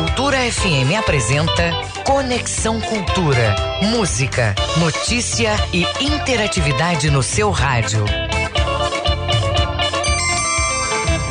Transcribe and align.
Cultura 0.00 0.38
FM 0.50 0.96
apresenta 0.98 1.72
Conexão 2.06 2.80
Cultura. 2.80 3.54
Música, 3.82 4.54
notícia 4.78 5.54
e 5.74 5.84
interatividade 6.02 7.10
no 7.10 7.22
seu 7.22 7.50
rádio. 7.50 8.06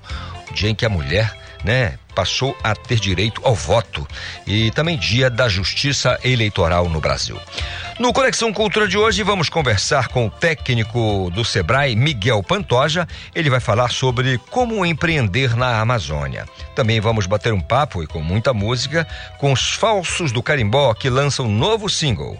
dia 0.52 0.68
em 0.68 0.74
que 0.74 0.84
a 0.84 0.90
mulher, 0.90 1.34
né, 1.64 1.98
passou 2.14 2.54
a 2.62 2.74
ter 2.74 3.00
direito 3.00 3.40
ao 3.42 3.54
voto 3.54 4.06
e 4.46 4.70
também 4.72 4.98
dia 4.98 5.30
da 5.30 5.48
justiça 5.48 6.18
eleitoral 6.22 6.90
no 6.90 7.00
Brasil. 7.00 7.40
No 7.98 8.12
Conexão 8.12 8.52
Cultura 8.52 8.86
de 8.86 8.98
hoje, 8.98 9.22
vamos 9.22 9.48
conversar 9.48 10.08
com 10.08 10.26
o 10.26 10.30
técnico 10.30 11.30
do 11.32 11.44
Sebrae, 11.44 11.96
Miguel 11.96 12.42
Pantoja. 12.42 13.08
Ele 13.34 13.48
vai 13.48 13.60
falar 13.60 13.90
sobre 13.90 14.36
como 14.50 14.84
empreender 14.84 15.56
na 15.56 15.80
Amazônia. 15.80 16.44
Também 16.74 17.00
vamos 17.00 17.26
bater 17.26 17.52
um 17.52 17.60
papo 17.60 18.02
e 18.02 18.06
com 18.06 18.20
muita 18.20 18.52
música 18.52 19.06
com 19.38 19.52
os 19.52 19.72
Falsos 19.72 20.32
do 20.32 20.42
Carimbó, 20.42 20.92
que 20.92 21.08
lançam 21.08 21.46
um 21.46 21.56
novo 21.56 21.88
single. 21.88 22.36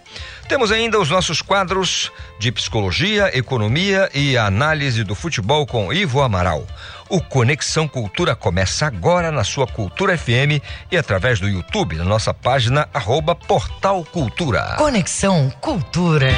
Temos 0.49 0.71
ainda 0.71 1.01
os 1.01 1.11
nossos 1.11 1.41
quadros 1.41 2.13
de 2.39 2.53
psicologia, 2.53 3.37
economia 3.37 4.11
e 4.15 4.37
análise 4.37 5.03
do 5.03 5.15
futebol 5.15 5.67
com 5.67 5.93
Ivo 5.93 6.21
Amaral. 6.21 6.67
O 7.09 7.21
Conexão 7.21 7.89
Cultura 7.89 8.37
começa 8.37 8.87
agora 8.87 9.31
na 9.31 9.43
sua 9.43 9.67
Cultura 9.67 10.17
FM 10.17 10.63
e 10.91 10.97
através 10.97 11.41
do 11.41 11.49
YouTube, 11.49 11.97
na 11.97 12.05
nossa 12.05 12.35
página 12.35 12.89
arroba 12.93 13.35
Portal 13.35 14.05
Cultura. 14.05 14.75
Conexão 14.77 15.51
Cultura. 15.61 16.29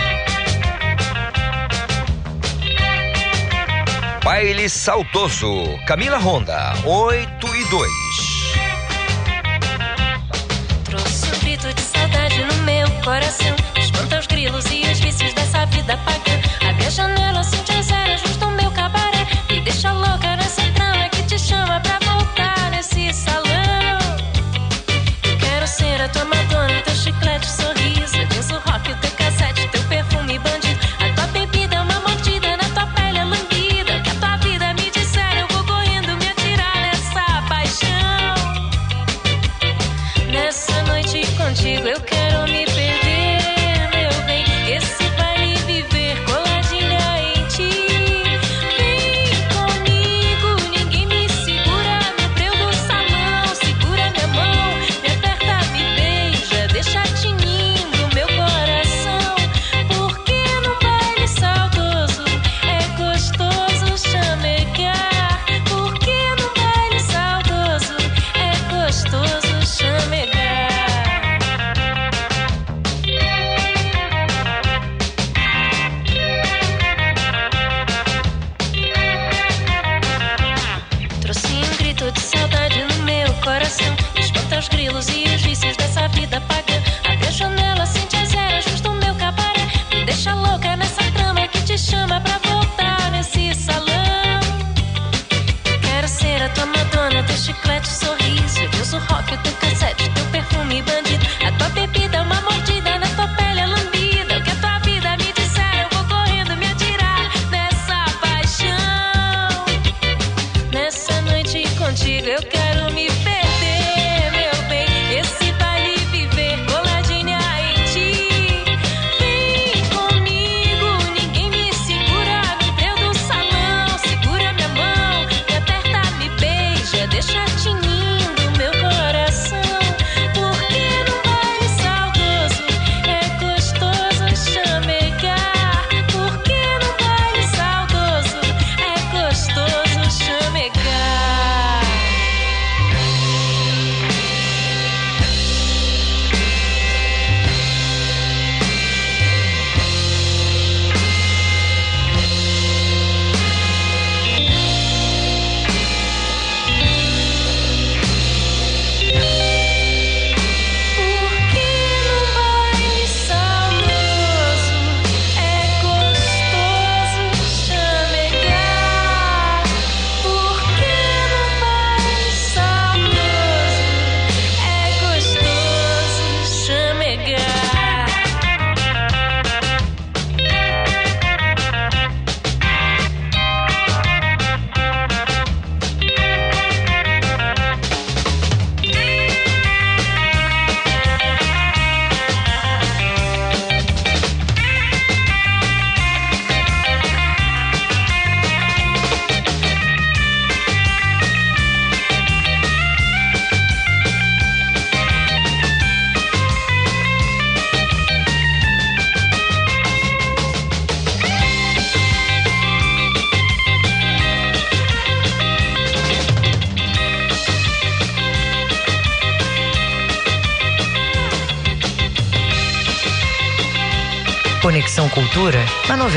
Baile 4.23 4.69
Saudoso, 4.69 5.79
Camila 5.87 6.19
Ronda, 6.19 6.75
8 6.85 7.47
e 7.55 7.65
2. 7.71 7.93
Trouxe 10.85 11.27
um 11.27 11.39
grito 11.41 11.73
de 11.73 11.81
saudade 11.81 12.45
no 12.45 12.63
meu 12.65 12.91
coração. 13.05 13.66
Espanta 14.47 14.59
os 14.59 14.65
grilos 14.65 14.71
e 14.71 14.93
os 14.93 15.01
vícios 15.01 15.35
dessa 15.35 15.67
vida 15.67 15.97
pagã. 15.99 16.69
Abre 16.69 16.87
a 16.87 16.91
janela, 16.91 17.43
sente 17.43 17.73
as 17.73 17.76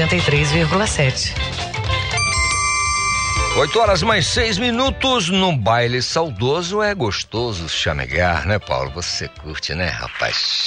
93,7. 0.10 1.36
8 3.58 3.80
horas 3.80 4.02
mais 4.02 4.26
seis 4.26 4.58
minutos 4.58 5.30
num 5.30 5.56
baile 5.56 6.02
saudoso 6.02 6.82
é 6.82 6.96
gostoso 6.96 7.70
chamegar, 7.70 8.48
né, 8.48 8.58
Paulo? 8.58 8.90
Você 8.96 9.28
curte, 9.28 9.76
né, 9.76 9.88
rapaz? 9.88 10.59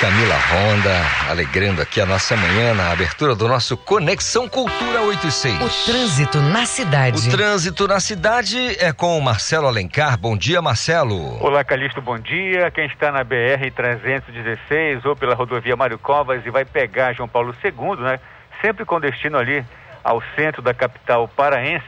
Camila 0.00 0.34
Ronda, 0.34 1.30
alegrando 1.30 1.82
aqui 1.82 2.00
a 2.00 2.06
nossa 2.06 2.34
manhã 2.34 2.72
na 2.72 2.90
abertura 2.90 3.34
do 3.34 3.46
nosso 3.46 3.76
Conexão 3.76 4.48
Cultura 4.48 5.02
86. 5.02 5.54
O 5.56 5.92
trânsito 5.92 6.38
na 6.38 6.64
cidade. 6.64 7.28
O 7.28 7.30
trânsito 7.30 7.86
na 7.86 8.00
cidade 8.00 8.82
é 8.82 8.94
com 8.94 9.18
o 9.18 9.20
Marcelo 9.20 9.66
Alencar. 9.66 10.18
Bom 10.18 10.38
dia, 10.38 10.62
Marcelo. 10.62 11.36
Olá, 11.44 11.62
Calixto, 11.62 12.00
bom 12.00 12.18
dia. 12.18 12.70
Quem 12.70 12.86
está 12.86 13.12
na 13.12 13.22
BR 13.22 13.70
316 13.76 15.04
ou 15.04 15.14
pela 15.14 15.34
rodovia 15.34 15.76
Mário 15.76 15.98
Covas 15.98 16.46
e 16.46 16.50
vai 16.50 16.64
pegar 16.64 17.12
João 17.12 17.28
Paulo 17.28 17.54
II, 17.62 18.02
né? 18.02 18.18
Sempre 18.62 18.86
com 18.86 18.98
destino 18.98 19.36
ali 19.36 19.62
ao 20.02 20.22
centro 20.34 20.62
da 20.62 20.72
capital 20.72 21.28
paraense, 21.28 21.84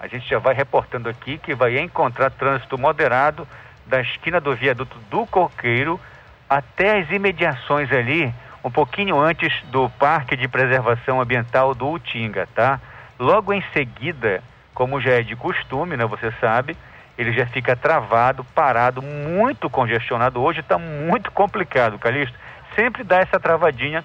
a 0.00 0.06
gente 0.06 0.26
já 0.26 0.38
vai 0.38 0.54
reportando 0.54 1.10
aqui 1.10 1.36
que 1.36 1.54
vai 1.54 1.78
encontrar 1.78 2.30
trânsito 2.30 2.78
moderado 2.78 3.46
da 3.86 4.00
esquina 4.00 4.40
do 4.40 4.56
viaduto 4.56 4.96
do 5.10 5.26
Coqueiro 5.26 6.00
até 6.50 6.98
as 6.98 7.08
imediações 7.12 7.92
ali, 7.92 8.34
um 8.64 8.70
pouquinho 8.72 9.16
antes 9.16 9.52
do 9.66 9.88
Parque 9.90 10.36
de 10.36 10.48
Preservação 10.48 11.20
Ambiental 11.20 11.76
do 11.76 11.88
Utinga, 11.88 12.48
tá? 12.52 12.80
Logo 13.16 13.52
em 13.52 13.62
seguida, 13.72 14.42
como 14.74 15.00
já 15.00 15.12
é 15.12 15.22
de 15.22 15.36
costume, 15.36 15.96
né, 15.96 16.04
você 16.04 16.32
sabe, 16.40 16.76
ele 17.16 17.32
já 17.32 17.46
fica 17.46 17.76
travado, 17.76 18.42
parado, 18.42 19.00
muito 19.00 19.70
congestionado. 19.70 20.42
Hoje 20.42 20.58
está 20.60 20.76
muito 20.76 21.30
complicado, 21.30 21.98
Calixto. 21.98 22.36
Sempre 22.74 23.04
dá 23.04 23.18
essa 23.18 23.38
travadinha 23.38 24.02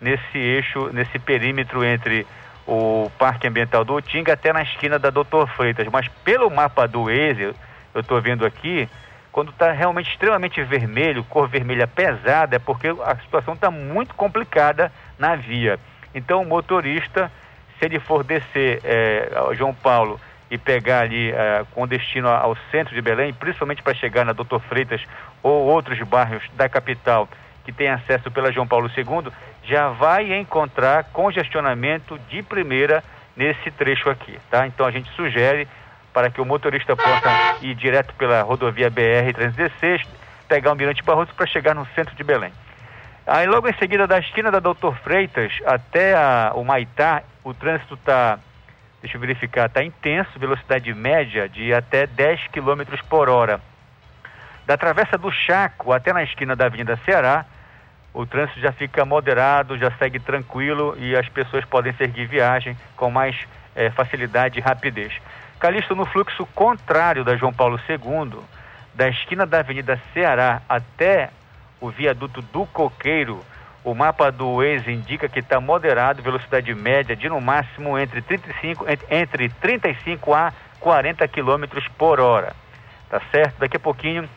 nesse 0.00 0.38
eixo, 0.38 0.90
nesse 0.92 1.18
perímetro 1.18 1.84
entre 1.84 2.26
o 2.66 3.10
Parque 3.18 3.48
Ambiental 3.48 3.84
do 3.84 3.96
Utinga 3.96 4.34
até 4.34 4.52
na 4.52 4.62
esquina 4.62 4.98
da 4.98 5.10
Doutor 5.10 5.48
Freitas. 5.48 5.88
Mas 5.90 6.06
pelo 6.22 6.48
mapa 6.50 6.86
do 6.86 7.04
Waze, 7.04 7.54
eu 7.94 8.00
estou 8.00 8.20
vendo 8.20 8.46
aqui, 8.46 8.88
quando 9.32 9.50
está 9.50 9.72
realmente 9.72 10.10
extremamente 10.10 10.62
vermelho, 10.62 11.24
cor 11.24 11.48
vermelha 11.48 11.86
pesada, 11.86 12.56
é 12.56 12.58
porque 12.58 12.88
a 12.88 13.16
situação 13.16 13.54
está 13.54 13.70
muito 13.70 14.14
complicada 14.14 14.92
na 15.18 15.34
via. 15.34 15.80
Então, 16.14 16.42
o 16.42 16.46
motorista, 16.46 17.32
se 17.78 17.86
ele 17.86 17.98
for 17.98 18.22
descer 18.22 18.80
é, 18.84 19.30
João 19.54 19.74
Paulo 19.74 20.20
e 20.50 20.58
pegar 20.58 21.00
ali 21.00 21.30
é, 21.32 21.64
com 21.72 21.88
destino 21.88 22.28
ao 22.28 22.54
centro 22.70 22.94
de 22.94 23.00
Belém, 23.00 23.32
principalmente 23.32 23.82
para 23.82 23.94
chegar 23.94 24.22
na 24.26 24.34
Doutor 24.34 24.60
Freitas 24.60 25.00
ou 25.42 25.66
outros 25.66 25.98
bairros 26.02 26.42
da 26.52 26.68
capital 26.68 27.26
que 27.64 27.72
tem 27.72 27.88
acesso 27.88 28.30
pela 28.30 28.52
João 28.52 28.66
Paulo 28.66 28.90
II, 28.94 29.32
já 29.64 29.88
vai 29.88 30.34
encontrar 30.34 31.04
congestionamento 31.04 32.18
de 32.28 32.42
primeira 32.42 33.02
nesse 33.34 33.70
trecho 33.70 34.10
aqui, 34.10 34.38
tá? 34.50 34.66
Então 34.66 34.84
a 34.84 34.90
gente 34.90 35.08
sugere 35.12 35.66
para 36.12 36.30
que 36.30 36.40
o 36.40 36.44
motorista 36.44 36.94
possa 36.94 37.56
ir 37.62 37.74
direto 37.74 38.14
pela 38.14 38.42
rodovia 38.42 38.90
BR-316, 38.90 40.06
pegar 40.48 40.72
o 40.72 40.74
Mirante 40.74 41.02
Barroso 41.02 41.32
para 41.34 41.46
chegar 41.46 41.74
no 41.74 41.86
centro 41.94 42.14
de 42.14 42.22
Belém. 42.22 42.52
Aí 43.26 43.46
logo 43.46 43.68
em 43.68 43.74
seguida, 43.74 44.06
da 44.06 44.18
esquina 44.18 44.50
da 44.50 44.58
Doutor 44.58 44.96
Freitas 44.96 45.52
até 45.64 46.14
a, 46.14 46.52
o 46.54 46.64
Maitá, 46.64 47.22
o 47.44 47.54
trânsito 47.54 47.94
está, 47.94 48.38
deixa 49.00 49.16
eu 49.16 49.20
verificar, 49.20 49.66
está 49.66 49.82
intenso, 49.82 50.38
velocidade 50.38 50.92
média 50.92 51.48
de 51.48 51.72
até 51.72 52.06
10 52.06 52.48
km 52.48 52.82
por 53.08 53.28
hora. 53.28 53.60
Da 54.66 54.76
Travessa 54.76 55.16
do 55.16 55.30
Chaco 55.30 55.92
até 55.92 56.12
na 56.12 56.22
esquina 56.22 56.54
da 56.56 56.66
Avenida 56.66 56.98
Ceará, 57.04 57.46
o 58.12 58.26
trânsito 58.26 58.60
já 58.60 58.72
fica 58.72 59.04
moderado, 59.04 59.78
já 59.78 59.90
segue 59.92 60.18
tranquilo 60.18 60.94
e 60.98 61.16
as 61.16 61.28
pessoas 61.28 61.64
podem 61.64 61.92
seguir 61.94 62.26
viagem 62.26 62.76
com 62.96 63.10
mais 63.10 63.36
é, 63.74 63.90
facilidade 63.90 64.58
e 64.58 64.62
rapidez. 64.62 65.12
Calixto, 65.62 65.94
no 65.94 66.04
fluxo 66.04 66.44
contrário 66.56 67.22
da 67.22 67.36
João 67.36 67.52
Paulo 67.52 67.78
II, 67.88 68.40
da 68.92 69.08
esquina 69.08 69.46
da 69.46 69.60
Avenida 69.60 69.96
Ceará 70.12 70.60
até 70.68 71.30
o 71.80 71.88
viaduto 71.88 72.42
do 72.42 72.66
Coqueiro, 72.66 73.44
o 73.84 73.94
mapa 73.94 74.32
do 74.32 74.56
Waze 74.56 74.90
indica 74.90 75.28
que 75.28 75.38
está 75.38 75.60
moderado, 75.60 76.20
velocidade 76.20 76.74
média 76.74 77.14
de 77.14 77.28
no 77.28 77.40
máximo 77.40 77.96
entre 77.96 78.20
35, 78.22 78.86
entre 79.08 79.48
35 79.50 80.34
a 80.34 80.52
40 80.80 81.28
km 81.28 81.64
por 81.96 82.18
hora. 82.18 82.56
Tá 83.08 83.22
certo? 83.30 83.60
Daqui 83.60 83.76
a 83.76 83.80
pouquinho, 83.80 84.28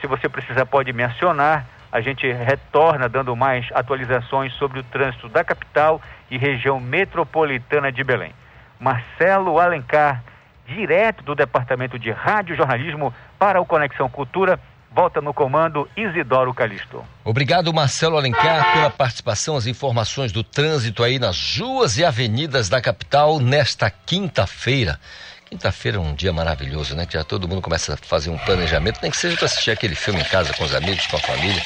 se 0.00 0.08
você 0.08 0.28
precisar, 0.28 0.66
pode 0.66 0.92
me 0.92 1.04
acionar. 1.04 1.64
A 1.92 2.00
gente 2.00 2.26
retorna 2.32 3.08
dando 3.08 3.36
mais 3.36 3.68
atualizações 3.72 4.52
sobre 4.54 4.80
o 4.80 4.82
trânsito 4.82 5.28
da 5.28 5.44
capital 5.44 6.02
e 6.28 6.36
região 6.36 6.80
metropolitana 6.80 7.92
de 7.92 8.02
Belém. 8.02 8.34
Marcelo 8.80 9.60
Alencar 9.60 10.24
direto 10.66 11.22
do 11.22 11.34
Departamento 11.34 11.98
de 11.98 12.10
Rádio 12.10 12.56
Jornalismo 12.56 13.12
para 13.38 13.60
o 13.60 13.66
Conexão 13.66 14.08
Cultura. 14.08 14.58
Volta 14.92 15.20
no 15.20 15.34
comando 15.34 15.86
Isidoro 15.94 16.54
Calixto. 16.54 17.04
Obrigado, 17.22 17.72
Marcelo 17.72 18.16
Alencar, 18.16 18.72
pela 18.72 18.88
participação, 18.90 19.54
as 19.54 19.66
informações 19.66 20.32
do 20.32 20.42
trânsito 20.42 21.04
aí 21.04 21.18
nas 21.18 21.58
ruas 21.58 21.98
e 21.98 22.04
avenidas 22.04 22.70
da 22.70 22.80
capital 22.80 23.38
nesta 23.38 23.90
quinta-feira. 23.90 24.98
Quinta-feira 25.48 25.98
é 25.98 26.00
um 26.00 26.14
dia 26.14 26.32
maravilhoso, 26.32 26.96
né? 26.96 27.06
Que 27.06 27.12
já 27.12 27.22
todo 27.22 27.46
mundo 27.46 27.62
começa 27.62 27.94
a 27.94 27.96
fazer 27.96 28.30
um 28.30 28.38
planejamento, 28.38 28.98
nem 29.00 29.10
que 29.10 29.16
seja 29.16 29.36
para 29.36 29.46
assistir 29.46 29.70
aquele 29.70 29.94
filme 29.94 30.20
em 30.20 30.24
casa 30.24 30.52
com 30.54 30.64
os 30.64 30.74
amigos, 30.74 31.06
com 31.06 31.16
a 31.16 31.20
família, 31.20 31.62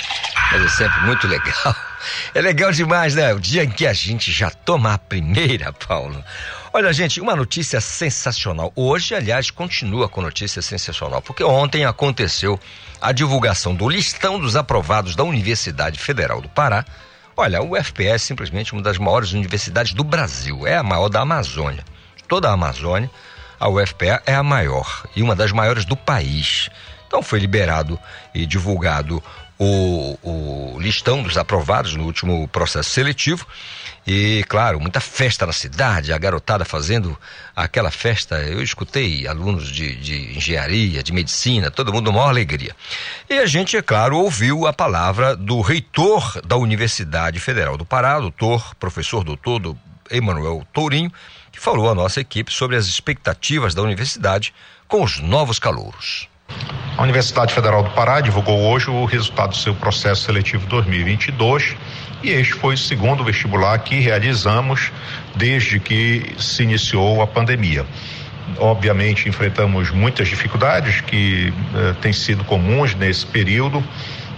mas 0.53 0.63
é 0.63 0.69
sempre 0.69 1.01
muito 1.03 1.27
legal. 1.27 1.75
É 2.35 2.41
legal 2.41 2.73
demais, 2.73 3.15
né? 3.15 3.35
O 3.35 3.39
dia 3.39 3.63
em 3.63 3.69
que 3.69 3.87
a 3.87 3.93
gente 3.93 4.33
já 4.33 4.49
toma 4.49 4.95
a 4.95 4.99
primeira, 4.99 5.71
Paulo. 5.87 6.25
Olha, 6.73 6.93
gente, 6.93 7.21
uma 7.21 7.35
notícia 7.35 7.81
sensacional. 7.81 8.73
Hoje, 8.77 9.13
aliás, 9.13 9.51
continua 9.51 10.09
com 10.09 10.23
notícia 10.23 10.63
sensacional, 10.63 11.21
porque 11.21 11.43
ontem 11.43 11.85
aconteceu 11.85 12.61
a 13.01 13.11
divulgação 13.11 13.75
do 13.75 13.89
listão 13.89 14.39
dos 14.39 14.55
aprovados 14.55 15.17
da 15.17 15.25
Universidade 15.25 15.99
Federal 15.99 16.41
do 16.41 16.49
Pará. 16.49 16.85
Olha, 17.37 17.61
o 17.61 17.77
UFPE 17.77 18.07
é 18.07 18.19
simplesmente 18.19 18.73
uma 18.73 18.83
das 18.83 18.99
maiores 18.99 19.33
universidades 19.33 19.93
do 19.93 20.05
Brasil, 20.05 20.65
é 20.65 20.77
a 20.77 20.83
maior 20.85 21.09
da 21.09 21.23
Amazônia. 21.23 21.85
Toda 22.29 22.49
a 22.49 22.53
Amazônia, 22.53 23.11
a 23.59 23.69
UFPE 23.69 24.21
é 24.25 24.35
a 24.35 24.43
maior 24.43 25.09
e 25.17 25.23
uma 25.25 25.35
das 25.35 25.51
maiores 25.51 25.85
do 25.85 25.97
país. 25.97 26.71
Então 27.09 27.21
foi 27.21 27.41
liberado 27.41 27.99
e 28.33 28.47
divulgado 28.47 29.21
o, 29.59 30.17
o 30.23 30.81
listão 30.81 31.23
dos 31.23 31.37
aprovados 31.37 31.95
no 31.95 32.05
último 32.05 32.47
processo 32.47 32.91
seletivo. 32.91 33.45
E, 34.07 34.45
claro, 34.49 34.81
muita 34.81 34.99
festa 34.99 35.47
na 35.47 35.53
cidade, 35.53 36.13
a 36.13 36.19
garotada 36.19 36.65
fazendo 36.65 37.17
aquela 37.55 37.91
festa. 37.91 38.37
Eu 38.37 38.63
escutei 38.63 39.27
alunos 39.27 39.69
de, 39.71 39.95
de 39.97 40.37
engenharia, 40.37 41.03
de 41.03 41.13
medicina, 41.13 41.71
todo 41.71 41.93
mundo 41.93 42.11
uma 42.11 42.29
alegria. 42.29 42.75
E 43.29 43.35
a 43.39 43.47
gente, 43.47 43.77
é 43.77 43.83
claro, 43.83 44.17
ouviu 44.17 44.67
a 44.67 44.73
palavra 44.73 45.37
do 45.37 45.61
reitor 45.61 46.41
da 46.47 46.57
Universidade 46.57 47.39
Federal 47.39 47.77
do 47.77 47.85
Pará, 47.85 48.19
doutor, 48.19 48.75
professor 48.77 49.23
doutor 49.23 49.77
Emanuel 50.11 50.67
Tourinho, 50.73 51.13
que 51.53 51.61
falou 51.61 51.91
à 51.91 51.95
nossa 51.95 52.21
equipe 52.21 52.53
sobre 52.53 52.77
as 52.77 52.87
expectativas 52.87 53.75
da 53.75 53.83
universidade 53.83 54.55
com 54.89 55.03
os 55.03 55.21
novos 55.21 55.59
calouros. 55.59 56.29
A 56.97 57.03
Universidade 57.03 57.55
Federal 57.55 57.83
do 57.85 57.91
Pará 57.91 58.21
divulgou 58.21 58.59
hoje 58.61 58.91
o 58.91 59.05
resultado 59.05 59.51
do 59.51 59.57
seu 59.57 59.75
processo 59.75 60.25
seletivo 60.25 60.67
2022 60.67 61.77
e 62.23 62.31
este 62.31 62.53
foi 62.55 62.75
o 62.75 62.79
segundo 62.79 63.25
vestibular 63.25 63.79
que 63.79 63.99
realizamos 64.01 64.93
desde 65.35 65.81
que 65.81 66.35
se 66.39 66.63
iniciou 66.63 67.23
a 67.23 67.27
pandemia. 67.27 67.87
Obviamente 68.59 69.29
enfrentamos 69.29 69.91
muitas 69.91 70.29
dificuldades 70.29 71.01
que 71.03 71.53
eh, 71.75 71.95
têm 72.01 72.13
sido 72.13 72.45
comuns 72.45 72.95
nesse 72.95 73.25
período. 73.25 73.83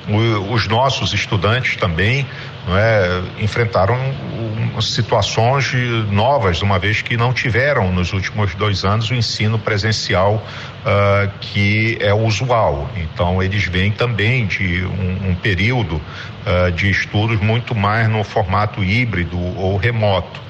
O, 0.08 0.52
os 0.52 0.66
nossos 0.68 1.12
estudantes 1.14 1.76
também 1.76 2.26
é, 2.68 3.22
enfrentaram 3.42 3.96
um, 3.96 4.80
situações 4.80 5.72
novas, 6.10 6.62
uma 6.62 6.78
vez 6.78 7.02
que 7.02 7.16
não 7.16 7.32
tiveram 7.32 7.90
nos 7.92 8.12
últimos 8.12 8.54
dois 8.54 8.84
anos 8.84 9.10
o 9.10 9.14
ensino 9.14 9.58
presencial 9.58 10.34
uh, 10.34 11.30
que 11.40 11.98
é 12.00 12.14
usual. 12.14 12.88
Então, 12.96 13.42
eles 13.42 13.64
vêm 13.64 13.90
também 13.90 14.46
de 14.46 14.84
um, 14.84 15.30
um 15.30 15.34
período 15.34 16.00
uh, 16.46 16.70
de 16.72 16.90
estudos 16.90 17.40
muito 17.40 17.74
mais 17.74 18.08
no 18.08 18.22
formato 18.24 18.82
híbrido 18.82 19.38
ou 19.58 19.76
remoto. 19.76 20.40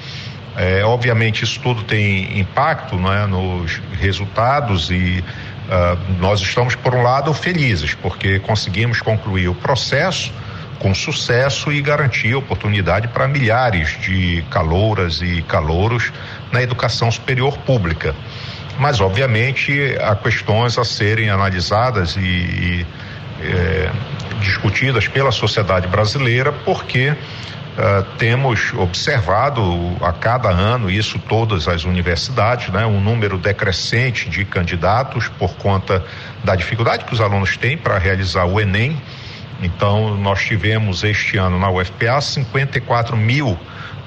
É, 0.57 0.85
obviamente, 0.85 1.45
isso 1.45 1.59
tudo 1.61 1.83
tem 1.83 2.39
impacto 2.39 2.97
né, 2.97 3.27
nos 3.27 3.81
resultados 3.99 4.91
e 4.91 5.25
uh, 5.69 5.99
nós 6.21 6.41
estamos, 6.41 6.75
por 6.75 6.95
um 6.95 7.03
lado, 7.03 7.33
felizes, 7.33 7.95
porque 7.95 8.39
conseguimos 8.39 9.01
concluir 9.01 9.49
o 9.49 9.55
processo 9.55 10.33
com 10.79 10.93
sucesso 10.93 11.73
e 11.73 11.81
garantir 11.81 12.35
oportunidade 12.35 13.07
para 13.09 13.29
milhares 13.29 13.97
de 14.01 14.45
calouras 14.51 15.23
e 15.23 15.41
calouros 15.43 16.13
na 16.51 16.61
educação 16.61 17.11
superior 17.11 17.57
pública. 17.59 18.15
Mas, 18.79 19.01
obviamente, 19.01 19.97
há 20.01 20.17
questões 20.17 20.77
a 20.77 20.85
serem 20.85 21.31
analisadas 21.31 22.17
e, 22.17 22.21
e 22.21 22.87
é, 23.43 23.91
discutidas 24.41 25.09
pela 25.09 25.31
sociedade 25.31 25.87
brasileira, 25.89 26.53
porque 26.53 27.15
Uh, 27.73 28.05
temos 28.19 28.71
observado 28.75 29.63
a 30.03 30.13
cada 30.13 30.51
ano 30.51 30.91
isso 30.91 31.19
todas 31.19 31.67
as 31.67 31.85
universidades, 31.85 32.69
né, 32.69 32.85
um 32.85 33.01
número 33.01 33.39
decrescente 33.39 34.29
de 34.29 34.45
candidatos 34.45 35.29
por 35.39 35.55
conta 35.55 36.05
da 36.45 36.55
dificuldade 36.55 37.07
que 37.07 37.15
os 37.15 37.21
alunos 37.23 37.57
têm 37.57 37.79
para 37.79 37.97
realizar 37.97 38.45
o 38.45 38.61
Enem. 38.61 39.01
Então, 39.63 40.19
nós 40.19 40.43
tivemos 40.43 41.03
este 41.03 41.39
ano 41.39 41.59
na 41.59 41.71
UFPA 41.71 42.21
54 42.21 43.17
mil 43.17 43.59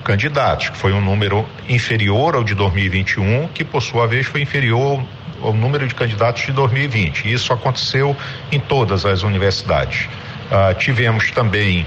candidatos, 0.03 0.69
que 0.69 0.77
foi 0.77 0.93
um 0.93 1.01
número 1.01 1.43
inferior 1.67 2.35
ao 2.35 2.43
de 2.43 2.53
2021, 2.53 3.47
que 3.47 3.63
por 3.63 3.81
sua 3.81 4.05
vez 4.05 4.27
foi 4.27 4.41
inferior 4.41 5.03
ao 5.45 5.53
número 5.53 5.87
de 5.87 5.95
candidatos 5.95 6.43
de 6.43 6.51
2020. 6.51 7.31
Isso 7.31 7.53
aconteceu 7.53 8.15
em 8.51 8.59
todas 8.59 9.05
as 9.05 9.23
universidades. 9.23 10.07
Uh, 10.51 10.73
tivemos 10.75 11.31
também 11.31 11.85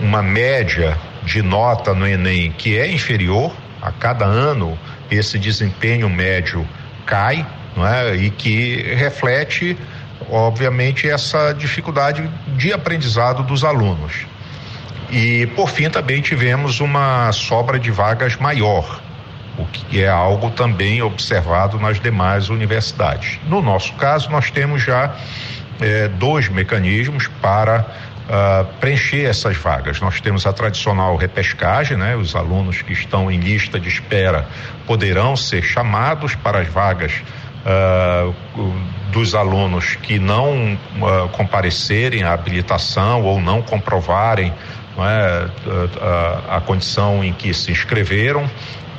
uma 0.00 0.22
média 0.22 0.96
de 1.22 1.42
nota 1.42 1.94
no 1.94 2.06
Enem 2.06 2.52
que 2.52 2.78
é 2.78 2.90
inferior, 2.90 3.52
a 3.80 3.90
cada 3.90 4.24
ano 4.24 4.78
esse 5.10 5.38
desempenho 5.38 6.08
médio 6.08 6.66
cai, 7.04 7.46
não 7.76 7.86
é? 7.86 8.14
E 8.16 8.30
que 8.30 8.94
reflete, 8.94 9.76
obviamente, 10.30 11.08
essa 11.08 11.52
dificuldade 11.52 12.28
de 12.56 12.72
aprendizado 12.72 13.42
dos 13.42 13.64
alunos. 13.64 14.26
E, 15.10 15.46
por 15.48 15.68
fim, 15.68 15.90
também 15.90 16.22
tivemos 16.22 16.80
uma 16.80 17.30
sobra 17.32 17.78
de 17.78 17.90
vagas 17.90 18.36
maior, 18.36 19.01
o 19.58 19.64
que 19.66 20.02
é 20.02 20.08
algo 20.08 20.50
também 20.50 21.02
observado 21.02 21.78
nas 21.78 22.00
demais 22.00 22.48
universidades. 22.48 23.38
No 23.46 23.60
nosso 23.60 23.92
caso, 23.94 24.30
nós 24.30 24.50
temos 24.50 24.82
já 24.82 25.14
eh, 25.80 26.08
dois 26.08 26.48
mecanismos 26.48 27.28
para 27.40 27.84
uh, 28.28 28.64
preencher 28.78 29.24
essas 29.24 29.56
vagas. 29.56 30.00
Nós 30.00 30.20
temos 30.20 30.46
a 30.46 30.52
tradicional 30.52 31.16
repescagem, 31.16 31.96
né? 31.96 32.16
Os 32.16 32.34
alunos 32.34 32.82
que 32.82 32.92
estão 32.92 33.30
em 33.30 33.38
lista 33.38 33.78
de 33.80 33.88
espera 33.88 34.46
poderão 34.86 35.36
ser 35.36 35.62
chamados 35.62 36.34
para 36.34 36.60
as 36.60 36.68
vagas 36.68 37.12
uh, 37.66 38.34
dos 39.10 39.34
alunos 39.34 39.96
que 39.96 40.18
não 40.18 40.74
uh, 40.74 41.28
comparecerem 41.32 42.22
à 42.22 42.32
habilitação 42.32 43.22
ou 43.22 43.40
não 43.40 43.60
comprovarem 43.62 44.52
não 44.96 45.08
é, 45.08 45.48
a, 46.48 46.56
a 46.56 46.60
condição 46.60 47.24
em 47.24 47.32
que 47.32 47.54
se 47.54 47.72
inscreveram 47.72 48.48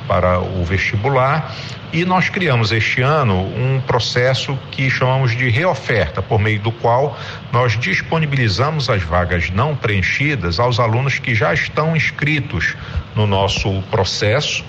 para 0.06 0.40
o 0.40 0.64
vestibular 0.64 1.54
e 1.94 2.04
nós 2.04 2.28
criamos 2.28 2.72
este 2.72 3.02
ano 3.02 3.36
um 3.56 3.80
processo 3.80 4.58
que 4.72 4.90
chamamos 4.90 5.36
de 5.36 5.48
reoferta, 5.48 6.20
por 6.20 6.40
meio 6.40 6.58
do 6.58 6.72
qual 6.72 7.16
nós 7.52 7.78
disponibilizamos 7.78 8.90
as 8.90 9.00
vagas 9.04 9.48
não 9.50 9.76
preenchidas 9.76 10.58
aos 10.58 10.80
alunos 10.80 11.20
que 11.20 11.36
já 11.36 11.54
estão 11.54 11.96
inscritos 11.96 12.74
no 13.14 13.28
nosso 13.28 13.80
processo. 13.92 14.64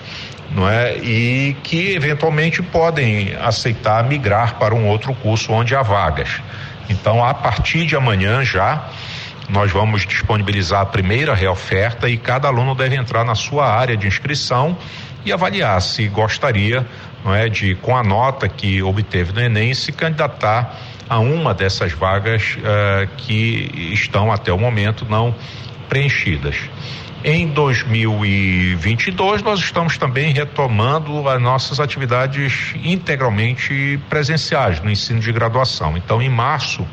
Não 0.51 0.69
é? 0.69 0.97
E 0.97 1.57
que 1.63 1.95
eventualmente 1.95 2.61
podem 2.61 3.35
aceitar 3.41 4.03
migrar 4.03 4.59
para 4.59 4.75
um 4.75 4.87
outro 4.87 5.11
curso 5.15 5.51
onde 5.51 5.75
há 5.75 5.81
vagas. 5.81 6.39
Então, 6.87 7.25
a 7.25 7.33
partir 7.33 7.87
de 7.87 7.95
amanhã 7.95 8.43
já, 8.43 8.87
nós 9.49 9.71
vamos 9.71 10.05
disponibilizar 10.05 10.81
a 10.81 10.85
primeira 10.85 11.33
reoferta 11.33 12.07
e 12.07 12.17
cada 12.17 12.47
aluno 12.47 12.75
deve 12.75 12.95
entrar 12.95 13.25
na 13.25 13.33
sua 13.33 13.65
área 13.65 13.97
de 13.97 14.05
inscrição 14.05 14.77
e 15.25 15.33
avaliar 15.33 15.81
se 15.81 16.07
gostaria 16.07 16.85
não 17.23 17.33
é, 17.33 17.49
de, 17.49 17.73
com 17.75 17.97
a 17.97 18.03
nota 18.03 18.47
que 18.47 18.83
obteve 18.83 19.33
no 19.33 19.41
Enem, 19.41 19.73
se 19.73 19.91
candidatar 19.91 20.77
a 21.09 21.19
uma 21.19 21.53
dessas 21.53 21.91
vagas 21.91 22.57
uh, 22.59 23.07
que 23.17 23.91
estão 23.93 24.31
até 24.31 24.53
o 24.53 24.57
momento 24.57 25.05
não 25.09 25.33
preenchidas. 25.89 26.55
Em 27.23 27.47
2022, 27.47 29.41
nós 29.41 29.59
estamos 29.59 29.97
também 29.97 30.31
retomando 30.31 31.27
as 31.27 31.41
nossas 31.41 31.79
atividades 31.79 32.75
integralmente 32.83 33.99
presenciais 34.07 34.79
no 34.79 34.91
ensino 34.91 35.19
de 35.19 35.31
graduação. 35.31 35.97
Então, 35.97 36.21
em 36.21 36.29
março 36.29 36.87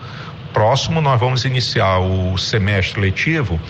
próximo, 0.55 1.03
nós 1.03 1.21
vamos 1.21 1.45
iniciar 1.45 1.99
o 1.99 2.39
semestre 2.39 2.99
letivo 2.99 3.61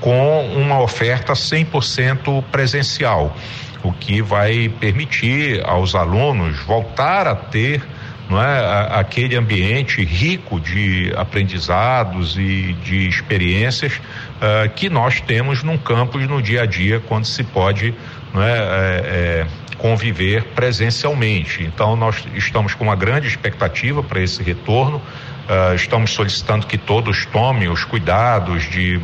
com 0.00 0.44
uma 0.56 0.80
oferta 0.80 1.34
100% 1.34 2.42
presencial 2.50 3.36
o 3.82 3.92
que 3.92 4.22
vai 4.22 4.68
permitir 4.80 5.62
aos 5.64 5.94
alunos 5.94 6.58
voltar 6.60 7.26
a 7.26 7.34
ter 7.34 7.82
não 8.28 8.42
é, 8.42 8.88
aquele 8.98 9.36
ambiente 9.36 10.02
rico 10.04 10.58
de 10.58 11.12
aprendizados 11.16 12.36
e 12.38 12.72
de 12.82 13.08
experiências 13.08 13.96
uh, 13.96 14.68
que 14.74 14.88
nós 14.88 15.20
temos 15.20 15.62
num 15.62 15.76
campus 15.76 16.26
no 16.26 16.40
dia 16.40 16.62
a 16.62 16.66
dia 16.66 17.00
quando 17.00 17.26
se 17.26 17.44
pode 17.44 17.94
não 18.32 18.42
é, 18.42 18.50
é, 18.50 18.62
é, 18.62 19.46
conviver 19.76 20.44
presencialmente. 20.54 21.62
Então 21.62 21.94
nós 21.96 22.24
estamos 22.34 22.74
com 22.74 22.84
uma 22.84 22.96
grande 22.96 23.28
expectativa 23.28 24.02
para 24.02 24.20
esse 24.22 24.42
retorno. 24.42 24.96
Uh, 24.96 25.74
estamos 25.74 26.12
solicitando 26.12 26.66
que 26.66 26.78
todos 26.78 27.26
tomem 27.26 27.68
os 27.68 27.84
cuidados 27.84 28.62
de 28.62 29.00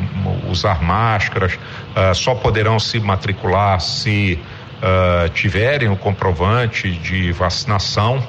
usar 0.48 0.80
máscaras, 0.82 1.54
uh, 1.54 2.14
só 2.14 2.34
poderão 2.34 2.78
se 2.78 3.00
matricular 3.00 3.80
se 3.80 4.38
uh, 4.78 5.28
tiverem 5.30 5.88
o 5.88 5.96
comprovante 5.96 6.90
de 6.90 7.32
vacinação 7.32 8.22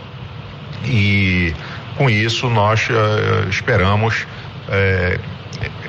e 0.85 1.53
com 1.97 2.09
isso 2.09 2.49
nós 2.49 2.87
uh, 2.89 3.49
esperamos 3.49 4.25
uh, 4.67 5.19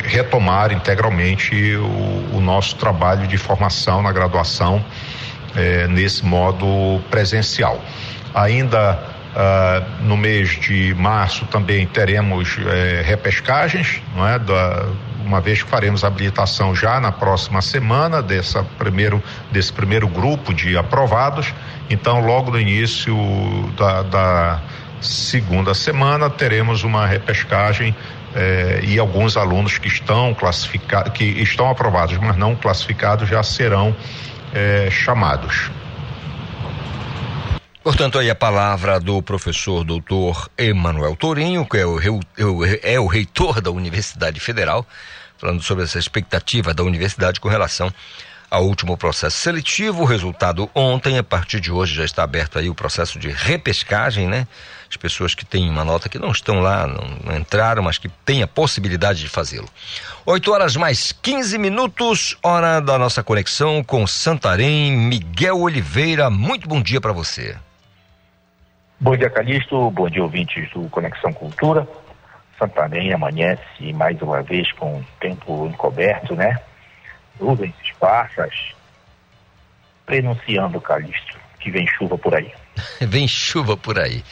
retomar 0.04 0.72
integralmente 0.72 1.76
o, 1.76 2.36
o, 2.36 2.40
nosso 2.40 2.76
trabalho 2.76 3.26
de 3.26 3.38
formação 3.38 4.02
na 4.02 4.10
graduação 4.10 4.84
eh, 5.54 5.86
nesse 5.88 6.24
modo 6.24 7.00
presencial. 7.10 7.80
Ainda 8.34 8.98
no 10.00 10.16
mês 10.16 10.58
de 10.58 10.94
março 10.94 11.44
também 11.46 11.86
teremos 11.86 12.58
eh, 12.58 13.02
repescagens, 13.04 14.02
não 14.14 14.26
é, 14.26 14.38
da, 14.38 14.86
uma 15.24 15.40
vez 15.40 15.62
que 15.62 15.68
faremos 15.68 16.04
a 16.04 16.06
habilitação 16.06 16.74
já 16.74 17.00
na 17.00 17.12
próxima 17.12 17.62
semana 17.62 18.22
dessa 18.22 18.62
primeiro, 18.78 19.22
desse 19.50 19.72
primeiro 19.72 20.08
grupo 20.08 20.52
de 20.52 20.76
aprovados. 20.76 21.52
Então, 21.88 22.20
logo 22.20 22.50
no 22.50 22.60
início 22.60 23.16
da, 23.76 24.02
da 24.02 24.62
segunda 25.00 25.74
semana, 25.74 26.28
teremos 26.28 26.84
uma 26.84 27.06
repescagem 27.06 27.94
eh, 28.34 28.80
e 28.84 28.98
alguns 28.98 29.36
alunos 29.36 29.78
que 29.78 29.88
estão 29.88 30.34
classificados, 30.34 31.12
que 31.12 31.24
estão 31.24 31.68
aprovados, 31.68 32.16
mas 32.18 32.36
não 32.36 32.54
classificados, 32.54 33.28
já 33.28 33.42
serão 33.42 33.94
eh, 34.54 34.88
chamados. 34.90 35.70
Portanto, 37.82 38.18
aí 38.18 38.28
a 38.28 38.34
palavra 38.34 39.00
do 39.00 39.22
professor 39.22 39.84
doutor 39.84 40.50
Emanuel 40.58 41.16
Tourinho, 41.16 41.64
que 41.64 41.78
é 41.78 41.86
o, 41.86 41.98
é 42.82 43.00
o 43.00 43.06
reitor 43.06 43.62
da 43.62 43.70
Universidade 43.70 44.38
Federal, 44.38 44.86
falando 45.38 45.62
sobre 45.62 45.84
essa 45.84 45.98
expectativa 45.98 46.74
da 46.74 46.82
universidade 46.82 47.40
com 47.40 47.48
relação 47.48 47.90
ao 48.50 48.66
último 48.66 48.98
processo 48.98 49.38
seletivo. 49.38 50.02
O 50.02 50.04
resultado 50.04 50.68
ontem, 50.74 51.16
a 51.16 51.22
partir 51.22 51.58
de 51.58 51.72
hoje 51.72 51.94
já 51.94 52.04
está 52.04 52.22
aberto 52.22 52.58
aí 52.58 52.68
o 52.68 52.74
processo 52.74 53.18
de 53.18 53.30
repescagem, 53.30 54.28
né? 54.28 54.46
As 54.90 54.96
pessoas 54.98 55.34
que 55.34 55.46
têm 55.46 55.70
uma 55.70 55.84
nota 55.84 56.10
que 56.10 56.18
não 56.18 56.32
estão 56.32 56.60
lá, 56.60 56.86
não, 56.86 57.08
não 57.24 57.34
entraram, 57.34 57.82
mas 57.82 57.96
que 57.96 58.10
têm 58.26 58.42
a 58.42 58.46
possibilidade 58.46 59.20
de 59.20 59.28
fazê-lo. 59.28 59.68
8 60.26 60.52
horas 60.52 60.76
mais 60.76 61.12
15 61.12 61.56
minutos, 61.56 62.36
hora 62.42 62.78
da 62.78 62.98
nossa 62.98 63.22
conexão 63.22 63.82
com 63.82 64.06
Santarém. 64.06 64.92
Miguel 64.94 65.60
Oliveira, 65.60 66.28
muito 66.28 66.68
bom 66.68 66.82
dia 66.82 67.00
para 67.00 67.12
você. 67.12 67.56
Bom 69.02 69.16
dia, 69.16 69.30
Calixto. 69.30 69.90
Bom 69.90 70.10
dia, 70.10 70.22
ouvintes 70.22 70.70
do 70.72 70.86
Conexão 70.90 71.32
Cultura. 71.32 71.88
Santarém 72.58 73.10
amanhece 73.14 73.94
mais 73.94 74.20
uma 74.20 74.42
vez 74.42 74.70
com 74.72 75.02
tempo 75.18 75.66
encoberto, 75.66 76.36
né? 76.36 76.60
Nuvens 77.40 77.74
esparsas, 77.82 78.52
prenunciando, 80.04 80.78
Calixto, 80.82 81.38
que 81.58 81.70
vem 81.70 81.86
chuva 81.86 82.18
por 82.18 82.34
aí. 82.34 82.52
vem 83.00 83.26
chuva 83.26 83.74
por 83.74 83.98
aí. 83.98 84.22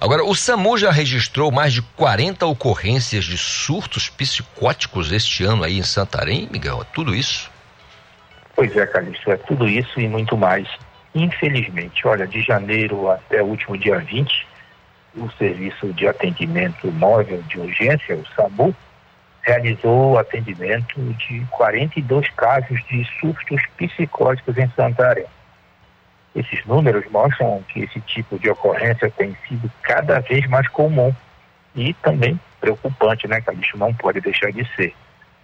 Agora, 0.00 0.24
o 0.24 0.34
SAMU 0.34 0.78
já 0.78 0.90
registrou 0.90 1.52
mais 1.52 1.74
de 1.74 1.82
40 1.82 2.46
ocorrências 2.46 3.26
de 3.26 3.36
surtos 3.36 4.08
psicóticos 4.08 5.12
este 5.12 5.44
ano 5.44 5.64
aí 5.64 5.78
em 5.78 5.82
Santarém, 5.82 6.48
Miguel? 6.50 6.80
É 6.80 6.94
tudo 6.94 7.14
isso? 7.14 7.50
Pois 8.56 8.74
é, 8.74 8.86
Calixto, 8.86 9.30
é 9.30 9.36
tudo 9.36 9.68
isso 9.68 10.00
e 10.00 10.08
muito 10.08 10.34
mais. 10.34 10.66
Infelizmente, 11.14 12.06
olha, 12.06 12.26
de 12.26 12.42
janeiro 12.42 13.08
até 13.08 13.40
o 13.40 13.46
último 13.46 13.78
dia 13.78 13.98
20, 13.98 14.46
o 15.16 15.30
Serviço 15.32 15.92
de 15.92 16.08
Atendimento 16.08 16.90
Móvel 16.90 17.40
de 17.42 17.60
Urgência, 17.60 18.16
o 18.16 18.26
SAMU, 18.34 18.74
realizou 19.42 20.18
atendimento 20.18 21.00
de 21.14 21.46
42 21.50 22.28
casos 22.30 22.82
de 22.88 23.04
surtos 23.20 23.62
psicóticos 23.76 24.58
em 24.58 24.68
Santarém. 24.70 25.26
Esses 26.34 26.64
números 26.66 27.04
mostram 27.10 27.62
que 27.68 27.80
esse 27.84 28.00
tipo 28.00 28.38
de 28.38 28.50
ocorrência 28.50 29.08
tem 29.10 29.36
sido 29.46 29.70
cada 29.82 30.18
vez 30.18 30.46
mais 30.48 30.66
comum 30.68 31.14
e 31.76 31.94
também 31.94 32.40
preocupante, 32.60 33.28
né, 33.28 33.40
que 33.40 33.50
a 33.50 33.52
bicho 33.52 33.78
não 33.78 33.94
pode 33.94 34.20
deixar 34.20 34.50
de 34.50 34.64
ser. 34.74 34.92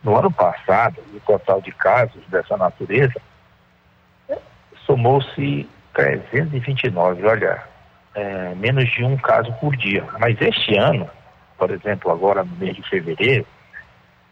No 0.02 0.16
ano 0.16 0.32
passado, 0.32 1.00
o 1.14 1.20
total 1.20 1.60
de 1.60 1.70
casos 1.70 2.22
dessa 2.28 2.56
natureza 2.56 3.20
somou-se 4.90 5.68
329, 5.94 7.24
olha, 7.24 7.62
é, 8.14 8.54
menos 8.56 8.90
de 8.90 9.04
um 9.04 9.16
caso 9.16 9.52
por 9.60 9.76
dia. 9.76 10.04
Mas 10.18 10.36
este 10.40 10.76
ano, 10.76 11.08
por 11.56 11.70
exemplo, 11.70 12.10
agora 12.10 12.42
no 12.42 12.56
mês 12.56 12.74
de 12.74 12.82
fevereiro, 12.88 13.46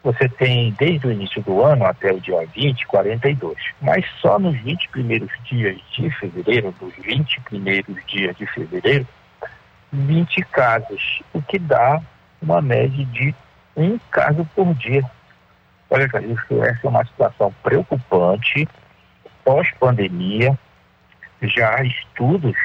você 0.03 0.29
tem 0.29 0.75
desde 0.79 1.07
o 1.07 1.13
início 1.13 1.41
do 1.43 1.63
ano 1.63 1.85
até 1.85 2.13
o 2.13 2.21
dia 2.21 2.45
20, 2.55 2.87
42. 2.87 3.57
Mas 3.81 4.05
só 4.21 4.39
nos 4.39 4.57
20 4.61 4.89
primeiros 4.89 5.31
dias 5.45 5.79
de 5.93 6.11
fevereiro, 6.11 6.75
nos 6.81 6.95
20 6.97 7.41
primeiros 7.43 7.97
dias 8.07 8.37
de 8.37 8.47
fevereiro, 8.47 9.07
20 9.93 10.43
casos, 10.47 11.23
o 11.33 11.41
que 11.41 11.59
dá 11.59 12.01
uma 12.43 12.61
média 12.61 13.05
de 13.07 13.35
um 13.77 13.99
caso 14.11 14.45
por 14.57 14.75
dia. 14.75 15.05
Olha, 15.89 16.05
isso 16.05 16.65
essa 16.65 16.87
é 16.87 16.89
uma 16.89 17.05
situação 17.05 17.55
preocupante 17.63 18.69
pós-pandemia. 19.49 20.59
Já 21.41 21.77
há 21.77 21.85
estudos 21.85 22.57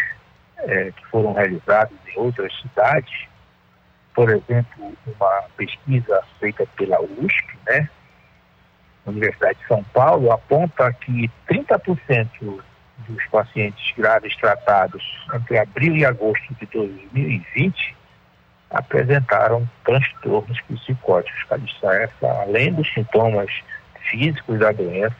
é, 0.57 0.91
que 0.91 1.05
foram 1.07 1.33
realizados 1.33 1.95
em 2.07 2.19
outras 2.19 2.53
cidades 2.61 3.27
por 4.13 4.29
exemplo, 4.29 4.93
uma 5.07 5.43
pesquisa 5.57 6.23
feita 6.39 6.65
pela 6.77 7.01
USP, 7.01 7.57
né, 7.67 7.89
Universidade 9.05 9.59
de 9.59 9.67
São 9.67 9.83
Paulo, 9.85 10.31
aponta 10.31 10.93
que 10.93 11.29
30% 11.49 12.29
dos 12.99 13.25
pacientes 13.25 13.93
graves 13.97 14.35
tratados 14.37 15.03
entre 15.33 15.57
abril 15.57 15.95
e 15.97 16.05
agosto 16.05 16.53
de 16.55 16.65
2020 16.67 17.95
apresentaram 18.69 19.69
transtornos 19.83 20.61
psicóticos. 20.61 21.43
Essa, 21.83 22.41
além 22.43 22.71
dos 22.71 22.91
sintomas 22.93 23.51
físicos 24.09 24.59
da 24.59 24.71
doença, 24.71 25.15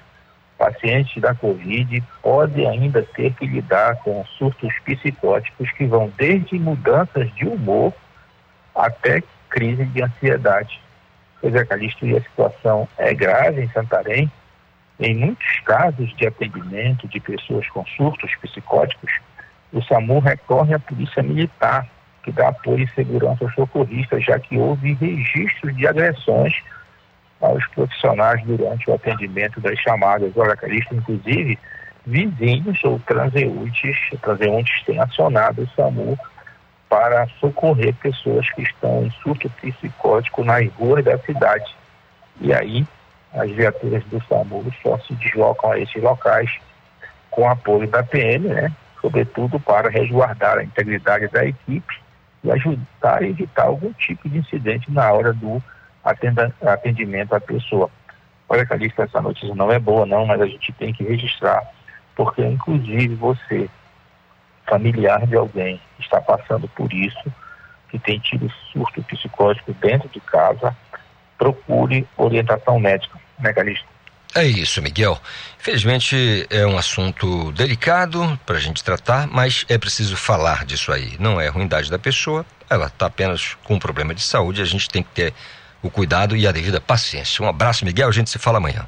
pacientes 0.64 1.22
da 1.22 1.36
Covid 1.36 2.02
podem 2.22 2.66
ainda 2.70 3.04
ter 3.04 3.34
que 3.34 3.46
lidar 3.46 3.98
com 3.98 4.24
surtos 4.38 4.74
psicóticos 4.86 5.70
que 5.74 5.86
vão 5.86 6.10
desde 6.18 6.58
mudanças 6.58 7.30
de 7.36 7.46
humor 7.46 7.92
até 8.74 9.22
crise 9.50 9.84
de 9.86 10.02
ansiedade. 10.02 10.80
Pois 11.42 11.54
é, 11.54 11.66
Calixto, 11.66 12.06
e 12.06 12.16
a 12.16 12.22
situação 12.22 12.88
é 12.98 13.14
grave 13.14 13.62
em 13.62 13.70
Santarém. 13.72 14.32
Em 14.98 15.14
muitos 15.14 15.60
casos 15.66 16.16
de 16.16 16.28
atendimento 16.28 17.10
de 17.10 17.20
pessoas 17.20 17.68
com 17.68 17.86
surtos 17.86 18.34
psicóticos, 18.36 19.12
o 19.74 19.82
SAMU 19.82 20.20
recorre 20.20 20.76
à 20.76 20.80
Polícia 20.80 21.22
Militar, 21.22 21.86
que 22.24 22.32
dá 22.32 22.48
apoio 22.48 22.86
e 22.86 22.90
segurança 22.92 23.44
aos 23.44 23.54
socorristas, 23.54 24.24
já 24.24 24.40
que 24.40 24.58
houve 24.58 24.94
registros 24.94 25.76
de 25.76 25.86
agressões 25.86 26.54
aos 27.44 27.68
profissionais 27.68 28.42
durante 28.46 28.90
o 28.90 28.94
atendimento 28.94 29.60
das 29.60 29.78
chamadas. 29.80 30.32
Olha, 30.36 30.56
Calixto, 30.56 30.96
inclusive, 30.96 31.60
vizinhos 32.06 32.82
ou 32.84 33.00
transeuntes, 33.00 33.98
transeuntes 34.22 34.84
têm 34.86 35.00
acionado 35.00 35.62
o 35.62 35.70
SAMU 35.76 36.18
para 36.90 37.28
socorrer 37.40 37.94
pessoas 37.96 38.50
que 38.52 38.62
estão 38.62 39.04
em 39.04 39.12
surto 39.22 39.50
psicótico 39.62 40.44
nas 40.44 40.72
ruas 40.74 41.04
da 41.04 41.18
cidade. 41.20 41.76
E 42.40 42.54
aí, 42.54 42.88
as 43.34 43.52
viaturas 43.52 44.04
do 44.06 44.24
SAMU 44.24 44.66
só 44.82 44.98
se 45.00 45.14
deslocam 45.16 45.72
a 45.72 45.80
esses 45.80 46.02
locais 46.02 46.50
com 47.30 47.50
apoio 47.50 47.88
da 47.88 48.04
PM, 48.04 48.48
né? 48.48 48.72
sobretudo 49.02 49.60
para 49.60 49.90
resguardar 49.90 50.60
a 50.60 50.64
integridade 50.64 51.28
da 51.28 51.46
equipe 51.46 52.02
e 52.42 52.52
ajudar 52.52 53.22
a 53.22 53.24
evitar 53.24 53.64
algum 53.64 53.92
tipo 53.94 54.30
de 54.30 54.38
incidente 54.38 54.90
na 54.90 55.12
hora 55.12 55.34
do 55.34 55.62
atendimento 56.04 57.34
à 57.34 57.40
pessoa. 57.40 57.90
Olha, 58.50 58.66
Calista, 58.66 59.04
essa 59.04 59.22
notícia 59.22 59.56
não 59.56 59.72
é 59.72 59.80
boa, 59.80 60.06
não, 60.06 60.26
mas 60.26 60.42
a 60.42 60.46
gente 60.46 60.72
tem 60.74 60.94
que 60.94 61.04
registrar, 61.04 61.64
porque 62.16 62.44
inclusive 62.44 63.16
você 63.16 63.70
familiar 64.68 65.26
de 65.28 65.36
alguém 65.36 65.80
está 66.00 66.22
passando 66.22 66.68
por 66.70 66.92
isso, 66.94 67.34
que 67.90 68.00
tem 68.00 68.20
tido 68.20 68.52
surto 68.72 69.04
psicótico 69.04 69.74
dentro 69.74 70.10
de 70.10 70.20
casa, 70.20 70.76
procure 71.38 72.08
orientação 72.18 72.80
médica, 72.80 73.20
né, 73.40 73.54
Calixto? 73.54 73.86
É 74.36 74.44
isso, 74.44 74.82
Miguel. 74.82 75.20
Infelizmente 75.60 76.48
é 76.50 76.66
um 76.66 76.76
assunto 76.76 77.52
delicado 77.52 78.40
para 78.46 78.58
a 78.58 78.60
gente 78.60 78.84
tratar, 78.84 79.28
mas 79.28 79.64
é 79.70 79.78
preciso 79.78 80.18
falar 80.18 80.66
disso 80.66 80.92
aí. 80.92 81.16
Não 81.20 81.40
é 81.40 81.48
ruindade 81.50 81.92
da 81.92 82.00
pessoa, 82.00 82.44
ela 82.68 82.88
está 82.88 83.06
apenas 83.06 83.56
com 83.64 83.76
um 83.76 83.80
problema 83.80 84.14
de 84.14 84.24
saúde, 84.24 84.62
a 84.62 84.66
gente 84.66 84.90
tem 84.90 85.04
que 85.04 85.12
ter 85.12 85.34
o 85.84 85.92
cuidado 85.92 86.36
e 86.36 86.48
a 86.48 86.52
devida 86.52 86.82
paciência. 86.82 87.44
Um 87.44 87.48
abraço, 87.48 87.86
Miguel, 87.86 88.10
a 88.10 88.12
gente 88.12 88.30
se 88.30 88.40
fala 88.40 88.58
amanhã. 88.58 88.88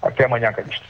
Até 0.00 0.24
amanhã, 0.24 0.52
Calixto. 0.52 0.86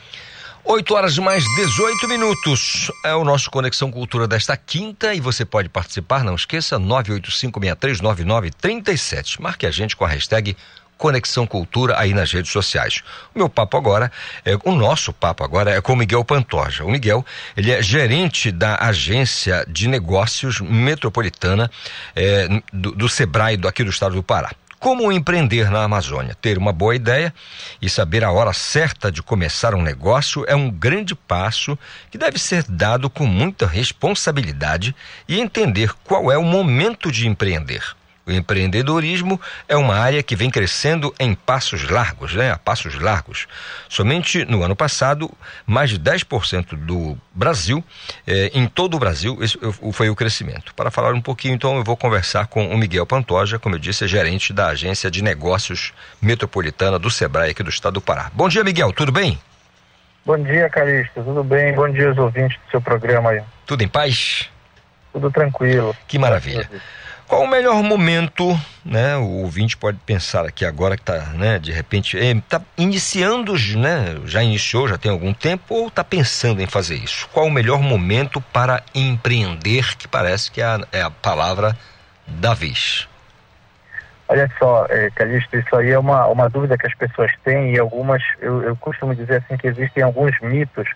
8 0.68 0.94
horas 0.94 1.16
mais 1.18 1.44
18 1.54 2.08
minutos. 2.08 2.90
É 3.04 3.14
o 3.14 3.22
nosso 3.24 3.48
Conexão 3.50 3.90
Cultura 3.90 4.26
desta 4.26 4.56
quinta 4.56 5.14
e 5.14 5.20
você 5.20 5.44
pode 5.44 5.68
participar, 5.68 6.24
não 6.24 6.34
esqueça, 6.34 6.76
985639937. 6.78 9.40
Marque 9.40 9.64
a 9.64 9.70
gente 9.70 9.94
com 9.94 10.04
a 10.04 10.08
hashtag 10.08 10.56
Conexão 10.98 11.46
Cultura 11.46 11.96
aí 11.98 12.12
nas 12.12 12.32
redes 12.32 12.50
sociais. 12.50 13.04
O 13.32 13.38
meu 13.38 13.48
papo 13.48 13.76
agora, 13.76 14.10
é, 14.44 14.58
o 14.64 14.72
nosso 14.72 15.12
papo 15.12 15.44
agora 15.44 15.70
é 15.70 15.80
com 15.80 15.92
o 15.92 15.96
Miguel 15.96 16.24
Pantoja. 16.24 16.84
O 16.84 16.90
Miguel, 16.90 17.24
ele 17.56 17.70
é 17.70 17.80
gerente 17.80 18.50
da 18.50 18.76
Agência 18.80 19.64
de 19.68 19.86
Negócios 19.86 20.60
Metropolitana 20.60 21.70
é, 22.14 22.48
do, 22.72 22.90
do 22.90 23.08
Sebrae 23.08 23.56
do, 23.56 23.68
aqui 23.68 23.84
do 23.84 23.90
estado 23.90 24.16
do 24.16 24.22
Pará. 24.22 24.50
Como 24.86 25.10
empreender 25.10 25.68
na 25.68 25.82
Amazônia? 25.82 26.36
Ter 26.40 26.56
uma 26.56 26.72
boa 26.72 26.94
ideia 26.94 27.34
e 27.82 27.90
saber 27.90 28.22
a 28.22 28.30
hora 28.30 28.52
certa 28.52 29.10
de 29.10 29.20
começar 29.20 29.74
um 29.74 29.82
negócio 29.82 30.44
é 30.46 30.54
um 30.54 30.70
grande 30.70 31.12
passo 31.12 31.76
que 32.08 32.16
deve 32.16 32.38
ser 32.38 32.62
dado 32.62 33.10
com 33.10 33.26
muita 33.26 33.66
responsabilidade 33.66 34.94
e 35.26 35.40
entender 35.40 35.92
qual 36.04 36.30
é 36.30 36.38
o 36.38 36.44
momento 36.44 37.10
de 37.10 37.26
empreender. 37.26 37.82
O 38.26 38.32
empreendedorismo 38.32 39.40
é 39.68 39.76
uma 39.76 39.94
área 39.94 40.20
que 40.20 40.34
vem 40.34 40.50
crescendo 40.50 41.14
em 41.16 41.32
passos 41.32 41.88
largos, 41.88 42.34
né? 42.34 42.50
A 42.50 42.58
passos 42.58 42.98
largos. 42.98 43.46
Somente 43.88 44.44
no 44.44 44.64
ano 44.64 44.74
passado, 44.74 45.30
mais 45.64 45.90
de 45.90 46.00
10% 46.00 46.74
do 46.74 47.16
Brasil, 47.32 47.84
eh, 48.26 48.50
em 48.52 48.66
todo 48.66 48.96
o 48.96 48.98
Brasil, 48.98 49.38
esse 49.40 49.56
foi 49.92 50.10
o 50.10 50.16
crescimento. 50.16 50.74
Para 50.74 50.90
falar 50.90 51.14
um 51.14 51.20
pouquinho, 51.20 51.54
então, 51.54 51.76
eu 51.76 51.84
vou 51.84 51.96
conversar 51.96 52.48
com 52.48 52.66
o 52.66 52.76
Miguel 52.76 53.06
Pantoja, 53.06 53.60
como 53.60 53.76
eu 53.76 53.78
disse, 53.78 54.04
é 54.04 54.08
gerente 54.08 54.52
da 54.52 54.70
Agência 54.70 55.08
de 55.08 55.22
Negócios 55.22 55.92
Metropolitana 56.20 56.98
do 56.98 57.10
Sebrae 57.10 57.52
aqui 57.52 57.62
do 57.62 57.70
estado 57.70 57.94
do 57.94 58.00
Pará. 58.00 58.32
Bom 58.34 58.48
dia, 58.48 58.64
Miguel, 58.64 58.92
tudo 58.92 59.12
bem? 59.12 59.38
Bom 60.24 60.42
dia, 60.42 60.68
Calixto, 60.68 61.22
tudo 61.22 61.44
bem? 61.44 61.72
Bom 61.74 61.88
dia 61.88 62.08
aos 62.08 62.18
ouvintes 62.18 62.58
do 62.64 62.70
seu 62.72 62.80
programa 62.80 63.30
aí. 63.30 63.42
Tudo 63.64 63.84
em 63.84 63.88
paz? 63.88 64.50
Tudo 65.12 65.30
tranquilo. 65.30 65.96
Que 66.08 66.18
maravilha. 66.18 66.68
Qual 67.28 67.42
o 67.42 67.48
melhor 67.48 67.82
momento, 67.82 68.56
né? 68.84 69.16
O 69.16 69.42
ouvinte 69.42 69.76
pode 69.76 69.98
pensar 69.98 70.46
aqui 70.46 70.64
agora 70.64 70.96
que 70.96 71.02
está, 71.02 71.32
né? 71.34 71.58
De 71.58 71.72
repente, 71.72 72.16
está 72.16 72.60
iniciando, 72.78 73.52
né? 73.76 74.16
Já 74.26 74.44
iniciou, 74.44 74.86
já 74.86 74.96
tem 74.96 75.10
algum 75.10 75.34
tempo 75.34 75.74
ou 75.74 75.88
está 75.88 76.04
pensando 76.04 76.62
em 76.62 76.66
fazer 76.66 76.94
isso? 76.94 77.28
Qual 77.32 77.46
o 77.46 77.50
melhor 77.50 77.80
momento 77.80 78.40
para 78.40 78.80
empreender, 78.94 79.96
que 79.96 80.06
parece 80.06 80.52
que 80.52 80.60
é 80.60 80.64
a, 80.64 80.80
é 80.92 81.02
a 81.02 81.10
palavra 81.10 81.76
da 82.28 82.54
vez? 82.54 83.08
Olha 84.28 84.48
só, 84.58 84.86
é, 84.88 85.10
Calixto, 85.10 85.56
isso 85.56 85.74
aí 85.74 85.90
é 85.90 85.98
uma, 85.98 86.26
uma 86.26 86.48
dúvida 86.48 86.78
que 86.78 86.86
as 86.86 86.94
pessoas 86.94 87.32
têm 87.44 87.74
e 87.74 87.78
algumas, 87.78 88.22
eu, 88.40 88.62
eu 88.62 88.76
costumo 88.76 89.14
dizer 89.14 89.42
assim 89.44 89.56
que 89.56 89.66
existem 89.66 90.02
alguns 90.02 90.38
mitos 90.40 90.88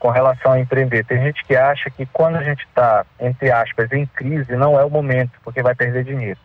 com 0.00 0.08
relação 0.08 0.52
a 0.52 0.58
empreender. 0.58 1.04
Tem 1.04 1.22
gente 1.22 1.44
que 1.44 1.54
acha 1.54 1.90
que 1.90 2.06
quando 2.06 2.36
a 2.36 2.42
gente 2.42 2.64
está, 2.64 3.04
entre 3.20 3.52
aspas, 3.52 3.92
em 3.92 4.06
crise, 4.06 4.56
não 4.56 4.80
é 4.80 4.84
o 4.84 4.90
momento, 4.90 5.32
porque 5.44 5.62
vai 5.62 5.74
perder 5.74 6.04
dinheiro. 6.04 6.40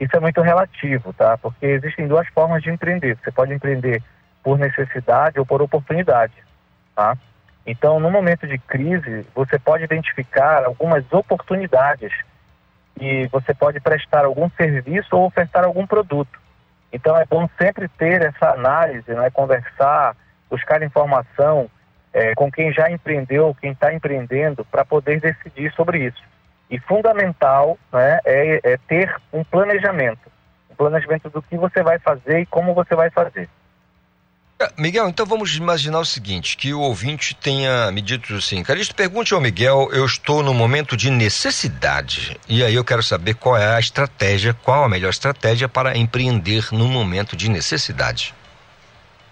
Isso 0.00 0.16
é 0.16 0.20
muito 0.20 0.40
relativo, 0.40 1.12
tá? 1.12 1.36
Porque 1.36 1.66
existem 1.66 2.08
duas 2.08 2.26
formas 2.28 2.62
de 2.62 2.70
empreender. 2.70 3.16
Você 3.22 3.30
pode 3.30 3.52
empreender 3.52 4.02
por 4.42 4.58
necessidade 4.58 5.38
ou 5.38 5.46
por 5.46 5.60
oportunidade, 5.60 6.32
tá? 6.96 7.16
Então, 7.66 8.00
no 8.00 8.10
momento 8.10 8.46
de 8.46 8.58
crise, 8.58 9.26
você 9.34 9.58
pode 9.58 9.84
identificar 9.84 10.64
algumas 10.64 11.04
oportunidades 11.12 12.12
e 13.00 13.26
você 13.28 13.54
pode 13.54 13.80
prestar 13.80 14.24
algum 14.24 14.48
serviço 14.50 15.14
ou 15.14 15.26
ofertar 15.26 15.64
algum 15.64 15.86
produto. 15.86 16.40
Então, 16.90 17.16
é 17.16 17.26
bom 17.26 17.48
sempre 17.58 17.86
ter 17.88 18.22
essa 18.22 18.50
análise, 18.50 19.10
né? 19.12 19.28
Conversar, 19.30 20.16
buscar 20.48 20.82
informação 20.82 21.68
é, 22.14 22.32
com 22.34 22.50
quem 22.50 22.72
já 22.72 22.88
empreendeu, 22.88 23.54
quem 23.60 23.72
está 23.72 23.92
empreendendo, 23.92 24.64
para 24.64 24.84
poder 24.84 25.20
decidir 25.20 25.72
sobre 25.74 26.06
isso. 26.06 26.22
E 26.70 26.78
fundamental 26.78 27.76
né, 27.92 28.20
é, 28.24 28.60
é 28.62 28.76
ter 28.88 29.14
um 29.32 29.42
planejamento, 29.42 30.30
um 30.70 30.74
planejamento 30.76 31.28
do 31.28 31.42
que 31.42 31.56
você 31.56 31.82
vai 31.82 31.98
fazer 31.98 32.40
e 32.40 32.46
como 32.46 32.72
você 32.72 32.94
vai 32.94 33.10
fazer. 33.10 33.48
É, 34.60 34.70
Miguel, 34.78 35.08
então 35.08 35.26
vamos 35.26 35.56
imaginar 35.56 35.98
o 35.98 36.04
seguinte, 36.04 36.56
que 36.56 36.72
o 36.72 36.80
ouvinte 36.80 37.34
tenha 37.34 37.90
me 37.90 38.00
dito 38.00 38.32
assim, 38.36 38.62
Calixto, 38.62 38.94
pergunte 38.94 39.34
ao 39.34 39.40
Miguel, 39.40 39.90
eu 39.92 40.06
estou 40.06 40.44
no 40.44 40.54
momento 40.54 40.96
de 40.96 41.10
necessidade, 41.10 42.38
e 42.48 42.62
aí 42.62 42.72
eu 42.72 42.84
quero 42.84 43.02
saber 43.02 43.34
qual 43.34 43.56
é 43.56 43.74
a 43.74 43.80
estratégia, 43.80 44.54
qual 44.54 44.84
a 44.84 44.88
melhor 44.88 45.10
estratégia 45.10 45.68
para 45.68 45.98
empreender 45.98 46.68
no 46.70 46.86
momento 46.86 47.36
de 47.36 47.50
necessidade. 47.50 48.32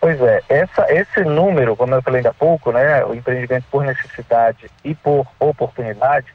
Pois 0.02 0.20
é, 0.20 0.42
essa, 0.48 0.84
esse 0.92 1.20
número, 1.22 1.76
como 1.76 1.94
eu 1.94 2.02
falei 2.02 2.18
ainda 2.18 2.30
há 2.30 2.34
pouco, 2.34 2.72
né, 2.72 3.04
o 3.04 3.14
empreendimento 3.14 3.66
por 3.70 3.84
necessidade 3.84 4.68
e 4.82 4.96
por 4.96 5.24
oportunidade, 5.38 6.26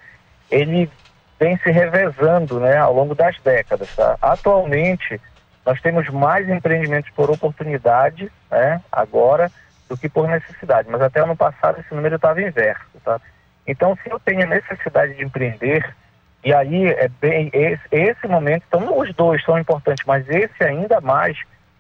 ele 0.50 0.90
vem 1.38 1.58
se 1.58 1.70
revezando 1.70 2.62
né, 2.62 2.78
ao 2.78 2.94
longo 2.94 3.14
das 3.14 3.38
décadas. 3.42 3.94
Tá? 3.94 4.18
Atualmente, 4.22 5.20
nós 5.66 5.82
temos 5.82 6.08
mais 6.08 6.48
empreendimentos 6.48 7.12
por 7.12 7.30
oportunidade 7.30 8.32
né, 8.50 8.82
agora 8.90 9.52
do 9.90 9.98
que 9.98 10.08
por 10.08 10.30
necessidade, 10.30 10.88
mas 10.90 11.02
até 11.02 11.20
ano 11.20 11.36
passado 11.36 11.82
esse 11.82 11.94
número 11.94 12.16
estava 12.16 12.42
inverso. 12.42 12.86
Tá? 13.04 13.20
Então, 13.68 13.98
se 14.02 14.10
eu 14.10 14.18
tenho 14.18 14.48
necessidade 14.48 15.14
de 15.14 15.26
empreender, 15.26 15.94
e 16.42 16.54
aí 16.54 16.88
é 16.88 17.10
bem 17.20 17.50
esse, 17.52 17.84
esse 17.92 18.28
momento, 18.30 18.64
então 18.66 18.98
os 18.98 19.14
dois 19.14 19.44
são 19.44 19.60
importantes, 19.60 20.06
mas 20.06 20.26
esse 20.30 20.64
ainda 20.64 21.02
mais 21.02 21.38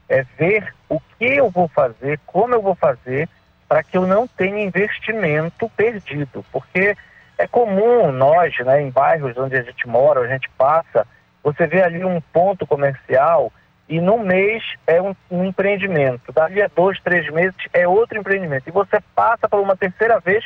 é 0.10 0.24
ver 0.38 0.74
o 0.90 1.00
que 1.00 1.26
eu 1.26 1.50
vou 1.50 1.68
fazer, 1.68 2.20
como 2.26 2.54
eu 2.54 2.62
vou 2.62 2.76
fazer, 2.76 3.28
para 3.68 3.84
que 3.84 3.98
eu 3.98 4.08
não 4.08 4.28
tenha 4.28 4.64
investimento 4.64 5.70
perdido. 5.76 6.46
Porque 6.52 6.96
é 7.38 7.48
comum 7.48 8.12
nós, 8.12 8.58
né, 8.60 8.82
em 8.82 8.90
bairros 8.90 9.38
onde 9.38 9.56
a 9.56 9.62
gente 9.62 9.88
mora, 9.88 10.22
a 10.22 10.28
gente 10.28 10.50
passa, 10.58 11.06
você 11.44 11.68
vê 11.68 11.82
ali 11.82 12.04
um 12.04 12.20
ponto 12.20 12.66
comercial 12.66 13.52
e 13.88 14.02
num 14.02 14.20
mês 14.20 14.64
é 14.86 15.02
um, 15.02 15.16
um 15.30 15.46
empreendimento. 15.46 16.32
Dali 16.32 16.62
a 16.62 16.68
dois, 16.68 17.00
três 17.00 17.30
meses 17.32 17.56
é 17.74 17.88
outro 17.88 18.18
empreendimento. 18.18 18.68
E 18.68 18.72
você 18.72 19.00
passa 19.16 19.48
por 19.48 19.60
uma 19.60 19.76
terceira 19.76 20.20
vez, 20.20 20.44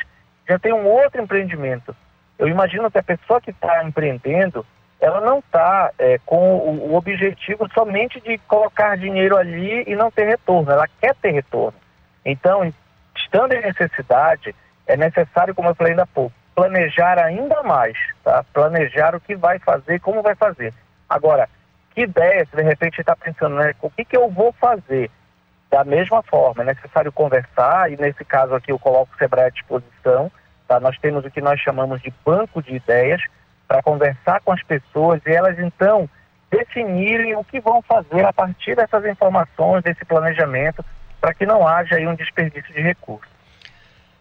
já 0.48 0.58
tem 0.58 0.72
um 0.72 0.86
outro 0.86 1.20
empreendimento. 1.20 1.94
Eu 2.38 2.48
imagino 2.48 2.90
que 2.90 2.98
a 2.98 3.02
pessoa 3.02 3.40
que 3.40 3.50
está 3.50 3.84
empreendendo, 3.84 4.66
ela 5.02 5.20
não 5.20 5.40
está 5.40 5.90
é, 5.98 6.16
com 6.24 6.58
o, 6.58 6.94
objetivo 6.94 7.68
somente 7.74 8.20
de 8.20 8.38
colocar 8.38 8.96
dinheiro 8.96 9.36
ali 9.36 9.82
e 9.84 9.96
não 9.96 10.12
ter 10.12 10.26
retorno, 10.26 10.70
ela 10.70 10.86
quer 11.00 11.12
ter 11.16 11.32
retorno. 11.32 11.76
Então, 12.24 12.72
estando 13.16 13.52
em 13.52 13.60
necessidade, 13.60 14.54
é 14.86 14.96
necessário, 14.96 15.56
como 15.56 15.68
eu 15.68 15.74
falei 15.74 15.92
ainda 15.92 16.04
há 16.04 16.06
pouco, 16.06 16.32
planejar 16.54 17.18
ainda 17.18 17.64
mais, 17.64 17.98
tá? 18.22 18.44
planejar 18.52 19.16
o 19.16 19.20
que 19.20 19.34
vai 19.34 19.58
fazer, 19.58 19.98
como 19.98 20.22
vai 20.22 20.36
fazer. 20.36 20.72
Agora, 21.08 21.48
que 21.92 22.02
ideia, 22.02 22.46
se 22.46 22.54
de 22.54 22.62
repente 22.62 23.00
está 23.00 23.16
pensando, 23.16 23.56
né, 23.56 23.74
o 23.82 23.90
que, 23.90 24.04
que 24.04 24.16
eu 24.16 24.30
vou 24.30 24.52
fazer? 24.52 25.10
Da 25.68 25.82
mesma 25.82 26.22
forma, 26.22 26.62
é 26.62 26.66
necessário 26.66 27.10
conversar, 27.10 27.90
e 27.90 27.96
nesse 27.96 28.24
caso 28.24 28.54
aqui 28.54 28.70
eu 28.70 28.78
coloco 28.78 29.12
o 29.12 29.18
Sebrae 29.18 29.46
à 29.46 29.50
disposição, 29.50 30.30
tá? 30.68 30.78
nós 30.78 30.96
temos 30.98 31.24
o 31.24 31.30
que 31.30 31.40
nós 31.40 31.58
chamamos 31.58 32.00
de 32.00 32.14
banco 32.24 32.62
de 32.62 32.76
ideias, 32.76 33.20
para 33.72 33.82
conversar 33.82 34.42
com 34.42 34.52
as 34.52 34.62
pessoas 34.62 35.22
e 35.26 35.30
elas 35.30 35.58
então 35.58 36.06
definirem 36.50 37.34
o 37.34 37.42
que 37.42 37.58
vão 37.58 37.80
fazer 37.80 38.22
a 38.22 38.30
partir 38.30 38.76
dessas 38.76 39.02
informações, 39.06 39.82
desse 39.82 40.04
planejamento, 40.04 40.84
para 41.18 41.32
que 41.32 41.46
não 41.46 41.66
haja 41.66 41.94
aí 41.94 42.06
um 42.06 42.14
desperdício 42.14 42.70
de 42.74 42.82
recursos. 42.82 43.32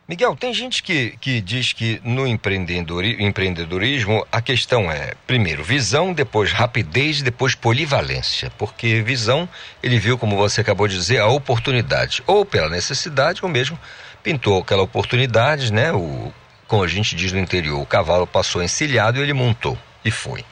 Miguel, 0.07 0.37
tem 0.37 0.53
gente 0.53 0.81
que, 0.81 1.17
que 1.17 1.41
diz 1.41 1.73
que 1.73 2.01
no 2.01 2.25
empreendedorismo 2.25 4.25
a 4.31 4.41
questão 4.41 4.89
é, 4.89 5.15
primeiro, 5.27 5.65
visão, 5.65 6.13
depois 6.13 6.53
rapidez, 6.53 7.21
depois 7.21 7.53
polivalência. 7.53 8.49
Porque 8.57 9.01
visão, 9.01 9.49
ele 9.83 9.99
viu, 9.99 10.17
como 10.17 10.37
você 10.37 10.61
acabou 10.61 10.87
de 10.87 10.95
dizer, 10.95 11.19
a 11.19 11.27
oportunidade, 11.27 12.23
ou 12.25 12.45
pela 12.45 12.69
necessidade, 12.69 13.41
ou 13.43 13.49
mesmo 13.49 13.77
pintou 14.23 14.61
aquela 14.61 14.83
oportunidade, 14.83 15.73
né? 15.73 15.91
O, 15.91 16.31
como 16.71 16.85
a 16.85 16.87
gente 16.87 17.17
diz 17.17 17.33
no 17.33 17.39
interior, 17.39 17.81
o 17.81 17.85
cavalo 17.85 18.25
passou 18.25 18.63
encilhado 18.63 19.19
e 19.19 19.21
ele 19.21 19.33
montou 19.33 19.77
e 20.05 20.09
foi. 20.09 20.45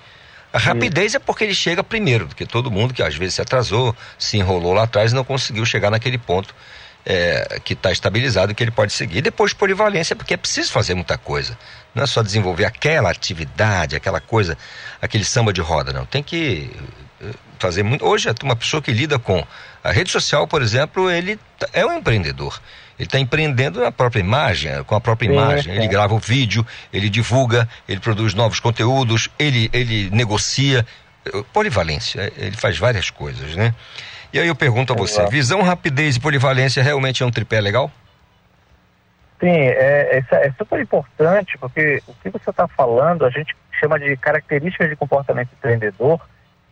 A 0.51 0.57
rapidez 0.57 1.15
é 1.15 1.19
porque 1.19 1.45
ele 1.45 1.55
chega 1.55 1.81
primeiro 1.81 2.27
do 2.27 2.35
que 2.35 2.45
todo 2.45 2.69
mundo, 2.69 2.93
que 2.93 3.01
às 3.01 3.15
vezes 3.15 3.35
se 3.35 3.41
atrasou, 3.41 3.95
se 4.17 4.35
enrolou 4.35 4.73
lá 4.73 4.83
atrás 4.83 5.13
e 5.13 5.15
não 5.15 5.23
conseguiu 5.23 5.65
chegar 5.65 5.89
naquele 5.89 6.17
ponto 6.17 6.53
é, 7.05 7.61
que 7.63 7.71
está 7.71 7.89
estabilizado 7.89 8.53
que 8.53 8.61
ele 8.61 8.69
pode 8.69 8.91
seguir. 8.91 9.21
Depois 9.21 9.53
polivalência, 9.53 10.13
porque 10.13 10.33
é 10.33 10.37
preciso 10.37 10.73
fazer 10.73 10.93
muita 10.93 11.17
coisa. 11.17 11.57
Não 11.95 12.03
é 12.03 12.05
só 12.05 12.21
desenvolver 12.21 12.65
aquela 12.65 13.09
atividade, 13.09 13.95
aquela 13.95 14.19
coisa, 14.19 14.57
aquele 15.01 15.23
samba 15.23 15.53
de 15.53 15.61
roda, 15.61 15.93
não. 15.93 16.05
Tem 16.05 16.21
que 16.21 16.69
eh, 17.21 17.31
fazer 17.57 17.81
muito. 17.81 18.05
Hoje, 18.05 18.29
uma 18.43 18.57
pessoa 18.57 18.81
que 18.81 18.91
lida 18.91 19.17
com 19.17 19.41
a 19.81 19.91
rede 19.93 20.11
social, 20.11 20.45
por 20.45 20.61
exemplo, 20.61 21.09
ele 21.09 21.39
é 21.71 21.85
um 21.85 21.93
empreendedor. 21.93 22.59
Ele 22.99 23.07
está 23.07 23.17
empreendendo 23.17 23.79
na 23.79 23.93
própria 23.93 24.19
imagem, 24.19 24.83
com 24.83 24.93
a 24.93 24.99
própria 24.99 25.29
Sim, 25.29 25.33
imagem. 25.33 25.73
É. 25.73 25.77
Ele 25.77 25.87
grava 25.87 26.13
o 26.13 26.19
vídeo, 26.19 26.67
ele 26.91 27.09
divulga, 27.09 27.67
ele 27.87 28.01
produz 28.01 28.33
novos 28.33 28.59
conteúdos, 28.59 29.29
ele, 29.39 29.69
ele 29.71 30.09
negocia. 30.09 30.85
Polivalência, 31.53 32.31
ele 32.37 32.57
faz 32.57 32.77
várias 32.77 33.09
coisas, 33.09 33.55
né? 33.55 33.73
E 34.33 34.39
aí 34.39 34.47
eu 34.47 34.55
pergunto 34.55 34.93
a 34.93 34.95
você, 34.95 35.25
visão, 35.27 35.61
rapidez 35.61 36.15
e 36.15 36.19
polivalência 36.19 36.83
realmente 36.83 37.23
é 37.23 37.25
um 37.25 37.31
tripé 37.31 37.61
legal? 37.61 37.91
Sim, 39.39 39.47
é, 39.47 40.23
é, 40.31 40.47
é 40.47 40.51
super 40.57 40.79
importante, 40.79 41.57
porque 41.57 42.01
o 42.07 42.13
que 42.13 42.29
você 42.29 42.49
está 42.49 42.67
falando, 42.67 43.25
a 43.25 43.29
gente 43.29 43.55
chama 43.79 43.97
de 43.97 44.15
características 44.17 44.89
de 44.89 44.95
comportamento 44.95 45.49
empreendedor, 45.53 46.19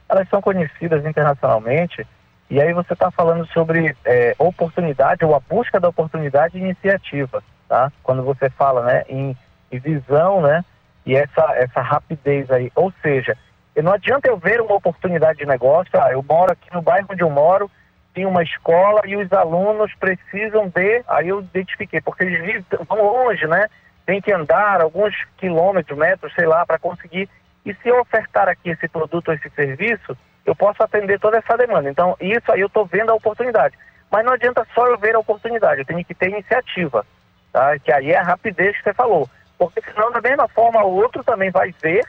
elas 0.10 0.28
são 0.30 0.42
conhecidas 0.42 1.06
internacionalmente, 1.06 2.06
e 2.50 2.62
aí 2.62 2.74
você 2.74 2.94
está 2.94 3.12
falando 3.12 3.46
sobre 3.48 3.96
é, 4.06 4.36
oportunidade 4.40 5.26
ou 5.26 5.36
a 5.36 5.40
busca 5.40 5.80
da 5.80 5.90
oportunidade 5.90 6.58
e 6.58 6.62
iniciativa, 6.62 7.44
tá? 7.68 7.92
Quando 8.02 8.24
você 8.24 8.50
fala, 8.50 8.84
né, 8.84 9.04
em, 9.10 9.36
em 9.72 9.80
visão, 9.80 10.42
né, 10.42 10.64
e 11.06 11.16
essa, 11.16 11.54
essa 11.56 11.82
rapidez 11.82 12.50
aí, 12.50 12.72
ou 12.74 12.94
seja, 13.02 13.38
não 13.76 13.94
adianta 13.94 14.28
eu 14.28 14.38
ver 14.38 14.62
uma 14.62 14.76
oportunidade 14.76 15.40
de 15.40 15.46
negócio, 15.46 15.92
ah, 16.02 16.12
eu 16.12 16.24
moro 16.24 16.52
aqui 16.52 16.74
no 16.74 16.82
bairro 16.82 17.08
onde 17.12 17.22
eu 17.22 17.30
moro, 17.30 17.70
tem 18.14 18.26
uma 18.26 18.42
escola 18.42 19.02
e 19.06 19.16
os 19.16 19.32
alunos 19.32 19.94
precisam 20.00 20.68
de, 20.70 21.04
aí 21.08 21.28
eu 21.28 21.42
identifiquei, 21.42 22.02
porque 22.02 22.24
eles 22.24 22.66
vão 22.88 23.04
longe, 23.04 23.46
né? 23.46 23.68
Tem 24.06 24.20
que 24.20 24.32
andar 24.32 24.82
alguns 24.82 25.14
quilômetros, 25.38 25.98
metros, 25.98 26.34
sei 26.34 26.48
lá, 26.48 26.66
para 26.66 26.80
conseguir. 26.80 27.30
E 27.64 27.74
se 27.76 27.90
eu 27.90 28.00
ofertar 28.00 28.48
aqui 28.48 28.70
esse 28.70 28.88
produto 28.88 29.28
ou 29.28 29.34
esse 29.36 29.50
serviço, 29.52 30.18
eu 30.48 30.56
posso 30.56 30.82
atender 30.82 31.20
toda 31.20 31.38
essa 31.38 31.58
demanda. 31.58 31.90
Então, 31.90 32.16
isso 32.22 32.50
aí 32.50 32.62
eu 32.62 32.68
estou 32.68 32.86
vendo 32.86 33.12
a 33.12 33.16
oportunidade. 33.16 33.78
Mas 34.10 34.26
não 34.26 34.32
adianta 34.32 34.66
só 34.74 34.88
eu 34.88 34.98
ver 34.98 35.14
a 35.14 35.20
oportunidade, 35.20 35.82
eu 35.82 35.86
tenho 35.86 36.04
que 36.06 36.16
ter 36.16 36.30
iniciativa, 36.30 37.06
tá? 37.52 37.78
Que 37.78 37.92
aí 37.92 38.12
é 38.12 38.18
a 38.18 38.24
rapidez 38.24 38.78
que 38.78 38.84
você 38.84 38.94
falou. 38.94 39.30
Porque 39.58 39.82
senão, 39.82 40.10
da 40.10 40.22
mesma 40.22 40.48
forma, 40.48 40.82
o 40.84 40.96
outro 40.96 41.22
também 41.24 41.52
vai 41.52 41.76
ver 41.82 42.06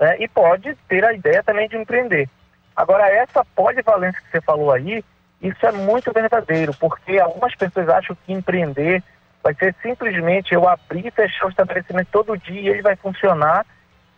né? 0.00 0.16
e 0.18 0.26
pode 0.26 0.74
ter 0.88 1.04
a 1.04 1.12
ideia 1.12 1.42
também 1.42 1.68
de 1.68 1.76
empreender. 1.76 2.28
Agora, 2.74 3.06
essa 3.10 3.44
polivalência 3.54 4.22
que 4.22 4.30
você 4.30 4.40
falou 4.40 4.72
aí, 4.72 5.04
isso 5.42 5.66
é 5.66 5.72
muito 5.72 6.10
verdadeiro, 6.12 6.72
porque 6.80 7.18
algumas 7.18 7.54
pessoas 7.54 7.88
acham 7.90 8.16
que 8.24 8.32
empreender 8.32 9.02
vai 9.42 9.52
ser 9.54 9.74
simplesmente 9.82 10.54
eu 10.54 10.66
abrir 10.66 11.06
e 11.06 11.10
fechar 11.10 11.46
o 11.46 11.50
estabelecimento 11.50 12.08
todo 12.10 12.38
dia 12.38 12.60
e 12.60 12.68
ele 12.68 12.80
vai 12.80 12.96
funcionar 12.96 13.66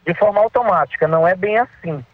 de 0.07 0.15
forma 0.15 0.41
automática. 0.41 1.09
Não 1.09 1.27
é 1.27 1.35
bem 1.35 1.59
assim 1.59 2.05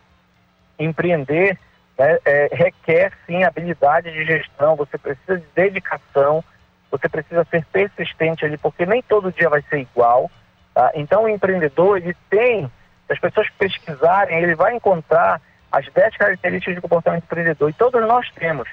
empreender 0.84 1.58
né, 1.98 2.18
é, 2.24 2.48
requer 2.52 3.12
sim 3.26 3.44
habilidade 3.44 4.10
de 4.10 4.24
gestão, 4.24 4.74
você 4.74 4.96
precisa 4.96 5.38
de 5.38 5.46
dedicação, 5.54 6.42
você 6.90 7.08
precisa 7.08 7.46
ser 7.50 7.64
persistente 7.66 8.44
ali, 8.44 8.56
porque 8.56 8.86
nem 8.86 9.02
todo 9.02 9.32
dia 9.32 9.48
vai 9.48 9.62
ser 9.68 9.80
igual. 9.80 10.30
Tá? 10.74 10.90
Então 10.94 11.24
o 11.24 11.28
empreendedor 11.28 11.98
ele 11.98 12.16
tem, 12.28 12.66
se 13.06 13.12
as 13.12 13.18
pessoas 13.18 13.48
pesquisarem, 13.58 14.42
ele 14.42 14.54
vai 14.54 14.74
encontrar 14.74 15.40
as 15.70 15.86
10 15.92 16.16
características 16.16 16.74
de 16.74 16.80
comportamento 16.80 17.24
empreendedor, 17.24 17.70
e 17.70 17.74
todos 17.74 18.00
nós 18.06 18.28
temos. 18.32 18.68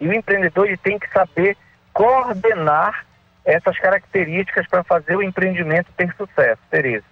E 0.00 0.08
o 0.08 0.12
empreendedor 0.12 0.66
ele 0.66 0.76
tem 0.76 0.98
que 0.98 1.08
saber 1.10 1.56
coordenar 1.92 3.06
essas 3.44 3.78
características 3.78 4.66
para 4.66 4.82
fazer 4.82 5.16
o 5.16 5.22
empreendimento 5.22 5.90
ter 5.96 6.12
sucesso. 6.16 6.60
Tereza. 6.70 7.11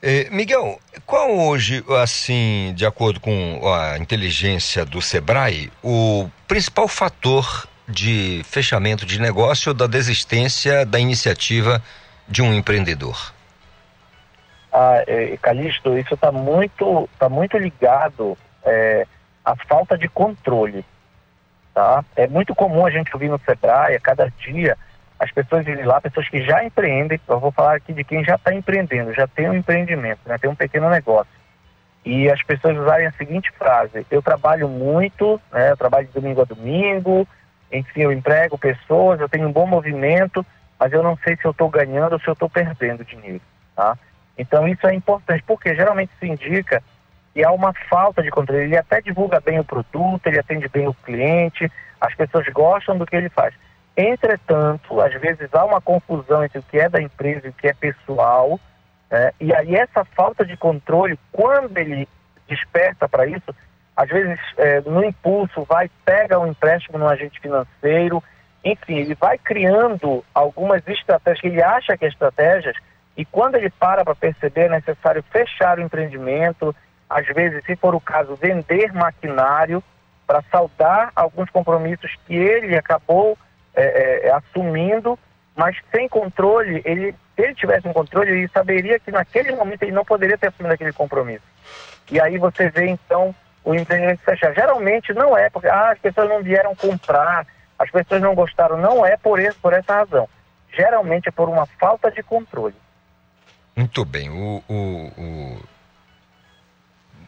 Eh, 0.00 0.28
Miguel, 0.30 0.78
qual 1.04 1.30
hoje, 1.30 1.84
assim, 2.00 2.72
de 2.76 2.86
acordo 2.86 3.18
com 3.18 3.60
a 3.68 3.98
inteligência 3.98 4.84
do 4.84 5.02
Sebrae, 5.02 5.72
o 5.82 6.30
principal 6.46 6.86
fator 6.86 7.68
de 7.88 8.42
fechamento 8.44 9.04
de 9.04 9.20
negócio 9.20 9.70
ou 9.70 9.74
da 9.74 9.88
desistência 9.88 10.86
da 10.86 11.00
iniciativa 11.00 11.82
de 12.28 12.42
um 12.42 12.54
empreendedor? 12.54 13.34
Ah, 14.72 15.02
é, 15.06 15.36
Calixto, 15.38 15.98
isso 15.98 16.14
está 16.14 16.30
muito, 16.30 17.08
tá 17.18 17.28
muito 17.28 17.58
ligado 17.58 18.38
é, 18.64 19.04
à 19.44 19.56
falta 19.56 19.98
de 19.98 20.08
controle. 20.08 20.84
Tá? 21.74 22.04
É 22.14 22.28
muito 22.28 22.54
comum 22.54 22.86
a 22.86 22.90
gente 22.90 23.12
ouvir 23.12 23.28
no 23.28 23.40
Sebrae, 23.40 23.96
a 23.96 24.00
cada 24.00 24.32
dia, 24.38 24.76
as 25.18 25.30
pessoas 25.32 25.64
lá, 25.84 26.00
pessoas 26.00 26.28
que 26.28 26.42
já 26.42 26.62
empreendem, 26.64 27.20
eu 27.28 27.40
vou 27.40 27.50
falar 27.50 27.76
aqui 27.76 27.92
de 27.92 28.04
quem 28.04 28.24
já 28.24 28.36
está 28.36 28.54
empreendendo, 28.54 29.12
já 29.12 29.26
tem 29.26 29.48
um 29.48 29.54
empreendimento, 29.54 30.20
né, 30.26 30.38
tem 30.38 30.48
um 30.48 30.54
pequeno 30.54 30.88
negócio. 30.88 31.32
E 32.04 32.30
as 32.30 32.42
pessoas 32.42 32.78
usarem 32.78 33.06
a 33.06 33.12
seguinte 33.12 33.50
frase, 33.52 34.06
eu 34.10 34.22
trabalho 34.22 34.68
muito, 34.68 35.40
né, 35.52 35.72
eu 35.72 35.76
trabalho 35.76 36.06
de 36.06 36.12
domingo 36.12 36.42
a 36.42 36.44
domingo, 36.44 37.26
enfim, 37.72 38.02
eu 38.02 38.12
emprego 38.12 38.56
pessoas, 38.56 39.20
eu 39.20 39.28
tenho 39.28 39.48
um 39.48 39.52
bom 39.52 39.66
movimento, 39.66 40.46
mas 40.78 40.92
eu 40.92 41.02
não 41.02 41.16
sei 41.18 41.36
se 41.36 41.44
eu 41.44 41.50
estou 41.50 41.68
ganhando 41.68 42.12
ou 42.12 42.20
se 42.20 42.28
eu 42.28 42.32
estou 42.34 42.48
perdendo 42.48 43.04
dinheiro, 43.04 43.42
tá? 43.74 43.98
Então 44.38 44.68
isso 44.68 44.86
é 44.86 44.94
importante, 44.94 45.42
porque 45.44 45.74
geralmente 45.74 46.12
se 46.20 46.26
indica 46.26 46.80
que 47.34 47.44
há 47.44 47.50
uma 47.50 47.72
falta 47.90 48.22
de 48.22 48.30
controle. 48.30 48.62
Ele 48.62 48.76
até 48.76 49.00
divulga 49.00 49.40
bem 49.40 49.58
o 49.58 49.64
produto, 49.64 50.26
ele 50.26 50.38
atende 50.38 50.68
bem 50.68 50.86
o 50.86 50.94
cliente, 50.94 51.70
as 52.00 52.14
pessoas 52.14 52.46
gostam 52.48 52.96
do 52.96 53.04
que 53.04 53.16
ele 53.16 53.28
faz. 53.28 53.52
Entretanto, 54.00 55.00
às 55.00 55.12
vezes 55.20 55.52
há 55.52 55.64
uma 55.64 55.80
confusão 55.80 56.44
entre 56.44 56.60
o 56.60 56.62
que 56.62 56.78
é 56.78 56.88
da 56.88 57.02
empresa 57.02 57.48
e 57.48 57.50
o 57.50 57.52
que 57.52 57.66
é 57.66 57.74
pessoal, 57.74 58.60
né? 59.10 59.32
e 59.40 59.52
aí 59.52 59.74
essa 59.74 60.04
falta 60.04 60.44
de 60.44 60.56
controle, 60.56 61.18
quando 61.32 61.76
ele 61.76 62.08
desperta 62.46 63.08
para 63.08 63.26
isso, 63.26 63.52
às 63.96 64.08
vezes 64.08 64.38
é, 64.56 64.80
no 64.82 65.04
impulso 65.04 65.64
vai, 65.64 65.90
pega 66.04 66.38
um 66.38 66.46
empréstimo 66.46 66.96
no 66.96 67.08
agente 67.08 67.40
financeiro, 67.40 68.22
enfim, 68.64 68.98
ele 68.98 69.16
vai 69.16 69.36
criando 69.36 70.24
algumas 70.32 70.86
estratégias 70.86 71.40
que 71.40 71.48
ele 71.48 71.60
acha 71.60 71.98
que 71.98 72.04
é 72.04 72.08
estratégias, 72.08 72.76
e 73.16 73.24
quando 73.24 73.56
ele 73.56 73.68
para 73.68 74.04
para 74.04 74.14
perceber, 74.14 74.66
é 74.66 74.68
necessário 74.68 75.24
fechar 75.24 75.76
o 75.76 75.82
empreendimento, 75.82 76.72
às 77.10 77.26
vezes, 77.26 77.64
se 77.64 77.74
for 77.74 77.96
o 77.96 78.00
caso, 78.00 78.36
vender 78.36 78.92
maquinário 78.92 79.82
para 80.24 80.40
saldar 80.52 81.10
alguns 81.16 81.50
compromissos 81.50 82.14
que 82.28 82.36
ele 82.36 82.76
acabou 82.76 83.36
é, 83.80 84.26
é, 84.26 84.32
assumindo, 84.32 85.18
mas 85.54 85.76
sem 85.94 86.08
controle, 86.08 86.82
ele, 86.84 87.12
se 87.34 87.42
ele 87.42 87.54
tivesse 87.54 87.86
um 87.86 87.92
controle, 87.92 88.30
ele 88.30 88.48
saberia 88.48 88.98
que 88.98 89.10
naquele 89.10 89.52
momento 89.52 89.82
ele 89.82 89.92
não 89.92 90.04
poderia 90.04 90.36
ter 90.36 90.48
assumido 90.48 90.74
aquele 90.74 90.92
compromisso. 90.92 91.44
E 92.10 92.20
aí 92.20 92.38
você 92.38 92.68
vê 92.70 92.88
então 92.88 93.34
o 93.64 93.74
empreendimento 93.74 94.22
fechar. 94.24 94.52
Geralmente 94.54 95.12
não 95.12 95.36
é 95.36 95.48
porque 95.50 95.68
ah, 95.68 95.92
as 95.92 95.98
pessoas 95.98 96.28
não 96.28 96.42
vieram 96.42 96.74
comprar, 96.74 97.46
as 97.78 97.90
pessoas 97.90 98.20
não 98.20 98.34
gostaram, 98.34 98.76
não 98.76 99.04
é 99.06 99.16
por, 99.16 99.38
esse, 99.38 99.58
por 99.58 99.72
essa 99.72 99.94
razão. 99.94 100.28
Geralmente 100.72 101.28
é 101.28 101.32
por 101.32 101.48
uma 101.48 101.66
falta 101.66 102.10
de 102.10 102.22
controle. 102.22 102.74
Muito 103.76 104.04
bem. 104.04 104.28
O, 104.30 104.62
o, 104.68 105.12
o 105.16 105.62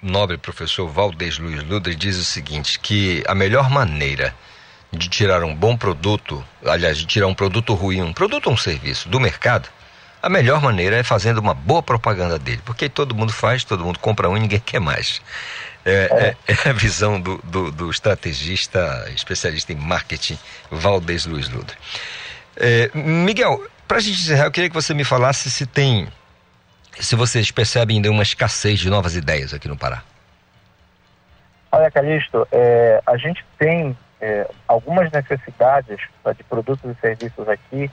nobre 0.03 0.37
professor 0.37 0.89
Valdez 0.89 1.39
Luiz 1.39 1.63
Luder 1.63 1.95
diz 1.95 2.17
o 2.17 2.25
seguinte, 2.25 2.81
que 2.81 3.23
a 3.27 3.35
melhor 3.35 3.71
maneira 3.71 4.35
de 4.93 5.09
tirar 5.09 5.43
um 5.45 5.55
bom 5.55 5.77
produto, 5.77 6.45
aliás, 6.65 6.99
de 6.99 7.07
tirar 7.07 7.27
um 7.27 7.35
produto 7.35 7.75
ruim, 7.75 8.03
um 8.03 8.13
produto 8.13 8.49
ou 8.49 8.55
um 8.55 8.57
serviço 8.57 9.09
do 9.09 9.21
mercado, 9.21 9.69
a 10.23 10.29
melhor 10.29 10.61
maneira 10.61 10.97
é 10.97 11.03
fazendo 11.03 11.39
uma 11.39 11.55
boa 11.55 11.83
propaganda 11.83 12.39
dele, 12.39 12.61
porque 12.65 12.89
todo 12.89 13.15
mundo 13.15 13.33
faz, 13.33 13.65
todo 13.65 13.85
mundo 13.85 13.99
compra 13.99 14.29
um 14.29 14.37
e 14.37 14.41
ninguém 14.41 14.61
quer 14.65 14.81
mais. 14.81 15.23
É, 15.85 16.37
é. 16.47 16.53
é 16.67 16.69
a 16.69 16.73
visão 16.73 17.19
do, 17.19 17.39
do, 17.39 17.71
do, 17.71 17.91
estrategista, 17.91 19.09
especialista 19.15 19.73
em 19.73 19.77
marketing, 19.77 20.39
Valdez 20.71 21.25
Luiz 21.25 21.49
Luder. 21.49 21.77
É, 22.57 22.91
Miguel, 22.93 23.65
para 23.89 23.97
a 23.97 24.01
gente 24.01 24.21
encerrar, 24.21 24.45
eu 24.45 24.51
queria 24.51 24.69
que 24.69 24.75
você 24.75 24.93
me 24.93 25.05
falasse 25.05 25.51
se 25.51 25.65
tem, 25.65 26.07
se 26.99 27.17
vocês 27.17 27.51
percebem 27.51 27.97
ainda 27.97 28.11
uma 28.11 28.23
escassez 28.23 28.79
de 28.79 28.91
novas 28.91 29.17
ideias 29.17 29.55
aqui 29.55 29.69
no 29.69 29.77
Pará. 29.77 30.03
Olha, 31.73 31.91
Calixto, 31.91 32.47
é, 32.53 33.01
a 33.07 33.17
gente 33.17 33.43
tem 33.59 33.97
é, 34.21 34.49
algumas 34.69 35.11
necessidades 35.11 36.01
tá, 36.23 36.33
de 36.33 36.45
produtos 36.45 36.91
e 36.91 37.01
serviços 37.01 37.49
aqui 37.49 37.91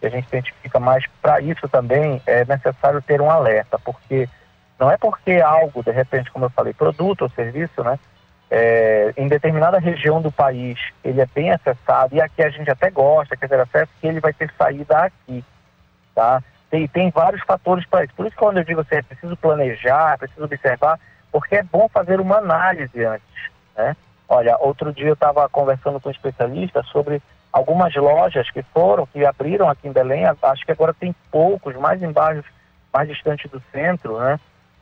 que 0.00 0.06
a 0.06 0.10
gente 0.10 0.26
identifica, 0.28 0.80
mas 0.80 1.04
para 1.20 1.40
isso 1.40 1.68
também 1.68 2.22
é 2.26 2.44
necessário 2.44 3.02
ter 3.02 3.20
um 3.20 3.30
alerta, 3.30 3.78
porque 3.78 4.28
não 4.78 4.90
é 4.90 4.96
porque 4.96 5.40
algo, 5.40 5.82
de 5.82 5.90
repente, 5.90 6.30
como 6.30 6.46
eu 6.46 6.50
falei, 6.50 6.72
produto 6.72 7.22
ou 7.22 7.30
serviço, 7.30 7.84
né, 7.84 7.98
é, 8.50 9.12
em 9.16 9.28
determinada 9.28 9.78
região 9.78 10.20
do 10.20 10.32
país 10.32 10.78
ele 11.04 11.20
é 11.20 11.26
bem 11.26 11.52
acessado 11.52 12.16
e 12.16 12.20
aqui 12.20 12.42
a 12.42 12.50
gente 12.50 12.68
até 12.68 12.90
gosta, 12.90 13.36
quer 13.36 13.48
ter 13.48 13.60
acesso, 13.60 13.92
que 14.00 14.06
ele 14.06 14.20
vai 14.20 14.32
ter 14.32 14.50
saída 14.58 15.04
aqui, 15.04 15.44
tá? 16.14 16.42
Tem, 16.68 16.88
tem 16.88 17.10
vários 17.10 17.42
fatores 17.42 17.86
para 17.86 18.04
isso. 18.04 18.14
Por 18.14 18.26
isso 18.26 18.34
que 18.34 18.42
quando 18.42 18.58
eu 18.58 18.64
digo 18.64 18.80
assim, 18.80 18.96
é 18.96 19.02
preciso 19.02 19.36
planejar, 19.36 20.14
é 20.14 20.16
preciso 20.16 20.44
observar, 20.44 20.98
porque 21.30 21.56
é 21.56 21.62
bom 21.62 21.88
fazer 21.88 22.20
uma 22.20 22.38
análise 22.38 23.04
antes, 23.04 23.50
né? 23.76 23.96
Olha, 24.30 24.56
outro 24.60 24.92
dia 24.92 25.08
eu 25.08 25.14
estava 25.14 25.48
conversando 25.48 26.00
com 26.00 26.08
um 26.08 26.12
especialista 26.12 26.84
sobre 26.84 27.20
algumas 27.52 27.92
lojas 27.96 28.48
que 28.48 28.62
foram, 28.62 29.04
que 29.04 29.26
abriram 29.26 29.68
aqui 29.68 29.88
em 29.88 29.92
Belém, 29.92 30.22
acho 30.24 30.64
que 30.64 30.70
agora 30.70 30.94
tem 30.94 31.12
poucos, 31.32 31.74
mais 31.74 32.00
em 32.00 32.12
bairros 32.12 32.44
mais 32.94 33.08
distantes 33.08 33.50
do 33.50 33.60
centro, 33.72 34.20
né? 34.20 34.38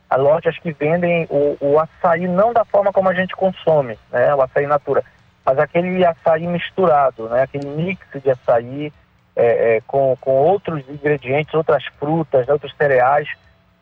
Há 0.07 0.17
lojas 0.17 0.55
que 0.59 0.71
vendem 0.71 1.27
o, 1.31 1.57
o 1.59 1.79
açaí 1.79 2.27
não 2.27 2.53
da 2.53 2.63
forma 2.63 2.93
como 2.93 3.09
a 3.09 3.13
gente 3.15 3.35
consome, 3.35 3.97
né? 4.11 4.35
O 4.35 4.41
açaí 4.43 4.67
natura, 4.67 5.03
mas 5.43 5.57
aquele 5.57 6.05
açaí 6.05 6.45
misturado, 6.45 7.27
né? 7.27 7.41
Aquele 7.41 7.69
mix 7.69 8.05
de 8.23 8.29
açaí 8.29 8.93
é, 9.35 9.77
é, 9.77 9.81
com, 9.81 10.15
com 10.21 10.31
outros 10.31 10.87
ingredientes, 10.87 11.55
outras 11.55 11.83
frutas, 11.99 12.47
outros 12.47 12.75
cereais. 12.75 13.27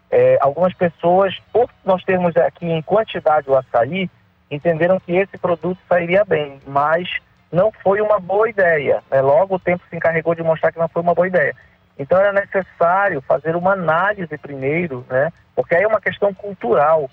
É, 0.09 0.37
algumas 0.39 0.73
pessoas, 0.73 1.37
por 1.51 1.69
nós 1.83 2.01
termos 2.05 2.37
aqui 2.37 2.65
em 2.65 2.81
quantidade 2.81 3.49
o 3.49 3.57
açaí, 3.57 4.09
entenderam 4.49 4.99
que 4.99 5.15
esse 5.15 5.37
produto 5.37 5.79
sairia 5.87 6.23
bem, 6.23 6.59
mas 6.65 7.09
não 7.51 7.71
foi 7.71 8.01
uma 8.01 8.19
boa 8.19 8.49
ideia. 8.49 9.03
Né? 9.09 9.21
Logo 9.21 9.55
o 9.55 9.59
tempo 9.59 9.83
se 9.89 9.95
encarregou 9.95 10.35
de 10.35 10.43
mostrar 10.43 10.71
que 10.71 10.79
não 10.79 10.87
foi 10.87 11.01
uma 11.01 11.13
boa 11.13 11.27
ideia. 11.27 11.55
Então 11.97 12.17
era 12.19 12.31
necessário 12.31 13.21
fazer 13.21 13.55
uma 13.55 13.73
análise 13.73 14.37
primeiro, 14.37 15.05
né? 15.09 15.31
porque 15.55 15.75
aí 15.75 15.83
é 15.83 15.87
uma 15.87 16.01
questão 16.01 16.33
cultural. 16.33 17.09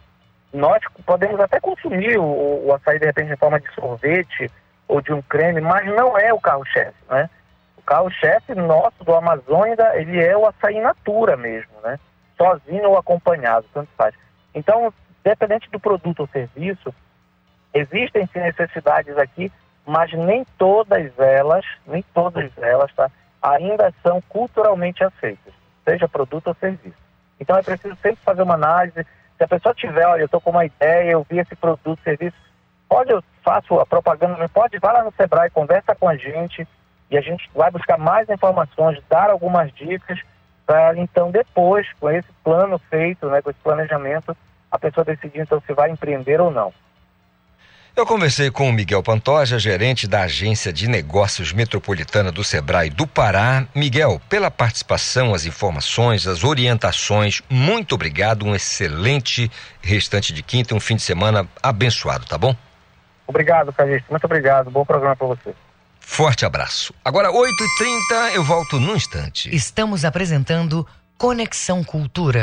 Nós 0.52 0.80
podemos 1.04 1.40
até 1.40 1.58
consumir 1.58 2.18
o, 2.18 2.66
o 2.66 2.74
açaí 2.74 2.98
de 2.98 3.06
repente 3.06 3.32
em 3.32 3.36
forma 3.36 3.58
de 3.58 3.72
sorvete 3.74 4.50
ou 4.86 5.00
de 5.00 5.12
um 5.12 5.22
creme, 5.22 5.60
mas 5.60 5.86
não 5.86 6.16
é 6.18 6.32
o 6.32 6.40
carro-chefe. 6.40 6.94
Né? 7.08 7.28
O 7.76 7.82
carro-chefe 7.82 8.54
nosso 8.54 9.02
do 9.02 9.14
Amazônia, 9.14 9.92
ele 9.94 10.22
é 10.22 10.36
o 10.36 10.46
açaí 10.46 10.80
natura 10.80 11.36
mesmo, 11.36 11.72
né? 11.82 11.98
sozinho 12.36 12.90
ou 12.90 12.98
acompanhado, 12.98 13.66
tanto 13.72 13.88
faz. 13.96 14.14
Então, 14.54 14.92
dependente 15.24 15.70
do 15.70 15.80
produto 15.80 16.20
ou 16.20 16.28
serviço, 16.28 16.94
Existem 17.74 18.26
sim 18.32 18.38
necessidades 18.38 19.18
aqui, 19.18 19.50
mas 19.84 20.12
nem 20.12 20.46
todas 20.56 21.18
elas, 21.18 21.66
nem 21.86 22.02
todas 22.14 22.50
elas, 22.56 22.92
tá, 22.94 23.10
ainda 23.42 23.92
são 24.02 24.22
culturalmente 24.28 25.02
aceitas, 25.02 25.52
seja 25.84 26.08
produto 26.08 26.48
ou 26.48 26.54
serviço. 26.54 26.96
Então 27.38 27.56
é 27.58 27.62
preciso 27.62 27.96
sempre 27.96 28.22
fazer 28.24 28.42
uma 28.42 28.54
análise. 28.54 29.04
Se 29.36 29.44
a 29.44 29.48
pessoa 29.48 29.74
tiver, 29.74 30.06
olha, 30.06 30.22
eu 30.22 30.26
estou 30.26 30.40
com 30.40 30.50
uma 30.50 30.64
ideia, 30.64 31.10
eu 31.10 31.26
vi 31.28 31.38
esse 31.38 31.56
produto, 31.56 32.00
serviço, 32.02 32.36
pode, 32.88 33.10
eu 33.10 33.22
faço 33.42 33.78
a 33.80 33.84
propaganda, 33.84 34.48
pode, 34.48 34.78
vai 34.78 34.94
lá 34.94 35.02
no 35.02 35.12
Sebrae, 35.12 35.50
conversa 35.50 35.94
com 35.96 36.08
a 36.08 36.16
gente 36.16 36.66
e 37.10 37.18
a 37.18 37.20
gente 37.20 37.50
vai 37.54 37.70
buscar 37.70 37.98
mais 37.98 38.28
informações, 38.30 39.02
dar 39.10 39.30
algumas 39.30 39.72
dicas 39.72 40.20
para 40.64 40.96
então 40.96 41.30
depois, 41.30 41.86
com 42.00 42.08
esse 42.08 42.28
plano 42.42 42.78
feito, 42.78 43.28
né, 43.28 43.42
com 43.42 43.50
esse 43.50 43.60
planejamento, 43.60 44.34
a 44.70 44.78
pessoa 44.78 45.04
decidir 45.04 45.40
então 45.40 45.60
se 45.66 45.72
vai 45.74 45.90
empreender 45.90 46.40
ou 46.40 46.50
não. 46.50 46.72
Eu 47.96 48.04
conversei 48.04 48.50
com 48.50 48.68
o 48.68 48.72
Miguel 48.72 49.04
Pantoja, 49.04 49.56
gerente 49.56 50.08
da 50.08 50.22
Agência 50.22 50.72
de 50.72 50.88
Negócios 50.88 51.52
Metropolitana 51.52 52.32
do 52.32 52.42
Sebrae 52.42 52.90
do 52.90 53.06
Pará. 53.06 53.68
Miguel, 53.72 54.20
pela 54.28 54.50
participação, 54.50 55.32
as 55.32 55.46
informações, 55.46 56.26
as 56.26 56.42
orientações, 56.42 57.40
muito 57.48 57.94
obrigado. 57.94 58.44
Um 58.44 58.52
excelente 58.52 59.48
restante 59.80 60.32
de 60.32 60.42
quinta, 60.42 60.74
um 60.74 60.80
fim 60.80 60.96
de 60.96 61.02
semana 61.02 61.48
abençoado, 61.62 62.26
tá 62.26 62.36
bom? 62.36 62.56
Obrigado, 63.28 63.72
Calixto. 63.72 64.10
Muito 64.10 64.24
obrigado. 64.24 64.72
Bom 64.72 64.84
programa 64.84 65.14
para 65.14 65.28
você. 65.28 65.54
Forte 66.00 66.44
abraço. 66.44 66.92
Agora, 67.04 67.30
8h30, 67.30 68.34
eu 68.34 68.42
volto 68.42 68.80
num 68.80 68.96
instante. 68.96 69.54
Estamos 69.54 70.04
apresentando 70.04 70.84
Conexão 71.16 71.84
Cultura. 71.84 72.42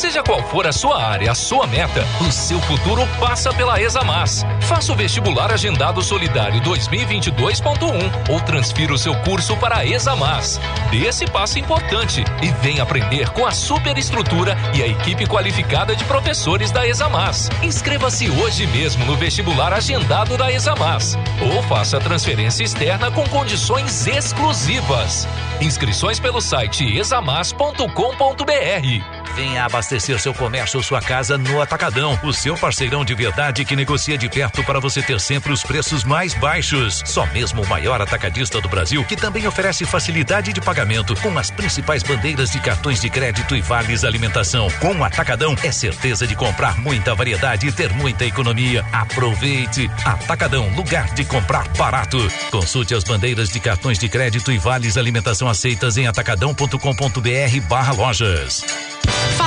Seja 0.00 0.22
qual 0.22 0.42
for 0.44 0.66
a 0.66 0.72
sua 0.72 1.04
área, 1.04 1.30
a 1.30 1.34
sua 1.34 1.66
meta, 1.66 2.02
o 2.26 2.32
seu 2.32 2.58
futuro 2.62 3.06
passa 3.20 3.52
pela 3.52 3.78
Examas. 3.78 4.46
Faça 4.62 4.94
o 4.94 4.96
vestibular 4.96 5.52
agendado 5.52 6.00
solidário 6.00 6.58
2022.1 6.62 8.30
ou 8.30 8.40
transfira 8.40 8.94
o 8.94 8.98
seu 8.98 9.14
curso 9.16 9.54
para 9.58 9.76
a 9.76 9.86
Examas. 9.86 10.58
Dê 10.90 11.06
esse 11.06 11.26
passo 11.26 11.58
importante 11.58 12.24
e 12.42 12.48
venha 12.62 12.82
aprender 12.82 13.28
com 13.32 13.44
a 13.44 13.50
superestrutura 13.50 14.56
e 14.72 14.82
a 14.82 14.86
equipe 14.86 15.26
qualificada 15.26 15.94
de 15.94 16.02
professores 16.04 16.70
da 16.70 16.88
Examas. 16.88 17.50
Inscreva-se 17.62 18.30
hoje 18.30 18.66
mesmo 18.68 19.04
no 19.04 19.16
vestibular 19.16 19.74
agendado 19.74 20.34
da 20.38 20.50
Examas 20.50 21.14
ou 21.42 21.62
faça 21.64 22.00
transferência 22.00 22.64
externa 22.64 23.10
com 23.10 23.28
condições 23.28 24.06
exclusivas. 24.06 25.28
Inscrições 25.60 26.18
pelo 26.18 26.40
site 26.40 26.96
examas.com.br. 26.96 29.19
Venha 29.34 29.64
abastecer 29.64 30.18
seu 30.18 30.34
comércio 30.34 30.78
ou 30.78 30.82
sua 30.82 31.00
casa 31.00 31.38
no 31.38 31.60
Atacadão, 31.60 32.18
o 32.22 32.32
seu 32.32 32.56
parceirão 32.56 33.04
de 33.04 33.14
verdade 33.14 33.64
que 33.64 33.76
negocia 33.76 34.18
de 34.18 34.28
perto 34.28 34.62
para 34.64 34.80
você 34.80 35.02
ter 35.02 35.20
sempre 35.20 35.52
os 35.52 35.62
preços 35.62 36.04
mais 36.04 36.34
baixos. 36.34 37.02
Só 37.06 37.26
mesmo 37.26 37.62
o 37.62 37.68
maior 37.68 38.00
atacadista 38.02 38.60
do 38.60 38.68
Brasil, 38.68 39.04
que 39.04 39.16
também 39.16 39.46
oferece 39.46 39.84
facilidade 39.84 40.52
de 40.52 40.60
pagamento 40.60 41.14
com 41.16 41.38
as 41.38 41.50
principais 41.50 42.02
bandeiras 42.02 42.50
de 42.50 42.60
cartões 42.60 43.00
de 43.00 43.08
crédito 43.08 43.54
e 43.54 43.60
vales 43.60 44.04
alimentação. 44.04 44.68
Com 44.80 44.94
o 44.96 45.04
Atacadão 45.04 45.54
é 45.62 45.70
certeza 45.70 46.26
de 46.26 46.34
comprar 46.34 46.78
muita 46.78 47.14
variedade 47.14 47.66
e 47.66 47.72
ter 47.72 47.92
muita 47.92 48.24
economia. 48.24 48.84
Aproveite! 48.92 49.90
Atacadão, 50.04 50.68
lugar 50.74 51.14
de 51.14 51.24
comprar 51.24 51.68
barato. 51.76 52.18
Consulte 52.50 52.94
as 52.94 53.04
bandeiras 53.04 53.48
de 53.48 53.60
cartões 53.60 53.98
de 53.98 54.08
crédito 54.08 54.50
e 54.52 54.58
vales 54.58 54.96
alimentação 54.96 55.48
aceitas 55.48 55.96
em 55.96 56.06
atacadão.com.br 56.06 57.60
barra 57.68 57.92
lojas. 57.92 58.64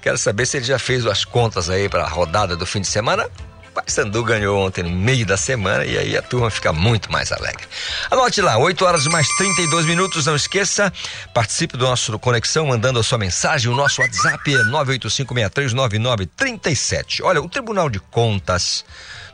Quero 0.00 0.18
saber 0.18 0.46
se 0.46 0.56
ele 0.56 0.64
já 0.64 0.78
fez 0.78 1.04
as 1.06 1.24
contas 1.24 1.68
aí 1.68 1.88
para 1.88 2.04
a 2.04 2.08
rodada 2.08 2.56
do 2.56 2.66
fim 2.66 2.80
de 2.80 2.86
semana. 2.86 3.28
Paysandu 3.70 4.24
ganhou 4.24 4.58
ontem 4.58 4.82
no 4.82 4.90
meio 4.90 5.24
da 5.24 5.36
semana 5.36 5.84
e 5.84 5.96
aí 5.96 6.16
a 6.16 6.22
turma 6.22 6.50
fica 6.50 6.72
muito 6.72 7.12
mais 7.12 7.30
alegre. 7.32 7.64
Anote 8.10 8.40
lá, 8.40 8.58
8 8.58 8.84
horas 8.84 9.06
mais 9.06 9.28
32 9.36 9.86
minutos, 9.86 10.26
não 10.26 10.34
esqueça, 10.34 10.92
participe 11.32 11.76
do 11.76 11.84
nosso 11.84 12.18
Conexão 12.18 12.66
mandando 12.66 12.98
a 12.98 13.02
sua 13.02 13.18
mensagem, 13.18 13.70
o 13.70 13.76
nosso 13.76 14.02
WhatsApp 14.02 14.54
é 14.54 14.64
985639937. 14.64 17.20
Olha, 17.22 17.40
o 17.40 17.48
Tribunal 17.48 17.88
de 17.88 18.00
Contas 18.00 18.84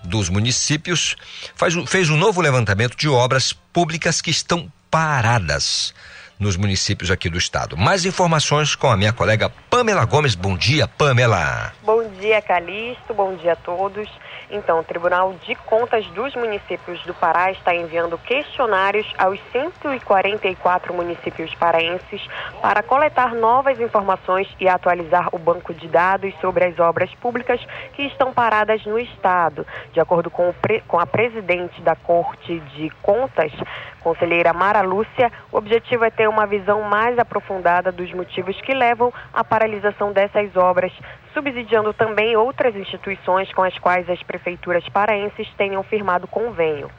dos 0.05 0.29
municípios 0.29 1.16
faz, 1.55 1.74
fez 1.88 2.11
um 2.11 2.16
novo 2.16 2.40
levantamento 2.40 2.96
de 2.96 3.09
obras 3.09 3.52
públicas 3.52 4.20
que 4.20 4.31
estão 4.31 4.70
paradas 4.90 5.94
nos 6.38 6.57
municípios 6.57 7.11
aqui 7.11 7.29
do 7.29 7.38
estado. 7.38 7.77
Mais 7.77 8.05
informações 8.05 8.75
com 8.75 8.88
a 8.88 8.96
minha 8.96 9.12
colega 9.12 9.51
Pamela 9.70 10.05
Gomes. 10.05 10.35
Bom 10.35 10.57
dia, 10.57 10.87
Pamela. 10.87 11.72
Bom 11.83 12.09
dia, 12.20 12.40
Calixto. 12.42 13.14
Bom 13.14 13.37
dia 13.37 13.53
a 13.53 13.57
todos. 13.57 14.09
Então, 14.50 14.78
o 14.78 14.85
Tribunal 14.85 15.35
de 15.44 15.56
Contas 15.56 16.06
dos 16.09 16.35
Municípios 16.37 17.02
do 17.04 17.12
Pará 17.12 17.50
está 17.50 17.74
enviando 17.74 18.16
questionários 18.18 19.06
aos 19.18 19.40
144 19.50 20.94
municípios 20.94 21.52
paraenses 21.56 22.24
para 22.62 22.82
coletar 22.82 23.35
novas 23.35 23.80
informações 23.80 24.48
e 24.61 24.68
atualizar 24.68 25.28
o 25.32 25.38
banco 25.38 25.74
de 25.74 25.88
dados 25.88 26.32
sobre 26.40 26.64
as 26.64 26.78
obras 26.78 27.12
públicas 27.16 27.61
que 27.94 28.02
estão 28.02 28.32
paradas 28.32 28.85
no 28.87 28.98
Estado. 28.98 29.66
De 29.92 29.98
acordo 29.98 30.30
com, 30.30 30.54
com 30.87 30.98
a 31.00 31.06
presidente 31.06 31.80
da 31.82 31.96
Corte 31.96 32.61
de 32.76 32.88
Contas, 33.02 33.52
conselheira 34.00 34.52
Mara 34.52 34.82
Lúcia, 34.82 35.32
o 35.50 35.56
objetivo 35.56 36.04
é 36.04 36.11
ter 36.11 36.28
uma 36.28 36.46
visão 36.46 36.82
mais 36.82 37.18
aprofundada 37.18 37.90
dos 37.90 38.12
motivos 38.12 38.61
que 38.61 38.72
levam 38.72 39.12
à 39.35 39.42
paralisação 39.42 40.12
dessas 40.12 40.54
obras, 40.56 40.92
subsidiando 41.37 41.92
também 41.92 42.35
outras 42.35 42.75
instituições 42.75 43.53
com 43.53 43.62
as 43.62 43.79
quais 43.79 44.09
as 44.09 44.22
prefeituras 44.22 44.88
paraenses 44.88 45.46
tenham 45.59 45.83
firmado 45.83 46.27
convênio. 46.27 46.90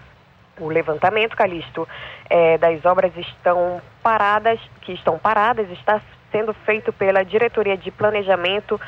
O 0.59 0.67
levantamento, 0.67 1.35
Calixto, 1.35 1.87
é, 2.29 2.55
das 2.59 2.85
obras 2.85 3.11
estão 3.17 3.81
paradas, 4.03 4.59
que 4.81 4.93
estão 4.93 5.17
paradas, 5.17 5.67
está 5.71 5.99
sendo 6.31 6.53
feito 6.53 6.93
pela 6.93 7.23
Diretoria 7.23 7.75
de 7.77 7.89
Planejamento, 7.89 8.79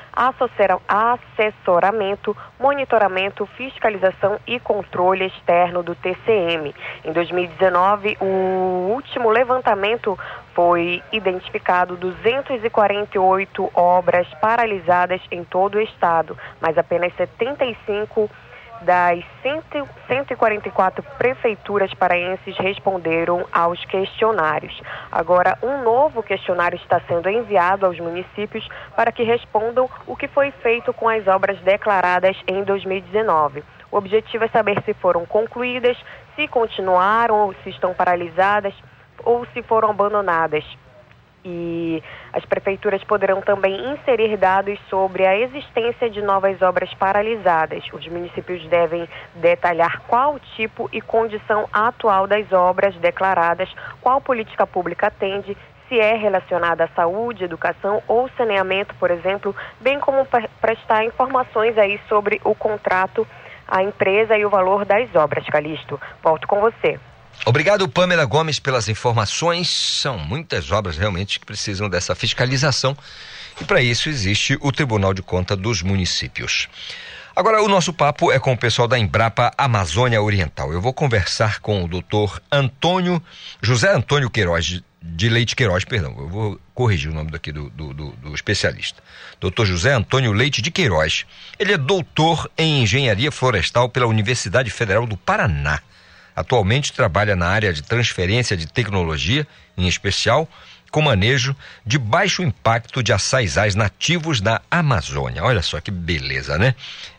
Assessoramento, 0.88 2.38
Monitoramento, 2.60 3.46
Fiscalização 3.58 4.40
e 4.46 4.60
Controle 4.60 5.26
Externo 5.26 5.82
do 5.82 5.96
TCM. 5.96 6.76
Em 7.04 7.12
2019, 7.12 8.18
o 8.20 8.92
último 8.94 9.30
levantamento 9.30 10.20
foi 10.54 11.02
identificado 11.12 11.96
248 11.96 13.72
obras 13.74 14.28
paralisadas 14.42 15.22
em 15.32 15.44
todo 15.44 15.76
o 15.76 15.82
estado, 15.82 16.38
mas 16.60 16.78
apenas 16.78 17.14
75 17.16 18.30
das 18.82 19.24
144 20.18 21.04
prefeituras 21.18 21.94
paraenses 21.94 22.58
responderam 22.58 23.46
aos 23.52 23.84
questionários. 23.86 24.82
Agora, 25.12 25.58
um 25.62 25.84
novo 25.84 26.24
questionário 26.24 26.78
está 26.78 27.00
sendo 27.02 27.30
enviado 27.30 27.86
aos 27.86 28.00
municípios 28.00 28.68
para 28.96 29.12
que 29.12 29.24
respondam 29.24 29.90
o 30.08 30.16
que 30.16 30.28
foi 30.28 30.52
feito 30.52 30.94
com 30.94 31.10
as 31.10 31.28
obras 31.28 31.60
declaradas 31.60 32.38
em 32.48 32.64
2019. 32.64 33.64
O 33.92 33.98
objetivo 33.98 34.46
é 34.46 34.48
saber 34.48 34.82
se 34.84 34.94
foram 34.94 35.26
concluídas, 35.26 35.98
se 36.36 36.48
continuaram, 36.48 37.54
se 37.64 37.70
estão 37.70 37.94
paralisadas 37.94 38.74
ou 39.24 39.46
se 39.48 39.62
foram 39.64 39.90
abandonadas 39.90 40.64
e 41.44 42.04
as 42.34 42.46
prefeituras 42.46 43.04
poderão 43.04 43.42
também 43.42 43.94
inserir 43.94 44.38
dados 44.38 44.80
sobre 44.90 45.26
a 45.26 45.38
existência 45.38 46.10
de 46.10 46.22
novas 46.22 46.62
obras 46.62 46.94
paralisadas. 46.94 47.84
Os 47.94 48.08
municípios 48.08 48.66
devem 48.68 49.08
detalhar 49.36 50.02
qual 50.08 50.38
tipo 50.56 50.90
e 50.92 51.02
condição 51.02 51.68
atual 51.72 52.28
das 52.28 52.52
obras 52.52 52.96
declaradas, 52.96 53.70
qual 54.02 54.22
política 54.22 54.68
pública 54.68 55.08
atende, 55.08 55.58
se 55.88 56.00
é 56.00 56.16
relacionada 56.16 56.84
à 56.84 56.88
saúde, 56.90 57.46
educação 57.46 58.04
ou 58.08 58.30
saneamento, 58.38 58.94
por 58.96 59.10
exemplo, 59.10 59.56
bem 59.80 60.00
como 60.00 60.28
prestar 60.62 61.04
informações 61.04 61.78
aí 61.78 62.00
sobre 62.08 62.40
o 62.44 62.54
contrato, 62.54 63.28
a 63.68 63.82
empresa 63.82 64.38
e 64.38 64.46
o 64.46 64.50
valor 64.50 64.86
das 64.86 65.14
obras. 65.16 65.46
Calixto, 65.48 66.00
volto 66.22 66.48
com 66.48 66.60
você. 66.60 67.00
Obrigado, 67.46 67.88
Pamela 67.88 68.26
Gomes, 68.26 68.60
pelas 68.60 68.90
informações. 68.90 69.70
São 69.70 70.18
muitas 70.18 70.72
obras 70.72 70.98
realmente 70.98 71.40
que 71.40 71.46
precisam 71.46 71.90
dessa 71.90 72.14
fiscalização 72.14 72.96
e 73.62 73.64
para 73.64 73.82
isso 73.82 74.10
existe 74.10 74.58
o 74.62 74.72
Tribunal 74.72 75.14
de 75.14 75.22
Conta 75.22 75.56
dos 75.56 75.82
Municípios. 75.82 76.68
Agora, 77.36 77.64
o 77.64 77.68
nosso 77.68 77.94
papo 77.94 78.32
é 78.32 78.40
com 78.40 78.54
o 78.54 78.58
pessoal 78.58 78.88
da 78.88 79.00
Embrapa 79.00 79.54
Amazônia 79.58 80.22
Oriental. 80.22 80.74
Eu 80.74 80.82
vou 80.82 80.94
conversar 80.94 81.60
com 81.60 81.84
o 81.84 81.88
doutor 81.88 82.42
Antônio, 82.52 83.22
José 83.62 83.94
Antônio 83.94 84.30
Queiroz, 84.30 84.82
de 85.02 85.30
Leite 85.30 85.56
Queiroz, 85.56 85.86
perdão, 85.86 86.14
eu 86.18 86.28
vou 86.28 86.60
corrigir 86.74 87.10
o 87.10 87.14
nome 87.14 87.32
daqui 87.32 87.52
do, 87.52 87.70
do, 87.70 87.94
do, 87.94 88.12
do 88.12 88.36
especialista. 88.36 89.02
Doutor 89.40 89.66
José 89.66 89.94
Antônio 89.94 90.34
Leite 90.34 90.62
de 90.62 90.72
Queiroz. 90.72 91.26
Ele 91.58 91.74
é 91.74 91.78
doutor 91.78 92.50
em 92.58 92.84
Engenharia 92.84 93.32
Florestal 93.32 93.90
pela 93.90 94.08
Universidade 94.08 94.70
Federal 94.70 95.06
do 95.06 95.16
Paraná. 95.16 95.80
Atualmente 96.40 96.94
trabalha 96.94 97.36
na 97.36 97.48
área 97.48 97.74
de 97.74 97.84
transferência 97.84 98.56
de 98.56 98.66
tecnologia, 98.66 99.46
em 99.78 99.90
especial 99.90 100.48
com 100.90 101.02
manejo 101.02 101.54
de 101.86 101.98
baixo 101.98 102.42
impacto 102.42 103.04
de 103.04 103.12
açaizais 103.12 103.76
nativos 103.76 104.40
da 104.40 104.62
Amazônia. 104.72 105.44
Olha 105.44 105.62
só 105.62 105.82
que 105.82 105.92
beleza, 105.92 106.58
né? 106.58 106.76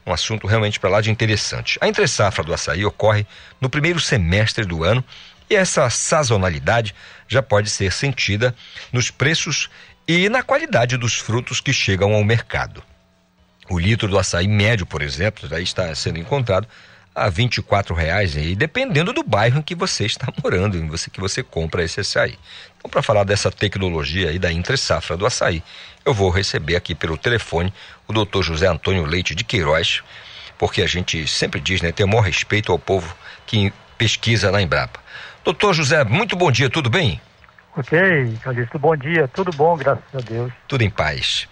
Um 0.06 0.12
assunto 0.14 0.46
realmente 0.46 0.80
para 0.80 0.88
lá 0.88 1.02
de 1.02 1.10
interessante. 1.10 1.78
A 1.82 1.86
entre-safra 1.86 2.42
do 2.42 2.54
açaí 2.54 2.82
ocorre 2.82 3.26
no 3.60 3.68
primeiro 3.68 4.00
semestre 4.00 4.64
do 4.64 4.82
ano 4.82 5.04
e 5.50 5.54
essa 5.54 5.90
sazonalidade 5.90 6.94
já 7.28 7.42
pode 7.42 7.68
ser 7.68 7.92
sentida 7.92 8.54
nos 8.90 9.10
preços 9.10 9.68
e 10.08 10.30
na 10.30 10.42
qualidade 10.42 10.96
dos 10.96 11.18
frutos 11.18 11.60
que 11.60 11.74
chegam 11.74 12.14
ao 12.14 12.24
mercado. 12.24 12.82
O 13.68 13.78
litro 13.78 14.08
do 14.08 14.18
açaí 14.18 14.48
médio, 14.48 14.86
por 14.86 15.02
exemplo, 15.02 15.46
já 15.46 15.60
está 15.60 15.94
sendo 15.94 16.18
encontrado 16.18 16.66
a 17.14 17.28
24 17.28 17.94
reais 17.94 18.36
aí, 18.36 18.54
dependendo 18.54 19.12
do 19.12 19.22
bairro 19.22 19.58
em 19.58 19.62
que 19.62 19.74
você 19.74 20.06
está 20.06 20.28
morando, 20.42 20.76
em 20.76 20.86
você 20.86 21.10
que 21.10 21.20
você 21.20 21.42
compra 21.42 21.82
esse 21.82 22.00
açaí. 22.00 22.38
Então, 22.78 22.90
para 22.90 23.02
falar 23.02 23.24
dessa 23.24 23.50
tecnologia 23.50 24.30
aí 24.30 24.38
da 24.38 24.52
entre 24.52 24.76
safra 24.76 25.16
do 25.16 25.26
açaí, 25.26 25.62
eu 26.04 26.14
vou 26.14 26.30
receber 26.30 26.76
aqui 26.76 26.94
pelo 26.94 27.16
telefone 27.16 27.72
o 28.06 28.12
doutor 28.12 28.42
José 28.42 28.66
Antônio 28.66 29.04
Leite 29.04 29.34
de 29.34 29.44
Queiroz, 29.44 30.02
porque 30.58 30.82
a 30.82 30.86
gente 30.86 31.26
sempre 31.26 31.60
diz, 31.60 31.82
né, 31.82 31.92
tem 31.92 32.06
o 32.06 32.08
maior 32.08 32.22
respeito 32.22 32.72
ao 32.72 32.78
povo 32.78 33.14
que 33.46 33.72
pesquisa 33.98 34.50
na 34.50 34.62
Embrapa. 34.62 35.00
Doutor 35.44 35.74
José, 35.74 36.04
muito 36.04 36.36
bom 36.36 36.50
dia, 36.50 36.70
tudo 36.70 36.88
bem? 36.88 37.20
Ok, 37.76 37.98
Calixto, 38.42 38.78
bom 38.78 38.96
dia, 38.96 39.28
tudo 39.28 39.50
bom, 39.52 39.76
graças 39.76 40.04
a 40.14 40.18
Deus. 40.18 40.52
Tudo 40.66 40.82
em 40.82 40.90
paz. 40.90 41.48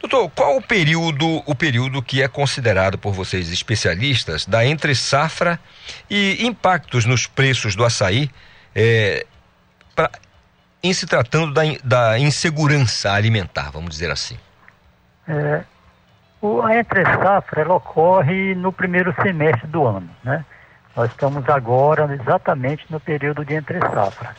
Doutor, 0.00 0.30
qual 0.30 0.56
o 0.56 0.62
período, 0.62 1.42
o 1.44 1.54
período 1.54 2.02
que 2.02 2.22
é 2.22 2.28
considerado 2.28 2.96
por 2.96 3.12
vocês 3.12 3.52
especialistas 3.52 4.46
da 4.46 4.64
entre 4.64 4.94
safra 4.94 5.60
e 6.08 6.46
impactos 6.46 7.04
nos 7.04 7.26
preços 7.26 7.76
do 7.76 7.84
açaí 7.84 8.30
é, 8.74 9.26
pra, 9.94 10.10
em 10.82 10.92
se 10.94 11.06
tratando 11.06 11.52
da, 11.52 11.62
da 11.84 12.18
insegurança 12.18 13.12
alimentar, 13.12 13.70
vamos 13.70 13.90
dizer 13.90 14.10
assim? 14.10 14.38
É, 15.28 15.62
o, 16.40 16.62
a 16.62 16.74
entre 16.74 17.04
safra 17.04 17.60
ela 17.60 17.74
ocorre 17.74 18.54
no 18.54 18.72
primeiro 18.72 19.14
semestre 19.20 19.66
do 19.66 19.86
ano, 19.86 20.08
né? 20.24 20.46
Nós 20.96 21.10
estamos 21.10 21.46
agora 21.46 22.12
exatamente 22.14 22.86
no 22.88 22.98
período 22.98 23.44
de 23.44 23.54
entre 23.54 23.78
safra. 23.80 24.34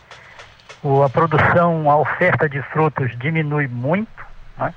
O, 0.82 1.04
a 1.04 1.10
produção, 1.10 1.90
a 1.90 1.98
oferta 1.98 2.50
de 2.50 2.62
frutos 2.64 3.16
diminui 3.20 3.68
muito, 3.68 4.26
né? 4.58 4.74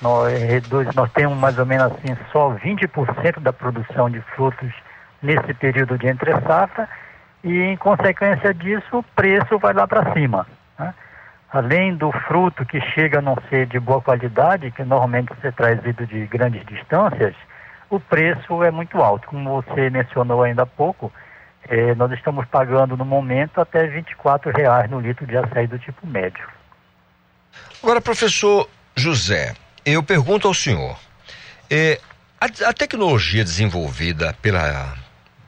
Nós, 0.00 0.32
reduz, 0.40 0.94
nós 0.94 1.10
temos 1.12 1.36
mais 1.36 1.58
ou 1.58 1.66
menos 1.66 1.92
assim 1.92 2.16
só 2.32 2.50
20% 2.54 3.40
da 3.40 3.52
produção 3.52 4.08
de 4.08 4.20
frutos 4.20 4.72
nesse 5.22 5.52
período 5.54 5.98
de 5.98 6.06
entre 6.06 6.32
safra 6.42 6.88
e 7.42 7.52
em 7.52 7.76
consequência 7.76 8.54
disso 8.54 8.98
o 8.98 9.02
preço 9.02 9.58
vai 9.58 9.72
lá 9.72 9.86
para 9.86 10.12
cima. 10.12 10.46
Né? 10.78 10.94
Além 11.50 11.96
do 11.96 12.12
fruto 12.12 12.64
que 12.64 12.80
chega 12.80 13.18
a 13.18 13.22
não 13.22 13.36
ser 13.48 13.66
de 13.66 13.80
boa 13.80 14.00
qualidade, 14.00 14.70
que 14.70 14.84
normalmente 14.84 15.32
é 15.42 15.50
trazido 15.50 16.06
de 16.06 16.26
grandes 16.26 16.64
distâncias, 16.66 17.34
o 17.90 17.98
preço 17.98 18.62
é 18.62 18.70
muito 18.70 19.02
alto. 19.02 19.26
Como 19.28 19.62
você 19.62 19.88
mencionou 19.88 20.42
ainda 20.42 20.62
há 20.62 20.66
pouco, 20.66 21.10
eh, 21.68 21.94
nós 21.94 22.12
estamos 22.12 22.46
pagando 22.46 22.96
no 22.96 23.04
momento 23.04 23.60
até 23.60 23.86
24 23.86 24.52
reais 24.52 24.90
no 24.90 25.00
litro 25.00 25.26
de 25.26 25.36
açaí 25.36 25.66
do 25.66 25.78
tipo 25.78 26.06
médio. 26.06 26.46
Agora, 27.82 28.00
professor 28.00 28.68
José, 28.94 29.54
eu 29.84 30.02
pergunto 30.02 30.48
ao 30.48 30.54
senhor, 30.54 30.98
eh, 31.70 32.00
a, 32.40 32.46
a, 32.68 32.72
tecnologia 32.72 33.44
desenvolvida 33.44 34.34
pela 34.40 34.96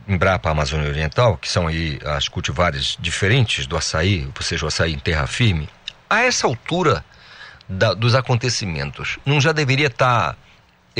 Embrapa 0.07 0.51
Amazônia 0.51 0.89
Oriental, 0.89 1.37
que 1.37 1.49
são 1.49 1.67
aí 1.67 1.99
as 2.05 2.29
cultivares 2.29 2.97
diferentes 2.99 3.67
do 3.67 3.77
açaí, 3.77 4.29
ou 4.35 4.43
seja, 4.43 4.65
o 4.65 4.69
açaí 4.69 4.93
em 4.93 4.99
terra 4.99 5.27
firme, 5.27 5.69
a 6.09 6.23
essa 6.23 6.47
altura 6.47 7.05
da, 7.69 7.95
dos 7.95 8.15
acontecimentos, 8.15 9.19
não 9.25 9.41
já 9.41 9.53
deveria 9.53 9.87
estar 9.87 10.33
tá 10.33 10.37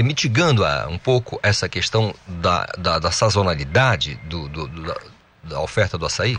mitigando 0.03 0.65
a, 0.65 0.87
um 0.89 0.99
pouco 0.99 1.41
essa 1.43 1.69
questão 1.69 2.15
da, 2.27 2.67
da, 2.79 2.99
da 2.99 3.11
sazonalidade 3.11 4.15
do, 4.25 4.49
do, 4.49 4.69
da, 5.43 5.61
oferta 5.61 5.99
do 5.99 6.07
açaí? 6.07 6.39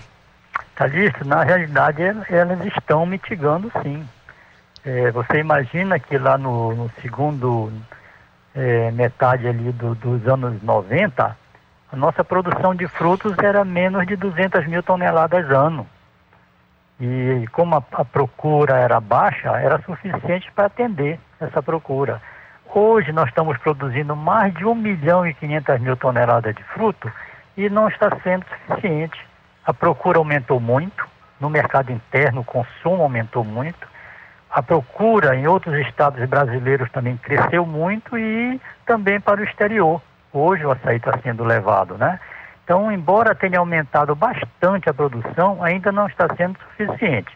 Calixto, 0.76 1.26
na 1.26 1.44
realidade 1.44 2.02
elas 2.02 2.66
estão 2.66 3.06
mitigando 3.06 3.72
sim. 3.84 4.08
É, 4.84 5.12
você 5.12 5.40
imagina 5.40 6.00
que 6.00 6.18
lá 6.18 6.38
no, 6.38 6.74
no 6.74 6.92
segundo 7.02 7.72
é, 8.56 8.90
metade 8.92 9.48
ali 9.48 9.72
do, 9.72 9.94
dos 9.94 10.28
anos 10.28 10.62
90, 10.64 11.38
a 11.92 11.96
nossa 11.96 12.24
produção 12.24 12.74
de 12.74 12.88
frutos 12.88 13.38
era 13.38 13.64
menos 13.64 14.08
de 14.08 14.16
200 14.16 14.66
mil 14.68 14.82
toneladas 14.82 15.50
ano. 15.52 15.88
E 17.00 17.46
como 17.52 17.76
a, 17.76 17.84
a 17.94 18.06
procura 18.06 18.78
era 18.78 19.00
baixa, 19.00 19.50
era 19.60 19.82
suficiente 19.84 20.52
para 20.52 20.66
atender 20.66 21.20
essa 21.40 21.62
procura. 21.62 22.22
Hoje 22.74 23.12
nós 23.12 23.28
estamos 23.28 23.58
produzindo 23.58 24.16
mais 24.16 24.54
de 24.54 24.66
1 24.66 24.74
milhão 24.74 25.28
e 25.28 25.34
500 25.34 25.80
mil 25.80 25.98
toneladas 25.98 26.56
de 26.56 26.64
fruto 26.64 27.12
e 27.56 27.70
não 27.70 27.88
está 27.88 28.10
sendo 28.24 28.46
suficiente. 28.46 29.20
A 29.66 29.74
procura 29.74 30.18
aumentou 30.18 30.60
muito, 30.60 31.06
no 31.40 31.50
mercado 31.50 31.92
interno 31.92 32.42
o 32.42 32.46
consumo 32.46 33.04
aumentou 33.04 33.44
muito, 33.44 33.88
a 34.52 34.62
procura 34.62 35.36
em 35.36 35.48
outros 35.48 35.74
estados 35.88 36.24
brasileiros 36.28 36.92
também 36.92 37.16
cresceu 37.16 37.66
muito 37.66 38.18
e 38.18 38.60
também 38.86 39.20
para 39.20 39.40
o 39.40 39.44
exterior. 39.46 40.02
Hoje 40.34 40.66
o 40.66 40.72
açaí 40.72 40.98
está 40.98 41.18
sendo 41.24 41.44
levado, 41.46 41.98
né? 41.98 42.20
Então, 42.64 42.92
embora 42.92 43.34
tenha 43.34 43.60
aumentado 43.60 44.14
bastante 44.14 44.90
a 44.90 44.94
produção, 44.94 45.64
ainda 45.64 45.92
não 45.92 46.06
está 46.06 46.28
sendo 46.36 46.60
suficiente. 46.60 47.36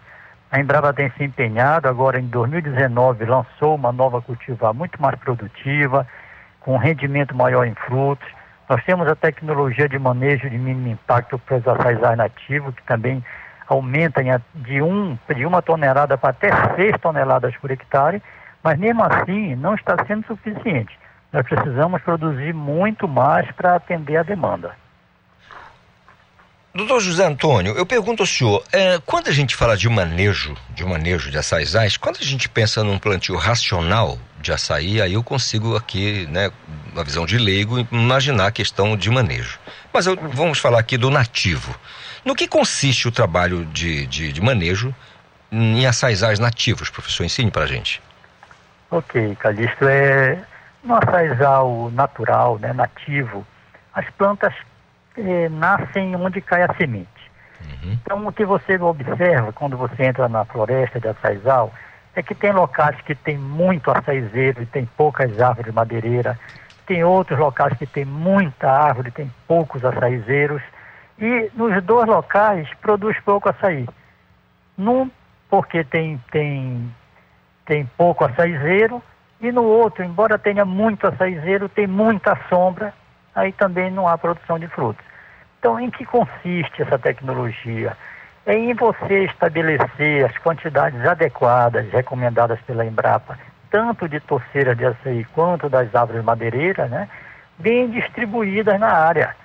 A 0.52 0.60
Embrapa 0.60 0.94
tem 0.94 1.10
se 1.12 1.24
empenhado, 1.24 1.88
agora 1.88 2.20
em 2.20 2.28
2019 2.28 3.26
lançou 3.26 3.76
uma 3.76 3.92
nova 3.92 4.22
cultivar 4.22 4.74
muito 4.74 5.02
mais 5.02 5.16
produtiva, 5.16 6.06
com 6.60 6.78
rendimento 6.78 7.36
maior 7.36 7.66
em 7.66 7.76
frutos. 7.76 8.28
Nós 8.70 8.84
temos 8.84 9.08
a 9.08 9.16
tecnologia 9.16 9.88
de 9.88 9.98
manejo 10.00 10.50
de 10.50 10.58
mínimo 10.58 10.90
impacto 10.90 11.40
para 11.40 11.58
os 11.58 11.68
açaís 11.68 12.00
nativos, 12.18 12.74
que 12.76 12.84
também 12.84 13.24
aumenta 13.68 14.22
de, 14.54 14.82
um, 14.82 15.18
de 15.36 15.46
uma 15.46 15.62
tonelada 15.62 16.18
para 16.18 16.30
até 16.30 16.76
seis 16.76 16.96
toneladas 17.02 17.56
por 17.58 17.72
hectare, 17.72 18.22
mas 18.64 18.78
mesmo 18.78 19.04
assim 19.04 19.56
não 19.56 19.76
está 19.76 19.96
sendo 20.06 20.26
suficiente. 20.28 20.98
Nós 21.32 21.46
precisamos 21.46 22.02
produzir 22.02 22.54
muito 22.54 23.08
mais 23.08 23.50
para 23.52 23.76
atender 23.76 24.18
a 24.18 24.24
demanda. 24.24 24.72
Doutor 26.74 27.00
José 27.00 27.26
Antônio, 27.26 27.74
eu 27.78 27.86
pergunto 27.86 28.24
ao 28.24 28.28
senhor, 28.28 28.62
é, 28.70 29.00
quando 29.06 29.30
a 29.30 29.32
gente 29.32 29.56
fala 29.56 29.78
de 29.78 29.88
manejo, 29.88 30.58
de 30.72 30.84
manejo 30.84 31.32
de 31.32 31.38
açaizais, 31.38 31.96
quando 31.96 32.18
a 32.20 32.24
gente 32.26 32.50
pensa 32.50 32.84
num 32.84 33.00
plantio 33.00 33.38
racional 33.38 34.20
de 34.42 34.52
açaí, 34.52 35.02
aí 35.02 35.14
eu 35.14 35.24
consigo 35.24 35.78
aqui, 35.78 36.28
né, 36.30 36.52
uma 36.92 37.02
visão 37.02 37.26
de 37.26 37.38
leigo, 37.38 37.80
imaginar 37.90 38.48
a 38.48 38.52
questão 38.52 38.98
de 38.98 39.10
manejo. 39.10 39.58
Mas 39.94 40.06
eu, 40.06 40.18
vamos 40.34 40.60
falar 40.60 40.80
aqui 40.80 40.98
do 40.98 41.10
nativo. 41.10 41.74
No 42.26 42.34
que 42.34 42.48
consiste 42.48 43.08
o 43.08 43.12
trabalho 43.12 43.64
de, 43.66 44.08
de, 44.08 44.34
de 44.34 44.42
manejo 44.42 44.94
em 45.52 45.86
açaizais 45.86 46.40
nativos, 46.40 46.90
professor? 46.90 47.24
Ensine 47.24 47.52
para 47.52 47.64
a 47.64 47.68
gente. 47.68 48.02
Ok, 48.90 49.36
Calixto, 49.36 49.88
é 49.88 50.40
no 50.84 50.96
açaizal 50.96 51.92
natural, 51.92 52.60
né, 52.60 52.74
nativo, 52.74 53.46
as 53.94 54.10
plantas 54.12 54.54
eh, 55.18 55.50
nascem 55.50 56.16
onde 56.16 56.42
cai 56.42 56.64
a 56.64 56.74
semente. 56.76 57.10
Uhum. 57.62 57.94
Então, 57.94 58.28
o 58.28 58.32
que 58.32 58.46
você 58.46 58.78
observa 58.78 59.52
quando 59.54 59.78
você 59.78 60.04
entra 60.04 60.28
na 60.28 60.46
floresta 60.46 61.00
de 61.00 61.08
açaizal 61.08 61.74
é 62.16 62.22
que 62.22 62.36
tem 62.36 62.52
locais 62.52 62.96
que 63.02 63.16
tem 63.16 63.38
muito 63.38 63.92
açaizeiro 63.92 64.62
e 64.62 64.66
tem 64.66 64.86
poucas 64.98 65.40
árvores 65.40 65.74
madeireiras, 65.74 66.38
tem 66.86 67.04
outros 67.04 67.38
locais 67.38 67.78
que 67.78 67.86
tem 67.86 68.06
muita 68.06 68.70
árvore, 68.70 69.12
tem 69.12 69.32
poucos 69.48 69.84
açaizeiros, 69.84 70.62
e 71.20 71.50
nos 71.56 71.84
dois 71.84 72.08
locais 72.08 72.68
produz 72.82 73.20
pouco 73.22 73.50
açaí. 73.50 73.88
Num, 74.78 75.10
porque 75.50 75.84
tem, 75.84 76.22
tem, 76.32 76.94
tem 77.66 77.86
pouco 77.98 78.26
açaizeiro, 78.26 79.02
e 79.40 79.52
no 79.52 79.64
outro, 79.64 80.04
embora 80.04 80.38
tenha 80.38 80.66
muito 80.66 81.08
açaizeiro, 81.08 81.70
tem 81.70 81.88
muita 81.88 82.38
sombra, 82.50 82.94
aí 83.34 83.52
também 83.52 83.92
não 83.92 84.08
há 84.08 84.18
produção 84.18 84.58
de 84.58 84.68
frutos. 84.68 85.06
Então, 85.60 85.80
em 85.80 85.90
que 85.90 86.06
consiste 86.06 86.82
essa 86.82 86.98
tecnologia? 86.98 87.96
É 88.46 88.56
em 88.56 88.74
você 88.74 89.26
estabelecer 89.26 90.26
as 90.26 90.38
quantidades 90.38 91.04
adequadas 91.06 91.90
recomendadas 91.92 92.60
pela 92.62 92.86
Embrapa, 92.86 93.38
tanto 93.72 94.08
de 94.08 94.20
torceira 94.20 94.76
de 94.76 94.86
açaí 94.86 95.26
quanto 95.34 95.68
das 95.68 95.94
árvores 95.96 96.24
madeireiras, 96.24 96.90
né, 96.90 97.10
bem 97.58 97.90
distribuídas 97.90 98.80
na 98.80 98.92
área. 98.92 99.36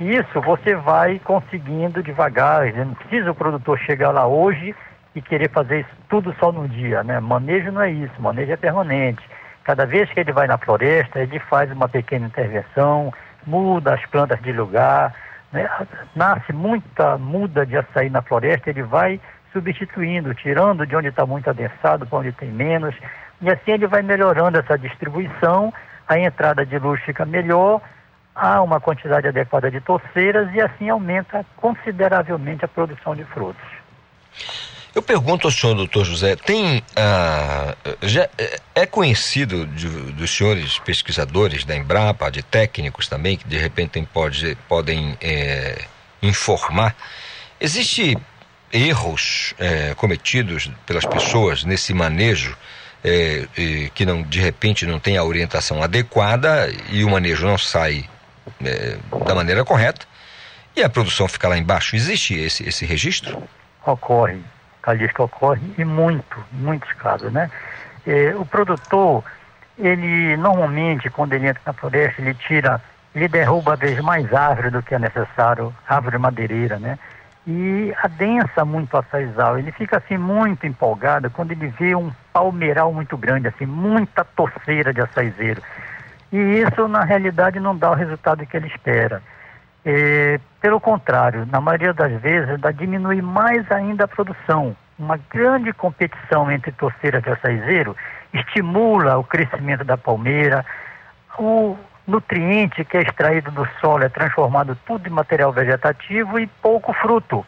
Isso 0.00 0.40
você 0.40 0.74
vai 0.74 1.18
conseguindo 1.20 2.02
devagar, 2.02 2.72
não 2.72 2.94
precisa 2.94 3.30
o 3.30 3.34
produtor 3.34 3.78
chegar 3.78 4.10
lá 4.10 4.26
hoje 4.26 4.74
e 5.14 5.20
querer 5.20 5.50
fazer 5.50 5.80
isso 5.80 5.96
tudo 6.08 6.34
só 6.40 6.50
num 6.50 6.66
dia, 6.66 7.02
né? 7.02 7.20
Manejo 7.20 7.70
não 7.70 7.82
é 7.82 7.90
isso, 7.90 8.20
manejo 8.20 8.52
é 8.52 8.56
permanente. 8.56 9.22
Cada 9.64 9.86
vez 9.86 10.10
que 10.10 10.18
ele 10.18 10.32
vai 10.32 10.46
na 10.46 10.58
floresta, 10.58 11.20
ele 11.20 11.38
faz 11.38 11.70
uma 11.70 11.88
pequena 11.88 12.26
intervenção, 12.26 13.12
muda 13.46 13.94
as 13.94 14.04
plantas 14.06 14.40
de 14.42 14.52
lugar, 14.52 15.14
né? 15.52 15.68
nasce 16.16 16.52
muita 16.52 17.18
muda 17.18 17.64
de 17.64 17.76
açaí 17.76 18.10
na 18.10 18.22
floresta, 18.22 18.70
ele 18.70 18.82
vai 18.82 19.20
substituindo, 19.52 20.34
tirando 20.34 20.86
de 20.86 20.96
onde 20.96 21.08
está 21.08 21.26
muito 21.26 21.48
adensado 21.48 22.06
para 22.06 22.18
onde 22.18 22.32
tem 22.32 22.50
menos, 22.50 22.94
e 23.40 23.50
assim 23.50 23.72
ele 23.72 23.86
vai 23.86 24.02
melhorando 24.02 24.58
essa 24.58 24.78
distribuição, 24.78 25.72
a 26.08 26.18
entrada 26.18 26.64
de 26.64 26.78
luz 26.78 27.00
fica 27.02 27.24
melhor, 27.24 27.80
há 28.34 28.62
uma 28.62 28.80
quantidade 28.80 29.28
adequada 29.28 29.70
de 29.70 29.80
torceiras 29.80 30.52
e 30.54 30.60
assim 30.60 30.88
aumenta 30.88 31.44
consideravelmente 31.56 32.64
a 32.64 32.68
produção 32.68 33.14
de 33.14 33.24
frutos. 33.24 33.62
Eu 34.94 35.02
pergunto 35.02 35.46
ao 35.46 35.50
senhor, 35.50 35.74
doutor 35.74 36.04
José, 36.04 36.36
tem 36.36 36.82
ah, 36.96 37.74
já 38.02 38.28
é, 38.36 38.60
é 38.74 38.86
conhecido 38.86 39.66
de, 39.66 39.88
dos 39.88 40.30
senhores 40.30 40.78
pesquisadores 40.78 41.64
da 41.64 41.74
Embrapa, 41.74 42.30
de 42.30 42.42
técnicos 42.42 43.08
também, 43.08 43.38
que 43.38 43.48
de 43.48 43.56
repente 43.56 44.06
pode, 44.12 44.54
podem 44.68 45.16
é, 45.20 45.82
informar, 46.22 46.94
existe 47.58 48.18
erros 48.70 49.54
é, 49.58 49.94
cometidos 49.94 50.70
pelas 50.84 51.06
pessoas 51.06 51.64
nesse 51.64 51.94
manejo 51.94 52.56
é, 53.02 53.46
que 53.94 54.04
não 54.06 54.22
de 54.22 54.40
repente 54.40 54.86
não 54.86 55.00
tem 55.00 55.16
a 55.16 55.24
orientação 55.24 55.82
adequada 55.82 56.72
e 56.90 57.02
o 57.02 57.10
manejo 57.10 57.46
não 57.46 57.58
sai 57.58 58.08
é, 58.64 58.98
da 59.24 59.34
maneira 59.34 59.64
correta 59.64 60.06
e 60.74 60.82
a 60.82 60.88
produção 60.88 61.28
fica 61.28 61.48
lá 61.48 61.56
embaixo. 61.56 61.94
Existe 61.94 62.34
esse, 62.34 62.68
esse 62.68 62.84
registro? 62.86 63.42
Ocorre, 63.84 64.40
Calixto, 64.80 65.22
ocorre 65.22 65.60
e 65.78 65.84
muito, 65.84 66.44
muitos 66.52 66.92
casos, 66.94 67.32
né? 67.32 67.50
É, 68.06 68.34
o 68.34 68.44
produtor, 68.44 69.22
ele 69.78 70.36
normalmente, 70.36 71.08
quando 71.10 71.34
ele 71.34 71.48
entra 71.48 71.62
na 71.66 71.72
floresta, 71.72 72.20
ele 72.20 72.34
tira, 72.34 72.80
ele 73.14 73.28
derruba 73.28 73.74
às 73.74 73.80
vezes 73.80 74.00
mais 74.00 74.32
árvore 74.32 74.70
do 74.70 74.82
que 74.82 74.94
é 74.94 74.98
necessário, 74.98 75.74
árvore 75.88 76.18
madeireira, 76.18 76.78
né? 76.78 76.98
E 77.46 77.92
adensa 78.02 78.64
muito 78.64 78.96
a 78.96 79.02
saizal. 79.04 79.58
Ele 79.58 79.72
fica 79.72 79.98
assim 79.98 80.16
muito 80.16 80.66
empolgado 80.66 81.28
quando 81.30 81.50
ele 81.50 81.66
vê 81.68 81.94
um 81.94 82.12
palmeiral 82.32 82.92
muito 82.92 83.16
grande, 83.16 83.48
assim, 83.48 83.66
muita 83.66 84.24
torceira 84.24 84.94
de 84.94 85.00
açaizeiro. 85.00 85.60
E 86.32 86.36
isso, 86.36 86.88
na 86.88 87.04
realidade, 87.04 87.60
não 87.60 87.76
dá 87.76 87.90
o 87.90 87.94
resultado 87.94 88.46
que 88.46 88.56
ele 88.56 88.66
espera. 88.66 89.22
É, 89.84 90.40
pelo 90.60 90.80
contrário, 90.80 91.46
na 91.50 91.60
maioria 91.60 91.92
das 91.92 92.12
vezes, 92.20 92.58
dá 92.60 92.70
diminui 92.70 93.20
mais 93.20 93.70
ainda 93.70 94.04
a 94.04 94.08
produção. 94.08 94.74
Uma 94.98 95.18
grande 95.30 95.72
competição 95.72 96.50
entre 96.50 96.72
torceiras 96.72 97.22
de 97.22 97.30
açaizeiro 97.30 97.96
estimula 98.32 99.18
o 99.18 99.24
crescimento 99.24 99.84
da 99.84 99.98
palmeira, 99.98 100.64
o 101.38 101.76
nutriente 102.06 102.84
que 102.84 102.96
é 102.96 103.02
extraído 103.02 103.50
do 103.50 103.66
solo 103.80 104.04
é 104.04 104.08
transformado 104.08 104.76
tudo 104.86 105.06
em 105.06 105.12
material 105.12 105.52
vegetativo 105.52 106.38
e 106.38 106.46
pouco 106.46 106.92
fruto. 106.92 107.44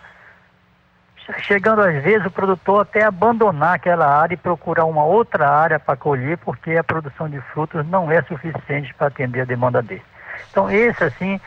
Chegando 1.39 1.81
às 1.81 2.03
vezes 2.03 2.27
o 2.27 2.31
produtor 2.31 2.83
até 2.83 3.03
abandonar 3.03 3.75
aquela 3.75 4.07
área 4.07 4.35
e 4.35 4.39
procurar 4.39 4.85
uma 4.85 5.05
outra 5.05 5.49
área 5.49 5.81
para 5.81 5.97
colher, 5.97 6.37
porque 6.39 6.77
a 6.77 6.85
produção 6.85 7.29
de 7.29 7.41
frutos 7.41 7.87
não 7.87 8.12
é 8.12 8.20
suficiente 8.22 8.93
para 8.95 9.07
atender 9.07 9.41
a 9.41 9.45
demanda 9.47 9.83
dele. 9.83 10.03
Então, 10.51 10.70
esse, 10.70 11.03
assim, 11.03 11.41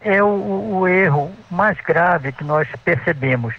é 0.00 0.22
o, 0.22 0.78
o 0.78 0.88
erro 0.88 1.32
mais 1.50 1.78
grave 1.80 2.30
que 2.30 2.44
nós 2.44 2.68
percebemos. 2.84 3.54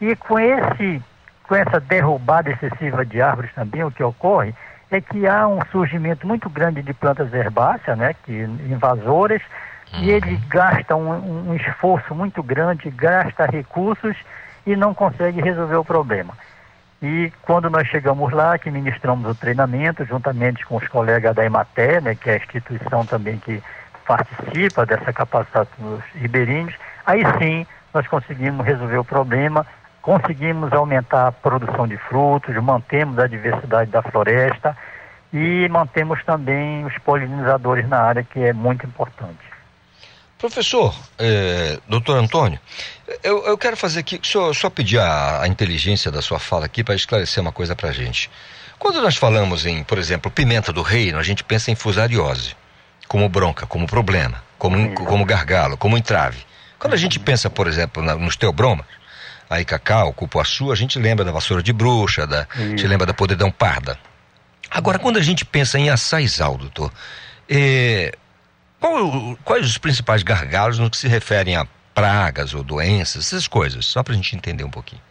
E 0.00 0.16
com, 0.16 0.38
esse, 0.38 1.00
com 1.44 1.54
essa 1.54 1.78
derrubada 1.78 2.50
excessiva 2.50 3.04
de 3.04 3.22
árvores 3.22 3.52
também, 3.54 3.84
o 3.84 3.90
que 3.90 4.02
ocorre 4.02 4.52
é 4.90 5.00
que 5.00 5.28
há 5.28 5.46
um 5.46 5.60
surgimento 5.70 6.26
muito 6.26 6.50
grande 6.50 6.82
de 6.82 6.92
plantas 6.92 7.32
herbáceas, 7.32 7.96
né, 7.96 8.14
que, 8.24 8.32
invasoras, 8.32 9.40
uhum. 9.92 10.00
e 10.00 10.10
ele 10.10 10.36
gasta 10.48 10.96
um, 10.96 11.50
um 11.50 11.54
esforço 11.54 12.14
muito 12.14 12.42
grande, 12.42 12.90
gasta 12.90 13.46
recursos 13.46 14.16
e 14.70 14.76
não 14.76 14.94
consegue 14.94 15.40
resolver 15.40 15.76
o 15.76 15.84
problema. 15.84 16.34
E 17.02 17.32
quando 17.42 17.70
nós 17.70 17.88
chegamos 17.88 18.32
lá, 18.32 18.58
que 18.58 18.70
ministramos 18.70 19.28
o 19.30 19.34
treinamento, 19.34 20.04
juntamente 20.04 20.64
com 20.66 20.76
os 20.76 20.86
colegas 20.86 21.34
da 21.34 21.44
Emater, 21.44 22.02
né, 22.02 22.14
que 22.14 22.28
é 22.28 22.34
a 22.34 22.36
instituição 22.36 23.04
também 23.04 23.38
que 23.38 23.62
participa 24.06 24.84
dessa 24.84 25.12
capacitação 25.12 25.74
dos 25.78 26.04
ribeirinhos, 26.14 26.74
aí 27.06 27.22
sim 27.38 27.66
nós 27.92 28.06
conseguimos 28.06 28.64
resolver 28.64 28.98
o 28.98 29.04
problema, 29.04 29.66
conseguimos 30.02 30.72
aumentar 30.72 31.28
a 31.28 31.32
produção 31.32 31.88
de 31.88 31.96
frutos, 31.96 32.54
mantemos 32.56 33.18
a 33.18 33.26
diversidade 33.26 33.90
da 33.90 34.02
floresta 34.02 34.76
e 35.32 35.68
mantemos 35.68 36.22
também 36.24 36.84
os 36.84 36.96
polinizadores 36.98 37.88
na 37.88 37.98
área, 37.98 38.22
que 38.22 38.40
é 38.40 38.52
muito 38.52 38.86
importante. 38.86 39.49
Professor, 40.40 40.94
eh, 41.18 41.78
doutor 41.86 42.16
Antônio, 42.16 42.58
eu, 43.22 43.44
eu, 43.46 43.58
quero 43.58 43.76
fazer 43.76 44.00
aqui, 44.00 44.18
só, 44.22 44.54
só 44.54 44.70
pedir 44.70 44.98
a, 44.98 45.42
a, 45.42 45.46
inteligência 45.46 46.10
da 46.10 46.22
sua 46.22 46.38
fala 46.38 46.64
aqui 46.64 46.82
para 46.82 46.94
esclarecer 46.94 47.42
uma 47.42 47.52
coisa 47.52 47.76
para 47.76 47.90
a 47.90 47.92
gente. 47.92 48.30
Quando 48.78 49.02
nós 49.02 49.16
falamos 49.16 49.66
em, 49.66 49.84
por 49.84 49.98
exemplo, 49.98 50.30
pimenta 50.30 50.72
do 50.72 50.80
reino, 50.80 51.18
a 51.18 51.22
gente 51.22 51.44
pensa 51.44 51.70
em 51.70 51.74
fusariose 51.74 52.56
como 53.06 53.28
bronca, 53.28 53.66
como 53.66 53.86
problema, 53.86 54.42
como, 54.56 54.94
como 54.94 55.26
gargalo, 55.26 55.76
como 55.76 55.98
entrave. 55.98 56.38
Quando 56.78 56.94
a 56.94 56.96
gente 56.96 57.18
pensa, 57.18 57.50
por 57.50 57.66
exemplo, 57.66 58.02
na, 58.02 58.14
nos 58.14 58.34
teobromas, 58.34 58.86
aí 59.50 59.62
cacau, 59.62 60.10
cupuaçu, 60.14 60.72
a 60.72 60.74
gente 60.74 60.98
lembra 60.98 61.22
da 61.22 61.32
vassoura 61.32 61.62
de 61.62 61.74
bruxa, 61.74 62.26
da, 62.26 62.48
a 62.54 62.60
gente 62.60 62.86
lembra 62.86 63.06
da 63.06 63.12
podridão 63.12 63.50
parda. 63.50 63.98
Agora, 64.70 64.98
quando 64.98 65.18
a 65.18 65.22
gente 65.22 65.44
pensa 65.44 65.78
em 65.78 65.90
açaizal, 65.90 66.56
doutor, 66.56 66.90
é, 67.46 68.14
qual, 68.80 69.36
quais 69.44 69.66
os 69.66 69.78
principais 69.78 70.22
gargalos 70.22 70.78
no 70.78 70.90
que 70.90 70.96
se 70.96 71.06
referem 71.06 71.56
a 71.56 71.66
pragas 71.94 72.54
ou 72.54 72.64
doenças, 72.64 73.26
essas 73.26 73.46
coisas, 73.46 73.86
só 73.86 74.02
para 74.02 74.14
a 74.14 74.16
gente 74.16 74.34
entender 74.34 74.64
um 74.64 74.70
pouquinho. 74.70 75.02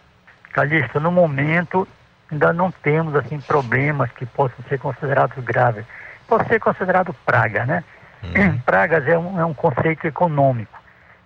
Calixto, 0.52 1.00
no 1.00 1.12
momento 1.12 1.88
ainda 2.32 2.52
não 2.52 2.72
temos 2.72 3.16
assim 3.16 3.40
problemas 3.40 4.12
que 4.12 4.26
possam 4.26 4.58
ser 4.68 4.80
considerados 4.80 5.44
graves 5.44 5.86
pode 6.30 6.48
ser 6.48 6.60
considerado 6.60 7.14
praga, 7.26 7.66
né? 7.66 7.84
Uhum. 8.24 8.60
Pragas 8.66 9.06
é 9.08 9.18
um, 9.18 9.40
é 9.40 9.46
um 9.46 9.54
conceito 9.54 10.06
econômico. 10.06 10.78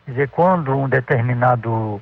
Quer 0.06 0.12
dizer, 0.12 0.30
quando 0.30 0.76
um 0.76 0.88
determinado 0.88 2.02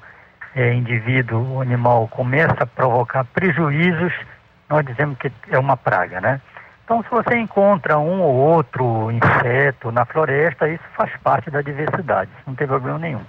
é, 0.55 0.73
indivíduo, 0.73 1.55
o 1.55 1.61
animal, 1.61 2.07
começa 2.07 2.55
a 2.59 2.65
provocar 2.65 3.25
prejuízos, 3.25 4.13
nós 4.69 4.85
dizemos 4.85 5.17
que 5.17 5.31
é 5.49 5.57
uma 5.57 5.75
praga, 5.75 6.21
né? 6.21 6.39
Então, 6.91 7.03
se 7.03 7.09
você 7.09 7.37
encontra 7.37 7.97
um 7.97 8.19
ou 8.19 8.35
outro 8.35 9.09
inseto 9.11 9.93
na 9.93 10.03
floresta, 10.03 10.67
isso 10.67 10.83
faz 10.93 11.09
parte 11.23 11.49
da 11.49 11.61
diversidade, 11.61 12.29
não 12.45 12.53
tem 12.53 12.67
problema 12.67 12.99
nenhum. 12.99 13.21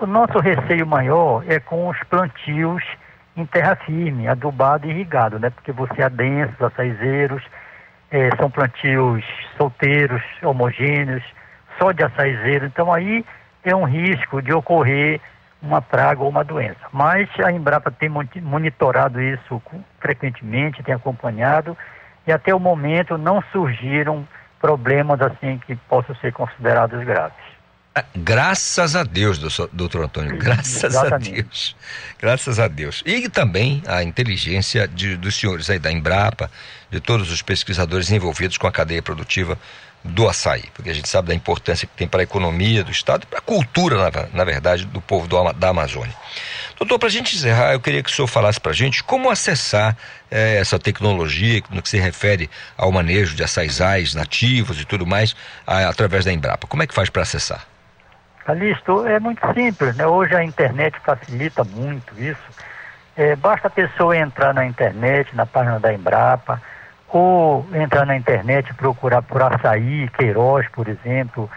O 0.00 0.06
nosso 0.06 0.40
receio 0.40 0.84
maior 0.84 1.44
é 1.46 1.60
com 1.60 1.86
os 1.86 1.96
plantios 2.10 2.82
em 3.36 3.46
terra 3.46 3.76
firme, 3.76 4.26
adubado 4.26 4.88
e 4.88 4.90
irrigado, 4.90 5.38
né? 5.38 5.50
Porque 5.50 5.70
você 5.70 6.02
adensa 6.02 6.52
os 6.58 6.62
açaizeiros, 6.62 7.44
é, 8.10 8.30
são 8.40 8.50
plantios 8.50 9.24
solteiros, 9.56 10.20
homogêneos, 10.42 11.22
só 11.78 11.92
de 11.92 12.02
açaizeiro. 12.02 12.66
Então 12.66 12.92
aí 12.92 13.24
é 13.62 13.76
um 13.76 13.84
risco 13.84 14.42
de 14.42 14.52
ocorrer 14.52 15.20
uma 15.62 15.80
praga 15.80 16.22
ou 16.22 16.28
uma 16.28 16.42
doença. 16.42 16.88
Mas 16.92 17.28
a 17.38 17.52
Embrapa 17.52 17.92
tem 17.92 18.08
monitorado 18.08 19.22
isso 19.22 19.62
frequentemente, 20.00 20.82
tem 20.82 20.92
acompanhado 20.92 21.78
e 22.26 22.32
até 22.32 22.54
o 22.54 22.60
momento 22.60 23.18
não 23.18 23.42
surgiram 23.52 24.26
problemas 24.60 25.20
assim 25.20 25.60
que 25.66 25.76
possam 25.76 26.14
ser 26.16 26.32
considerados 26.32 27.04
graves. 27.04 27.36
Ah, 27.94 28.04
graças 28.16 28.96
a 28.96 29.04
Deus, 29.04 29.38
doutor 29.72 30.04
Antônio, 30.04 30.36
graças 30.36 30.82
Exatamente. 30.82 31.30
a 31.30 31.34
Deus. 31.34 31.76
Graças 32.18 32.58
a 32.58 32.66
Deus. 32.66 33.02
E 33.06 33.28
também 33.28 33.82
a 33.86 34.02
inteligência 34.02 34.88
de, 34.88 35.16
dos 35.16 35.38
senhores 35.38 35.70
aí 35.70 35.78
da 35.78 35.92
Embrapa, 35.92 36.50
de 36.90 36.98
todos 36.98 37.30
os 37.30 37.40
pesquisadores 37.40 38.10
envolvidos 38.10 38.58
com 38.58 38.66
a 38.66 38.72
cadeia 38.72 39.00
produtiva 39.00 39.56
do 40.02 40.28
açaí, 40.28 40.64
porque 40.74 40.90
a 40.90 40.92
gente 40.92 41.08
sabe 41.08 41.28
da 41.28 41.34
importância 41.34 41.86
que 41.86 41.96
tem 41.96 42.06
para 42.06 42.20
a 42.20 42.24
economia 42.24 42.84
do 42.84 42.90
Estado 42.90 43.22
e 43.22 43.26
para 43.26 43.38
a 43.38 43.42
cultura, 43.42 43.96
na, 43.96 44.26
na, 44.34 44.44
verdade, 44.44 44.84
do 44.84 45.00
povo 45.00 45.26
do, 45.26 45.52
da 45.54 45.68
Amazônia. 45.70 46.14
Doutor, 46.78 46.98
para 46.98 47.08
a 47.08 47.10
gente 47.10 47.36
encerrar, 47.36 47.72
eu 47.72 47.80
queria 47.80 48.02
que 48.02 48.10
o 48.10 48.12
senhor 48.12 48.26
falasse 48.26 48.60
para 48.60 48.72
a 48.72 48.74
gente 48.74 49.02
como 49.04 49.30
acessar 49.30 49.96
eh, 50.30 50.58
essa 50.58 50.78
tecnologia 50.78 51.62
no 51.70 51.80
que 51.80 51.88
se 51.88 51.98
refere 51.98 52.50
ao 52.76 52.90
manejo 52.90 53.36
de 53.36 53.44
açaizais 53.44 54.14
nativos 54.14 54.80
e 54.80 54.84
tudo 54.84 55.06
mais 55.06 55.36
a, 55.66 55.88
através 55.88 56.24
da 56.24 56.32
Embrapa. 56.32 56.66
Como 56.66 56.82
é 56.82 56.86
que 56.86 56.94
faz 56.94 57.08
para 57.08 57.22
acessar? 57.22 57.64
Calixto, 58.44 59.06
é 59.06 59.18
muito 59.20 59.40
simples, 59.54 59.96
né? 59.96 60.06
Hoje 60.06 60.34
a 60.34 60.44
internet 60.44 60.98
facilita 61.04 61.64
muito 61.64 62.12
isso. 62.20 62.42
É, 63.16 63.36
basta 63.36 63.68
a 63.68 63.70
pessoa 63.70 64.16
entrar 64.16 64.52
na 64.52 64.66
internet, 64.66 65.34
na 65.34 65.46
página 65.46 65.78
da 65.78 65.94
Embrapa, 65.94 66.60
ou 67.08 67.64
entrar 67.72 68.04
na 68.04 68.16
internet 68.16 68.68
e 68.68 68.74
procurar 68.74 69.22
por 69.22 69.40
açaí, 69.40 70.08
Queiroz, 70.10 70.66
por 70.68 70.88
exemplo, 70.88 71.48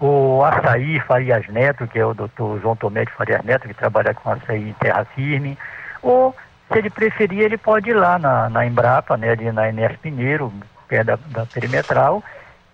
ou 0.00 0.44
açaí 0.44 0.98
Farias 1.00 1.46
Neto, 1.48 1.86
que 1.86 1.98
é 1.98 2.04
o 2.04 2.14
doutor 2.14 2.60
João 2.60 2.74
Tomé 2.74 3.04
de 3.04 3.12
Farias 3.12 3.44
Neto, 3.44 3.68
que 3.68 3.74
trabalha 3.74 4.14
com 4.14 4.30
açaí 4.30 4.70
em 4.70 4.72
terra 4.74 5.04
firme, 5.14 5.58
ou, 6.02 6.34
se 6.72 6.78
ele 6.78 6.88
preferir, 6.88 7.40
ele 7.40 7.58
pode 7.58 7.90
ir 7.90 7.94
lá 7.94 8.18
na, 8.18 8.48
na 8.48 8.66
Embrapa, 8.66 9.16
né, 9.16 9.30
ali 9.30 9.52
na 9.52 9.68
Enes 9.68 9.96
Pinheiro, 9.98 10.52
perto 10.88 11.06
da, 11.06 11.18
da 11.26 11.46
perimetral, 11.46 12.24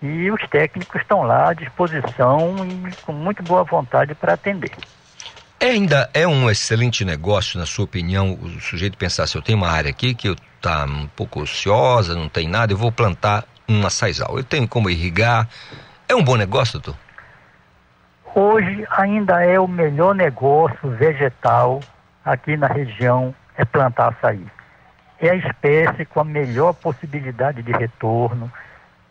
e 0.01 0.31
os 0.31 0.41
técnicos 0.49 1.01
estão 1.01 1.23
lá 1.23 1.49
à 1.49 1.53
disposição 1.53 2.55
e 2.65 2.91
com 3.03 3.11
muito 3.11 3.43
boa 3.43 3.63
vontade 3.63 4.15
para 4.15 4.33
atender. 4.33 4.71
É, 5.59 5.67
ainda 5.67 6.09
é 6.13 6.25
um 6.27 6.49
excelente 6.49 7.03
negócio, 7.03 7.59
na 7.59 7.65
sua 7.65 7.85
opinião, 7.85 8.33
o 8.33 8.61
sujeito 8.61 8.97
pensar 8.97 9.27
se 9.27 9.35
eu 9.35 9.41
tenho 9.41 9.57
uma 9.57 9.69
área 9.69 9.89
aqui 9.89 10.13
que 10.13 10.29
eu 10.29 10.35
tá 10.61 10.85
um 10.85 11.07
pouco 11.07 11.41
ociosa, 11.41 12.15
não 12.15 12.29
tem 12.29 12.47
nada, 12.47 12.73
eu 12.73 12.77
vou 12.77 12.91
plantar 12.91 13.43
uma 13.67 13.89
saizal. 13.89 14.37
Eu 14.37 14.43
tenho 14.43 14.67
como 14.67 14.89
irrigar. 14.89 15.49
É 16.07 16.15
um 16.15 16.23
bom 16.23 16.35
negócio, 16.35 16.79
doutor? 16.79 17.06
Hoje 18.39 18.85
ainda 18.91 19.43
é 19.43 19.59
o 19.59 19.67
melhor 19.67 20.13
negócio 20.13 20.91
vegetal 20.91 21.79
aqui 22.23 22.55
na 22.55 22.67
região 22.67 23.33
é 23.57 23.65
plantar 23.65 24.09
açaí. 24.09 24.45
É 25.19 25.31
a 25.31 25.35
espécie 25.35 26.05
com 26.05 26.19
a 26.19 26.23
melhor 26.23 26.73
possibilidade 26.75 27.63
de 27.63 27.71
retorno. 27.71 28.51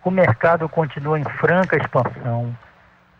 O 0.04 0.12
mercado 0.12 0.68
continua 0.68 1.18
em 1.18 1.24
franca 1.24 1.76
expansão. 1.76 2.56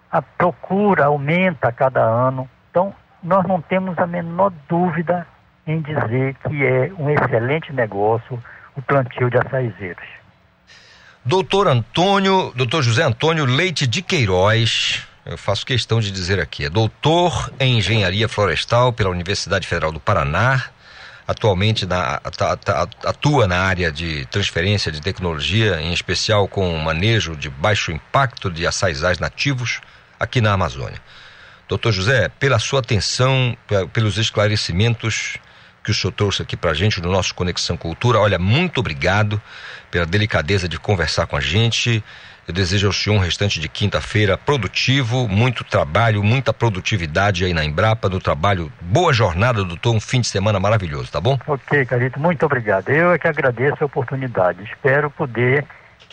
A 0.08 0.22
procura 0.22 1.06
aumenta 1.06 1.66
a 1.66 1.72
cada 1.72 2.04
ano. 2.04 2.48
Então, 2.70 2.94
nós 3.20 3.44
não 3.44 3.60
temos 3.60 3.98
a 3.98 4.06
menor 4.06 4.52
dúvida 4.68 5.26
em 5.66 5.80
dizer 5.80 6.36
que 6.46 6.64
é 6.64 6.92
um 6.96 7.10
excelente 7.10 7.72
negócio 7.72 8.40
o 8.76 8.82
plantio 8.82 9.28
de 9.28 9.38
açaizeiros. 9.38 10.06
Doutor 11.24 11.66
Antônio, 11.66 12.52
doutor 12.54 12.84
José 12.84 13.02
Antônio 13.02 13.44
Leite 13.44 13.88
de 13.88 14.02
Queiroz, 14.02 15.04
eu 15.26 15.36
faço 15.36 15.66
questão 15.66 16.00
de 16.00 16.10
dizer 16.12 16.38
aqui, 16.38 16.64
é 16.64 16.70
doutor 16.70 17.52
em 17.58 17.78
engenharia 17.78 18.28
florestal 18.28 18.92
pela 18.92 19.10
Universidade 19.10 19.66
Federal 19.66 19.90
do 19.90 19.98
Paraná, 19.98 20.64
atualmente 21.26 21.84
na, 21.84 22.20
atua 23.04 23.48
na 23.48 23.58
área 23.58 23.90
de 23.90 24.24
transferência 24.26 24.92
de 24.92 25.00
tecnologia, 25.00 25.80
em 25.80 25.92
especial 25.92 26.46
com 26.46 26.78
manejo 26.78 27.34
de 27.34 27.50
baixo 27.50 27.90
impacto 27.90 28.48
de 28.48 28.64
açaizais 28.64 29.18
nativos 29.18 29.80
aqui 30.18 30.40
na 30.40 30.52
Amazônia. 30.52 31.00
Doutor 31.68 31.90
José, 31.90 32.28
pela 32.38 32.60
sua 32.60 32.78
atenção, 32.78 33.56
pelos 33.92 34.18
esclarecimentos 34.18 35.38
que 35.82 35.90
o 35.90 35.94
senhor 35.94 36.12
trouxe 36.12 36.42
aqui 36.42 36.56
para 36.56 36.70
a 36.70 36.74
gente 36.74 37.00
no 37.00 37.10
nosso 37.10 37.34
Conexão 37.34 37.76
Cultura, 37.76 38.20
olha, 38.20 38.38
muito 38.38 38.78
obrigado 38.78 39.42
pela 39.90 40.06
delicadeza 40.06 40.68
de 40.68 40.78
conversar 40.78 41.26
com 41.26 41.36
a 41.36 41.40
gente. 41.40 42.02
Eu 42.46 42.54
desejo 42.54 42.86
ao 42.86 42.92
senhor 42.92 43.16
um 43.16 43.18
restante 43.18 43.58
de 43.58 43.68
quinta-feira 43.68 44.38
produtivo, 44.38 45.26
muito 45.26 45.64
trabalho, 45.64 46.22
muita 46.22 46.52
produtividade 46.52 47.44
aí 47.44 47.52
na 47.52 47.64
Embrapa, 47.64 48.08
do 48.08 48.20
trabalho. 48.20 48.70
Boa 48.80 49.12
jornada, 49.12 49.64
doutor, 49.64 49.92
um 49.92 50.00
fim 50.00 50.20
de 50.20 50.28
semana 50.28 50.60
maravilhoso, 50.60 51.10
tá 51.10 51.20
bom? 51.20 51.36
Ok, 51.44 51.84
Carito, 51.86 52.20
muito 52.20 52.46
obrigado. 52.46 52.88
Eu 52.88 53.10
é 53.10 53.18
que 53.18 53.26
agradeço 53.26 53.78
a 53.80 53.86
oportunidade. 53.86 54.62
Espero 54.62 55.10
poder 55.10 55.64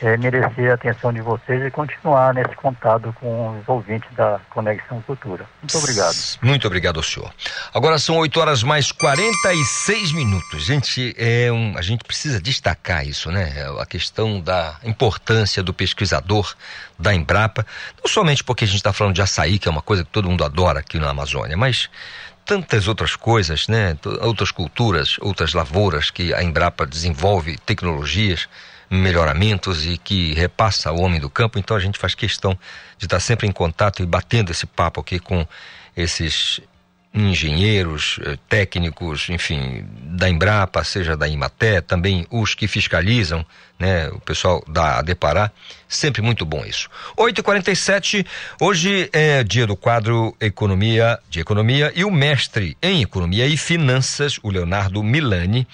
é, 0.02 0.18
merecer 0.18 0.72
a 0.72 0.74
atenção 0.74 1.14
de 1.14 1.22
vocês 1.22 1.64
e 1.64 1.72
continuar 1.72 2.34
nesse 2.34 2.56
contato 2.56 3.14
com 3.20 3.60
os 3.60 3.68
ouvintes 3.68 4.10
da 4.16 4.40
Conexão 4.50 5.02
Cultura. 5.02 5.46
Muito 5.62 5.78
obrigado. 5.78 6.16
Muito 6.42 6.68
obrigado 6.68 6.98
ao 6.98 7.04
senhor. 7.04 7.32
Agora 7.74 7.98
são 7.98 8.18
8 8.18 8.40
horas 8.40 8.64
mais 8.64 8.92
46 8.92 10.12
minutos. 10.14 10.66
Gente, 10.66 11.16
é 11.18 11.52
um, 11.52 11.78
a 11.78 11.82
gente 11.82 12.04
precisa 12.04 12.42
destacar 12.42 13.08
isso, 13.08 13.32
né? 13.32 13.54
A 13.80 13.86
questão 13.86 14.42
da 14.42 14.78
importância 14.84 15.62
do 15.62 15.74
pesquisador 15.74 16.56
da 16.98 17.14
Embrapa, 17.14 17.66
não 18.04 18.10
somente 18.10 18.44
porque 18.44 18.64
a 18.64 18.68
gente 18.68 18.78
está 18.78 18.94
falando 18.94 19.16
de 19.16 19.22
açaí, 19.22 19.60
que 19.60 19.68
é 19.68 19.72
uma 19.72 19.82
coisa 19.82 20.04
que 20.04 20.10
todo 20.10 20.30
mundo 20.30 20.44
adora 20.44 20.80
aqui 20.80 21.00
na 21.00 21.10
Amazônia, 21.10 21.58
mas 21.58 21.90
tantas 22.46 22.88
outras 22.88 23.16
coisas, 23.16 23.68
né? 23.68 23.98
Outras 24.22 24.52
culturas, 24.52 25.18
outras 25.22 25.54
lavouras 25.54 26.10
que 26.10 26.34
a 26.34 26.44
Embrapa 26.44 26.86
desenvolve 26.86 27.58
tecnologias 27.60 28.48
melhoramentos 28.94 29.86
e 29.86 29.98
que 29.98 30.34
repassa 30.34 30.90
ao 30.90 31.00
homem 31.00 31.20
do 31.20 31.30
campo, 31.30 31.58
então 31.58 31.76
a 31.76 31.80
gente 31.80 31.98
faz 31.98 32.14
questão 32.14 32.58
de 32.98 33.06
estar 33.06 33.20
sempre 33.20 33.48
em 33.48 33.52
contato 33.52 34.04
e 34.04 34.06
batendo 34.06 34.52
esse 34.52 34.66
papo 34.66 35.02
aqui 35.02 35.20
com 35.20 35.46
esses 35.96 36.62
engenheiros, 37.14 38.20
eh, 38.26 38.38
técnicos, 38.50 39.30
enfim, 39.30 39.86
da 40.04 40.28
Embrapa, 40.28 40.84
seja 40.84 41.16
da 41.16 41.28
Imaté, 41.28 41.80
também 41.80 42.26
os 42.32 42.56
que 42.56 42.68
fiscalizam, 42.68 43.46
né, 43.78 44.10
o 44.10 44.20
pessoal 44.20 44.64
da 44.68 45.02
Depará, 45.04 45.52
sempre 45.88 46.24
muito 46.24 46.44
bom 46.44 46.66
isso. 46.66 46.90
8h47, 47.16 48.26
hoje 48.60 49.10
é 49.14 49.44
dia 49.44 49.68
do 49.68 49.76
quadro 49.76 50.36
Economia 50.40 51.20
de 51.30 51.40
Economia 51.40 51.92
e 51.96 52.04
o 52.04 52.10
mestre 52.10 52.76
em 52.82 53.04
Economia 53.04 53.46
e 53.46 53.58
Finanças, 53.58 54.40
o 54.42 54.50
Leonardo 54.50 55.04
Milani, 55.04 55.68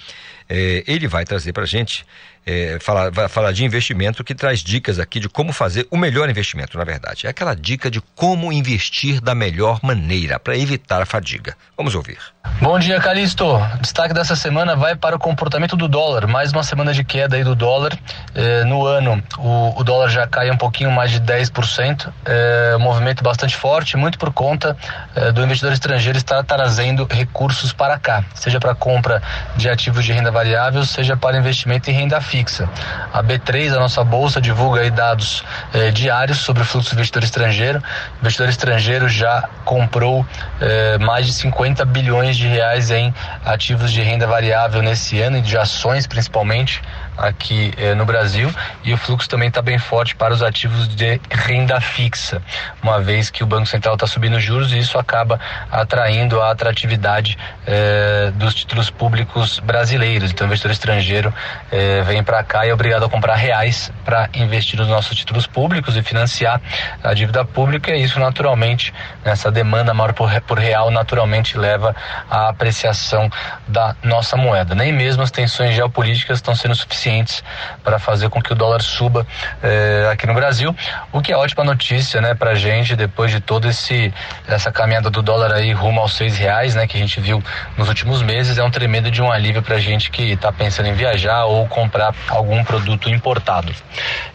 eh, 0.49 0.84
ele 0.86 1.07
vai 1.07 1.24
trazer 1.24 1.53
para 1.53 1.65
gente 1.65 2.05
é, 2.49 2.79
falar, 2.79 3.11
vai 3.11 3.27
falar 3.27 3.51
de 3.51 3.63
investimento 3.63 4.23
que 4.23 4.33
traz 4.33 4.61
dicas 4.61 4.97
aqui 4.97 5.19
de 5.19 5.29
como 5.29 5.53
fazer 5.53 5.85
o 5.91 5.97
melhor 5.97 6.27
investimento, 6.27 6.79
na 6.79 6.83
verdade. 6.83 7.27
É 7.27 7.29
aquela 7.29 7.53
dica 7.53 7.91
de 7.91 8.01
como 8.15 8.51
investir 8.51 9.21
da 9.21 9.35
melhor 9.35 9.79
maneira 9.83 10.39
para 10.39 10.57
evitar 10.57 10.99
a 10.99 11.05
fadiga. 11.05 11.55
Vamos 11.77 11.93
ouvir. 11.93 12.17
Bom 12.59 12.79
dia, 12.79 12.99
Calixto. 12.99 13.45
Destaque 13.79 14.15
dessa 14.15 14.35
semana 14.35 14.75
vai 14.75 14.95
para 14.95 15.15
o 15.15 15.19
comportamento 15.19 15.77
do 15.77 15.87
dólar. 15.87 16.25
Mais 16.25 16.51
uma 16.51 16.63
semana 16.63 16.91
de 16.91 17.03
queda 17.03 17.35
aí 17.35 17.43
do 17.43 17.53
dólar. 17.53 17.97
É, 18.33 18.63
no 18.63 18.83
ano, 18.83 19.23
o, 19.37 19.79
o, 19.79 19.83
dólar 19.83 20.09
já 20.09 20.25
cai 20.25 20.49
um 20.49 20.57
pouquinho 20.57 20.91
mais 20.91 21.11
de 21.11 21.21
10%. 21.21 22.11
É, 22.25 22.75
um 22.77 22.79
movimento 22.79 23.23
bastante 23.23 23.55
forte, 23.55 23.95
muito 23.95 24.17
por 24.17 24.33
conta 24.33 24.75
é, 25.15 25.31
do 25.31 25.43
investidor 25.43 25.71
estrangeiro 25.71 26.17
estar 26.17 26.43
trazendo 26.43 27.07
recursos 27.09 27.71
para 27.71 27.99
cá, 27.99 28.25
seja 28.33 28.59
para 28.59 28.73
compra 28.73 29.21
de 29.55 29.69
ativos 29.69 30.03
de 30.03 30.11
renda 30.11 30.31
variável, 30.31 30.83
seja 30.83 31.15
para 31.15 31.37
investimento 31.37 31.91
em 31.91 31.93
renda 31.93 32.19
fixa 32.19 32.38
fixa. 32.39 32.69
A 33.13 33.21
B3, 33.21 33.75
a 33.75 33.79
nossa 33.79 34.03
bolsa, 34.03 34.39
divulga 34.39 34.81
aí 34.81 34.89
dados 34.89 35.43
eh, 35.73 35.91
diários 35.91 36.39
sobre 36.39 36.61
o 36.61 36.65
fluxo 36.65 36.91
do 36.91 36.95
investidor 36.95 37.23
estrangeiro. 37.23 37.79
O 37.79 38.19
investidor 38.21 38.49
estrangeiro 38.49 39.09
já 39.09 39.49
comprou 39.65 40.25
eh, 40.61 40.97
mais 40.99 41.25
de 41.25 41.33
50 41.33 41.83
bilhões 41.85 42.37
de 42.37 42.47
reais 42.47 42.91
em 42.91 43.13
ativos 43.45 43.91
de 43.91 44.01
renda 44.01 44.25
variável 44.25 44.81
nesse 44.81 45.21
ano 45.21 45.37
e 45.37 45.41
de 45.41 45.57
ações 45.57 46.07
principalmente 46.07 46.81
aqui 47.20 47.74
eh, 47.78 47.93
no 47.93 48.05
Brasil 48.05 48.49
e 48.84 48.93
o 48.93 48.97
fluxo 48.97 49.28
também 49.28 49.49
está 49.49 49.61
bem 49.61 49.78
forte 49.78 50.15
para 50.15 50.34
os 50.34 50.41
ativos 50.41 50.88
de 50.88 51.20
renda 51.30 51.80
fixa, 51.82 52.41
uma 52.82 52.99
vez 53.01 53.30
que 53.30 53.43
o 53.43 53.47
Banco 53.47 53.65
Central 53.65 53.95
está 53.95 54.07
subindo 54.07 54.39
juros 54.39 54.72
e 54.72 54.80
isso 54.80 54.97
acaba 54.97 55.39
atraindo 55.70 56.41
a 56.41 56.51
atratividade 56.51 57.38
eh, 57.67 58.32
dos 58.36 58.55
títulos 58.55 58.89
públicos 58.89 59.59
brasileiros. 59.59 60.32
Então, 60.32 60.45
o 60.45 60.47
investidor 60.47 60.72
estrangeiro 60.72 61.34
eh, 61.72 62.01
vem 62.03 62.24
para 62.24 62.43
cá 62.43 62.65
e 62.65 62.70
é 62.70 62.74
obrigado 62.74 63.03
a 63.03 63.09
comprar 63.09 63.36
reais 63.36 63.91
para 64.05 64.30
investir 64.34 64.80
nos 64.80 64.88
nossos 64.88 65.17
títulos 65.17 65.45
públicos 65.45 65.97
e 65.97 66.01
financiar 66.01 66.61
a 67.03 67.13
dívida 67.13 67.43
pública 67.43 67.91
e 67.91 68.03
isso 68.03 68.20
naturalmente, 68.20 68.93
nessa 69.26 69.51
demanda 69.51 69.93
maior 69.93 70.13
por, 70.13 70.30
por 70.41 70.57
real, 70.57 70.89
naturalmente 70.89 71.57
leva 71.57 71.95
à 72.30 72.49
apreciação 72.49 73.30
da 73.67 73.95
nossa 74.01 74.38
moeda. 74.38 74.74
Nem 74.74 74.93
mesmo 74.93 75.22
as 75.22 75.32
tensões 75.32 75.76
geopolíticas 75.76 76.38
estão 76.38 76.55
sendo 76.55 76.76
suficientes 76.76 77.09
suficientes 77.10 77.43
para 77.84 77.97
fazer 77.97 78.30
com 78.30 78.41
que 78.41 78.53
o 78.53 78.55
dólar 78.55 78.82
suba 78.82 79.26
eh, 79.64 80.07
aqui 80.12 80.28
no 80.28 80.34
Brasil, 80.34 80.76
o 81.12 81.22
que 81.22 81.32
é 81.32 81.38
ótima 81.38 81.64
notícia, 81.64 82.22
né, 82.22 82.36
para 82.36 82.53
gente 82.55 82.95
depois 82.95 83.32
de 83.32 83.39
toda 83.39 83.68
esse 83.68 84.14
essa 84.47 84.72
caminhada 84.72 85.10
do 85.10 85.22
dólar 85.22 85.51
aí 85.53 85.74
rumo 85.74 85.99
aos 85.99 86.14
seis 86.14 86.38
reais, 86.38 86.76
né, 86.76 86.86
que 86.88 86.95
a 86.95 86.99
gente 86.99 87.20
viu 87.20 87.43
nos 87.78 87.88
últimos 87.88 88.22
meses, 88.22 88.57
é 88.57 88.64
um 88.64 88.72
tremendo 88.72 89.10
de 89.10 89.22
um 89.22 89.32
alívio 89.32 89.62
para 89.62 89.80
gente 89.80 90.12
que 90.12 90.34
está 90.34 90.51
pensando 90.51 90.88
em 90.88 90.93
viajar 90.93 91.45
ou 91.45 91.68
comprar 91.68 92.14
algum 92.28 92.64
produto 92.64 93.10
importado. 93.10 93.74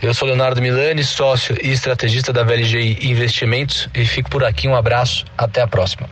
Eu 0.02 0.12
sou 0.12 0.26
Leonardo 0.26 0.60
Milani, 0.60 1.04
sócio 1.04 1.56
e 1.62 1.70
estrategista 1.70 2.32
da 2.32 2.42
VLG 2.42 2.98
Investimentos 3.02 3.88
e 3.94 4.04
fico 4.04 4.30
por 4.30 4.44
aqui. 4.44 4.68
Um 4.68 4.76
abraço, 4.76 5.24
até 5.36 5.62
a 5.62 5.66
próxima. 5.66 6.08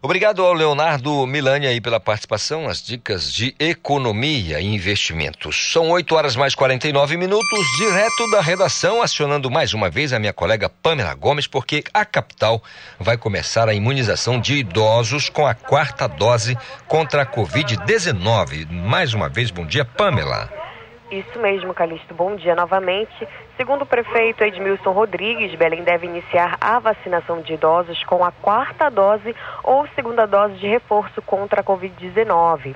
Obrigado 0.00 0.44
ao 0.44 0.52
Leonardo 0.52 1.26
Milani 1.26 1.66
aí 1.66 1.80
pela 1.80 1.98
participação, 1.98 2.68
as 2.68 2.80
dicas 2.80 3.32
de 3.32 3.52
economia 3.58 4.60
e 4.60 4.66
investimentos. 4.66 5.72
São 5.72 5.90
8 5.90 6.14
horas 6.14 6.36
mais 6.36 6.54
49 6.54 7.16
minutos, 7.16 7.66
direto 7.76 8.30
da 8.30 8.40
redação, 8.40 9.02
acionando 9.02 9.50
mais 9.50 9.74
uma 9.74 9.90
vez 9.90 10.12
a 10.12 10.20
minha 10.20 10.32
colega 10.32 10.68
Pamela 10.68 11.12
Gomes, 11.14 11.48
porque 11.48 11.82
a 11.92 12.04
capital 12.04 12.62
vai 13.00 13.16
começar 13.16 13.68
a 13.68 13.74
imunização 13.74 14.40
de 14.40 14.54
idosos 14.54 15.28
com 15.28 15.44
a 15.44 15.52
quarta 15.54 16.06
dose 16.06 16.56
contra 16.86 17.22
a 17.22 17.26
Covid-19. 17.26 18.70
Mais 18.70 19.12
uma 19.14 19.28
vez, 19.28 19.50
bom 19.50 19.66
dia, 19.66 19.84
Pamela. 19.84 20.67
Isso 21.10 21.38
mesmo, 21.38 21.72
Calixto. 21.72 22.12
Bom 22.12 22.36
dia 22.36 22.54
novamente. 22.54 23.26
Segundo 23.56 23.82
o 23.82 23.86
prefeito 23.86 24.44
Edmilson 24.44 24.92
Rodrigues, 24.92 25.54
Belém 25.54 25.82
deve 25.82 26.06
iniciar 26.06 26.58
a 26.60 26.78
vacinação 26.78 27.40
de 27.40 27.54
idosos 27.54 28.04
com 28.04 28.22
a 28.22 28.30
quarta 28.30 28.90
dose 28.90 29.34
ou 29.64 29.88
segunda 29.94 30.26
dose 30.26 30.54
de 30.56 30.66
reforço 30.66 31.22
contra 31.22 31.62
a 31.62 31.64
Covid-19. 31.64 32.74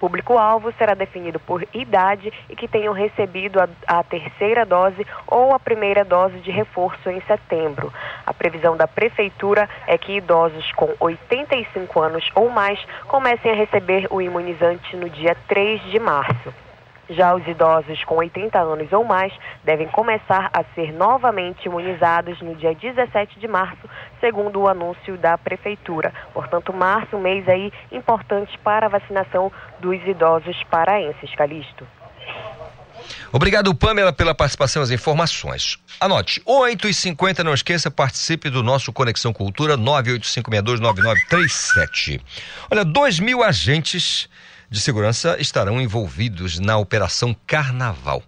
Público-alvo 0.00 0.72
será 0.72 0.94
definido 0.94 1.38
por 1.38 1.64
idade 1.72 2.32
e 2.48 2.56
que 2.56 2.66
tenham 2.66 2.92
recebido 2.92 3.60
a, 3.60 3.68
a, 3.86 4.02
terceira 4.02 4.66
dose 4.66 5.06
ou 5.26 5.54
a 5.54 5.60
primeira 5.60 6.04
dose 6.04 6.38
de 6.40 6.50
reforço 6.50 7.08
em 7.08 7.20
setembro. 7.22 7.92
A 8.26 8.34
previsão 8.34 8.76
da 8.76 8.88
Prefeitura 8.88 9.68
é 9.86 9.96
que 9.96 10.16
idosos 10.16 10.72
com 10.72 10.94
85 10.98 12.00
anos 12.00 12.28
ou 12.34 12.48
mais 12.48 12.84
comecem 13.06 13.52
a 13.52 13.54
receber 13.54 14.08
o 14.10 14.20
imunizante 14.20 14.96
no 14.96 15.08
dia 15.08 15.36
3 15.46 15.80
de 15.82 15.98
março. 16.00 16.67
Já 17.10 17.34
os 17.34 17.46
idosos 17.46 18.04
com 18.04 18.16
80 18.16 18.58
anos 18.58 18.92
ou 18.92 19.04
mais 19.04 19.32
devem 19.64 19.88
começar 19.88 20.50
a 20.52 20.62
ser 20.74 20.92
novamente 20.92 21.66
imunizados 21.66 22.40
no 22.40 22.54
dia 22.54 22.74
17 22.74 23.40
de 23.40 23.48
março, 23.48 23.88
segundo 24.20 24.60
o 24.60 24.68
anúncio 24.68 25.16
da 25.16 25.36
Prefeitura. 25.38 26.12
Portanto, 26.32 26.72
março, 26.72 27.16
um 27.16 27.20
mês 27.20 27.48
aí 27.48 27.72
importante 27.90 28.56
para 28.58 28.86
a 28.86 28.90
vacinação 28.90 29.50
dos 29.80 30.00
idosos 30.06 30.62
paraenses. 30.64 31.34
Calixto. 31.34 31.86
Obrigado, 33.32 33.74
Pamela, 33.74 34.12
pela 34.12 34.34
participação 34.34 34.82
e 34.82 34.84
as 34.84 34.90
informações. 34.90 35.78
Anote, 36.00 36.42
8h50, 36.46 37.44
não 37.44 37.54
esqueça, 37.54 37.90
participe 37.90 38.50
do 38.50 38.62
nosso 38.62 38.92
Conexão 38.92 39.32
Cultura 39.32 39.76
985629937. 39.76 42.20
Olha, 42.70 42.84
dois 42.84 43.18
mil 43.18 43.42
agentes 43.42 44.28
de 44.70 44.80
Segurança 44.80 45.36
estarão 45.40 45.80
envolvidos 45.80 46.58
na 46.58 46.76
Operação 46.76 47.34
Carnaval, 47.46 48.22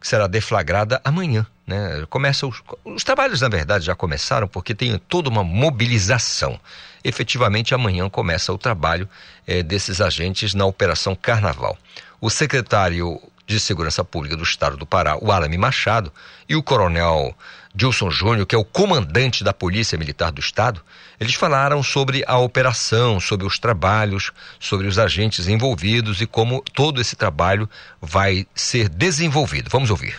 que 0.00 0.06
será 0.06 0.26
deflagrada 0.26 1.00
amanhã. 1.04 1.46
Né? 1.66 2.04
Começa 2.08 2.46
os, 2.46 2.62
os 2.84 3.04
trabalhos, 3.04 3.40
na 3.40 3.48
verdade, 3.48 3.86
já 3.86 3.94
começaram 3.94 4.48
porque 4.48 4.74
tem 4.74 4.98
toda 4.98 5.28
uma 5.28 5.44
mobilização. 5.44 6.60
Efetivamente, 7.04 7.74
amanhã 7.74 8.08
começa 8.08 8.52
o 8.52 8.58
trabalho 8.58 9.08
eh, 9.46 9.62
desses 9.62 10.00
agentes 10.00 10.54
na 10.54 10.64
Operação 10.66 11.14
Carnaval. 11.14 11.78
O 12.20 12.30
secretário 12.30 13.20
de 13.46 13.60
Segurança 13.60 14.02
Pública 14.04 14.36
do 14.36 14.42
Estado 14.42 14.76
do 14.76 14.84
Pará, 14.84 15.16
o 15.20 15.30
Alame 15.30 15.56
Machado, 15.56 16.12
e 16.48 16.56
o 16.56 16.62
coronel 16.62 17.32
Gilson 17.76 18.10
Júnior, 18.10 18.46
que 18.46 18.54
é 18.54 18.58
o 18.58 18.64
comandante 18.64 19.44
da 19.44 19.52
Polícia 19.52 19.96
Militar 19.96 20.32
do 20.32 20.40
Estado, 20.40 20.82
eles 21.20 21.34
falaram 21.34 21.82
sobre 21.82 22.24
a 22.26 22.38
operação, 22.38 23.18
sobre 23.20 23.46
os 23.46 23.58
trabalhos, 23.58 24.32
sobre 24.58 24.86
os 24.86 24.98
agentes 24.98 25.48
envolvidos 25.48 26.20
e 26.20 26.26
como 26.26 26.62
todo 26.74 27.00
esse 27.00 27.16
trabalho 27.16 27.68
vai 28.00 28.46
ser 28.54 28.88
desenvolvido. 28.88 29.70
Vamos 29.70 29.90
ouvir. 29.90 30.16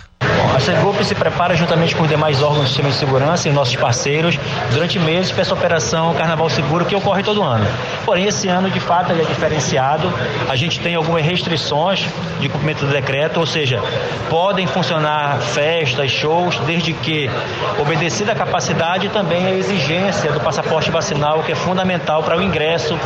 A 0.56 0.60
Segup 0.60 1.04
se 1.04 1.14
prepara 1.14 1.56
juntamente 1.56 1.96
com 1.96 2.04
os 2.04 2.10
demais 2.10 2.42
órgãos 2.42 2.64
do 2.64 2.68
sistema 2.68 2.90
de 2.90 2.96
segurança 2.96 3.48
e 3.48 3.52
nossos 3.52 3.76
parceiros 3.76 4.40
durante 4.72 4.98
meses 4.98 5.32
para 5.32 5.42
essa 5.42 5.54
operação 5.54 6.16
Carnaval 6.16 6.50
Seguro 6.50 6.86
que 6.86 6.96
ocorre 6.96 7.22
todo 7.22 7.44
ano. 7.44 7.66
Porém, 8.06 8.26
esse 8.26 8.48
ano, 8.48 8.70
de 8.70 8.80
fato, 8.80 9.12
ele 9.12 9.22
é 9.22 9.26
diferenciado. 9.26 10.12
A 10.50 10.56
gente 10.56 10.80
tem 10.80 10.96
algumas 10.96 11.24
restrições 11.24 12.04
de 12.40 12.50
cumprimento 12.50 12.86
do 12.86 12.92
decreto, 12.92 13.40
ou 13.40 13.46
seja, 13.46 13.82
podem 14.30 14.66
funcionar 14.66 15.40
festas, 15.42 16.10
shows, 16.10 16.58
desde 16.62 16.94
que 16.94 17.30
obedecida 17.80 18.32
a 18.32 18.36
capacidade 18.36 19.08
e 19.08 19.10
também 19.10 19.46
a 19.46 19.52
exigência 19.52 20.32
do 20.32 20.40
passaporte 20.40 20.87
vacinal, 20.92 21.44
que 21.44 21.52
é 21.52 21.56
fundamental 21.56 22.24
para 22.24 22.38
o 22.38 22.42
ingresso 22.42 22.98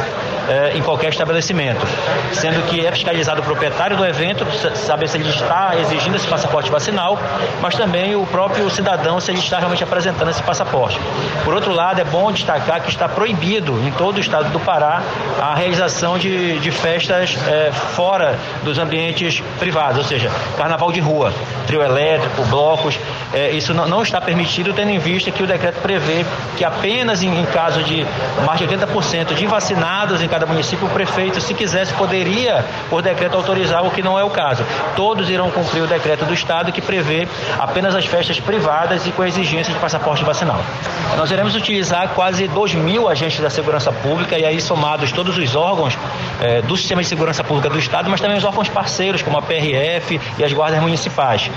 eh, 0.50 0.74
em 0.76 0.82
qualquer 0.82 1.10
estabelecimento. 1.10 1.86
Sendo 2.34 2.66
que 2.68 2.86
é 2.86 2.92
fiscalizado 2.92 3.42
o 3.42 3.44
proprietário 3.44 3.96
do 3.96 4.06
evento, 4.06 4.46
saber 4.76 5.08
se 5.08 5.18
ele 5.18 5.30
está 5.30 5.76
exigindo 5.80 6.16
esse 6.16 6.28
passaporte 6.28 6.70
vacinal, 6.72 7.18
mas 7.62 7.76
também 7.76 8.16
o 8.16 8.26
próprio 8.26 8.70
cidadão 8.70 9.20
se 9.20 9.32
ele 9.32 9.40
está 9.40 9.60
realmente 9.60 9.84
apresentando 9.84 10.30
esse 10.30 10.42
passaporte. 10.44 11.00
Por 11.44 11.54
outro 11.54 11.72
lado, 11.72 12.02
é 12.02 12.04
bom 12.04 12.32
destacar 12.32 12.82
que 12.82 12.90
está 12.90 13.08
proibido 13.08 13.80
em 13.86 13.92
todo 13.92 14.18
o 14.18 14.20
estado 14.20 14.50
do 14.50 14.60
Pará 14.60 15.02
a 15.40 15.56
realização 15.56 16.18
de, 16.18 16.60
de 16.60 16.72
festas 16.72 17.38
é, 17.48 17.72
fora 17.72 18.38
dos 18.64 18.78
ambientes 18.78 19.42
privados, 19.60 19.98
ou 20.00 20.04
seja, 20.04 20.30
carnaval 20.58 20.92
de 20.92 21.00
rua, 21.00 21.34
trio 21.68 21.82
elétrico, 21.82 22.44
blocos. 22.46 23.00
É, 23.34 23.52
isso 23.52 23.74
não, 23.74 23.88
não, 23.88 24.02
está 24.02 24.20
permitido, 24.20 24.74
tendo 24.74 24.92
em 24.92 25.00
vista 25.00 25.32
que 25.32 25.44
o 25.44 25.48
decreto 25.48 25.80
prevê 25.82 26.26
que 26.58 26.66
apenas 26.66 27.24
em, 27.24 27.42
em 27.42 27.46
caso 27.72 27.84
de 27.84 28.06
mais 28.46 28.60
de 28.60 28.68
80% 28.68 29.34
de 29.34 29.48
vacinados 29.48 30.22
em 30.22 30.28
cada 30.28 30.46
município, 30.46 30.88
o 30.88 30.90
prefeito, 30.90 31.40
se 31.40 31.54
quisesse, 31.54 31.94
poderia, 31.94 32.66
por 32.90 33.02
decreto, 33.02 33.38
autorizar, 33.38 33.86
o 33.86 33.92
que 33.92 34.04
não 34.04 34.20
é 34.20 34.24
o 34.24 34.30
caso. 34.30 34.66
Todos 34.96 35.30
irão 35.30 35.50
cumprir 35.52 35.82
o 35.82 35.88
decreto 35.88 36.26
do 36.26 36.34
Estado 36.34 36.72
que 36.72 36.82
prevê 36.82 37.28
apenas 37.58 37.96
as 37.96 38.06
festas 38.06 38.40
privadas 38.40 39.08
e 39.08 39.12
com 39.12 39.22
a 39.22 39.28
exigência 39.28 39.74
de 39.74 39.80
passaporte 39.80 40.24
vacinal. 40.24 40.60
Nós 41.18 41.32
iremos 41.32 41.56
utilizar 41.56 42.10
quase 42.10 42.48
2 42.48 42.76
mil 42.76 43.08
agentes 43.08 43.40
da 43.40 43.50
segurança 43.50 43.92
pública 43.92 44.38
e 44.38 44.46
aí 44.46 44.60
somados 44.60 45.12
todos 45.12 45.38
os 45.38 45.56
órgãos 45.56 45.98
eh, 46.42 46.62
do 46.62 46.76
sistema 46.76 47.02
de 47.02 47.08
segurança 47.08 47.44
pública 47.44 47.70
do 47.70 47.80
Estado, 47.80 48.10
mas 48.10 48.20
também 48.20 48.38
os 48.38 48.44
órgãos 48.44 48.68
parceiros, 48.68 49.22
como 49.22 49.38
a 49.38 49.42
PRF 49.42 50.20
e 50.38 50.44
as 50.44 50.52
guardas 50.52 50.82
municipais. 50.82 51.50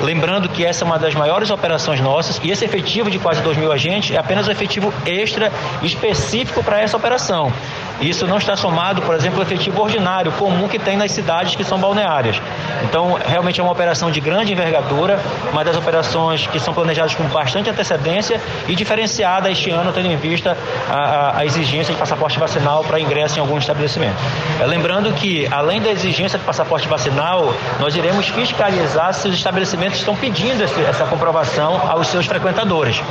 Lembrando 0.00 0.48
que 0.48 0.64
essa 0.64 0.84
é 0.84 0.86
uma 0.86 0.98
das 0.98 1.14
maiores 1.14 1.50
operações 1.50 2.00
nossas 2.00 2.40
e 2.42 2.50
esse 2.50 2.64
efetivo 2.64 3.10
de 3.10 3.18
quase 3.18 3.40
2 3.42 3.56
mil 3.56 3.70
agentes 3.70 4.10
é 4.10 4.18
apenas 4.18 4.48
o 4.48 4.50
efetivo 4.50 4.92
extra 5.06 5.52
específico 5.82 6.62
para 6.62 6.80
essa 6.80 6.96
operação. 6.96 7.52
Isso 8.00 8.26
não 8.26 8.38
está 8.38 8.56
somado, 8.56 9.02
por 9.02 9.14
exemplo, 9.14 9.38
ao 9.38 9.42
efetivo 9.42 9.82
ordinário 9.82 10.32
comum 10.32 10.68
que 10.68 10.78
tem 10.78 10.96
nas 10.96 11.12
cidades 11.12 11.54
que 11.54 11.64
são 11.64 11.78
balneárias. 11.78 12.40
Então, 12.84 13.18
realmente 13.24 13.60
é 13.60 13.62
uma 13.62 13.72
operação 13.72 14.10
de 14.10 14.20
grande 14.20 14.52
envergadura, 14.52 15.20
uma 15.52 15.62
das 15.62 15.76
operações 15.76 16.46
que 16.46 16.58
são 16.58 16.72
planejadas 16.72 17.14
com 17.14 17.24
bastante 17.24 17.68
antecedência 17.68 18.40
e 18.66 18.74
diferenciada 18.74 19.50
este 19.50 19.70
ano, 19.70 19.92
tendo 19.92 20.06
em 20.06 20.16
vista 20.16 20.56
a, 20.88 20.94
a, 20.94 21.38
a 21.38 21.44
exigência 21.44 21.92
de 21.92 22.00
passaporte 22.00 22.38
vacinal 22.38 22.84
para 22.84 22.98
ingresso 22.98 23.38
em 23.38 23.40
algum 23.40 23.58
estabelecimento. 23.58 24.16
É, 24.60 24.66
lembrando 24.66 25.12
que, 25.12 25.46
além 25.50 25.80
da 25.80 25.90
exigência 25.90 26.38
de 26.38 26.44
passaporte 26.44 26.88
vacinal, 26.88 27.52
nós 27.78 27.94
iremos 27.94 28.28
fiscalizar 28.28 29.12
se 29.12 29.28
os 29.28 29.34
estabelecimentos 29.34 29.98
estão 29.98 30.16
pedindo 30.16 30.62
esse, 30.62 30.80
essa 30.82 31.04
comprovação 31.04 31.80
aos 31.88 32.08
seus 32.08 32.26
frequentadores. 32.26 33.02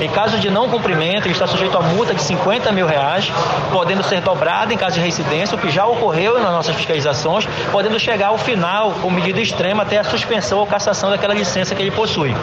Em 0.00 0.08
caso 0.08 0.38
de 0.38 0.50
não 0.50 0.68
cumprimento, 0.68 1.26
ele 1.26 1.32
está 1.32 1.46
sujeito 1.46 1.76
a 1.76 1.82
multa 1.82 2.14
de 2.14 2.22
50 2.22 2.72
mil 2.72 2.86
reais, 2.86 3.30
podendo 3.70 4.02
ser 4.02 4.22
dobrada 4.32 4.72
em 4.72 4.78
caso 4.78 4.94
de 4.94 5.00
reincidência, 5.00 5.56
o 5.56 5.60
que 5.60 5.70
já 5.70 5.84
ocorreu 5.84 6.40
nas 6.40 6.50
nossas 6.50 6.74
fiscalizações, 6.74 7.46
podendo 7.70 7.98
chegar 8.00 8.28
ao 8.28 8.38
final, 8.38 8.92
com 9.02 9.10
medida 9.10 9.40
extrema, 9.40 9.82
até 9.82 9.98
a 9.98 10.04
suspensão 10.04 10.58
ou 10.58 10.66
cassação 10.66 11.10
daquela 11.10 11.34
licença 11.34 11.74
que 11.74 11.82
ele 11.82 11.90
possui. 11.90 12.34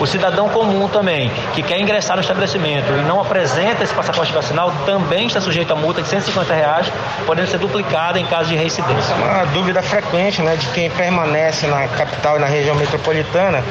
O 0.00 0.06
cidadão 0.06 0.48
comum 0.48 0.88
também, 0.88 1.30
que 1.54 1.62
quer 1.62 1.80
ingressar 1.80 2.16
no 2.16 2.22
estabelecimento 2.22 2.92
e 2.92 3.02
não 3.02 3.20
apresenta 3.20 3.84
esse 3.84 3.94
passaporte 3.94 4.32
vacinal, 4.32 4.72
também 4.84 5.26
está 5.26 5.40
sujeito 5.40 5.72
a 5.72 5.76
multa 5.76 6.02
de 6.02 6.08
150 6.08 6.52
reais, 6.52 6.92
podendo 7.24 7.48
ser 7.48 7.58
duplicada 7.58 8.18
em 8.18 8.26
caso 8.26 8.48
de 8.48 8.56
reincidência. 8.56 9.14
Uma 9.14 9.44
dúvida 9.46 9.80
frequente 9.80 10.42
né, 10.42 10.56
de 10.56 10.66
quem 10.68 10.90
permanece 10.90 11.66
na 11.68 11.86
capital 11.86 12.36
e 12.36 12.40
na 12.40 12.46
região 12.46 12.74
metropolitana, 12.74 13.62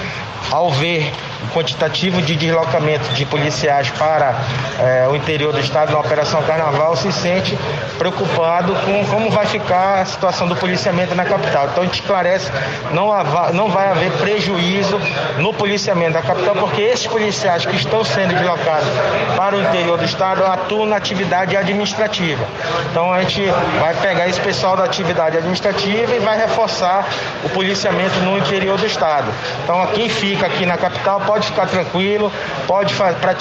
ao 0.51 0.69
ver 0.71 1.11
o 1.43 1.53
quantitativo 1.53 2.21
de 2.21 2.35
deslocamento 2.35 3.07
de 3.13 3.25
policiais 3.25 3.89
para 3.91 4.35
eh, 4.79 5.07
o 5.09 5.15
interior 5.15 5.53
do 5.53 5.59
estado 5.59 5.91
na 5.91 5.99
Operação 5.99 6.41
Carnaval 6.43 6.95
se 6.95 7.11
sente 7.11 7.57
preocupado 7.97 8.73
com 8.85 9.05
como 9.05 9.29
vai 9.29 9.45
ficar 9.45 10.01
a 10.01 10.05
situação 10.05 10.47
do 10.47 10.55
policiamento 10.55 11.13
na 11.15 11.25
capital. 11.25 11.67
Então 11.71 11.83
a 11.83 11.85
gente 11.85 12.01
esclarece, 12.01 12.51
não, 12.91 13.09
não 13.53 13.69
vai 13.69 13.89
haver 13.89 14.11
prejuízo 14.13 14.99
no 15.37 15.53
policiamento 15.53 16.13
da 16.13 16.21
capital, 16.21 16.55
porque 16.55 16.81
esses 16.81 17.07
policiais 17.07 17.65
que 17.65 17.75
estão 17.75 18.03
sendo 18.03 18.33
deslocados 18.33 18.87
para 19.35 19.55
o 19.55 19.61
interior 19.61 19.97
do 19.97 20.05
estado 20.05 20.43
atuam 20.43 20.85
na 20.85 20.95
atividade 20.95 21.55
administrativa. 21.55 22.45
Então 22.91 23.11
a 23.11 23.21
gente 23.21 23.43
vai 23.79 23.93
pegar 23.95 24.27
esse 24.27 24.39
pessoal 24.41 24.75
da 24.75 24.83
atividade 24.83 25.37
administrativa 25.37 26.15
e 26.15 26.19
vai 26.19 26.37
reforçar 26.37 27.07
o 27.43 27.49
policiamento 27.49 28.19
no 28.19 28.37
interior 28.37 28.77
do 28.77 28.85
estado. 28.85 29.31
Então 29.63 29.85
quem 29.87 30.09
fica 30.09 30.36
aqui 30.45 30.65
na 30.65 30.77
capital 30.77 31.21
pode 31.21 31.47
ficar 31.47 31.67
tranquilo, 31.67 32.31
pode 32.65 32.95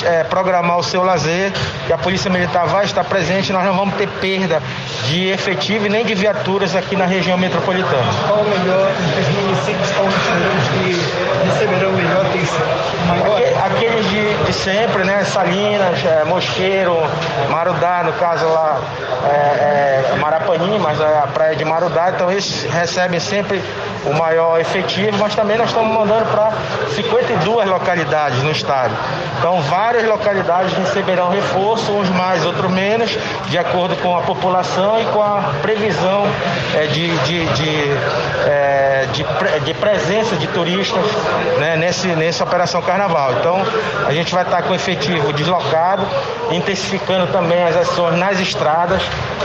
é, 0.04 0.24
programar 0.24 0.78
o 0.78 0.82
seu 0.82 1.02
lazer, 1.02 1.52
e 1.88 1.92
a 1.92 1.98
Polícia 1.98 2.30
Militar 2.30 2.66
vai 2.66 2.84
estar 2.84 3.04
presente, 3.04 3.52
nós 3.52 3.64
não 3.64 3.74
vamos 3.74 3.94
ter 3.96 4.08
perda 4.08 4.62
de 5.04 5.28
efetivo 5.28 5.86
e 5.86 5.88
nem 5.88 6.04
de 6.04 6.14
viaturas 6.14 6.74
aqui 6.74 6.96
na 6.96 7.06
região 7.06 7.36
metropolitana. 7.38 8.12
Qual 8.26 8.40
o 8.40 8.44
melhor 8.44 8.90
dos 9.16 9.28
municípios 9.28 9.90
paulistanos 9.92 10.68
que 10.72 11.48
receberão 11.48 11.92
melhor 11.92 12.26
atenção? 12.26 12.66
Aqueles 13.64 14.08
de, 14.10 14.44
de, 14.44 14.52
sempre, 14.52 15.04
né? 15.04 15.24
Salinas, 15.24 16.04
é, 16.04 16.24
Mosqueiro, 16.24 16.96
Marudá, 17.50 18.02
no 18.04 18.12
caso 18.14 18.46
lá, 18.46 18.80
é, 19.24 20.12
é, 20.14 20.16
Marapani, 20.20 20.78
mas 20.78 21.00
é 21.00 21.18
a 21.18 21.26
praia 21.26 21.56
de 21.56 21.64
Marudá, 21.64 22.10
então 22.14 22.30
eles 22.30 22.64
recebem 22.64 23.20
sempre 23.20 23.62
o 24.04 24.12
maior 24.12 24.60
efetivo, 24.60 25.16
mas 25.18 25.34
também 25.34 25.56
nós 25.56 25.68
estamos 25.68 25.92
mandando 25.92 26.26
para 26.26 26.52
52 26.94 27.68
localidades 27.68 28.42
no 28.42 28.50
estado. 28.50 28.94
Então, 29.38 29.60
várias 29.62 30.04
localidades 30.04 30.72
receberão 30.74 31.30
reforço, 31.30 31.92
uns 31.92 32.08
mais, 32.10 32.44
outros 32.44 32.70
menos, 32.70 33.16
de 33.48 33.58
acordo 33.58 33.96
com 33.96 34.16
a 34.16 34.22
população 34.22 35.00
e 35.00 35.04
com 35.06 35.22
a 35.22 35.54
previsão 35.62 36.26
é, 36.74 36.86
de, 36.86 37.16
de, 37.18 37.46
de, 37.46 37.90
é, 38.46 39.06
de, 39.12 39.24
de, 39.64 39.74
presença 39.74 40.36
de 40.36 40.46
turistas 40.48 41.04
né, 41.58 41.76
nesse, 41.76 42.08
nessa 42.08 42.44
Operação 42.44 42.80
Carnaval. 42.82 43.32
Então, 43.40 43.62
a 44.06 44.12
gente 44.12 44.32
vai 44.34 44.44
estar 44.44 44.62
com 44.62 44.74
efetivo 44.74 45.32
deslocado, 45.32 46.06
intensificando 46.50 47.26
também 47.28 47.62
as 47.64 47.76
ações 47.76 48.18
nas 48.18 48.40
estradas. 48.40 49.02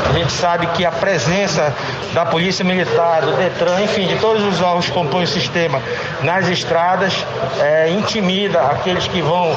A 0.09 0.13
gente 0.13 0.31
sabe 0.31 0.67
que 0.67 0.85
a 0.85 0.91
presença 0.91 1.73
da 2.13 2.25
Polícia 2.25 2.63
Militar, 2.63 3.21
do 3.21 3.33
Detran, 3.33 3.81
enfim, 3.81 4.07
de 4.07 4.17
todos 4.17 4.43
os 4.43 4.61
órgãos 4.61 4.85
que 4.85 4.91
compõem 4.91 5.23
o 5.23 5.27
sistema 5.27 5.81
nas 6.21 6.47
estradas, 6.47 7.25
é, 7.59 7.89
intimida 7.89 8.61
aqueles 8.61 9.07
que 9.07 9.21
vão 9.21 9.55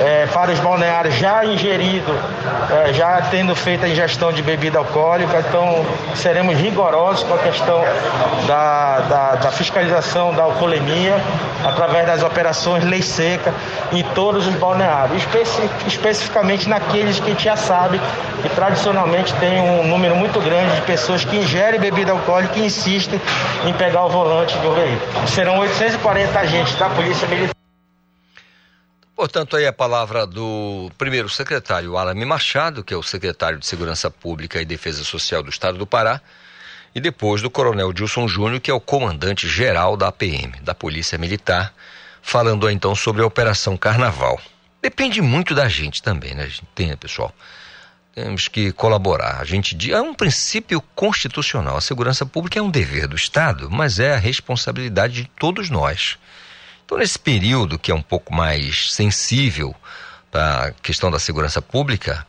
é, 0.00 0.26
para 0.26 0.50
os 0.50 0.58
balneários 0.60 1.14
já 1.14 1.44
ingerido, 1.44 2.12
é, 2.70 2.92
já 2.92 3.20
tendo 3.30 3.54
feito 3.54 3.84
a 3.84 3.88
ingestão 3.88 4.32
de 4.32 4.42
bebida 4.42 4.78
alcoólica. 4.78 5.44
Então, 5.46 5.84
seremos 6.14 6.56
rigorosos 6.56 7.22
com 7.24 7.34
a 7.34 7.38
questão 7.38 7.84
da, 8.46 8.98
da, 9.00 9.34
da 9.36 9.50
fiscalização 9.50 10.34
da 10.34 10.42
alcoolemia 10.42 11.16
através 11.64 12.06
das 12.06 12.22
operações 12.22 12.84
Lei 12.84 13.02
Seca 13.02 13.52
em 13.92 14.02
todos 14.14 14.46
os 14.46 14.54
balneários, 14.54 15.22
especi 15.22 15.68
especificamente 15.86 16.68
naqueles 16.68 17.18
que 17.18 17.26
a 17.26 17.28
gente 17.30 17.44
já 17.44 17.56
sabe 17.56 18.00
que 18.42 18.48
tradicionalmente 18.50 19.34
tem 19.34 19.60
um 19.60 19.86
número 19.86 20.16
muito 20.16 20.40
grande 20.40 20.74
de 20.76 20.82
pessoas 20.82 21.24
que 21.24 21.36
ingerem 21.36 21.78
bebida 21.78 22.12
alcoólica 22.12 22.58
e 22.58 22.66
insistem 22.66 23.20
em 23.66 23.72
pegar 23.74 24.04
o 24.04 24.08
volante 24.08 24.56
do 24.58 24.72
veículo. 24.72 25.28
Serão 25.28 25.58
840 25.58 26.38
agentes 26.38 26.74
da 26.76 26.88
Polícia 26.88 27.28
Militar. 27.28 27.59
Portanto, 29.20 29.54
aí 29.54 29.66
a 29.66 29.72
palavra 29.72 30.26
do 30.26 30.90
primeiro 30.96 31.28
secretário, 31.28 31.98
Alame 31.98 32.24
Machado, 32.24 32.82
que 32.82 32.94
é 32.94 32.96
o 32.96 33.02
secretário 33.02 33.58
de 33.58 33.66
Segurança 33.66 34.10
Pública 34.10 34.62
e 34.62 34.64
Defesa 34.64 35.04
Social 35.04 35.42
do 35.42 35.50
Estado 35.50 35.76
do 35.76 35.86
Pará, 35.86 36.22
e 36.94 37.00
depois 37.02 37.42
do 37.42 37.50
Coronel 37.50 37.92
Dilson 37.92 38.26
Júnior, 38.26 38.60
que 38.60 38.70
é 38.70 38.74
o 38.74 38.80
comandante 38.80 39.46
geral 39.46 39.94
da 39.94 40.08
APM, 40.08 40.58
da 40.62 40.74
Polícia 40.74 41.18
Militar, 41.18 41.70
falando 42.22 42.70
então 42.70 42.94
sobre 42.94 43.20
a 43.20 43.26
Operação 43.26 43.76
Carnaval. 43.76 44.40
Depende 44.80 45.20
muito 45.20 45.54
da 45.54 45.68
gente 45.68 46.02
também, 46.02 46.34
né? 46.34 46.50
Entenda, 46.62 46.96
pessoal. 46.96 47.30
Temos 48.14 48.48
que 48.48 48.72
colaborar. 48.72 49.38
A 49.38 49.44
gente 49.44 49.92
é 49.92 50.00
um 50.00 50.14
princípio 50.14 50.80
constitucional. 50.94 51.76
A 51.76 51.82
segurança 51.82 52.24
pública 52.24 52.58
é 52.58 52.62
um 52.62 52.70
dever 52.70 53.06
do 53.06 53.16
Estado, 53.16 53.70
mas 53.70 54.00
é 54.00 54.14
a 54.14 54.18
responsabilidade 54.18 55.24
de 55.24 55.30
todos 55.38 55.68
nós. 55.68 56.16
Então, 56.90 56.98
nesse 56.98 57.20
período 57.20 57.78
que 57.78 57.92
é 57.92 57.94
um 57.94 58.02
pouco 58.02 58.34
mais 58.34 58.92
sensível 58.92 59.72
para 60.28 60.64
a 60.64 60.70
questão 60.72 61.08
da 61.08 61.20
segurança 61.20 61.62
pública, 61.62 62.26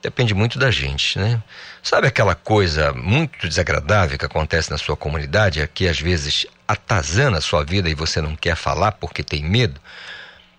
depende 0.00 0.32
muito 0.32 0.56
da 0.56 0.70
gente, 0.70 1.18
né? 1.18 1.42
Sabe 1.82 2.06
aquela 2.06 2.36
coisa 2.36 2.92
muito 2.92 3.48
desagradável 3.48 4.16
que 4.16 4.24
acontece 4.24 4.70
na 4.70 4.78
sua 4.78 4.96
comunidade, 4.96 5.60
é 5.60 5.66
que 5.66 5.88
às 5.88 5.98
vezes 5.98 6.46
atazana 6.68 7.38
a 7.38 7.40
sua 7.40 7.64
vida 7.64 7.90
e 7.90 7.94
você 7.96 8.22
não 8.22 8.36
quer 8.36 8.54
falar 8.54 8.92
porque 8.92 9.24
tem 9.24 9.42
medo? 9.42 9.80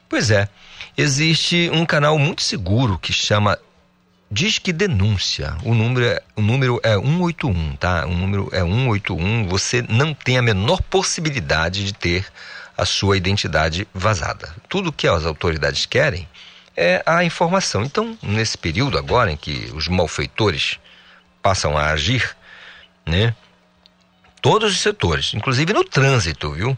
Pois 0.10 0.32
é, 0.32 0.50
existe 0.98 1.72
um 1.72 1.86
canal 1.86 2.20
muito 2.20 2.42
seguro 2.42 3.00
que 3.00 3.14
chama 3.14 3.58
Diz 4.30 4.60
que 4.60 4.74
denúncia. 4.74 5.56
O 5.64 5.74
número, 5.74 6.06
é, 6.06 6.22
o 6.36 6.42
número 6.42 6.82
é 6.84 6.96
181, 6.96 7.78
tá? 7.78 8.06
O 8.06 8.14
número 8.14 8.50
é 8.52 8.60
181. 8.60 9.48
Você 9.48 9.82
não 9.88 10.14
tem 10.14 10.38
a 10.38 10.42
menor 10.42 10.82
possibilidade 10.82 11.86
de 11.86 11.94
ter 11.94 12.26
a 12.78 12.86
sua 12.86 13.18
identidade 13.18 13.88
vazada. 13.94 14.54
Tudo 14.68 14.92
que 14.92 15.08
as 15.08 15.26
autoridades 15.26 15.86
querem 15.86 16.28
é 16.76 17.02
a 17.06 17.24
informação. 17.24 17.84
Então, 17.84 18.18
nesse 18.22 18.58
período 18.58 18.98
agora 18.98 19.32
em 19.32 19.38
que 19.38 19.72
os 19.74 19.88
malfeitores 19.88 20.80
passam 21.42 21.78
a 21.78 21.92
agir, 21.92 22.36
né? 23.06 23.36
Todos 24.42 24.74
os 24.74 24.82
setores, 24.82 25.34
inclusive 25.34 25.74
no 25.74 25.84
trânsito, 25.84 26.52
viu? 26.52 26.78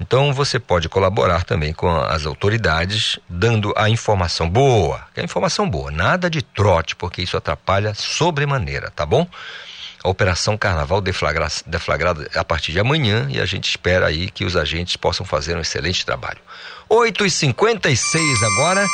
Então 0.00 0.32
você 0.32 0.58
pode 0.58 0.88
colaborar 0.88 1.44
também 1.44 1.74
com 1.74 1.90
as 1.90 2.24
autoridades, 2.24 3.18
dando 3.28 3.74
a 3.76 3.90
informação 3.90 4.48
boa, 4.48 5.06
a 5.14 5.20
informação 5.22 5.68
boa, 5.68 5.90
nada 5.90 6.30
de 6.30 6.40
trote, 6.40 6.96
porque 6.96 7.20
isso 7.20 7.36
atrapalha 7.36 7.92
sobremaneira, 7.94 8.90
tá 8.90 9.04
bom? 9.04 9.28
A 10.02 10.08
Operação 10.08 10.56
Carnaval 10.56 11.00
deflagrada 11.00 12.30
a 12.34 12.44
partir 12.44 12.72
de 12.72 12.80
amanhã 12.80 13.28
e 13.30 13.38
a 13.38 13.44
gente 13.44 13.68
espera 13.68 14.06
aí 14.06 14.30
que 14.30 14.44
os 14.44 14.56
agentes 14.56 14.96
possam 14.96 15.26
fazer 15.26 15.56
um 15.56 15.60
excelente 15.60 16.06
trabalho. 16.06 16.38
8 16.88 17.26
e 17.26 17.30
56 17.30 18.42
agora 18.42 18.86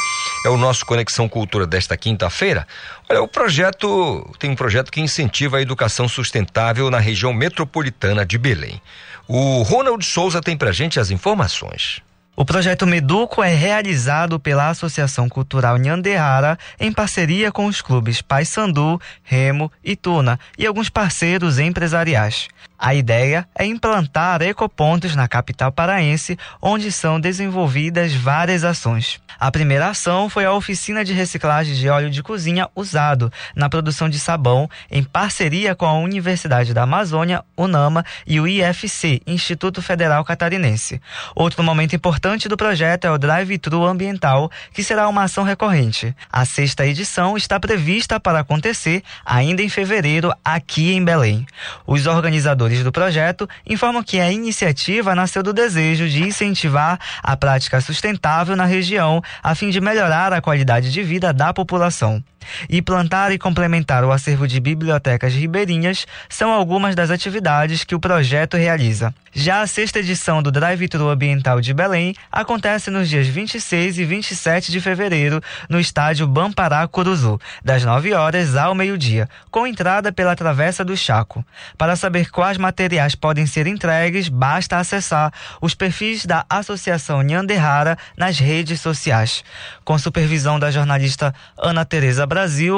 é 0.44 0.48
o 0.48 0.56
nosso 0.56 0.84
Conexão 0.84 1.28
Cultura 1.28 1.66
desta 1.66 1.96
quinta-feira. 1.96 2.66
Olha, 3.08 3.22
o 3.22 3.28
projeto 3.28 4.34
tem 4.38 4.50
um 4.50 4.56
projeto 4.56 4.90
que 4.90 5.00
incentiva 5.00 5.58
a 5.58 5.62
educação 5.62 6.08
sustentável 6.08 6.90
na 6.90 6.98
região 6.98 7.32
metropolitana 7.32 8.26
de 8.26 8.36
Belém. 8.36 8.82
O 9.28 9.62
Ronald 9.62 10.04
Souza 10.04 10.40
tem 10.40 10.56
pra 10.56 10.72
gente 10.72 11.00
as 11.00 11.10
informações. 11.10 12.02
O 12.38 12.44
projeto 12.44 12.86
Meduco 12.86 13.42
é 13.42 13.54
realizado 13.54 14.38
pela 14.38 14.68
Associação 14.68 15.26
Cultural 15.26 15.78
Nhanderrara 15.78 16.58
em 16.78 16.92
parceria 16.92 17.50
com 17.50 17.64
os 17.64 17.80
clubes 17.80 18.20
Paysandu, 18.20 19.00
Remo 19.22 19.72
e 19.82 19.96
Tuna 19.96 20.38
e 20.58 20.66
alguns 20.66 20.90
parceiros 20.90 21.58
empresariais. 21.58 22.48
A 22.78 22.94
ideia 22.94 23.48
é 23.54 23.64
implantar 23.64 24.42
ecopontos 24.42 25.16
na 25.16 25.26
capital 25.26 25.72
paraense, 25.72 26.38
onde 26.60 26.92
são 26.92 27.18
desenvolvidas 27.18 28.12
várias 28.12 28.64
ações. 28.64 29.20
A 29.38 29.50
primeira 29.50 29.88
ação 29.88 30.30
foi 30.30 30.46
a 30.46 30.52
oficina 30.52 31.04
de 31.04 31.12
reciclagem 31.12 31.74
de 31.74 31.88
óleo 31.88 32.08
de 32.08 32.22
cozinha 32.22 32.68
usado 32.74 33.30
na 33.54 33.68
produção 33.68 34.08
de 34.08 34.18
sabão, 34.18 34.68
em 34.90 35.02
parceria 35.02 35.74
com 35.74 35.84
a 35.84 35.98
Universidade 35.98 36.72
da 36.72 36.84
Amazônia, 36.84 37.44
UNAMA 37.56 38.04
e 38.26 38.40
o 38.40 38.48
IFC, 38.48 39.20
Instituto 39.26 39.82
Federal 39.82 40.24
Catarinense. 40.24 41.00
Outro 41.34 41.62
momento 41.62 41.94
importante 41.94 42.48
do 42.48 42.56
projeto 42.56 43.06
é 43.06 43.10
o 43.10 43.18
Drive-Thru 43.18 43.84
Ambiental, 43.84 44.50
que 44.72 44.82
será 44.82 45.06
uma 45.06 45.24
ação 45.24 45.44
recorrente. 45.44 46.14
A 46.32 46.44
sexta 46.46 46.86
edição 46.86 47.36
está 47.36 47.60
prevista 47.60 48.18
para 48.18 48.40
acontecer 48.40 49.02
ainda 49.24 49.62
em 49.62 49.68
fevereiro, 49.68 50.32
aqui 50.42 50.94
em 50.94 51.04
Belém. 51.04 51.46
Os 51.86 52.06
organizadores 52.06 52.65
do 52.82 52.92
projeto 52.92 53.48
informam 53.66 54.02
que 54.02 54.18
a 54.18 54.30
iniciativa 54.30 55.14
nasceu 55.14 55.42
do 55.42 55.52
desejo 55.52 56.08
de 56.08 56.22
incentivar 56.22 56.98
a 57.22 57.36
prática 57.36 57.80
sustentável 57.80 58.56
na 58.56 58.64
região 58.64 59.22
a 59.42 59.54
fim 59.54 59.70
de 59.70 59.80
melhorar 59.80 60.32
a 60.32 60.40
qualidade 60.40 60.90
de 60.90 61.02
vida 61.02 61.32
da 61.32 61.54
população. 61.54 62.22
E 62.68 62.82
plantar 62.82 63.32
e 63.32 63.38
complementar 63.38 64.04
o 64.04 64.12
acervo 64.12 64.46
de 64.46 64.60
bibliotecas 64.60 65.34
ribeirinhas 65.34 66.06
são 66.28 66.50
algumas 66.50 66.94
das 66.94 67.10
atividades 67.10 67.84
que 67.84 67.94
o 67.94 68.00
projeto 68.00 68.56
realiza. 68.56 69.14
Já 69.38 69.60
a 69.60 69.66
sexta 69.66 69.98
edição 69.98 70.42
do 70.42 70.50
Drive-Thru 70.50 71.10
Ambiental 71.10 71.60
de 71.60 71.74
Belém 71.74 72.14
acontece 72.32 72.90
nos 72.90 73.06
dias 73.06 73.26
26 73.26 73.98
e 73.98 74.04
27 74.06 74.72
de 74.72 74.80
fevereiro 74.80 75.42
no 75.68 75.78
estádio 75.78 76.26
Bampará 76.26 76.88
Curuzu, 76.88 77.38
das 77.62 77.84
9 77.84 78.14
horas 78.14 78.56
ao 78.56 78.74
meio-dia, 78.74 79.28
com 79.50 79.66
entrada 79.66 80.10
pela 80.10 80.34
Travessa 80.34 80.82
do 80.82 80.96
Chaco. 80.96 81.44
Para 81.76 81.96
saber 81.96 82.30
quais 82.30 82.56
materiais 82.56 83.14
podem 83.14 83.44
ser 83.46 83.66
entregues, 83.66 84.30
basta 84.30 84.78
acessar 84.78 85.30
os 85.60 85.74
perfis 85.74 86.24
da 86.24 86.46
Associação 86.48 87.20
Nhanderrara 87.20 87.98
nas 88.16 88.38
redes 88.38 88.80
sociais. 88.80 89.44
Com 89.84 89.98
supervisão 89.98 90.58
da 90.58 90.70
jornalista 90.70 91.34
Ana 91.58 91.84
Tereza 91.84 92.26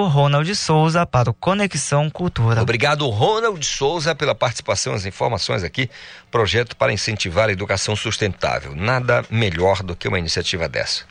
Ronald 0.08 0.54
Souza 0.54 1.04
para 1.04 1.30
o 1.30 1.34
Conexão 1.34 2.08
Cultura. 2.08 2.62
Obrigado, 2.62 3.08
Ronald 3.08 3.64
Souza, 3.64 4.14
pela 4.14 4.34
participação, 4.34 4.94
as 4.94 5.04
informações 5.04 5.64
aqui. 5.64 5.90
Projeto 6.30 6.76
para 6.76 6.92
incentivar 6.92 7.48
a 7.48 7.52
educação 7.52 7.96
sustentável. 7.96 8.74
Nada 8.76 9.24
melhor 9.30 9.82
do 9.82 9.96
que 9.96 10.06
uma 10.06 10.18
iniciativa 10.18 10.68
dessa. 10.68 11.04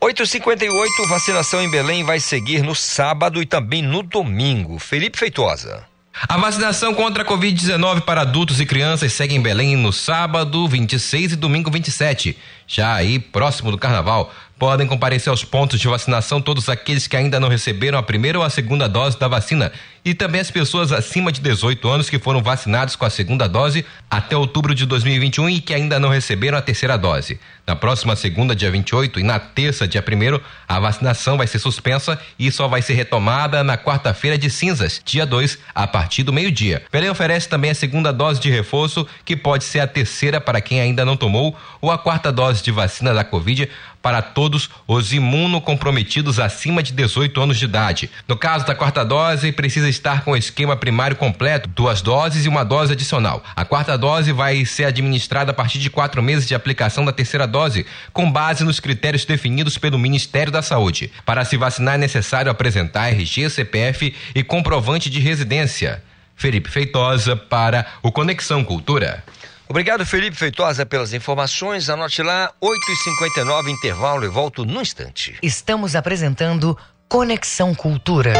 8h58, 0.00 1.08
vacinação 1.08 1.62
em 1.62 1.70
Belém 1.70 2.04
vai 2.04 2.18
seguir 2.18 2.62
no 2.62 2.74
sábado 2.74 3.40
e 3.40 3.46
também 3.46 3.82
no 3.82 4.02
domingo. 4.02 4.78
Felipe 4.78 5.18
Feitosa. 5.18 5.84
A 6.28 6.36
vacinação 6.36 6.92
contra 6.92 7.22
a 7.22 7.26
Covid-19 7.26 8.02
para 8.02 8.20
adultos 8.20 8.60
e 8.60 8.66
crianças 8.66 9.12
segue 9.12 9.34
em 9.34 9.40
Belém 9.40 9.76
no 9.76 9.92
sábado 9.92 10.68
26 10.68 11.32
e 11.32 11.36
domingo 11.36 11.70
27. 11.70 12.36
Já 12.66 12.94
aí, 12.94 13.18
próximo 13.18 13.70
do 13.70 13.78
carnaval, 13.78 14.32
podem 14.62 14.86
comparecer 14.86 15.28
aos 15.28 15.42
pontos 15.42 15.80
de 15.80 15.88
vacinação 15.88 16.40
todos 16.40 16.68
aqueles 16.68 17.08
que 17.08 17.16
ainda 17.16 17.40
não 17.40 17.48
receberam 17.48 17.98
a 17.98 18.02
primeira 18.02 18.38
ou 18.38 18.44
a 18.44 18.48
segunda 18.48 18.88
dose 18.88 19.18
da 19.18 19.26
vacina 19.26 19.72
e 20.04 20.14
também 20.14 20.40
as 20.40 20.50
pessoas 20.50 20.90
acima 20.90 21.30
de 21.30 21.40
18 21.40 21.88
anos 21.88 22.10
que 22.10 22.18
foram 22.18 22.42
vacinados 22.42 22.96
com 22.96 23.04
a 23.04 23.10
segunda 23.10 23.48
dose 23.48 23.84
até 24.10 24.36
outubro 24.36 24.74
de 24.74 24.84
2021 24.84 25.48
e 25.48 25.60
que 25.60 25.72
ainda 25.72 25.98
não 25.98 26.08
receberam 26.08 26.58
a 26.58 26.62
terceira 26.62 26.98
dose. 26.98 27.38
Na 27.64 27.76
próxima 27.76 28.16
segunda, 28.16 28.56
dia 28.56 28.70
28, 28.70 29.20
e 29.20 29.22
na 29.22 29.38
terça, 29.38 29.86
dia 29.86 30.02
1 30.02 30.40
a 30.66 30.80
vacinação 30.80 31.36
vai 31.36 31.46
ser 31.46 31.60
suspensa 31.60 32.18
e 32.36 32.50
só 32.50 32.66
vai 32.66 32.82
ser 32.82 32.94
retomada 32.94 33.62
na 33.62 33.78
quarta-feira 33.78 34.36
de 34.36 34.50
cinzas, 34.50 35.00
dia 35.04 35.24
2, 35.24 35.58
a 35.72 35.86
partir 35.86 36.24
do 36.24 36.32
meio-dia. 36.32 36.82
Belém 36.90 37.08
oferece 37.08 37.48
também 37.48 37.70
a 37.70 37.74
segunda 37.74 38.12
dose 38.12 38.40
de 38.40 38.50
reforço, 38.50 39.06
que 39.24 39.36
pode 39.36 39.62
ser 39.62 39.78
a 39.78 39.86
terceira 39.86 40.40
para 40.40 40.60
quem 40.60 40.80
ainda 40.80 41.04
não 41.04 41.16
tomou, 41.16 41.56
ou 41.80 41.92
a 41.92 41.98
quarta 41.98 42.32
dose 42.32 42.62
de 42.62 42.72
vacina 42.72 43.14
da 43.14 43.22
Covid 43.22 43.68
para 44.02 44.20
todos 44.20 44.68
os 44.86 45.12
imunocomprometidos 45.12 46.40
acima 46.40 46.82
de 46.82 46.92
18 46.92 47.40
anos 47.40 47.58
de 47.58 47.64
idade. 47.64 48.10
No 48.26 48.36
caso 48.36 48.66
da 48.66 48.74
quarta 48.74 49.04
dose, 49.04 49.52
precisa 49.52 49.88
estar 49.88 50.24
com 50.24 50.32
o 50.32 50.36
esquema 50.36 50.76
primário 50.76 51.16
completo, 51.16 51.68
duas 51.68 52.02
doses 52.02 52.44
e 52.44 52.48
uma 52.48 52.64
dose 52.64 52.92
adicional. 52.92 53.42
A 53.54 53.64
quarta 53.64 53.96
dose 53.96 54.32
vai 54.32 54.64
ser 54.64 54.84
administrada 54.84 55.52
a 55.52 55.54
partir 55.54 55.78
de 55.78 55.88
quatro 55.88 56.22
meses 56.22 56.46
de 56.46 56.54
aplicação 56.54 57.04
da 57.04 57.12
terceira 57.12 57.46
dose, 57.46 57.86
com 58.12 58.30
base 58.30 58.64
nos 58.64 58.80
critérios 58.80 59.24
definidos 59.24 59.78
pelo 59.78 59.98
Ministério 59.98 60.52
da 60.52 60.62
Saúde. 60.62 61.12
Para 61.24 61.44
se 61.44 61.56
vacinar 61.56 61.94
é 61.94 61.98
necessário 61.98 62.50
apresentar 62.50 63.08
RG, 63.08 63.48
CPF 63.48 64.14
e 64.34 64.42
comprovante 64.42 65.08
de 65.08 65.20
residência. 65.20 66.02
Felipe 66.34 66.68
Feitosa 66.68 67.36
para 67.36 67.86
o 68.02 68.10
Conexão 68.10 68.64
Cultura. 68.64 69.22
Obrigado, 69.68 70.04
Felipe 70.04 70.36
Feitosa, 70.36 70.84
pelas 70.84 71.12
informações. 71.12 71.88
Anote 71.88 72.22
lá, 72.22 72.52
8h59, 72.62 73.68
intervalo 73.68 74.24
e 74.24 74.28
volto 74.28 74.64
no 74.64 74.80
instante. 74.82 75.38
Estamos 75.42 75.96
apresentando 75.96 76.76
Conexão 77.08 77.74
Cultura. 77.74 78.32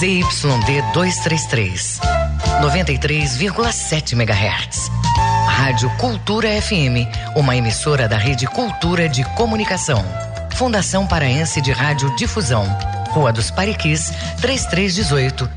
ZYD 0.00 0.82
233, 0.92 2.00
93,7 2.60 4.12
MHz. 4.12 4.90
Rádio 5.48 5.88
Cultura 5.96 6.48
FM, 6.60 7.08
uma 7.36 7.56
emissora 7.56 8.08
da 8.08 8.18
Rede 8.18 8.46
Cultura 8.46 9.08
de 9.08 9.24
Comunicação. 9.34 10.04
Fundação 10.56 11.06
Paraense 11.06 11.60
de 11.62 11.72
Rádio 11.72 12.14
Difusão. 12.16 12.66
Rua 13.14 13.32
dos 13.32 13.48
Pariquis, 13.48 14.12
3318. 14.40 15.48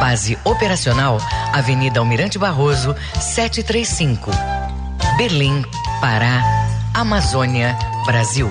Base 0.00 0.36
operacional, 0.44 1.18
Avenida 1.52 2.00
Almirante 2.00 2.36
Barroso, 2.36 2.96
735. 3.20 4.32
Berlim, 5.16 5.64
Pará, 6.00 6.42
Amazônia, 6.92 7.78
Brasil. 8.04 8.50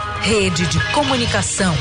Rede 0.21 0.67
de 0.67 0.79
Comunicação. 0.91 1.73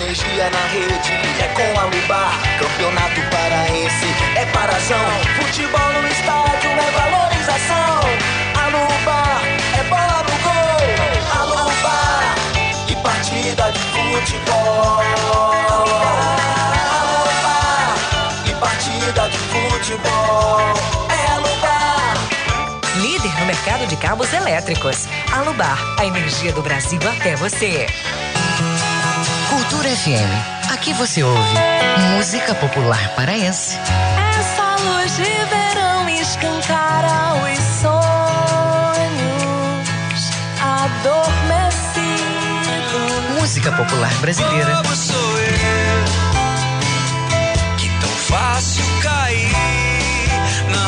Energia 0.00 0.50
na 0.50 0.66
rede 0.68 1.12
é 1.40 1.48
com 1.48 1.80
a 1.80 1.84
Lubar. 1.84 2.32
Campeonato 2.60 3.20
paraense 3.28 4.06
é 4.36 4.46
parazão. 4.46 4.98
Futebol 5.36 5.92
no 6.00 6.08
estádio 6.08 6.70
é 6.70 6.90
valorização. 6.92 8.00
A 8.54 8.66
Lubar 8.68 9.42
é 9.78 9.82
bola 9.90 10.22
no 10.22 10.36
gol. 10.44 10.86
A 11.32 11.44
Lubar 11.44 12.36
e 12.88 12.94
partida 13.02 13.72
de 13.72 13.80
futebol. 13.80 15.00
A 15.68 15.78
Lubar 17.18 17.96
e 18.46 18.54
partida 18.54 19.28
de 19.28 19.38
futebol 19.38 21.11
no 23.42 23.46
mercado 23.46 23.86
de 23.88 23.96
cabos 23.96 24.32
elétricos. 24.32 25.08
Alubar, 25.32 25.76
a 25.98 26.06
energia 26.06 26.52
do 26.52 26.62
Brasil 26.62 27.00
até 27.18 27.34
você. 27.34 27.88
Cultura 29.50 29.88
FM. 29.88 30.70
Aqui 30.72 30.94
você 30.94 31.24
ouve 31.24 31.58
música 32.16 32.54
popular 32.54 33.12
paraense. 33.16 33.76
Essa 34.38 34.76
luz 34.84 35.16
de 35.16 35.24
verão 35.24 36.08
escancara 36.08 37.34
os 37.42 37.58
sonhos 37.80 37.90
adormecidos. 40.60 43.40
Música 43.40 43.72
popular 43.72 44.14
brasileira. 44.20 44.76
Como 44.76 44.94
sou 44.94 45.38
eu 45.38 45.81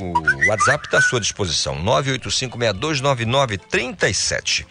WhatsApp 0.48 0.86
está 0.86 0.98
à 0.98 1.02
sua 1.02 1.20
disposição: 1.20 1.82
985629937. 1.84 4.66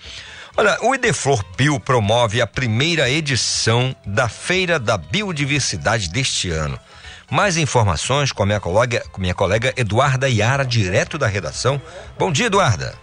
Olha, 0.55 0.77
o 0.83 0.93
Ideflor 0.93 1.43
Bio 1.57 1.79
promove 1.79 2.39
a 2.39 2.45
primeira 2.45 3.09
edição 3.09 3.95
da 4.05 4.29
Feira 4.29 4.77
da 4.77 4.99
Biodiversidade 4.99 6.07
deste 6.07 6.51
ano. 6.51 6.79
Mais 7.27 7.57
informações 7.57 8.31
com 8.31 8.43
a 8.43 8.45
minha 8.45 8.59
colega, 8.59 9.03
com 9.11 9.19
minha 9.19 9.33
colega 9.33 9.73
Eduarda 9.75 10.29
Iara, 10.29 10.63
direto 10.63 11.17
da 11.17 11.25
redação. 11.25 11.81
Bom 12.19 12.31
dia, 12.31 12.45
Eduarda. 12.45 12.93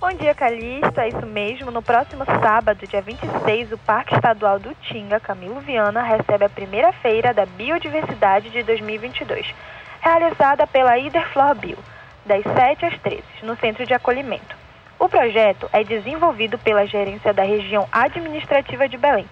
Bom 0.00 0.12
dia, 0.12 0.32
Calista. 0.36 1.02
É 1.02 1.08
isso 1.08 1.26
mesmo. 1.26 1.72
No 1.72 1.82
próximo 1.82 2.24
sábado, 2.24 2.86
dia 2.86 3.02
26, 3.02 3.72
o 3.72 3.78
Parque 3.78 4.14
Estadual 4.14 4.60
do 4.60 4.72
Tinga, 4.76 5.18
Camilo 5.18 5.58
Viana, 5.58 6.02
recebe 6.02 6.44
a 6.44 6.48
primeira 6.48 6.92
feira 6.92 7.34
da 7.34 7.44
Biodiversidade 7.44 8.50
de 8.50 8.62
2022, 8.62 9.52
realizada 10.00 10.64
pela 10.64 10.96
Ideflor 10.96 11.56
Bio, 11.56 11.78
das 12.24 12.44
7 12.44 12.86
às 12.86 12.96
13, 13.00 13.22
no 13.42 13.56
Centro 13.56 13.84
de 13.84 13.94
Acolhimento. 13.94 14.59
O 15.00 15.08
projeto 15.08 15.66
é 15.72 15.82
desenvolvido 15.82 16.58
pela 16.58 16.84
Gerência 16.84 17.32
da 17.32 17.42
Região 17.42 17.88
Administrativa 17.90 18.86
de 18.86 18.98
Belém, 18.98 19.26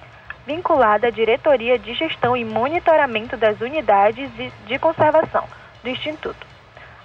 vinculada 0.47 1.09
à 1.09 1.11
Diretoria 1.11 1.79
de 1.79 1.93
Gestão 1.93 2.35
e 2.35 2.43
Monitoramento 2.43 3.37
das 3.37 3.61
Unidades 3.61 4.31
de 4.67 4.79
Conservação 4.79 5.45
do 5.85 5.91
Instituto. 5.91 6.47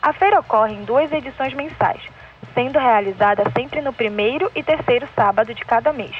A 0.01 0.13
feira 0.13 0.39
ocorre 0.39 0.75
em 0.75 0.85
duas 0.85 1.11
edições 1.11 1.53
mensais, 1.53 2.01
sendo 2.53 2.79
realizada 2.79 3.43
sempre 3.51 3.81
no 3.81 3.91
primeiro 3.91 4.49
e 4.55 4.63
terceiro 4.63 5.09
sábado 5.13 5.53
de 5.53 5.65
cada 5.65 5.91
mês, 5.91 6.15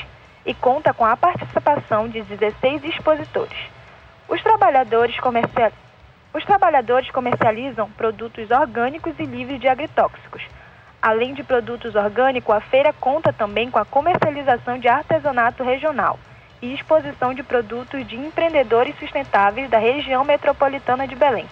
e 0.46 0.54
conta 0.54 0.94
com 0.94 1.06
a 1.06 1.16
participação 1.16 2.10
de 2.10 2.24
16 2.24 2.84
expositores. 2.84 3.58
Os 4.28 4.44
trabalhadores, 4.44 5.18
comercial... 5.18 5.72
Os 6.34 6.44
trabalhadores 6.44 7.10
comercializam 7.10 7.90
produtos 7.92 8.52
orgânicos 8.52 9.18
e 9.18 9.24
livres 9.24 9.62
de 9.62 9.70
agrotóxicos 9.70 10.44
Além 11.04 11.34
de 11.34 11.44
produtos 11.44 11.96
orgânicos, 11.96 12.56
a 12.56 12.62
feira 12.62 12.94
conta 12.94 13.34
também 13.34 13.70
com 13.70 13.78
a 13.78 13.84
comercialização 13.84 14.80
de 14.80 14.88
artesanato 14.88 15.62
regional 15.62 16.18
e 16.62 16.74
exposição 16.74 17.34
de 17.34 17.44
produtos 17.44 18.08
de 18.08 18.16
empreendedores 18.16 18.98
sustentáveis 18.98 19.70
da 19.70 19.78
região 19.78 20.24
metropolitana 20.24 21.06
de 21.06 21.14
Belém. 21.14 21.46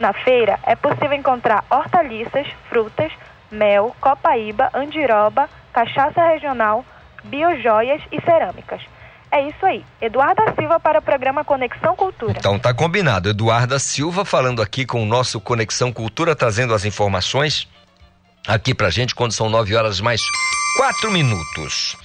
Na 0.00 0.14
feira 0.14 0.58
é 0.62 0.74
possível 0.74 1.12
encontrar 1.12 1.66
hortaliças, 1.68 2.46
frutas, 2.70 3.12
mel, 3.50 3.94
copaíba, 4.00 4.70
andiroba, 4.72 5.50
cachaça 5.70 6.26
regional, 6.28 6.82
biojoias 7.24 8.00
e 8.10 8.18
cerâmicas. 8.22 8.80
É 9.30 9.42
isso 9.42 9.66
aí. 9.66 9.84
Eduarda 10.00 10.54
Silva 10.58 10.80
para 10.80 11.00
o 11.00 11.02
programa 11.02 11.44
Conexão 11.44 11.94
Cultura. 11.94 12.38
Então 12.38 12.58
tá 12.58 12.72
combinado. 12.72 13.28
Eduarda 13.28 13.78
Silva 13.78 14.24
falando 14.24 14.62
aqui 14.62 14.86
com 14.86 15.02
o 15.02 15.06
nosso 15.06 15.38
Conexão 15.42 15.92
Cultura, 15.92 16.34
trazendo 16.34 16.72
as 16.72 16.86
informações 16.86 17.68
aqui 18.46 18.74
pra 18.74 18.90
gente 18.90 19.14
quando 19.14 19.32
são 19.32 19.48
nove 19.48 19.74
horas 19.74 20.00
mais 20.00 20.20
quatro 20.76 21.10
minutos. 21.10 21.96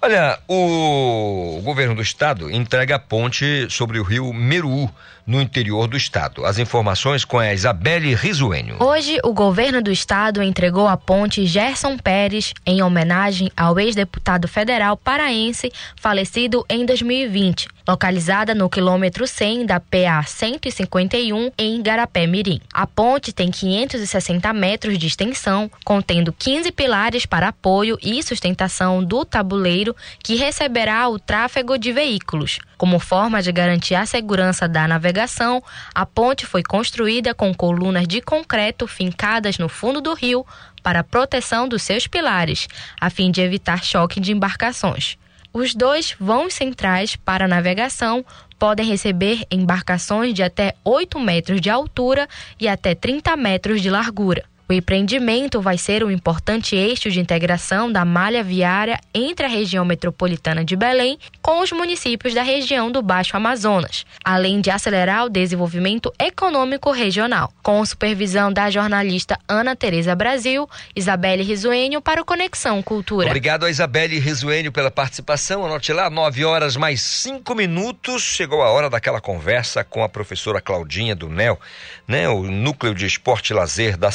Olha, 0.00 0.38
o 0.48 1.60
governo 1.62 1.94
do 1.94 2.02
estado 2.02 2.50
entrega 2.50 2.96
a 2.96 2.98
ponte 2.98 3.68
sobre 3.70 4.00
o 4.00 4.02
rio 4.02 4.32
Meru, 4.32 4.90
no 5.26 5.40
interior 5.40 5.86
do 5.86 5.96
estado. 5.96 6.44
As 6.44 6.58
informações 6.58 7.24
com 7.24 7.38
a 7.38 7.52
Isabelle 7.52 8.14
Risuênio. 8.14 8.76
Hoje, 8.80 9.18
o 9.22 9.32
governo 9.32 9.82
do 9.82 9.90
estado 9.90 10.42
entregou 10.42 10.88
a 10.88 10.96
ponte 10.96 11.46
Gerson 11.46 11.96
Pérez 11.96 12.52
em 12.66 12.82
homenagem 12.82 13.50
ao 13.56 13.78
ex-deputado 13.78 14.48
federal 14.48 14.96
paraense 14.96 15.72
falecido 15.96 16.64
em 16.68 16.84
2020, 16.84 17.68
localizada 17.88 18.54
no 18.54 18.68
quilômetro 18.68 19.26
100 19.26 19.66
da 19.66 19.80
PA 19.80 20.22
151 20.24 21.50
em 21.56 21.82
Garapé 21.82 22.26
Mirim. 22.26 22.60
A 22.72 22.86
ponte 22.86 23.32
tem 23.32 23.50
560 23.50 24.52
metros 24.52 24.98
de 24.98 25.06
extensão, 25.06 25.70
contendo 25.84 26.32
15 26.32 26.72
pilares 26.72 27.26
para 27.26 27.48
apoio 27.48 27.98
e 28.02 28.22
sustentação 28.22 29.02
do 29.02 29.24
tabuleiro 29.24 29.94
que 30.22 30.36
receberá 30.36 31.08
o 31.08 31.18
tráfego 31.18 31.78
de 31.78 31.92
veículos. 31.92 32.58
Como 32.82 32.98
forma 32.98 33.40
de 33.40 33.52
garantir 33.52 33.94
a 33.94 34.04
segurança 34.04 34.66
da 34.66 34.88
navegação, 34.88 35.62
a 35.94 36.04
ponte 36.04 36.44
foi 36.44 36.64
construída 36.64 37.32
com 37.32 37.54
colunas 37.54 38.08
de 38.08 38.20
concreto 38.20 38.88
fincadas 38.88 39.56
no 39.56 39.68
fundo 39.68 40.00
do 40.00 40.12
rio 40.14 40.44
para 40.82 41.04
proteção 41.04 41.68
dos 41.68 41.84
seus 41.84 42.08
pilares, 42.08 42.66
a 43.00 43.08
fim 43.08 43.30
de 43.30 43.40
evitar 43.40 43.84
choque 43.84 44.18
de 44.18 44.32
embarcações. 44.32 45.16
Os 45.52 45.76
dois 45.76 46.16
vãos 46.18 46.54
centrais 46.54 47.14
para 47.14 47.46
navegação 47.46 48.24
podem 48.58 48.88
receber 48.88 49.46
embarcações 49.48 50.34
de 50.34 50.42
até 50.42 50.74
8 50.82 51.20
metros 51.20 51.60
de 51.60 51.70
altura 51.70 52.28
e 52.58 52.66
até 52.66 52.96
30 52.96 53.36
metros 53.36 53.80
de 53.80 53.90
largura. 53.90 54.42
O 54.68 54.72
empreendimento 54.72 55.60
vai 55.60 55.76
ser 55.76 56.04
um 56.04 56.10
importante 56.10 56.74
eixo 56.74 57.10
de 57.10 57.20
integração 57.20 57.90
da 57.90 58.04
malha 58.04 58.42
viária 58.42 58.98
entre 59.12 59.44
a 59.44 59.48
região 59.48 59.84
metropolitana 59.84 60.64
de 60.64 60.76
Belém 60.76 61.18
com 61.42 61.60
os 61.60 61.72
municípios 61.72 62.32
da 62.32 62.42
região 62.42 62.90
do 62.90 63.02
Baixo 63.02 63.36
Amazonas, 63.36 64.06
além 64.24 64.60
de 64.60 64.70
acelerar 64.70 65.26
o 65.26 65.28
desenvolvimento 65.28 66.12
econômico 66.18 66.90
regional. 66.90 67.52
Com 67.62 67.84
supervisão 67.84 68.52
da 68.52 68.70
jornalista 68.70 69.38
Ana 69.48 69.76
Tereza 69.76 70.14
Brasil, 70.14 70.68
Isabelle 70.96 71.42
Risuênio 71.42 72.00
para 72.00 72.22
o 72.22 72.24
Conexão 72.24 72.80
Cultura. 72.82 73.26
Obrigado 73.26 73.66
a 73.66 73.70
Isabelle 73.70 74.18
Risuênio 74.18 74.72
pela 74.72 74.90
participação. 74.90 75.66
Anote 75.66 75.92
lá, 75.92 76.08
9 76.08 76.44
horas 76.44 76.76
mais 76.76 77.02
5 77.02 77.54
minutos. 77.54 78.22
Chegou 78.22 78.62
a 78.62 78.70
hora 78.70 78.88
daquela 78.88 79.20
conversa 79.20 79.84
com 79.84 80.02
a 80.02 80.08
professora 80.08 80.60
Claudinha 80.60 81.14
do 81.14 81.28
NEL, 81.28 81.60
né? 82.06 82.28
O 82.28 82.42
Núcleo 82.44 82.94
de 82.94 83.06
Esporte 83.06 83.50
e 83.50 83.54
Lazer 83.54 83.96
da 83.96 84.10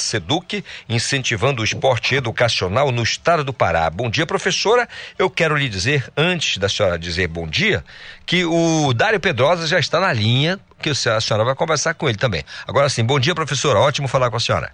Incentivando 0.88 1.62
o 1.62 1.66
esporte 1.66 2.16
educacional 2.16 2.92
no 2.92 3.04
estado 3.04 3.44
do 3.44 3.54
Pará. 3.54 3.90
Bom 3.90 4.10
dia, 4.10 4.26
professora. 4.26 4.88
Eu 5.18 5.30
quero 5.30 5.56
lhe 5.56 5.70
dizer, 5.70 6.12
antes 6.16 6.58
da 6.58 6.70
senhora 6.70 6.98
dizer 6.98 7.28
bom 7.28 7.48
dia, 7.48 7.84
que 8.26 8.46
o 8.46 8.94
Dário 8.94 9.20
Pedrosa 9.20 9.68
já 9.68 9.80
está 9.80 10.00
na 10.00 10.14
linha, 10.14 10.60
que 10.82 10.90
a 10.90 10.96
senhora 10.96 11.44
vai 11.44 11.56
conversar 11.56 11.94
com 11.94 12.08
ele 12.08 12.18
também. 12.18 12.44
Agora 12.68 12.90
sim, 12.90 13.04
bom 13.04 13.20
dia, 13.20 13.34
professora. 13.34 13.80
Ótimo 13.80 14.08
falar 14.08 14.30
com 14.30 14.38
a 14.38 14.40
senhora. 14.40 14.72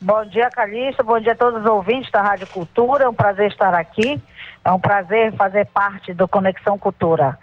Bom 0.00 0.24
dia, 0.26 0.48
Calixto. 0.50 1.02
Bom 1.02 1.18
dia 1.18 1.32
a 1.32 1.36
todos 1.36 1.60
os 1.60 1.66
ouvintes 1.66 2.10
da 2.12 2.22
Rádio 2.22 2.46
Cultura. 2.46 3.04
É 3.04 3.08
um 3.08 3.14
prazer 3.14 3.50
estar 3.50 3.74
aqui. 3.74 4.20
É 4.64 4.70
um 4.70 4.78
prazer 4.78 5.34
fazer 5.34 5.66
parte 5.66 6.14
do 6.14 6.28
Conexão 6.28 6.78
Cultura. 6.78 7.38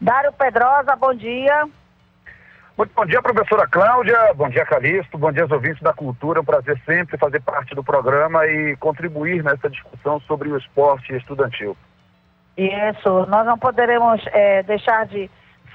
Dário 0.00 0.32
Pedrosa, 0.32 0.96
bom 0.96 1.14
dia. 1.14 1.66
Muito 2.76 2.92
bom 2.92 3.06
dia, 3.06 3.22
professora 3.22 3.68
Cláudia. 3.68 4.34
Bom 4.34 4.48
dia, 4.48 4.66
Calixto. 4.66 5.16
Bom 5.16 5.30
dia 5.30 5.42
aos 5.42 5.52
ouvintes 5.52 5.80
da 5.80 5.92
cultura. 5.92 6.40
É 6.40 6.42
um 6.42 6.44
prazer 6.44 6.76
sempre 6.84 7.16
fazer 7.16 7.40
parte 7.40 7.72
do 7.72 7.84
programa 7.84 8.44
e 8.46 8.76
contribuir 8.78 9.44
nessa 9.44 9.70
discussão 9.70 10.18
sobre 10.22 10.48
o 10.48 10.58
esporte 10.58 11.14
estudantil. 11.14 11.76
Isso, 12.56 13.26
nós 13.26 13.46
não 13.46 13.56
poderemos 13.56 14.20
é, 14.32 14.64
deixar 14.64 15.06
de 15.06 15.30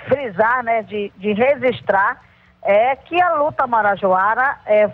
frisar, 0.08 0.62
né, 0.62 0.82
de, 0.84 1.10
de 1.16 1.32
registrar 1.32 2.22
é, 2.62 2.98
que 2.98 3.22
a 3.22 3.36
luta 3.36 3.66
marajoara 3.66 4.58
é, 4.66 4.90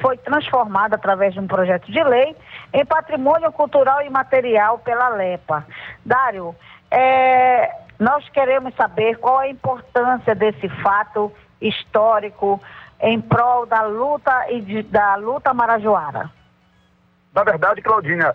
foi 0.00 0.18
transformada 0.18 0.96
através 0.96 1.32
de 1.32 1.40
um 1.40 1.46
projeto 1.46 1.90
de 1.90 2.02
lei 2.04 2.36
em 2.72 2.84
patrimônio 2.84 3.50
cultural 3.50 4.02
e 4.02 4.10
material 4.10 4.78
pela 4.78 5.08
LEPA. 5.08 5.66
Dário, 6.04 6.54
é, 6.90 7.70
nós 8.00 8.26
queremos 8.30 8.74
saber 8.74 9.18
qual 9.18 9.38
a 9.38 9.48
importância 9.48 10.34
desse 10.34 10.68
fato 10.82 11.30
histórico 11.60 12.58
em 12.98 13.20
prol 13.20 13.66
da 13.66 13.82
luta 13.82 14.50
e 14.50 14.62
de, 14.62 14.82
da 14.84 15.16
luta 15.16 15.52
marajoara. 15.52 16.30
Na 17.34 17.44
verdade, 17.44 17.82
Claudinha, 17.82 18.34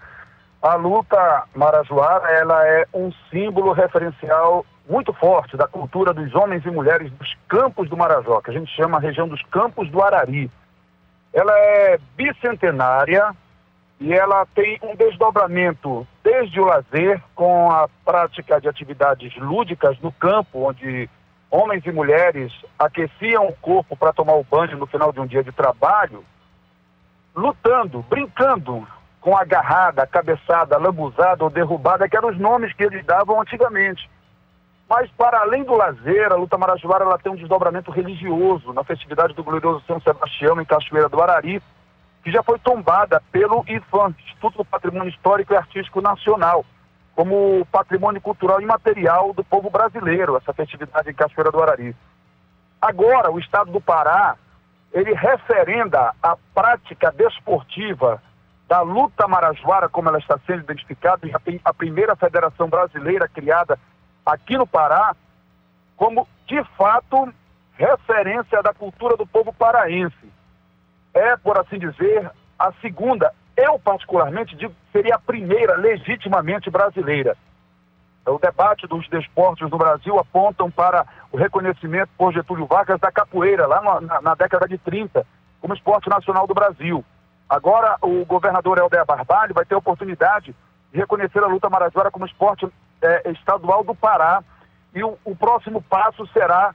a 0.61 0.75
luta 0.75 1.43
marajoara 1.55 2.29
ela 2.31 2.67
é 2.67 2.85
um 2.93 3.11
símbolo 3.31 3.73
referencial 3.73 4.63
muito 4.87 5.11
forte 5.13 5.57
da 5.57 5.67
cultura 5.67 6.13
dos 6.13 6.33
homens 6.35 6.63
e 6.63 6.69
mulheres 6.69 7.11
dos 7.13 7.35
campos 7.47 7.89
do 7.89 7.97
Marajó, 7.97 8.39
que 8.41 8.51
a 8.51 8.53
gente 8.53 8.71
chama 8.75 8.97
a 8.97 9.01
região 9.01 9.27
dos 9.27 9.41
campos 9.49 9.89
do 9.89 10.01
Arari. 10.01 10.49
Ela 11.33 11.51
é 11.57 11.99
bicentenária 12.15 13.35
e 14.05 14.13
ela 14.13 14.45
tem 14.53 14.77
um 14.83 14.95
desdobramento 14.95 16.07
desde 16.23 16.59
o 16.59 16.65
lazer, 16.65 17.19
com 17.33 17.71
a 17.71 17.89
prática 18.05 18.61
de 18.61 18.69
atividades 18.69 19.35
lúdicas 19.35 19.99
no 19.99 20.11
campo, 20.11 20.69
onde 20.69 21.09
homens 21.49 21.83
e 21.87 21.91
mulheres 21.91 22.53
aqueciam 22.77 23.47
o 23.47 23.55
corpo 23.55 23.97
para 23.97 24.13
tomar 24.13 24.35
o 24.35 24.43
banho 24.43 24.77
no 24.77 24.85
final 24.85 25.11
de 25.11 25.19
um 25.19 25.25
dia 25.25 25.43
de 25.43 25.51
trabalho, 25.51 26.23
lutando, 27.35 28.05
brincando 28.07 28.87
com 29.19 29.35
agarrada, 29.35 30.05
cabeçada, 30.05 30.77
lambuzada 30.77 31.43
ou 31.43 31.49
derrubada, 31.49 32.07
que 32.07 32.15
eram 32.15 32.29
os 32.29 32.37
nomes 32.37 32.71
que 32.73 32.83
eles 32.83 33.03
davam 33.03 33.41
antigamente. 33.41 34.07
Mas, 34.87 35.09
para 35.17 35.39
além 35.39 35.63
do 35.63 35.73
lazer, 35.73 36.31
a 36.31 36.35
luta 36.35 36.59
marajoara 36.59 37.05
ela 37.05 37.17
tem 37.17 37.31
um 37.31 37.37
desdobramento 37.37 37.89
religioso 37.89 38.71
na 38.71 38.83
festividade 38.83 39.33
do 39.33 39.43
glorioso 39.43 39.83
São 39.87 39.99
Sebastião, 39.99 40.61
em 40.61 40.65
Cachoeira 40.65 41.09
do 41.09 41.19
Arari, 41.19 41.59
que 42.25 42.31
já 42.31 42.41
foi 42.41 42.57
tombada 42.57 43.21
pelo 43.31 43.63
IFAM, 43.67 44.15
Instituto 44.19 44.57
do 44.57 44.65
Patrimônio 44.65 45.09
Histórico 45.09 45.53
e 45.53 45.55
Artístico 45.55 46.01
Nacional, 46.01 46.65
como 47.15 47.63
patrimônio 47.71 48.19
cultural 48.19 48.59
imaterial 48.59 49.31
do 49.31 49.43
povo 49.43 49.69
brasileiro, 49.69 50.35
essa 50.35 50.51
festividade 50.51 51.07
em 51.07 51.13
Cachoeira 51.13 51.51
do 51.51 51.61
Arari. 51.61 51.95
Agora, 52.81 53.31
o 53.31 53.37
Estado 53.37 53.71
do 53.71 53.79
Pará, 53.79 54.35
ele 54.91 55.13
referenda 55.13 56.15
a 56.23 56.35
prática 56.51 57.11
desportiva 57.11 58.19
da 58.67 58.81
luta 58.81 59.27
marajoara, 59.27 59.87
como 59.87 60.09
ela 60.09 60.17
está 60.17 60.39
sendo 60.47 60.63
identificada, 60.63 61.29
a 61.63 61.73
primeira 61.75 62.15
federação 62.15 62.67
brasileira 62.67 63.27
criada 63.27 63.77
aqui 64.25 64.57
no 64.57 64.65
Pará 64.65 65.15
como, 65.95 66.27
de 66.47 66.63
fato, 66.75 67.31
referência 67.77 68.63
da 68.63 68.73
cultura 68.73 69.15
do 69.15 69.27
povo 69.27 69.53
paraense. 69.53 70.33
É, 71.15 71.37
por 71.37 71.57
assim 71.57 71.79
dizer, 71.79 72.29
a 72.59 72.73
segunda, 72.81 73.33
eu 73.55 73.79
particularmente 73.79 74.55
digo 74.55 74.73
que 74.73 74.91
seria 74.91 75.15
a 75.15 75.19
primeira 75.19 75.77
legitimamente 75.77 76.69
brasileira. 76.69 77.37
O 78.27 78.37
debate 78.37 78.85
dos 78.85 79.07
desportos 79.07 79.69
no 79.71 79.77
Brasil 79.77 80.19
apontam 80.19 80.69
para 80.69 81.05
o 81.31 81.37
reconhecimento 81.37 82.09
por 82.17 82.33
Getúlio 82.33 82.65
Vargas 82.65 82.99
da 82.99 83.11
capoeira, 83.11 83.65
lá 83.65 84.01
na, 84.01 84.21
na 84.21 84.35
década 84.35 84.67
de 84.67 84.77
30, 84.77 85.25
como 85.61 85.73
esporte 85.73 86.09
nacional 86.09 86.45
do 86.45 86.53
Brasil. 86.53 87.05
Agora, 87.47 87.97
o 88.01 88.25
governador 88.25 88.77
Helder 88.77 89.05
Barbalho 89.05 89.53
vai 89.53 89.63
ter 89.63 89.75
a 89.75 89.77
oportunidade 89.77 90.55
de 90.91 90.99
reconhecer 90.99 91.43
a 91.43 91.47
luta 91.47 91.69
marajoara 91.69 92.11
como 92.11 92.25
esporte 92.25 92.67
é, 93.01 93.31
estadual 93.31 93.83
do 93.83 93.95
Pará. 93.95 94.43
E 94.93 95.03
o, 95.03 95.17
o, 95.23 95.35
próximo 95.35 95.81
passo 95.81 96.25
será 96.27 96.73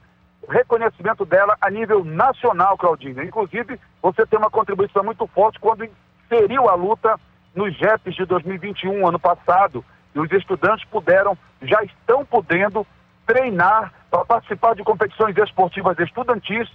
reconhecimento 0.48 1.24
dela 1.24 1.56
a 1.60 1.70
nível 1.70 2.04
nacional, 2.04 2.76
Claudinha. 2.76 3.22
Inclusive, 3.22 3.78
você 4.02 4.26
tem 4.26 4.38
uma 4.38 4.50
contribuição 4.50 5.04
muito 5.04 5.26
forte 5.28 5.58
quando 5.60 5.84
inseriu 5.84 6.68
a 6.68 6.74
luta 6.74 7.18
nos 7.54 7.76
JEPs 7.76 8.14
de 8.14 8.24
2021, 8.24 9.06
ano 9.06 9.18
passado. 9.18 9.84
E 10.14 10.18
os 10.18 10.30
estudantes 10.32 10.84
puderam, 10.86 11.36
já 11.62 11.82
estão 11.82 12.24
podendo 12.24 12.86
treinar 13.26 13.92
para 14.10 14.24
participar 14.24 14.74
de 14.74 14.82
competições 14.82 15.36
esportivas 15.36 15.98
estudantis 15.98 16.68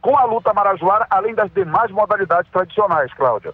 com 0.00 0.16
a 0.16 0.24
luta 0.24 0.52
marajoara, 0.52 1.06
além 1.10 1.34
das 1.34 1.50
demais 1.52 1.90
modalidades 1.90 2.50
tradicionais, 2.52 3.12
Cláudia. 3.14 3.52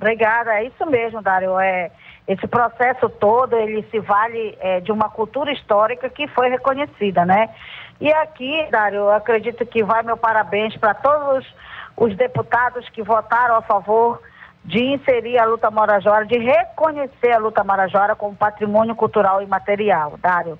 Obrigada, 0.00 0.54
é 0.54 0.66
isso 0.66 0.86
mesmo, 0.86 1.20
Dário. 1.20 1.58
É, 1.58 1.90
esse 2.28 2.46
processo 2.46 3.08
todo, 3.08 3.56
ele 3.56 3.82
se 3.90 3.98
vale 4.00 4.56
é, 4.60 4.80
de 4.80 4.92
uma 4.92 5.08
cultura 5.08 5.50
histórica 5.50 6.10
que 6.10 6.28
foi 6.28 6.50
reconhecida, 6.50 7.24
né? 7.24 7.48
E 7.98 8.12
aqui, 8.12 8.68
Dário, 8.70 8.98
eu 8.98 9.10
acredito 9.10 9.64
que 9.64 9.82
vai 9.82 10.02
meu 10.02 10.16
parabéns 10.16 10.76
para 10.76 10.92
todos 10.92 11.46
os 11.96 12.14
deputados 12.16 12.86
que 12.90 13.02
votaram 13.02 13.56
a 13.56 13.62
favor 13.62 14.20
de 14.62 14.78
inserir 14.78 15.38
a 15.38 15.46
luta 15.46 15.70
marajora, 15.70 16.26
de 16.26 16.36
reconhecer 16.38 17.32
a 17.32 17.38
luta 17.38 17.64
marajora 17.64 18.14
como 18.14 18.36
patrimônio 18.36 18.94
cultural 18.94 19.40
e 19.40 19.46
material, 19.46 20.18
Dário. 20.18 20.58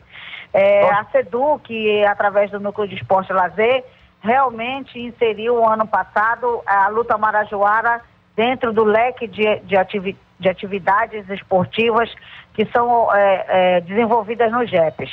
É, 0.54 0.88
a 0.88 1.04
SEDU, 1.12 1.60
que 1.62 2.02
através 2.06 2.50
do 2.50 2.58
Núcleo 2.58 2.88
de 2.88 2.94
Esporte 2.94 3.30
e 3.30 3.34
Lazer, 3.34 3.84
realmente 4.20 4.98
inseriu 4.98 5.62
ano 5.64 5.86
passado 5.86 6.62
a 6.66 6.88
luta 6.88 7.18
marajoara 7.18 8.00
dentro 8.38 8.72
do 8.72 8.84
leque 8.84 9.26
de, 9.26 9.58
de, 9.64 9.76
ativi 9.76 10.16
de 10.38 10.48
atividades 10.48 11.28
esportivas 11.28 12.08
que 12.54 12.64
são 12.66 13.12
é, 13.12 13.44
é, 13.48 13.80
desenvolvidas 13.80 14.52
no 14.52 14.64
JEPs. 14.64 15.10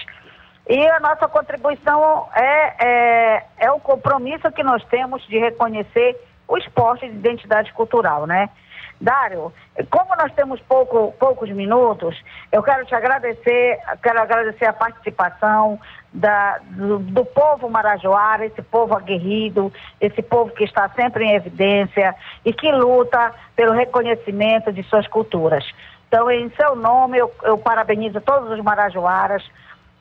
E 0.70 0.88
a 0.88 1.00
nossa 1.00 1.28
contribuição 1.28 2.28
é, 2.36 2.86
é, 2.86 3.46
é 3.58 3.72
o 3.72 3.80
compromisso 3.80 4.52
que 4.52 4.62
nós 4.62 4.84
temos 4.86 5.26
de 5.28 5.40
reconhecer 5.40 6.16
o 6.48 6.56
esporte 6.56 7.10
de 7.10 7.16
identidade 7.16 7.74
cultural, 7.74 8.28
né? 8.28 8.48
Dário, 9.00 9.52
como 9.90 10.16
nós 10.16 10.32
temos 10.34 10.60
pouco, 10.62 11.14
poucos 11.20 11.50
minutos, 11.50 12.16
eu 12.50 12.64
quero 12.64 12.86
te 12.86 12.96
agradecer, 12.96 13.78
quero 14.02 14.22
agradecer 14.22 14.66
a 14.66 14.74
participação 14.74 15.78
da, 16.14 16.60
do, 16.72 17.00
do, 17.00 17.26
povo 17.26 17.70
marajoara, 17.70 18.46
esse 18.46 18.62
povo 18.62 18.96
aguerrido, 18.96 19.72
esse 20.00 20.22
povo 20.22 20.52
que 20.52 20.64
está 20.64 20.88
sempre 20.90 21.26
em 21.26 21.36
evidência 21.36 22.16
e 22.46 22.54
que 22.54 22.72
luta 22.72 23.34
pelo 23.54 23.74
reconhecimento 23.74 24.72
de 24.72 24.82
suas 24.84 25.06
culturas. 25.08 25.66
Então, 26.08 26.32
em 26.32 26.50
seu 26.52 26.76
nome, 26.76 27.18
eu, 27.18 27.30
eu 27.44 27.58
parabenizo 27.58 28.22
todos 28.22 28.50
os 28.50 28.64
marajoaras 28.64 29.44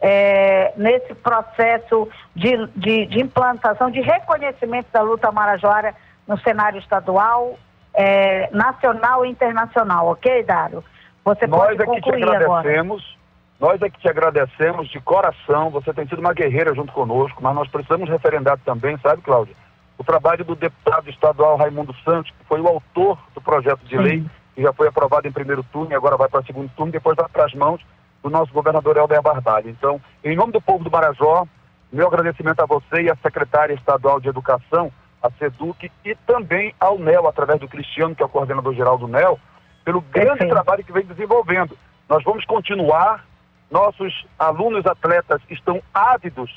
é, 0.01 0.73
nesse 0.77 1.15
processo 1.17 2.09
de, 2.37 2.67
de, 2.77 3.07
de 3.07 3.21
implantação, 3.21 3.91
de 3.91 4.01
reconhecimento 4.01 4.87
da 4.93 5.03
luta 5.03 5.33
marajoara 5.33 5.95
no 6.29 6.39
cenário 6.39 6.79
estadual 6.79 7.59
é, 7.95 8.49
nacional 8.53 9.25
e 9.25 9.31
internacional, 9.31 10.09
ok, 10.09 10.43
Dário? 10.43 10.85
Você 11.25 11.47
nós 11.47 11.77
pode 11.77 11.83
é 11.83 11.87
que 11.87 12.01
te 12.03 12.11
agradecemos, 12.11 13.17
agora. 13.61 13.73
nós 13.73 13.83
é 13.83 13.91
que 13.91 14.01
te 14.01 14.09
agradecemos 14.09 14.89
de 14.89 15.01
coração, 15.01 15.71
você 15.71 15.93
tem 15.95 16.07
sido 16.07 16.19
uma 16.19 16.35
guerreira 16.35 16.75
junto 16.75 16.93
conosco, 16.93 17.43
mas 17.43 17.55
nós 17.55 17.69
precisamos 17.69 18.09
referendar 18.09 18.59
também, 18.65 18.99
sabe, 18.99 19.23
Cláudia? 19.23 19.55
o 19.99 20.05
trabalho 20.05 20.45
do 20.45 20.55
deputado 20.55 21.09
estadual 21.09 21.57
Raimundo 21.57 21.95
Santos, 22.05 22.33
que 22.33 22.45
foi 22.47 22.61
o 22.61 22.69
autor 22.69 23.19
do 23.35 23.41
projeto 23.41 23.85
de 23.85 23.97
lei, 23.97 24.25
que 24.55 24.63
já 24.63 24.73
foi 24.73 24.89
aprovado 24.89 25.27
em 25.29 25.33
primeiro 25.33 25.63
turno 25.65 25.93
e 25.93 25.95
agora 25.95 26.17
vai 26.17 26.29
para 26.29 26.43
segundo 26.43 26.71
turno, 26.77 26.93
depois 26.93 27.17
vai 27.17 27.29
para 27.29 27.45
as 27.45 27.55
mãos 27.55 27.81
do 28.23 28.31
nosso 28.31 28.53
governador 28.53 28.97
Helder 28.97 29.23
Barbalho. 29.23 29.71
Então, 29.71 30.01
em 30.23 30.37
nome 30.37 30.53
do 30.53 30.61
povo 30.61 30.83
do 30.83 30.91
Marajó, 30.91 31.47
meu 31.93 32.09
agradecimento 32.09 32.61
a 32.61 32.67
você 32.67 33.03
e 33.03 33.11
à 33.11 33.17
secretária 33.17 33.75
estadual 33.75 34.21
de 34.21 34.29
Educação, 34.29 34.91
a 35.25 35.31
SEDUC, 35.39 35.91
e 36.05 36.15
também 36.15 36.75
ao 36.79 36.99
NEL, 36.99 37.27
através 37.27 37.59
do 37.59 37.67
Cristiano, 37.67 38.15
que 38.15 38.23
é 38.23 38.27
o 38.27 38.29
coordenador 38.29 38.75
geral 38.75 38.99
do 38.99 39.09
NEL, 39.09 39.41
pelo 39.83 40.03
grande 40.03 40.47
trabalho 40.47 40.85
que 40.85 40.93
vem 40.93 41.07
desenvolvendo. 41.07 41.77
Nós 42.07 42.23
vamos 42.23 42.45
continuar, 42.45 43.25
nossos 43.71 44.27
alunos 44.39 44.85
atletas 44.85 45.41
estão 45.49 45.83
ávidos 45.95 46.51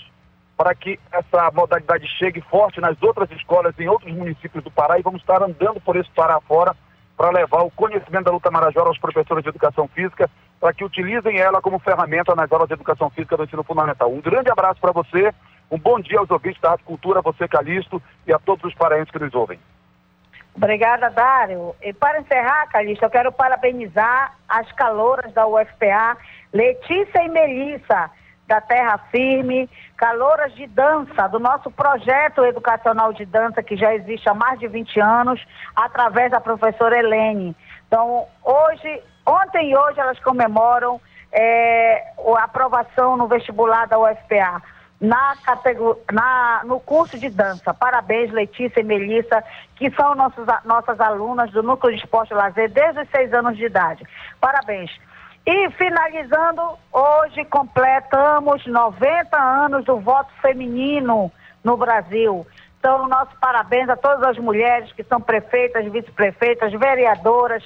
para 0.57 0.75
que 0.75 0.99
essa 1.11 1.49
modalidade 1.53 2.05
chegue 2.17 2.41
forte 2.41 2.81
nas 2.81 3.01
outras 3.01 3.31
escolas, 3.31 3.73
em 3.79 3.87
outros 3.87 4.13
municípios 4.13 4.61
do 4.61 4.71
Pará, 4.71 4.99
e 4.99 5.03
vamos 5.03 5.21
estar 5.21 5.41
andando 5.41 5.79
por 5.79 5.95
esse 5.95 6.09
Pará 6.11 6.41
fora 6.41 6.75
para 7.15 7.31
levar 7.31 7.61
o 7.61 7.71
conhecimento 7.71 8.25
da 8.25 8.31
luta 8.31 8.51
marajora 8.51 8.89
aos 8.89 8.99
professores 8.99 9.43
de 9.43 9.49
educação 9.49 9.87
física, 9.87 10.29
para 10.59 10.73
que 10.73 10.83
utilizem 10.83 11.39
ela 11.39 11.61
como 11.61 11.79
ferramenta 11.79 12.35
nas 12.35 12.51
aulas 12.51 12.67
de 12.67 12.73
educação 12.73 13.09
física 13.11 13.37
do 13.37 13.43
ensino 13.43 13.63
fundamental. 13.63 14.11
Um 14.11 14.19
grande 14.19 14.51
abraço 14.51 14.81
para 14.81 14.91
você, 14.91 15.33
um 15.69 15.77
bom 15.77 15.99
dia 15.99 16.19
aos 16.19 16.29
ouvintes 16.29 16.61
da 16.61 16.71
Rádio 16.71 16.85
Cultura, 16.85 17.21
você, 17.21 17.47
Calixto, 17.47 18.01
e 18.25 18.33
a 18.33 18.39
todos 18.39 18.63
os 18.63 18.73
paraenses 18.73 19.11
que 19.11 19.19
nos 19.19 19.33
ouvem. 19.33 19.59
Obrigada, 20.55 21.09
Dário. 21.09 21.75
E 21.81 21.93
para 21.93 22.19
encerrar, 22.19 22.67
Calixto, 22.67 23.05
eu 23.05 23.09
quero 23.09 23.31
parabenizar 23.31 24.33
as 24.49 24.71
caloras 24.71 25.31
da 25.33 25.45
UFPA, 25.45 26.17
Letícia 26.51 27.21
e 27.23 27.29
Melissa, 27.29 28.09
da 28.47 28.61
Terra 28.61 28.97
Firme, 29.11 29.69
caloras 29.97 30.55
de 30.55 30.65
dança, 30.67 31.27
do 31.27 31.37
nosso 31.37 31.69
projeto 31.69 32.43
educacional 32.45 33.13
de 33.13 33.25
dança, 33.25 33.61
que 33.61 33.75
já 33.75 33.93
existe 33.93 34.27
há 34.29 34.33
mais 34.33 34.59
de 34.59 34.67
20 34.67 34.99
anos, 34.99 35.45
através 35.75 36.31
da 36.31 36.39
professora 36.39 36.97
Helene. 36.97 37.55
Então, 37.87 38.25
hoje, 38.43 39.03
ontem 39.25 39.71
e 39.71 39.77
hoje, 39.77 39.99
elas 39.99 40.19
comemoram 40.19 40.99
é, 41.31 42.03
a 42.37 42.43
aprovação 42.43 43.17
no 43.17 43.27
vestibular 43.27 43.85
da 43.85 43.99
UFPA. 43.99 44.63
Na, 44.99 45.35
na, 46.11 46.61
no 46.63 46.79
curso 46.79 47.19
de 47.19 47.29
dança. 47.29 47.73
Parabéns, 47.73 48.31
Letícia 48.31 48.79
e 48.79 48.83
Melissa, 48.83 49.43
que 49.75 49.91
são 49.91 50.15
nossos, 50.15 50.45
nossas 50.65 50.99
alunas 50.99 51.51
do 51.51 51.61
Núcleo 51.61 51.95
de 51.95 52.03
Esporte 52.03 52.33
e 52.33 52.35
Lazer 52.35 52.71
desde 52.71 53.01
os 53.01 53.09
seis 53.09 53.31
anos 53.33 53.55
de 53.55 53.65
idade. 53.65 54.03
Parabéns. 54.41 54.89
E 55.45 55.71
finalizando, 55.71 56.61
hoje 56.91 57.45
completamos 57.45 58.65
90 58.65 59.37
anos 59.37 59.85
do 59.85 59.97
voto 59.97 60.29
feminino 60.41 61.31
no 61.63 61.77
Brasil. 61.77 62.45
Então, 62.79 63.07
nosso 63.07 63.31
parabéns 63.39 63.87
a 63.89 63.95
todas 63.95 64.23
as 64.23 64.37
mulheres 64.37 64.91
que 64.91 65.03
são 65.03 65.21
prefeitas, 65.21 65.89
vice-prefeitas, 65.91 66.71
vereadoras, 66.73 67.63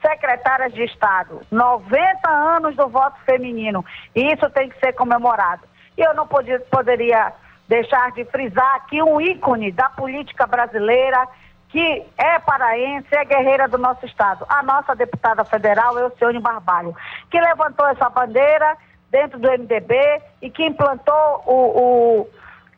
secretárias 0.00 0.72
de 0.74 0.82
Estado. 0.82 1.40
90 1.50 2.28
anos 2.28 2.74
do 2.76 2.88
voto 2.88 3.18
feminino. 3.24 3.84
E 4.16 4.32
isso 4.32 4.50
tem 4.50 4.68
que 4.68 4.78
ser 4.80 4.92
comemorado. 4.94 5.62
E 5.96 6.02
eu 6.02 6.14
não 6.14 6.26
podia, 6.26 6.60
poderia 6.70 7.32
deixar 7.68 8.12
de 8.12 8.24
frisar 8.26 8.74
aqui 8.76 9.02
um 9.02 9.20
ícone 9.20 9.72
da 9.72 9.88
política 9.90 10.46
brasileira 10.46 11.26
que 11.68 12.04
é 12.18 12.38
paraense, 12.38 13.08
é 13.12 13.24
guerreira 13.24 13.66
do 13.66 13.78
nosso 13.78 14.04
estado. 14.04 14.44
A 14.46 14.62
nossa 14.62 14.94
deputada 14.94 15.42
federal, 15.44 15.98
Elcione 15.98 16.38
Barbalho, 16.38 16.94
que 17.30 17.40
levantou 17.40 17.88
essa 17.88 18.10
bandeira 18.10 18.76
dentro 19.10 19.38
do 19.38 19.50
MDB 19.50 19.94
e 20.42 20.50
que 20.50 20.66
implantou 20.66 21.42
o, 21.46 22.28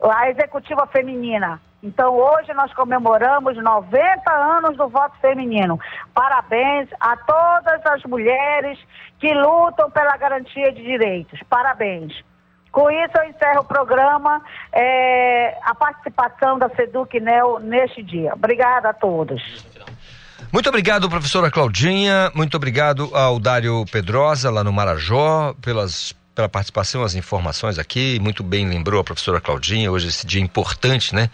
o, 0.00 0.10
a 0.10 0.30
executiva 0.30 0.86
feminina. 0.86 1.60
Então, 1.82 2.16
hoje 2.16 2.54
nós 2.54 2.72
comemoramos 2.72 3.56
90 3.56 4.32
anos 4.32 4.76
do 4.76 4.88
voto 4.88 5.16
feminino. 5.20 5.78
Parabéns 6.14 6.88
a 7.00 7.16
todas 7.16 7.84
as 7.84 8.02
mulheres 8.04 8.78
que 9.18 9.34
lutam 9.34 9.90
pela 9.90 10.16
garantia 10.16 10.72
de 10.72 10.82
direitos. 10.82 11.40
Parabéns. 11.50 12.24
Com 12.74 12.90
isso, 12.90 13.12
eu 13.16 13.30
encerro 13.30 13.60
o 13.60 13.64
programa, 13.64 14.42
é, 14.72 15.56
a 15.62 15.76
participação 15.76 16.58
da 16.58 16.68
SEDUC 16.70 17.20
NEL 17.20 17.60
neste 17.60 18.02
dia. 18.02 18.34
Obrigada 18.34 18.88
a 18.88 18.92
todos. 18.92 19.40
Muito 20.52 20.68
obrigado, 20.68 21.08
professora 21.08 21.52
Claudinha. 21.52 22.32
Muito 22.34 22.56
obrigado 22.56 23.14
ao 23.14 23.38
Dário 23.38 23.84
Pedrosa, 23.92 24.50
lá 24.50 24.64
no 24.64 24.72
Marajó, 24.72 25.54
pelas, 25.62 26.12
pela 26.34 26.48
participação, 26.48 27.04
as 27.04 27.14
informações 27.14 27.78
aqui. 27.78 28.18
Muito 28.20 28.42
bem 28.42 28.68
lembrou 28.68 29.00
a 29.00 29.04
professora 29.04 29.40
Claudinha, 29.40 29.92
hoje 29.92 30.08
esse 30.08 30.26
dia 30.26 30.42
importante, 30.42 31.14
né? 31.14 31.30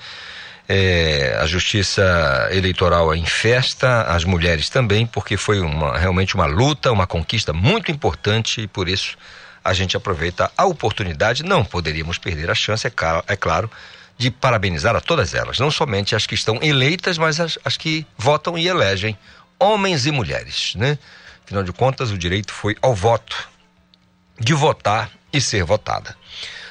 É, 0.68 1.38
a 1.40 1.46
justiça 1.46 2.48
eleitoral 2.52 3.14
é 3.14 3.16
em 3.16 3.24
festa, 3.24 4.02
as 4.02 4.24
mulheres 4.24 4.68
também, 4.68 5.06
porque 5.06 5.38
foi 5.38 5.58
uma, 5.58 5.96
realmente 5.96 6.34
uma 6.34 6.46
luta, 6.46 6.92
uma 6.92 7.06
conquista 7.06 7.50
muito 7.54 7.90
importante 7.90 8.60
e 8.60 8.68
por 8.68 8.90
isso 8.90 9.16
a 9.64 9.72
gente 9.72 9.96
aproveita 9.96 10.50
a 10.56 10.64
oportunidade, 10.64 11.42
não 11.42 11.64
poderíamos 11.64 12.18
perder 12.18 12.50
a 12.50 12.54
chance, 12.54 12.86
é 12.86 12.90
claro, 12.90 13.24
é 13.26 13.36
claro 13.36 13.70
de 14.16 14.30
parabenizar 14.30 14.94
a 14.94 15.00
todas 15.00 15.34
elas, 15.34 15.58
não 15.58 15.70
somente 15.70 16.14
as 16.14 16.26
que 16.26 16.34
estão 16.34 16.58
eleitas, 16.62 17.16
mas 17.16 17.40
as, 17.40 17.58
as 17.64 17.76
que 17.76 18.06
votam 18.18 18.58
e 18.58 18.68
elegem, 18.68 19.16
homens 19.58 20.06
e 20.06 20.10
mulheres, 20.10 20.74
né? 20.74 20.98
Afinal 21.44 21.64
de 21.64 21.72
contas, 21.72 22.10
o 22.10 22.18
direito 22.18 22.52
foi 22.52 22.76
ao 22.82 22.94
voto, 22.94 23.48
de 24.38 24.54
votar 24.54 25.10
e 25.32 25.40
ser 25.40 25.64
votada. 25.64 26.14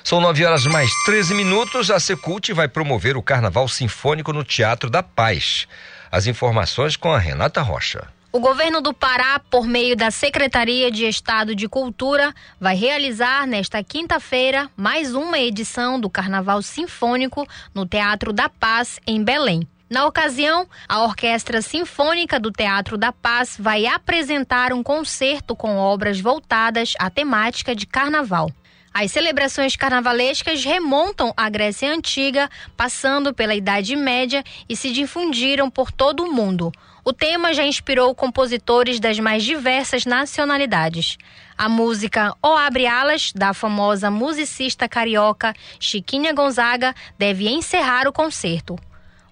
São 0.04 0.22
nove 0.22 0.46
horas 0.46 0.66
mais 0.66 0.90
13 1.06 1.34
minutos. 1.34 1.92
A 1.92 2.00
Secult 2.00 2.52
vai 2.54 2.68
promover 2.68 3.18
o 3.18 3.22
Carnaval 3.22 3.68
Sinfônico 3.68 4.34
no 4.34 4.44
Teatro 4.44 4.90
da 4.90 5.04
Paz. 5.04 5.68
As 6.12 6.26
informações 6.26 6.96
com 6.96 7.12
a 7.12 7.20
Renata 7.20 7.62
Rocha. 7.62 8.08
O 8.32 8.40
governo 8.40 8.80
do 8.80 8.94
Pará, 8.94 9.40
por 9.40 9.66
meio 9.66 9.96
da 9.96 10.12
Secretaria 10.12 10.92
de 10.92 11.04
Estado 11.04 11.56
de 11.56 11.68
Cultura, 11.68 12.32
vai 12.60 12.76
realizar 12.76 13.48
nesta 13.48 13.84
quinta-feira 13.84 14.70
mais 14.78 15.16
uma 15.16 15.40
edição 15.40 16.00
do 16.00 16.12
Carnaval 16.12 16.62
Sinfônico 16.62 17.48
no 17.74 17.88
Teatro 17.88 18.32
da 18.32 18.48
Paz, 18.48 19.00
em 19.08 19.24
Belém. 19.24 19.68
Na 19.90 20.06
ocasião, 20.06 20.68
a 20.88 21.02
Orquestra 21.02 21.60
Sinfônica 21.60 22.40
do 22.40 22.52
Teatro 22.52 23.00
da 23.00 23.12
Paz 23.12 23.58
vai 23.60 23.88
apresentar 23.88 24.74
um 24.74 24.84
concerto 24.84 25.56
com 25.56 25.78
obras 25.78 26.20
voltadas 26.20 26.94
à 27.00 27.10
temática 27.10 27.76
de 27.76 27.88
carnaval. 27.88 28.52
As 28.94 29.12
celebrações 29.12 29.76
carnavalescas 29.76 30.64
remontam 30.64 31.34
à 31.36 31.50
Grécia 31.50 31.92
Antiga, 31.92 32.48
passando 32.78 33.34
pela 33.34 33.56
Idade 33.56 33.96
Média 33.96 34.44
e 34.68 34.76
se 34.76 34.92
difundiram 34.92 35.68
por 35.68 35.92
todo 35.92 36.24
o 36.24 36.32
mundo. 36.32 36.72
O 37.04 37.14
tema 37.14 37.54
já 37.54 37.64
inspirou 37.64 38.14
compositores 38.14 39.00
das 39.00 39.20
mais 39.20 39.44
diversas 39.44 40.06
nacionalidades. 40.06 41.18
A 41.58 41.70
música 41.70 42.34
O 42.44 42.56
Abre 42.56 42.88
Alas, 42.88 43.32
da 43.34 43.54
famosa 43.54 44.12
musicista 44.12 44.88
carioca 44.88 45.54
Chiquinha 45.80 46.34
Gonzaga, 46.34 46.94
deve 47.18 47.48
encerrar 47.50 48.08
o 48.08 48.14
concerto. 48.14 48.78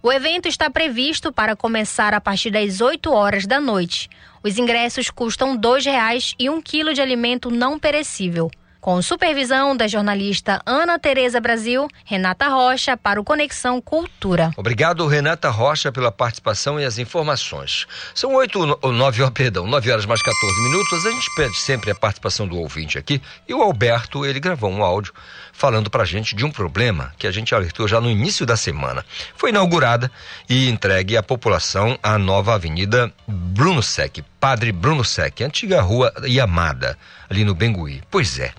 O 0.01 0.11
evento 0.11 0.47
está 0.47 0.69
previsto 0.69 1.33
para 1.33 1.55
começar 1.55 2.13
a 2.13 2.21
partir 2.21 2.51
das 2.51 2.79
8 2.79 3.11
horas 3.11 3.45
da 3.45 3.59
noite. 3.59 4.09
Os 4.43 4.57
ingressos 4.57 5.09
custam 5.09 5.53
R$ 5.53 5.57
2,00 5.57 6.35
e 6.39 6.49
um 6.49 6.61
quilo 6.61 6.93
de 6.93 7.01
alimento 7.01 7.49
não 7.49 7.77
perecível 7.77 8.49
com 8.87 9.01
supervisão 9.01 9.75
da 9.75 9.85
jornalista 9.85 10.61
Ana 10.65 10.97
Tereza 10.97 11.41
Brasil, 11.41 11.89
Renata 12.05 12.47
Rocha, 12.47 12.95
para 12.95 13.19
o 13.19 13.23
Conexão 13.25 13.81
Cultura. 13.81 14.51
Obrigado, 14.55 15.05
Renata 15.07 15.49
Rocha, 15.49 15.91
pela 15.91 16.09
participação 16.09 16.79
e 16.79 16.85
as 16.85 16.97
informações. 16.97 17.85
São 18.15 18.33
oito 18.35 18.79
ou 18.81 18.93
nove, 18.93 19.21
oh, 19.21 19.27
perdão, 19.35 19.67
nove 19.67 19.91
horas 19.91 20.05
mais 20.05 20.21
14 20.21 20.61
minutos. 20.61 21.05
A 21.05 21.11
gente 21.11 21.35
pede 21.35 21.57
sempre 21.57 21.91
a 21.91 21.95
participação 21.95 22.47
do 22.47 22.57
ouvinte 22.57 22.97
aqui. 22.97 23.21
E 23.45 23.53
o 23.53 23.61
Alberto, 23.61 24.25
ele 24.25 24.39
gravou 24.39 24.71
um 24.71 24.81
áudio 24.81 25.13
falando 25.51 25.89
pra 25.89 26.05
gente 26.05 26.33
de 26.33 26.45
um 26.45 26.49
problema 26.49 27.13
que 27.17 27.27
a 27.27 27.31
gente 27.31 27.53
alertou 27.53 27.89
já 27.89 27.99
no 27.99 28.09
início 28.09 28.45
da 28.45 28.55
semana. 28.55 29.03
Foi 29.35 29.49
inaugurada 29.49 30.09
e 30.49 30.69
entregue 30.69 31.17
à 31.17 31.21
população 31.21 31.99
a 32.01 32.17
nova 32.17 32.55
avenida 32.55 33.11
Bruno 33.27 33.83
Sec, 33.83 34.19
Padre 34.39 34.71
Bruno 34.71 35.03
Sec, 35.03 35.41
antiga 35.41 35.81
rua 35.81 36.13
Yamada, 36.23 36.97
ali 37.29 37.43
no 37.43 37.53
Bengui. 37.53 38.01
Pois 38.09 38.39
é. 38.39 38.53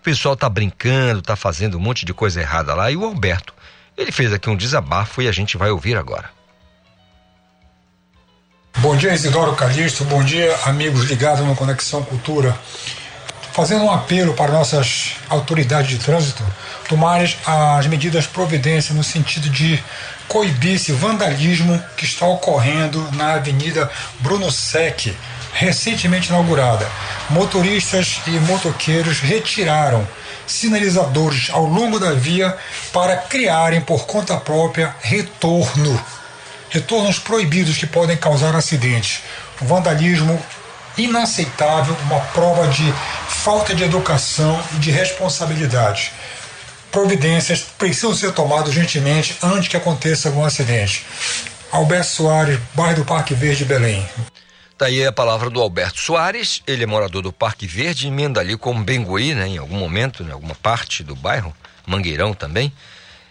O 0.00 0.02
pessoal 0.02 0.34
tá 0.34 0.48
brincando, 0.48 1.20
tá 1.20 1.36
fazendo 1.36 1.76
um 1.76 1.80
monte 1.80 2.06
de 2.06 2.14
coisa 2.14 2.40
errada 2.40 2.74
lá. 2.74 2.90
E 2.90 2.96
o 2.96 3.04
Alberto, 3.04 3.52
ele 3.98 4.10
fez 4.10 4.32
aqui 4.32 4.48
um 4.48 4.56
desabafo 4.56 5.20
e 5.20 5.28
a 5.28 5.32
gente 5.32 5.58
vai 5.58 5.70
ouvir 5.70 5.94
agora. 5.98 6.30
Bom 8.78 8.96
dia, 8.96 9.12
Isidoro 9.12 9.54
Calixto. 9.54 10.06
Bom 10.06 10.24
dia, 10.24 10.58
amigos 10.64 11.04
ligados 11.04 11.44
no 11.44 11.54
Conexão 11.54 12.02
Cultura. 12.02 12.58
Fazendo 13.52 13.84
um 13.84 13.92
apelo 13.92 14.32
para 14.32 14.52
nossas 14.52 15.16
autoridades 15.28 15.90
de 15.90 15.98
trânsito 15.98 16.42
tomarem 16.88 17.30
as 17.46 17.86
medidas 17.86 18.26
providência 18.26 18.94
no 18.94 19.04
sentido 19.04 19.50
de 19.50 19.82
coibir 20.26 20.76
esse 20.76 20.92
vandalismo 20.92 21.78
que 21.94 22.06
está 22.06 22.26
ocorrendo 22.26 23.06
na 23.12 23.34
Avenida 23.34 23.90
Bruno 24.20 24.50
Sec, 24.50 25.14
recentemente 25.52 26.28
inaugurada. 26.28 26.86
motoristas 27.28 28.20
e 28.26 28.30
motoqueiros 28.30 29.20
retiraram 29.20 30.06
sinalizadores 30.46 31.48
ao 31.50 31.64
longo 31.64 31.98
da 31.98 32.12
via 32.12 32.56
para 32.92 33.16
criarem 33.16 33.80
por 33.80 34.06
conta 34.06 34.36
própria 34.36 34.94
retorno. 35.00 36.02
Retornos 36.68 37.18
proibidos 37.18 37.76
que 37.76 37.86
podem 37.86 38.16
causar 38.16 38.54
acidentes. 38.54 39.22
Vandalismo 39.60 40.40
inaceitável, 40.96 41.96
uma 42.02 42.20
prova 42.20 42.66
de 42.68 42.92
falta 43.28 43.74
de 43.74 43.84
educação 43.84 44.60
e 44.74 44.78
de 44.78 44.90
responsabilidade. 44.90 46.12
Providências 46.90 47.64
precisam 47.78 48.14
ser 48.14 48.32
tomadas 48.32 48.68
urgentemente 48.68 49.38
antes 49.42 49.68
que 49.68 49.76
aconteça 49.76 50.28
algum 50.28 50.44
acidente. 50.44 51.06
Alberto 51.70 52.08
Soares, 52.08 52.58
bairro 52.74 52.96
do 52.96 53.04
Parque 53.04 53.32
Verde, 53.34 53.64
Belém. 53.64 54.06
Daí 54.80 55.04
a 55.04 55.12
palavra 55.12 55.50
do 55.50 55.60
Alberto 55.60 56.00
Soares, 56.00 56.62
ele 56.66 56.84
é 56.84 56.86
morador 56.86 57.20
do 57.20 57.30
Parque 57.30 57.66
Verde, 57.66 58.08
emenda 58.08 58.40
ali 58.40 58.56
com 58.56 58.82
Bengui, 58.82 59.34
né, 59.34 59.46
em 59.46 59.58
algum 59.58 59.76
momento, 59.76 60.22
em 60.22 60.30
alguma 60.30 60.54
parte 60.54 61.04
do 61.04 61.14
bairro, 61.14 61.54
Mangueirão 61.86 62.32
também. 62.32 62.72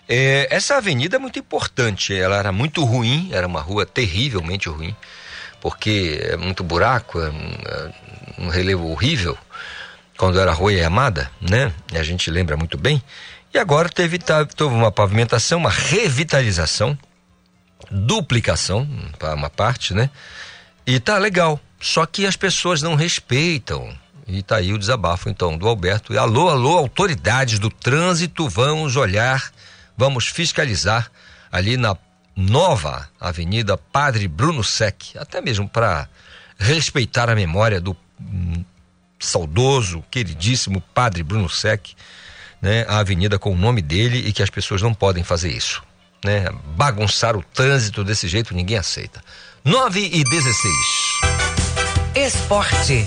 É, 0.08 0.48
essa 0.52 0.78
avenida 0.78 1.16
é 1.16 1.20
muito 1.20 1.40
importante, 1.40 2.14
ela 2.14 2.38
era 2.38 2.52
muito 2.52 2.86
ruim, 2.86 3.30
era 3.32 3.48
uma 3.48 3.62
rua 3.62 3.84
terrivelmente 3.84 4.70
ruim, 4.70 4.96
porque 5.60 6.20
é 6.22 6.38
muito 6.38 6.64
buraco, 6.64 7.20
é 7.20 7.32
um, 7.32 7.52
é 7.66 7.92
um 8.38 8.48
relevo 8.50 8.88
horrível, 8.92 9.36
quando 10.18 10.40
era 10.40 10.54
Rua 10.54 10.86
Amada, 10.86 11.32
né? 11.42 11.74
E 11.92 11.98
a 11.98 12.04
gente 12.04 12.30
lembra 12.30 12.56
muito 12.58 12.78
bem. 12.78 13.02
E 13.52 13.58
agora 13.58 13.90
teve, 13.90 14.20
tá, 14.20 14.46
teve 14.46 14.70
uma 14.70 14.92
pavimentação, 14.92 15.58
uma 15.58 15.72
revitalização, 15.72 16.96
duplicação, 17.90 18.88
uma 19.36 19.50
parte, 19.50 19.96
né? 19.96 20.12
E 20.90 21.00
tá 21.00 21.20
legal. 21.20 21.60
Só 21.80 22.04
que 22.04 22.26
as 22.26 22.36
pessoas 22.36 22.82
não 22.82 22.96
respeitam. 22.96 23.96
E 24.28 24.42
tá 24.42 24.56
aí 24.56 24.74
o 24.74 24.78
desabafo 24.78 25.30
então 25.30 25.56
do 25.56 25.68
Alberto. 25.68 26.12
E 26.12 26.18
alô, 26.18 26.50
alô, 26.50 26.80
autoridades 26.80 27.60
do 27.60 27.70
trânsito, 27.70 28.50
vamos 28.50 28.96
olhar, 28.96 29.52
vamos 29.96 30.26
fiscalizar 30.26 31.12
ali 31.52 31.78
na 31.78 31.96
nova 32.36 33.08
Avenida 33.20 33.78
Padre 33.78 34.28
Bruno 34.28 34.64
Sec, 34.64 35.16
até 35.16 35.40
mesmo 35.40 35.70
para 35.70 36.10
respeitar 36.58 37.30
a 37.30 37.36
memória 37.36 37.80
do 37.80 37.96
hum, 38.20 38.66
saudoso, 39.20 40.04
queridíssimo 40.10 40.82
Padre 40.82 41.22
Bruno 41.22 41.50
Sec, 41.50 41.90
né? 42.60 42.84
A 42.88 42.98
avenida 42.98 43.38
com 43.38 43.52
o 43.52 43.58
nome 43.58 43.84
dele 43.84 44.28
e 44.28 44.34
que 44.34 44.42
as 44.42 44.50
pessoas 44.50 44.82
não 44.82 44.96
podem 44.96 45.24
fazer 45.24 45.52
isso, 45.52 45.84
né? 46.26 46.50
Bagunçar 46.76 47.38
o 47.38 47.44
trânsito 47.44 48.04
desse 48.04 48.28
jeito 48.28 48.56
ninguém 48.56 48.78
aceita. 48.78 49.22
9 49.66 50.00
e 50.00 50.24
16. 50.24 51.22
Esporte. 52.16 53.06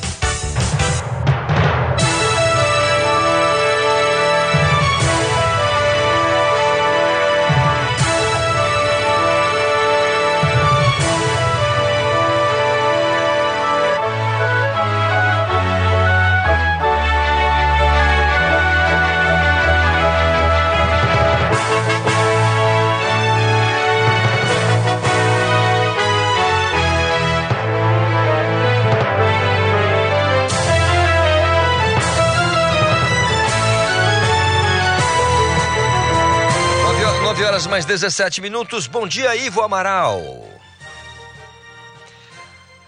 Horas 37.53 37.66
mais 37.66 37.85
17 37.85 38.41
minutos. 38.41 38.87
Bom 38.87 39.07
dia, 39.07 39.37
Ivo 39.37 39.61
Amaral. 39.61 40.23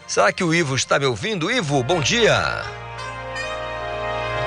Será 0.07 0.33
que 0.33 0.43
o 0.43 0.55
Ivo 0.55 0.75
está 0.75 0.99
me 0.99 1.05
ouvindo? 1.05 1.51
Ivo, 1.51 1.83
bom 1.83 2.01
dia. 2.01 2.63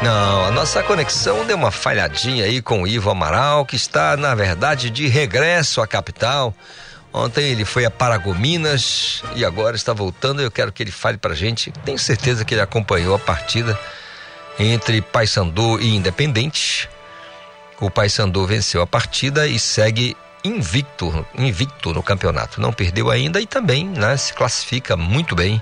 Não, 0.02 0.45
a 0.45 0.49
nossa 0.49 0.81
conexão 0.81 1.45
deu 1.45 1.56
uma 1.56 1.69
falhadinha 1.69 2.45
aí 2.45 2.64
com 2.64 2.81
o 2.81 2.88
Ivo 2.88 3.11
Amaral, 3.11 3.64
que 3.64 3.76
está, 3.76 4.18
na 4.18 4.34
verdade, 4.34 4.89
de 4.89 5.07
regresso 5.07 5.81
à 5.81 5.88
capital. 5.88 6.52
Ontem 7.14 7.49
ele 7.52 7.64
foi 7.64 7.85
a 7.85 7.91
Paragominas 7.91 9.22
e 9.35 9.45
agora 9.45 9.76
está 9.76 9.94
voltando. 9.94 10.41
Eu 10.41 10.49
quero 10.49 10.72
que 10.72 10.81
ele 10.81 10.91
fale 10.91 11.19
pra 11.19 11.35
gente. 11.35 11.72
Tenho 11.85 11.99
certeza 11.99 12.44
que 12.44 12.56
ele 12.56 12.61
acompanhou 12.61 13.14
a 13.14 13.19
partida 13.19 13.80
entre 14.57 14.99
Paysandu 14.99 15.80
e 15.80 15.95
Independente. 15.95 16.89
O 17.79 17.91
Paysandu 17.91 18.45
venceu 18.45 18.81
a 18.81 18.87
partida 18.87 19.47
e 19.47 19.59
segue 19.59 20.17
invicto, 20.43 21.25
invicto 21.37 21.93
no 21.93 22.01
campeonato. 22.01 22.59
Não 22.59 22.73
perdeu 22.73 23.11
ainda 23.11 23.39
e 23.39 23.45
também 23.45 23.85
né, 23.87 24.17
se 24.17 24.33
classifica 24.33 24.97
muito 24.97 25.35
bem 25.35 25.61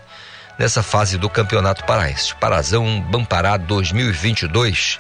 nessa 0.58 0.82
fase 0.82 1.18
do 1.18 1.30
Campeonato 1.30 1.84
Paraense. 1.86 2.34
Parazão 2.36 3.02
Bampará 3.02 3.58
2022. 3.58 5.00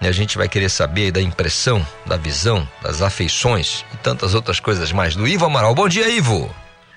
E 0.00 0.06
a 0.06 0.12
gente 0.12 0.38
vai 0.38 0.48
querer 0.48 0.70
saber 0.70 1.10
da 1.10 1.20
impressão, 1.20 1.84
da 2.06 2.16
visão, 2.16 2.66
das 2.80 3.02
afeições 3.02 3.84
e 3.92 3.96
tantas 3.98 4.34
outras 4.34 4.60
coisas 4.60 4.90
mais 4.90 5.14
do 5.14 5.26
Ivo 5.26 5.44
Amaral. 5.44 5.74
Bom 5.74 5.88
dia, 5.88 6.08
Ivo. 6.08 6.54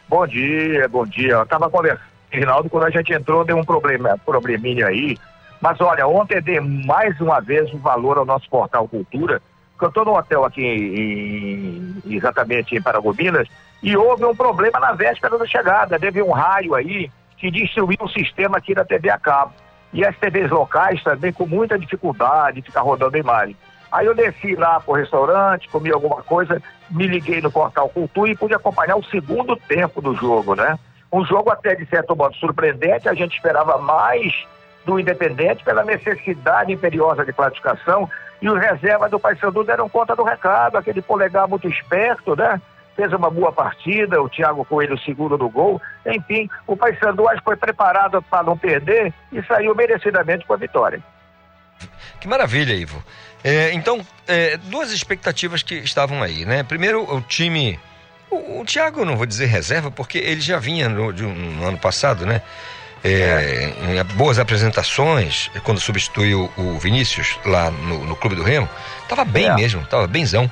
Bom 0.08 0.26
dia, 0.28 0.88
bom 0.88 1.06
dia. 1.06 1.34
Eu 1.34 1.46
tava 1.46 1.70
conversando, 1.70 2.02
Rinaldo, 2.32 2.70
quando 2.70 2.86
a 2.86 2.90
gente 2.90 3.12
entrou, 3.12 3.44
deu 3.44 3.58
um 3.58 3.66
problema, 3.66 4.18
probleminha 4.26 4.88
aí 4.88 5.18
mas 5.62 5.80
olha, 5.80 6.08
ontem 6.08 6.42
dei 6.42 6.60
mais 6.60 7.20
uma 7.22 7.40
vez 7.40 7.72
um 7.72 7.78
valor 7.78 8.18
ao 8.18 8.26
nosso 8.26 8.50
portal 8.50 8.88
Cultura, 8.88 9.42
que 9.78 9.86
eu 9.86 9.90
estou 9.90 10.04
no 10.04 10.18
hotel 10.18 10.44
aqui 10.44 10.66
em, 10.66 12.02
exatamente 12.14 12.76
em 12.76 12.82
Paragominas, 12.82 13.48
e 13.82 13.96
houve 13.96 14.26
um 14.26 14.36
problema 14.36 14.80
na 14.80 14.94
véspera 14.94 15.38
da 15.38 15.46
chegada. 15.46 16.00
Teve 16.00 16.22
um 16.22 16.32
raio 16.32 16.74
aí 16.74 17.12
que 17.38 17.50
destruiu 17.52 17.98
o 18.02 18.10
sistema 18.10 18.58
aqui 18.58 18.74
da 18.74 18.84
TV 18.84 19.10
a 19.10 19.18
cabo. 19.18 19.54
E 19.94 20.06
as 20.06 20.18
TVs 20.18 20.50
locais 20.50 21.04
também 21.04 21.34
com 21.34 21.46
muita 21.46 21.78
dificuldade 21.78 22.62
de 22.62 22.68
ficar 22.68 22.82
rodando 22.82 23.18
imagem. 23.18 23.56
Aí 23.92 24.06
eu 24.06 24.16
desci 24.16 24.56
lá 24.56 24.80
pro 24.80 24.94
restaurante, 24.94 25.68
comi 25.68 25.92
alguma 25.92 26.24
coisa, 26.24 26.62
me 26.90 27.08
liguei 27.08 27.42
no 27.42 27.52
portal 27.52 27.90
Cultura 27.90 28.32
e 28.32 28.38
pude 28.38 28.54
acompanhar 28.54 28.96
o 28.96 29.04
segundo 29.04 29.56
tempo 29.56 30.02
do 30.02 30.16
jogo, 30.16 30.56
né? 30.56 30.80
Um 31.12 31.26
jogo 31.26 31.50
até 31.50 31.76
de 31.76 31.86
certo 31.88 32.16
modo 32.16 32.36
surpreendente, 32.38 33.10
a 33.10 33.14
gente 33.14 33.36
esperava 33.36 33.78
mais 33.80 34.34
do 34.86 35.00
Independente 35.00 35.64
pela 35.64 35.84
necessidade 35.84 36.72
imperiosa 36.72 37.26
de 37.26 37.34
classificação 37.34 38.10
e 38.42 38.50
os 38.50 38.60
reservas 38.60 39.12
do 39.12 39.20
Paysandu 39.20 39.64
deram 39.64 39.88
conta 39.88 40.16
do 40.16 40.24
recado, 40.24 40.78
aquele 40.78 41.02
polegar 41.02 41.48
muito 41.48 41.68
esperto, 41.68 42.36
né? 42.36 42.60
Fez 42.96 43.14
uma 43.14 43.30
boa 43.30 43.52
partida, 43.52 44.22
o 44.22 44.28
Thiago 44.28 44.66
Coelho 44.66 44.98
segundo 45.00 45.38
no 45.38 45.50
gol. 45.50 45.82
Enfim, 46.06 46.50
o 46.66 46.76
Paysandu 46.76 47.28
acho 47.30 47.38
que 47.38 47.46
foi 47.46 47.56
preparado 47.56 48.22
para 48.24 48.44
não 48.44 48.58
perder 48.58 49.14
e 49.32 49.42
saiu 49.44 49.76
merecidamente 49.76 50.46
com 50.46 50.54
a 50.54 50.58
vitória. 50.58 51.00
Que 52.20 52.28
maravilha, 52.28 52.74
Ivo. 52.74 53.02
É, 53.44 53.74
então, 53.74 54.06
é, 54.28 54.58
duas 54.58 54.92
expectativas 54.92 55.64
que 55.64 55.76
estavam 55.76 56.22
aí, 56.22 56.46
né? 56.46 56.64
Primeiro, 56.64 57.04
o 57.12 57.22
time. 57.22 57.80
O, 58.30 58.62
o 58.62 58.66
Thiago, 58.66 59.06
não 59.06 59.18
vou 59.18 59.26
dizer 59.26 59.46
reserva, 59.46 59.90
porque 59.90 60.18
ele 60.18 60.42
já 60.42 60.60
vinha 60.60 60.88
no, 60.90 61.12
de 61.12 61.26
um, 61.26 61.34
no 61.34 61.68
ano 61.68 61.78
passado, 61.78 62.26
né? 62.26 62.42
É, 63.04 63.74
em 63.90 64.16
boas 64.16 64.38
apresentações, 64.38 65.50
quando 65.64 65.80
substituiu 65.80 66.50
o 66.58 66.78
Vinícius 66.78 67.38
lá 67.46 67.72
no, 67.72 68.06
no 68.06 68.16
Clube 68.16 68.36
do 68.36 68.44
Remo, 68.44 68.70
tava 69.10 69.26
bem 69.26 69.48
é. 69.48 69.56
mesmo, 69.56 69.86
tava 69.86 70.08
benzão. 70.08 70.52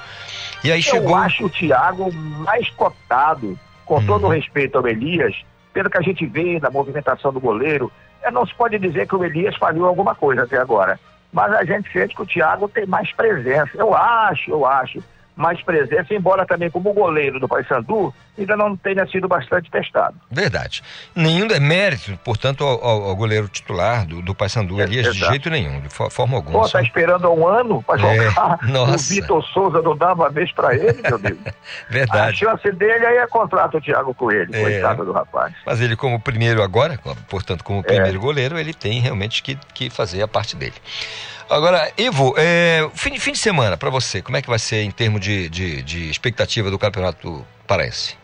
E 0.63 0.71
aí 0.71 0.79
Eu 0.79 0.83
chegou. 0.83 1.11
Eu 1.11 1.15
acho 1.15 1.45
o 1.45 1.49
Thiago 1.49 2.11
mais 2.13 2.69
cotado, 2.71 3.57
com 3.85 3.99
hum. 3.99 4.05
todo 4.05 4.25
o 4.25 4.29
respeito 4.29 4.77
ao 4.77 4.87
Elias, 4.87 5.35
pelo 5.73 5.89
que 5.89 5.97
a 5.97 6.01
gente 6.01 6.25
vê 6.25 6.59
na 6.59 6.69
movimentação 6.69 7.31
do 7.31 7.39
goleiro. 7.39 7.91
É, 8.21 8.29
não 8.29 8.45
se 8.45 8.53
pode 8.53 8.77
dizer 8.79 9.07
que 9.07 9.15
o 9.15 9.23
Elias 9.23 9.55
falhou 9.55 9.85
alguma 9.85 10.13
coisa 10.13 10.43
até 10.43 10.57
agora. 10.57 10.99
Mas 11.31 11.53
a 11.53 11.63
gente 11.63 11.91
sente 11.91 12.15
que 12.15 12.21
o 12.21 12.25
Thiago 12.25 12.67
tem 12.67 12.85
mais 12.85 13.11
presença. 13.13 13.71
Eu 13.75 13.95
acho, 13.95 14.49
eu 14.49 14.65
acho 14.65 15.03
mais 15.39 15.61
presença, 15.63 16.13
embora 16.13 16.45
também 16.45 16.69
como 16.69 16.91
goleiro 16.91 17.39
do 17.39 17.47
Paysandu 17.47 18.13
ainda 18.37 18.57
não 18.57 18.75
tenha 18.75 19.07
sido 19.07 19.27
bastante 19.27 19.71
testado. 19.71 20.15
Verdade. 20.29 20.83
Nenhum 21.15 21.47
demérito, 21.47 22.17
portanto, 22.23 22.63
ao, 22.63 22.83
ao 22.83 23.15
goleiro 23.15 23.47
titular 23.47 24.05
do, 24.05 24.21
do 24.21 24.35
Paysandu, 24.35 24.79
é, 24.79 24.83
Elias, 24.83 25.13
de 25.13 25.19
jeito 25.19 25.49
nenhum, 25.49 25.79
de 25.79 25.89
forma 25.89 26.35
alguma. 26.37 26.61
Pô, 26.61 26.69
tá 26.69 26.81
esperando 26.81 27.25
há 27.25 27.31
um 27.31 27.47
ano 27.47 27.81
para 27.81 28.01
é, 28.01 28.17
jogar. 28.17 28.59
Nossa. 28.67 29.13
O 29.13 29.15
Vitor 29.15 29.43
Souza 29.45 29.81
não 29.81 29.95
dava 29.95 30.23
uma 30.23 30.29
vez 30.29 30.51
para 30.51 30.75
ele, 30.75 31.01
meu 31.01 31.15
amigo. 31.15 31.39
Verdade. 31.89 32.45
A 32.45 32.51
chance 32.51 32.71
dele 32.73 33.05
aí 33.05 33.17
é 33.17 33.27
contrato 33.27 33.77
o 33.77 33.81
Thiago 33.81 34.13
Coelho, 34.13 34.53
é, 34.53 34.61
coitado 34.61 35.05
do 35.05 35.13
rapaz. 35.13 35.53
Mas 35.65 35.79
ele 35.79 35.95
como 35.95 36.19
primeiro 36.19 36.61
agora, 36.61 36.99
portanto, 37.29 37.63
como 37.63 37.81
primeiro 37.81 38.17
é. 38.17 38.21
goleiro, 38.21 38.59
ele 38.59 38.73
tem 38.73 38.99
realmente 38.99 39.41
que, 39.41 39.57
que 39.73 39.89
fazer 39.89 40.21
a 40.21 40.27
parte 40.27 40.55
dele. 40.55 40.75
Agora, 41.49 41.91
Ivo, 41.97 42.35
é, 42.37 42.87
fim, 42.93 43.17
fim, 43.17 43.31
de 43.31 43.39
semana 43.39 43.75
para 43.75 43.89
você, 43.89 44.21
como 44.21 44.37
é 44.37 44.41
que 44.41 44.49
vai 44.49 44.59
ser 44.59 44.83
em 44.83 44.91
termos 44.91 45.19
de, 45.19 45.49
de, 45.49 45.81
de 45.81 46.09
expectativa 46.09 46.69
do 46.69 46.77
Campeonato 46.77 47.43
Paraense? 47.65 48.15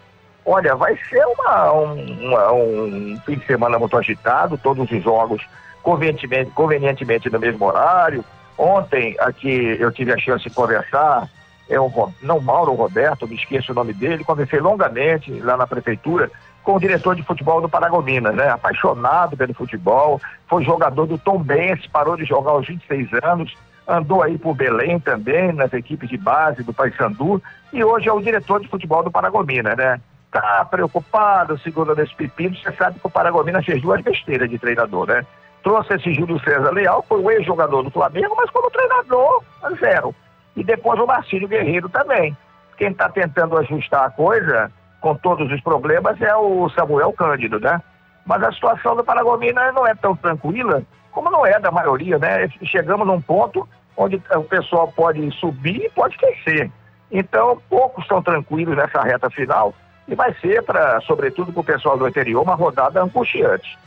Olha, 0.45 0.75
vai 0.75 0.95
ser 1.09 1.25
uma, 1.25 1.73
um, 1.73 2.27
uma, 2.27 2.53
um 2.53 3.19
fim 3.25 3.35
de 3.35 3.45
semana 3.47 3.79
muito 3.79 3.97
agitado, 3.97 4.59
todos 4.59 4.91
os 4.91 5.03
jogos 5.03 5.41
convenientemente, 5.81 6.51
convenientemente 6.51 7.29
no 7.31 7.39
mesmo 7.39 7.65
horário. 7.65 8.23
Ontem 8.55 9.15
aqui 9.19 9.75
eu 9.79 9.91
tive 9.91 10.13
a 10.13 10.19
chance 10.19 10.43
de 10.43 10.51
conversar, 10.51 11.27
é 11.67 11.79
o, 11.79 11.91
não 12.21 12.39
Mauro 12.39 12.73
Roberto, 12.73 13.27
me 13.27 13.35
esqueço 13.35 13.71
o 13.71 13.75
nome 13.75 13.93
dele, 13.93 14.23
conversei 14.23 14.59
longamente 14.59 15.31
lá 15.39 15.57
na 15.57 15.65
prefeitura 15.65 16.29
com 16.65 16.75
o 16.75 16.79
diretor 16.79 17.15
de 17.15 17.21
futebol 17.21 17.61
do 17.61 17.69
Paragominas, 17.69 18.35
né? 18.35 18.49
Apaixonado 18.49 19.37
pelo 19.37 19.53
futebol, 19.53 20.19
foi 20.47 20.63
jogador 20.63 21.05
do 21.05 21.17
Tom 21.17 21.37
Benz, 21.37 21.85
parou 21.87 22.17
de 22.17 22.25
jogar 22.25 22.51
aos 22.51 22.67
26 22.67 23.07
anos, 23.23 23.55
andou 23.87 24.23
aí 24.23 24.35
por 24.35 24.55
Belém 24.55 24.99
também, 24.99 25.53
nas 25.53 25.71
equipes 25.71 26.09
de 26.09 26.17
base 26.17 26.63
do 26.63 26.73
Paysandu, 26.73 27.41
e 27.71 27.83
hoje 27.83 28.09
é 28.09 28.13
o 28.13 28.19
diretor 28.19 28.59
de 28.59 28.67
futebol 28.67 29.03
do 29.03 29.11
Paragominas, 29.11 29.77
né? 29.77 30.01
Tá 30.31 30.65
preocupado, 30.65 31.57
segundo 31.59 31.97
esse 32.01 32.13
pepino, 32.15 32.55
você 32.55 32.71
sabe 32.71 32.99
que 32.99 33.05
o 33.05 33.11
Paragominas 33.11 33.63
fez 33.63 33.79
duas 33.79 34.01
besteiras 34.01 34.49
de 34.49 34.57
treinador, 34.57 35.07
né? 35.07 35.23
Trouxe 35.63 35.93
esse 35.93 36.13
Júlio 36.13 36.39
César 36.39 36.71
Leal, 36.71 37.05
foi 37.07 37.21
o 37.21 37.29
ex-jogador 37.29 37.83
do 37.83 37.91
Flamengo, 37.91 38.35
mas 38.35 38.49
como 38.49 38.71
treinador, 38.71 39.43
zero. 39.79 40.15
E 40.55 40.63
depois 40.63 40.99
o 40.99 41.05
Marcílio 41.05 41.47
Guerreiro 41.47 41.89
também. 41.89 42.35
Quem 42.75 42.89
está 42.89 43.07
tentando 43.07 43.57
ajustar 43.57 44.05
a 44.05 44.09
coisa 44.09 44.71
com 45.05 45.13
todos 45.13 45.51
os 45.51 45.61
problemas 45.61 46.19
é 46.19 46.35
o 46.35 46.67
Samuel 46.69 47.13
Cândido, 47.13 47.59
né? 47.59 47.79
Mas 48.25 48.41
a 48.41 48.51
situação 48.51 48.95
do 48.95 49.03
Paragominas 49.03 49.71
não 49.75 49.85
é 49.85 49.93
tão 49.93 50.15
tranquila 50.15 50.81
como 51.11 51.29
não 51.29 51.45
é 51.45 51.59
da 51.59 51.69
maioria, 51.69 52.17
né? 52.17 52.49
Chegamos 52.63 53.05
num 53.05 53.21
ponto 53.21 53.69
onde 53.95 54.19
o 54.35 54.43
pessoal 54.45 54.91
pode 54.95 55.29
subir 55.39 55.85
e 55.85 55.89
pode 55.91 56.17
crescer. 56.17 56.71
Então, 57.11 57.61
poucos 57.69 58.03
estão 58.03 58.19
tranquilos 58.23 58.75
nessa 58.75 58.99
reta 59.03 59.29
final 59.29 59.75
e 60.07 60.15
vai 60.15 60.33
ser, 60.41 60.63
para, 60.63 60.99
sobretudo 61.01 61.53
para 61.53 61.61
o 61.61 61.63
pessoal 61.63 61.99
do 61.99 62.07
interior, 62.07 62.41
uma 62.41 62.55
rodada 62.55 62.99
angustiante. 62.99 63.77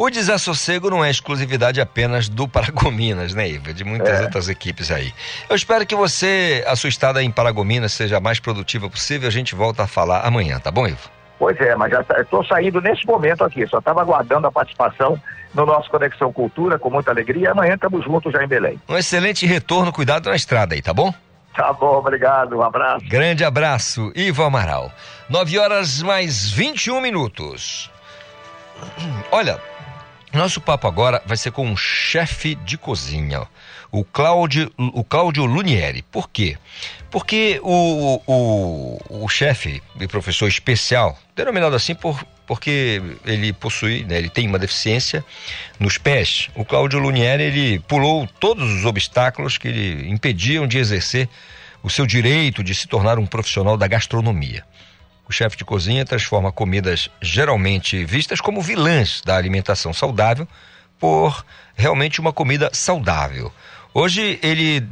O 0.00 0.08
desassossego 0.08 0.88
não 0.88 1.04
é 1.04 1.10
exclusividade 1.10 1.78
apenas 1.78 2.26
do 2.26 2.48
Paragominas, 2.48 3.34
né, 3.34 3.46
Iva? 3.50 3.74
De 3.74 3.84
muitas 3.84 4.18
é. 4.18 4.22
outras 4.22 4.48
equipes 4.48 4.90
aí. 4.90 5.12
Eu 5.46 5.54
espero 5.54 5.84
que 5.84 5.94
você, 5.94 6.64
a 6.66 6.74
sua 6.74 6.88
estada 6.88 7.22
em 7.22 7.30
Paragominas, 7.30 7.92
seja 7.92 8.16
a 8.16 8.20
mais 8.20 8.40
produtiva 8.40 8.88
possível. 8.88 9.28
A 9.28 9.30
gente 9.30 9.54
volta 9.54 9.82
a 9.82 9.86
falar 9.86 10.26
amanhã, 10.26 10.58
tá 10.58 10.70
bom, 10.70 10.88
Iva? 10.88 11.10
Pois 11.38 11.60
é, 11.60 11.76
mas 11.76 11.90
já 11.92 12.00
estou 12.18 12.42
saindo 12.46 12.80
nesse 12.80 13.06
momento 13.06 13.44
aqui. 13.44 13.66
Só 13.66 13.78
estava 13.78 14.00
aguardando 14.00 14.46
a 14.46 14.50
participação 14.50 15.20
no 15.52 15.66
nosso 15.66 15.90
Conexão 15.90 16.32
Cultura 16.32 16.78
com 16.78 16.88
muita 16.88 17.10
alegria. 17.10 17.50
Amanhã 17.50 17.74
estamos 17.74 18.02
juntos 18.02 18.32
já 18.32 18.42
em 18.42 18.48
Belém. 18.48 18.80
Um 18.88 18.96
excelente 18.96 19.44
retorno, 19.44 19.92
cuidado 19.92 20.30
na 20.30 20.36
estrada 20.36 20.74
aí, 20.74 20.80
tá 20.80 20.94
bom? 20.94 21.12
Tá 21.54 21.74
bom, 21.74 21.98
obrigado. 21.98 22.56
Um 22.56 22.62
abraço. 22.62 23.04
Grande 23.06 23.44
abraço, 23.44 24.10
Ivo 24.16 24.44
Amaral. 24.44 24.90
9 25.28 25.58
horas 25.58 26.02
mais 26.02 26.50
21 26.50 27.02
minutos. 27.02 27.90
Olha, 29.30 29.60
nosso 30.38 30.60
papo 30.60 30.86
agora 30.86 31.22
vai 31.26 31.36
ser 31.36 31.50
com 31.50 31.66
um 31.66 31.76
chefe 31.76 32.54
de 32.54 32.78
cozinha, 32.78 33.42
o 33.90 34.04
Cláudio, 34.04 34.72
o 34.78 35.02
Cláudio 35.02 35.44
Lunieri. 35.44 36.02
Por 36.02 36.30
quê? 36.30 36.56
Porque 37.10 37.60
o, 37.62 38.22
o, 38.26 39.24
o 39.24 39.28
chefe 39.28 39.82
e 39.98 40.06
professor 40.06 40.46
especial, 40.48 41.18
denominado 41.34 41.74
assim 41.74 41.94
por, 41.94 42.24
porque 42.46 43.02
ele 43.24 43.52
possui, 43.52 44.04
né, 44.04 44.18
ele 44.18 44.28
tem 44.28 44.46
uma 44.46 44.58
deficiência 44.58 45.24
nos 45.78 45.98
pés. 45.98 46.48
O 46.54 46.64
Cláudio 46.64 47.00
Lunieri, 47.00 47.42
ele 47.42 47.78
pulou 47.80 48.28
todos 48.38 48.70
os 48.70 48.84
obstáculos 48.84 49.58
que 49.58 49.68
lhe 49.68 50.08
impediam 50.08 50.66
de 50.66 50.78
exercer 50.78 51.28
o 51.82 51.90
seu 51.90 52.06
direito 52.06 52.62
de 52.62 52.74
se 52.74 52.86
tornar 52.86 53.18
um 53.18 53.26
profissional 53.26 53.76
da 53.76 53.86
gastronomia. 53.86 54.64
O 55.30 55.32
chefe 55.32 55.56
de 55.56 55.64
cozinha 55.64 56.04
transforma 56.04 56.50
comidas 56.50 57.08
geralmente 57.22 58.04
vistas 58.04 58.40
como 58.40 58.60
vilãs 58.60 59.22
da 59.24 59.36
alimentação 59.36 59.94
saudável 59.94 60.46
por 60.98 61.46
realmente 61.76 62.20
uma 62.20 62.32
comida 62.32 62.68
saudável. 62.72 63.52
Hoje 63.94 64.40
ele 64.42 64.84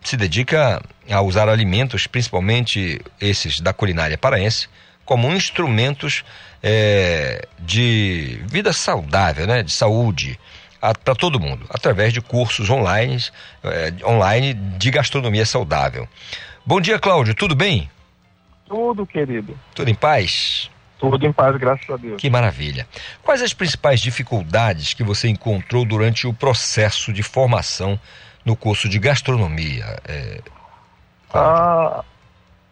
se 0.00 0.16
dedica 0.16 0.80
a 1.10 1.20
usar 1.20 1.48
alimentos, 1.48 2.06
principalmente 2.06 3.00
esses 3.20 3.58
da 3.58 3.72
culinária 3.72 4.16
paraense, 4.16 4.68
como 5.04 5.28
instrumentos 5.32 6.24
é, 6.62 7.48
de 7.58 8.40
vida 8.46 8.72
saudável, 8.72 9.48
né, 9.48 9.64
de 9.64 9.72
saúde 9.72 10.38
para 11.02 11.16
todo 11.16 11.40
mundo, 11.40 11.66
através 11.68 12.12
de 12.12 12.20
cursos 12.20 12.70
online, 12.70 13.18
é, 13.64 13.92
online 14.06 14.54
de 14.54 14.92
gastronomia 14.92 15.44
saudável. 15.44 16.08
Bom 16.64 16.80
dia, 16.80 17.00
Cláudio, 17.00 17.34
tudo 17.34 17.56
bem? 17.56 17.90
Tudo, 18.72 19.06
querido. 19.06 19.54
Tudo 19.74 19.90
em 19.90 19.94
paz? 19.94 20.70
Tudo 20.98 21.26
em 21.26 21.30
paz, 21.32 21.54
graças 21.58 21.90
a 21.90 21.96
Deus. 21.98 22.18
Que 22.18 22.30
maravilha. 22.30 22.88
Quais 23.22 23.42
as 23.42 23.52
principais 23.52 24.00
dificuldades 24.00 24.94
que 24.94 25.02
você 25.02 25.28
encontrou 25.28 25.84
durante 25.84 26.26
o 26.26 26.32
processo 26.32 27.12
de 27.12 27.22
formação 27.22 28.00
no 28.46 28.56
curso 28.56 28.88
de 28.88 28.98
gastronomia? 28.98 30.00
É... 30.08 30.40
A, 31.34 32.02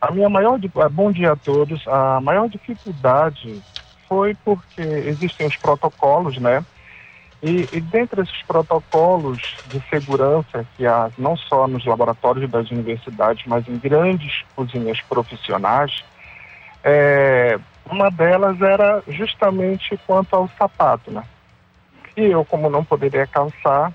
a 0.00 0.10
minha 0.10 0.30
maior. 0.30 0.58
Bom 0.90 1.12
dia 1.12 1.32
a 1.32 1.36
todos. 1.36 1.86
A 1.86 2.18
maior 2.22 2.48
dificuldade 2.48 3.60
foi 4.08 4.34
porque 4.42 4.80
existem 4.80 5.46
os 5.46 5.56
protocolos, 5.56 6.38
né? 6.38 6.64
E, 7.42 7.68
e 7.72 7.80
dentre 7.80 8.20
esses 8.20 8.42
protocolos 8.42 9.58
de 9.64 9.80
segurança 9.88 10.66
que 10.76 10.86
há 10.86 11.10
não 11.16 11.36
só 11.36 11.66
nos 11.66 11.84
laboratórios 11.86 12.50
das 12.50 12.70
universidades, 12.70 13.46
mas 13.46 13.66
em 13.66 13.78
grandes 13.78 14.44
cozinhas 14.54 15.00
profissionais, 15.02 16.04
é, 16.84 17.58
uma 17.90 18.10
delas 18.10 18.60
era 18.60 19.02
justamente 19.08 19.98
quanto 20.06 20.34
ao 20.34 20.48
sapato, 20.58 21.10
né? 21.10 21.24
E 22.16 22.24
eu, 22.24 22.44
como 22.44 22.68
não 22.68 22.84
poderia 22.84 23.26
calçar, 23.26 23.92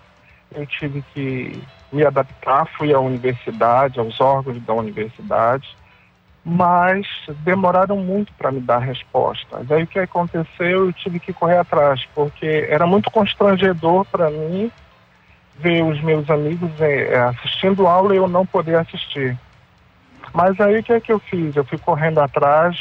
eu 0.54 0.66
tive 0.66 1.04
que 1.14 1.62
me 1.92 2.04
adaptar, 2.04 2.68
fui 2.78 2.94
à 2.94 3.00
universidade, 3.00 4.00
aos 4.00 4.20
órgãos 4.20 4.60
da 4.64 4.74
universidade, 4.74 5.76
mas 6.46 7.08
demoraram 7.44 7.98
muito 7.98 8.32
para 8.34 8.52
me 8.52 8.60
dar 8.60 8.78
resposta. 8.78 9.64
Daí 9.64 9.82
o 9.82 9.88
que 9.88 9.98
aconteceu, 9.98 10.86
eu 10.86 10.94
tive 10.94 11.20
que 11.20 11.34
correr 11.34 11.58
atrás, 11.58 12.08
porque 12.14 12.68
era 12.70 12.86
muito 12.86 13.10
constrangedor 13.10 14.06
para 14.06 14.30
mim 14.30 14.72
ver 15.58 15.84
os 15.84 16.00
meus 16.02 16.30
amigos 16.30 16.70
é, 16.80 17.18
assistindo 17.18 17.88
aula 17.88 18.14
e 18.14 18.18
eu 18.18 18.28
não 18.28 18.46
poder 18.46 18.76
assistir. 18.76 19.36
Mas 20.32 20.60
aí 20.60 20.80
o 20.80 20.84
que 20.84 20.94
é 20.94 21.00
que 21.00 21.12
eu 21.12 21.18
fiz? 21.18 21.56
Eu 21.56 21.66
fui 21.66 21.80
correndo 21.80 22.20
atrás, 22.20 22.78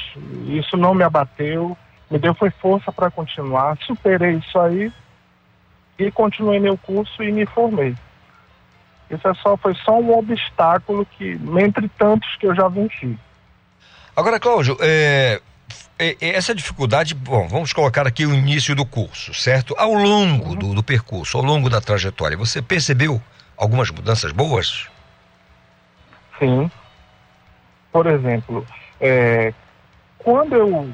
isso 0.46 0.76
não 0.76 0.92
me 0.92 1.04
abateu, 1.04 1.76
me 2.10 2.18
deu 2.18 2.34
foi 2.34 2.50
força 2.50 2.92
para 2.92 3.10
continuar, 3.10 3.78
superei 3.78 4.32
isso 4.32 4.58
aí 4.58 4.92
e 5.98 6.10
continuei 6.10 6.58
meu 6.58 6.76
curso 6.76 7.22
e 7.22 7.32
me 7.32 7.46
formei. 7.46 7.94
Isso 9.10 9.26
é 9.26 9.34
só, 9.34 9.56
foi 9.56 9.74
só 9.76 9.98
um 9.98 10.18
obstáculo 10.18 11.06
que, 11.06 11.38
entre 11.58 11.88
tantos 11.88 12.36
que 12.36 12.46
eu 12.46 12.54
já 12.54 12.68
venci. 12.68 13.16
Agora, 14.16 14.38
Cláudio, 14.38 14.76
é, 14.80 15.40
é, 15.98 16.16
é, 16.20 16.36
essa 16.36 16.54
dificuldade, 16.54 17.14
bom, 17.14 17.48
vamos 17.48 17.72
colocar 17.72 18.06
aqui 18.06 18.24
o 18.24 18.32
início 18.32 18.74
do 18.74 18.86
curso, 18.86 19.34
certo? 19.34 19.74
Ao 19.76 19.92
longo 19.92 20.54
do, 20.54 20.72
do 20.72 20.82
percurso, 20.84 21.36
ao 21.36 21.42
longo 21.42 21.68
da 21.68 21.80
trajetória, 21.80 22.36
você 22.36 22.62
percebeu 22.62 23.20
algumas 23.56 23.90
mudanças 23.90 24.30
boas? 24.30 24.88
Sim. 26.38 26.70
Por 27.90 28.06
exemplo, 28.06 28.64
é, 29.00 29.52
quando 30.18 30.54
eu 30.54 30.88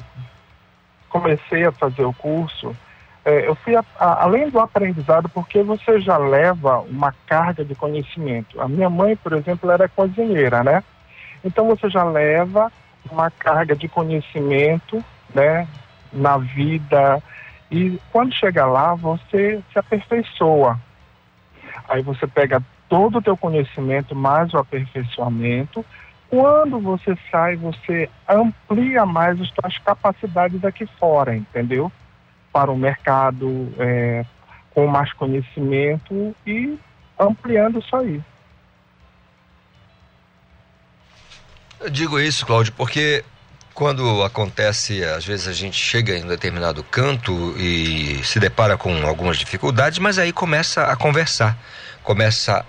comecei 1.09 1.63
a 1.63 1.71
fazer 1.71 2.03
o 2.03 2.13
curso, 2.13 2.75
é, 3.23 3.47
eu 3.47 3.53
fui 3.53 3.75
a, 3.75 3.85
a, 3.99 4.23
além 4.23 4.49
do 4.49 4.59
aprendizado, 4.59 5.29
porque 5.29 5.61
você 5.61 5.99
já 6.01 6.17
leva 6.17 6.79
uma 6.79 7.13
carga 7.27 7.63
de 7.63 7.75
conhecimento. 7.75 8.59
A 8.59 8.67
minha 8.67 8.89
mãe, 8.89 9.15
por 9.15 9.33
exemplo, 9.33 9.69
era 9.69 9.87
cozinheira, 9.87 10.63
né? 10.63 10.83
Então 11.43 11.67
você 11.67 11.87
já 11.87 12.03
leva 12.03 12.71
uma 13.09 13.31
carga 13.31 13.75
de 13.75 13.87
conhecimento, 13.87 15.03
né, 15.33 15.67
na 16.11 16.37
vida 16.37 17.21
e 17.71 17.97
quando 18.11 18.35
chega 18.35 18.65
lá 18.65 18.93
você 18.93 19.61
se 19.71 19.79
aperfeiçoa. 19.79 20.77
Aí 21.87 22.01
você 22.01 22.27
pega 22.27 22.61
todo 22.89 23.19
o 23.19 23.21
teu 23.21 23.37
conhecimento 23.37 24.13
mais 24.13 24.53
o 24.53 24.57
aperfeiçoamento. 24.57 25.85
Quando 26.29 26.79
você 26.79 27.17
sai, 27.29 27.55
você 27.55 28.09
amplia 28.27 29.05
mais 29.05 29.39
as 29.39 29.49
suas 29.49 29.77
capacidades 29.79 30.63
aqui 30.65 30.85
fora, 30.99 31.35
entendeu? 31.35 31.89
Para 32.51 32.71
o 32.71 32.77
mercado 32.77 33.73
é, 33.79 34.25
com 34.73 34.87
mais 34.87 35.11
conhecimento 35.13 36.35
e 36.45 36.77
ampliando 37.17 37.79
isso 37.79 37.95
aí. 37.95 38.21
Eu 41.81 41.89
digo 41.89 42.19
isso, 42.19 42.45
Cláudio, 42.45 42.73
porque 42.73 43.23
quando 43.73 44.23
acontece, 44.23 45.03
às 45.03 45.25
vezes 45.25 45.47
a 45.47 45.53
gente 45.53 45.75
chega 45.77 46.15
em 46.17 46.23
um 46.23 46.27
determinado 46.27 46.83
canto 46.83 47.55
e 47.57 48.21
se 48.23 48.39
depara 48.39 48.77
com 48.77 49.05
algumas 49.07 49.37
dificuldades, 49.37 49.97
mas 49.97 50.19
aí 50.19 50.31
começa 50.31 50.83
a 50.85 50.95
conversar, 50.95 51.57
começa 52.03 52.65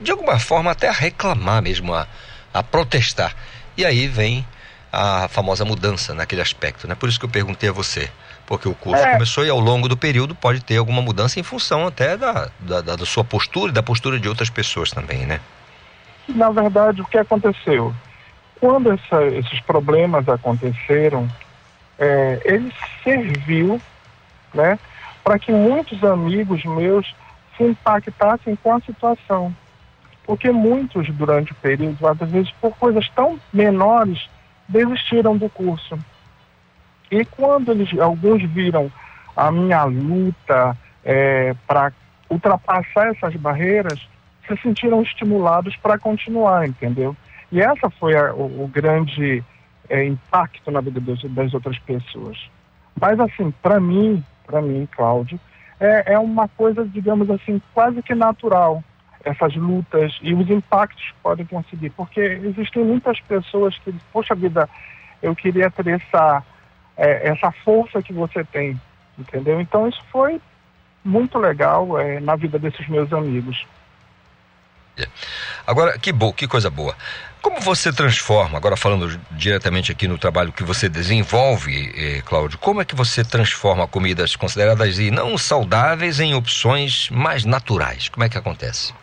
de 0.00 0.10
alguma 0.10 0.38
forma 0.38 0.70
até 0.70 0.88
a 0.88 0.92
reclamar 0.92 1.62
mesmo, 1.62 1.92
a, 1.94 2.06
a 2.54 2.62
protestar. 2.62 3.34
E 3.76 3.84
aí 3.84 4.06
vem 4.06 4.46
a 4.92 5.26
famosa 5.28 5.64
mudança 5.64 6.12
naquele 6.14 6.42
aspecto, 6.42 6.86
né? 6.86 6.94
Por 6.94 7.08
isso 7.08 7.18
que 7.18 7.24
eu 7.24 7.30
perguntei 7.30 7.68
a 7.68 7.72
você, 7.72 8.10
Porque 8.46 8.68
o 8.68 8.74
curso 8.74 9.02
É. 9.02 9.10
começou 9.12 9.46
e 9.46 9.48
ao 9.48 9.58
longo 9.58 9.88
do 9.88 9.96
período 9.96 10.34
pode 10.34 10.60
ter 10.60 10.76
alguma 10.76 11.00
mudança 11.00 11.40
em 11.40 11.42
função 11.42 11.86
até 11.86 12.16
da, 12.16 12.50
da, 12.60 12.80
da- 12.82 12.96
da 12.96 13.06
sua 13.06 13.24
postura 13.24 13.70
e 13.70 13.74
da 13.74 13.82
postura 13.82 14.20
de 14.20 14.28
outras 14.28 14.50
pessoas 14.50 14.90
também, 14.90 15.24
né? 15.24 15.40
Na 16.28 16.50
verdade, 16.50 17.00
o 17.00 17.04
que 17.06 17.16
aconteceu? 17.18 17.94
Quando 18.62 18.92
essa- 18.92 19.24
esses 19.24 19.58
problemas 19.58 20.28
aconteceram, 20.28 21.28
é, 21.98 22.40
ele 22.44 22.72
serviu 23.02 23.82
né, 24.54 24.78
para 25.24 25.36
que 25.36 25.50
muitos 25.50 26.04
amigos 26.04 26.64
meus 26.64 27.12
se 27.56 27.64
impactassem 27.64 28.54
com 28.54 28.72
a 28.72 28.80
situação. 28.80 29.52
Porque 30.24 30.52
muitos, 30.52 31.08
durante 31.08 31.50
o 31.50 31.56
período, 31.56 32.06
às 32.06 32.30
vezes 32.30 32.52
por 32.60 32.70
coisas 32.76 33.08
tão 33.16 33.40
menores, 33.52 34.30
desistiram 34.68 35.36
do 35.36 35.48
curso. 35.48 35.98
E 37.10 37.24
quando 37.24 37.72
eles, 37.72 37.98
alguns 37.98 38.44
viram 38.44 38.92
a 39.36 39.50
minha 39.50 39.82
luta 39.82 40.76
para 41.66 41.92
ultrapassar 42.30 43.08
essas 43.08 43.34
barreiras, 43.34 43.98
se 44.46 44.56
sentiram 44.62 45.02
estimulados 45.02 45.74
para 45.78 45.98
continuar, 45.98 46.68
entendeu? 46.68 47.16
E 47.52 47.60
essa 47.60 47.88
foi 47.90 48.16
a- 48.16 48.34
o, 48.34 48.64
o 48.64 48.68
grande 48.68 49.44
eh, 49.88 50.04
impacto 50.06 50.70
na 50.70 50.80
vida 50.80 51.00
das, 51.00 51.22
das 51.22 51.54
outras 51.54 51.78
pessoas. 51.80 52.38
Mas 52.98 53.20
assim, 53.20 53.50
para 53.62 53.78
mim, 53.78 54.24
para 54.46 54.60
mim, 54.62 54.88
Cláudio, 54.96 55.38
é, 55.78 56.14
é 56.14 56.18
uma 56.18 56.48
coisa, 56.48 56.84
digamos 56.84 57.28
assim, 57.30 57.60
quase 57.74 58.02
que 58.02 58.14
natural 58.14 58.82
essas 59.24 59.54
lutas 59.54 60.18
e 60.20 60.34
os 60.34 60.48
impactos 60.50 61.04
que 61.04 61.14
podem 61.22 61.46
conseguir, 61.46 61.90
porque 61.90 62.20
existem 62.20 62.84
muitas 62.84 63.20
pessoas 63.20 63.76
que, 63.78 63.94
poxa 64.12 64.34
vida, 64.34 64.68
eu 65.22 65.36
queria 65.36 65.70
ter 65.70 65.86
essa 65.88 66.42
eh, 66.96 67.28
essa 67.28 67.52
força 67.64 68.02
que 68.02 68.12
você 68.12 68.42
tem, 68.44 68.80
entendeu? 69.18 69.60
Então 69.60 69.88
isso 69.88 70.02
foi 70.10 70.40
muito 71.04 71.38
legal 71.38 71.98
eh, 72.00 72.20
na 72.20 72.34
vida 72.36 72.58
desses 72.58 72.86
meus 72.88 73.12
amigos. 73.12 73.64
Agora, 75.66 75.98
que 75.98 76.12
bom, 76.12 76.32
que 76.32 76.46
coisa 76.46 76.68
boa. 76.70 76.94
Como 77.42 77.60
você 77.60 77.92
transforma, 77.92 78.56
agora 78.56 78.76
falando 78.76 79.18
diretamente 79.32 79.90
aqui 79.90 80.06
no 80.06 80.16
trabalho 80.16 80.52
que 80.52 80.62
você 80.62 80.88
desenvolve, 80.88 81.92
eh, 81.96 82.22
Cláudio, 82.24 82.56
como 82.56 82.80
é 82.80 82.84
que 82.84 82.94
você 82.94 83.24
transforma 83.24 83.84
comidas 83.88 84.36
consideradas 84.36 84.96
e 85.00 85.10
não 85.10 85.36
saudáveis 85.36 86.20
em 86.20 86.34
opções 86.34 87.10
mais 87.10 87.44
naturais? 87.44 88.08
Como 88.08 88.22
é 88.22 88.28
que 88.28 88.38
acontece? 88.38 88.94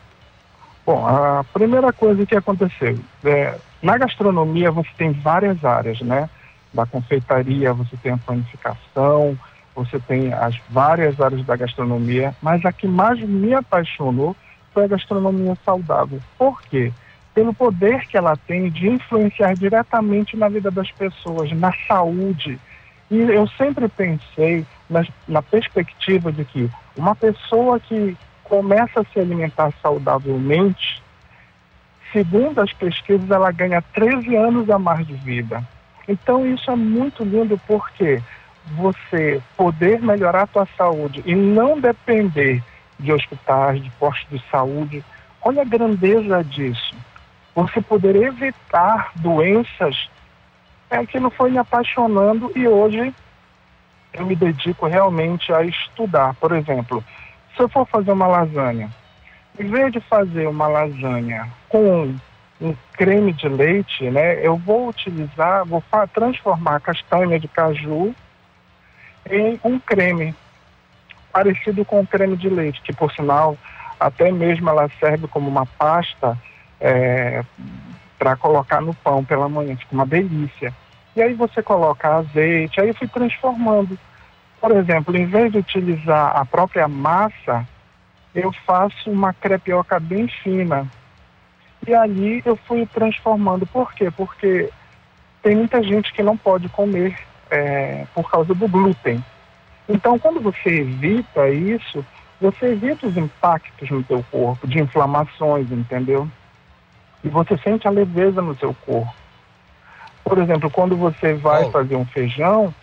Bom, 0.86 1.06
a 1.06 1.44
primeira 1.53 1.91
coisa 1.91 2.26
que 2.26 2.34
aconteceu, 2.34 2.98
é, 3.26 3.57
na 3.84 3.98
gastronomia 3.98 4.72
você 4.72 4.90
tem 4.98 5.11
várias 5.11 5.64
áreas, 5.66 5.99
né? 5.99 6.30
Da 6.74 6.86
confeitaria, 6.86 7.74
você 7.74 7.98
tem 7.98 8.14
a 8.14 8.18
panificação, 8.18 9.38
você 9.76 9.99
tem 9.99 10.34
as 10.34 10.56
várias 10.70 11.20
áreas 11.20 11.45
da 11.45 11.57
gastronomia, 11.57 12.34
mas 12.41 12.64
a 12.66 12.72
que 12.72 12.88
mais 12.88 13.20
me 13.20 13.53
apaixonou 13.53 14.34
foi 14.74 14.86
a 14.86 14.88
gastronomia 14.88 15.57
saudável. 15.66 16.22
Por 16.38 16.61
quê? 16.61 16.94
Pelo 17.40 17.53
poder 17.53 18.06
que 18.06 18.18
ela 18.18 18.36
tem 18.36 18.70
de 18.70 18.90
influenciar 18.90 19.53
diretamente 19.53 20.36
na 20.36 20.49
vida 20.49 20.70
das 20.70 20.91
pessoas, 20.91 21.49
na 21.53 21.72
saúde. 21.88 22.60
E 23.10 23.18
eu 23.18 23.48
sempre 23.48 23.88
pensei 23.88 24.66
na, 24.90 25.06
na 25.26 25.41
perspectiva 25.41 26.34
de 26.34 26.44
que 26.44 26.70
uma 26.98 27.16
pessoa 27.16 27.80
que 27.80 28.18
começa 28.44 28.99
a 28.99 29.06
se 29.06 29.22
alimentar 29.22 29.72
saudavelmente, 29.82 31.02
segundo 32.11 32.60
as 32.60 32.74
pesquisas, 32.74 33.32
ela 33.32 33.53
ganha 33.53 33.82
13 33.94 34.36
anos 34.36 34.70
a 34.70 34.78
mais 34.78 35.07
de 35.07 35.14
vida. 35.14 35.64
Então 36.10 36.45
isso 36.45 36.70
é 36.70 36.76
muito 36.76 37.24
lindo 37.24 37.57
porque 37.66 38.22
você 38.72 39.41
poder 39.56 40.02
melhorar 40.02 40.41
a 40.41 40.48
tua 40.48 40.68
saúde 40.78 41.24
e 41.26 41.34
não 41.34 41.80
depender 41.80 42.61
de 42.99 43.14
hospitais, 43.14 43.82
de 43.82 43.90
postos 43.91 44.28
de 44.30 44.44
saúde, 44.52 45.02
olha 45.41 45.61
a 45.61 45.66
grandeza 45.66 46.44
disso. 46.44 46.94
Você 47.55 47.81
poder 47.81 48.15
evitar 48.15 49.11
doenças 49.15 50.09
é 50.89 50.97
aquilo 50.97 51.30
foi 51.30 51.51
me 51.51 51.57
apaixonando 51.57 52.51
e 52.55 52.67
hoje 52.67 53.13
eu 54.13 54.26
me 54.26 54.35
dedico 54.35 54.88
realmente 54.88 55.53
a 55.53 55.63
estudar. 55.63 56.34
Por 56.35 56.51
exemplo, 56.51 57.03
se 57.55 57.61
eu 57.61 57.69
for 57.69 57.85
fazer 57.88 58.11
uma 58.11 58.27
lasanha, 58.27 58.89
em 59.59 59.67
vez 59.67 59.91
de 59.91 59.99
fazer 59.99 60.47
uma 60.47 60.67
lasanha 60.67 61.47
com 61.67 62.15
um 62.61 62.76
creme 62.93 63.31
de 63.34 63.47
leite, 63.47 64.09
né, 64.09 64.45
eu 64.45 64.57
vou 64.57 64.89
utilizar, 64.89 65.65
vou 65.65 65.84
transformar 66.13 66.77
a 66.77 66.80
castanha 66.80 67.39
de 67.39 67.47
caju 67.47 68.13
em 69.30 69.59
um 69.63 69.80
creme 69.80 70.35
parecido 71.31 71.85
com 71.85 72.01
o 72.01 72.07
creme 72.07 72.35
de 72.35 72.49
leite, 72.49 72.81
que 72.81 72.93
por 72.93 73.11
sinal 73.13 73.57
até 73.99 74.31
mesmo 74.31 74.69
ela 74.69 74.89
serve 74.99 75.27
como 75.27 75.47
uma 75.47 75.65
pasta 75.65 76.38
para 78.18 78.35
colocar 78.35 78.81
no 78.81 78.93
pão 78.93 79.23
pela 79.23 79.47
manhã, 79.47 79.76
fica 79.76 79.93
uma 79.93 80.06
delícia. 80.06 80.73
E 81.15 81.22
aí 81.22 81.34
você 81.34 81.61
coloca 81.61 82.18
azeite, 82.18 82.80
aí 82.80 82.89
eu 82.89 82.95
fui 82.95 83.07
transformando. 83.07 83.97
Por 84.60 84.72
exemplo, 84.72 85.15
em 85.15 85.26
vez 85.26 85.51
de 85.51 85.60
utilizar 85.60 86.35
a 86.35 86.45
própria 86.45 86.88
massa, 86.88 87.65
eu 88.35 88.51
faço 88.65 89.10
uma 89.10 89.34
crepioca 89.34 89.99
bem 89.99 90.27
fina. 90.27 90.88
E 91.88 91.93
ali 91.93 92.41
eu 92.45 92.56
fui 92.56 92.85
transformando. 92.85 93.65
Por 93.65 93.93
quê? 93.93 94.11
Porque 94.11 94.69
tem 95.41 95.56
muita 95.56 95.81
gente 95.81 96.11
que 96.14 96.22
não 96.22 96.38
pode 96.38 96.68
comer 96.69 97.18
é, 97.49 98.06
por 98.14 98.30
causa 98.30 98.53
do 98.53 98.68
glúten. 98.68 99.23
Então, 99.88 100.19
quando 100.19 100.39
você 100.39 100.81
evita 100.81 101.49
isso, 101.49 102.06
você 102.39 102.68
evita 102.68 103.07
os 103.07 103.18
impactos 103.18 103.89
no 103.89 104.03
teu 104.03 104.23
corpo, 104.30 104.68
de 104.68 104.80
inflamações, 104.80 105.72
entendeu? 105.72 106.30
E 107.24 107.30
você 107.30 107.58
sente 107.58 107.88
a 107.88 107.91
leveza 107.91 108.41
no 108.41 108.56
seu 108.58 108.74
corpo. 108.86 109.14
Por 110.24 110.38
exemplo, 110.38 110.70
quando 110.70 110.96
você 110.96 111.34
vai 111.34 111.70
fazer 111.72 111.96
um 111.96 112.06
feijão, 112.06 112.74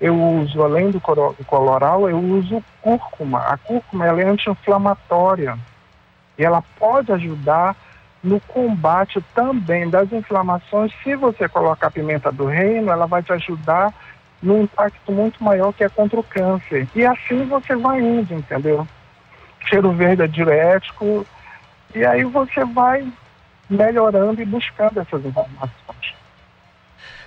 eu 0.00 0.20
uso, 0.20 0.62
além 0.62 0.90
do 0.90 1.00
coloral, 1.00 2.08
eu 2.08 2.18
uso 2.18 2.64
cúrcuma. 2.82 3.40
A 3.40 3.56
cúrcuma 3.56 4.06
ela 4.06 4.20
é 4.20 4.24
anti-inflamatória 4.24 5.58
e 6.38 6.44
ela 6.44 6.62
pode 6.78 7.12
ajudar 7.12 7.76
no 8.22 8.40
combate 8.40 9.22
também 9.34 9.88
das 9.88 10.10
inflamações. 10.12 10.92
Se 11.02 11.14
você 11.14 11.48
colocar 11.48 11.88
a 11.88 11.90
pimenta 11.90 12.32
do 12.32 12.46
reino, 12.46 12.90
ela 12.90 13.06
vai 13.06 13.22
te 13.22 13.32
ajudar 13.32 13.92
num 14.42 14.62
impacto 14.62 15.12
muito 15.12 15.42
maior 15.44 15.72
que 15.72 15.84
é 15.84 15.88
contra 15.88 16.18
o 16.18 16.22
câncer. 16.22 16.88
E 16.94 17.04
assim 17.04 17.44
você 17.44 17.76
vai 17.76 18.00
indo, 18.00 18.34
entendeu? 18.34 18.86
Cheiro 19.68 19.92
verde 19.92 20.22
é 20.22 20.26
diurético 20.26 21.26
e 21.94 22.04
aí 22.04 22.24
você 22.24 22.64
vai 22.64 23.06
melhorando 23.68 24.40
e 24.40 24.44
buscando 24.44 25.00
essas 25.00 25.24
informações. 25.24 26.14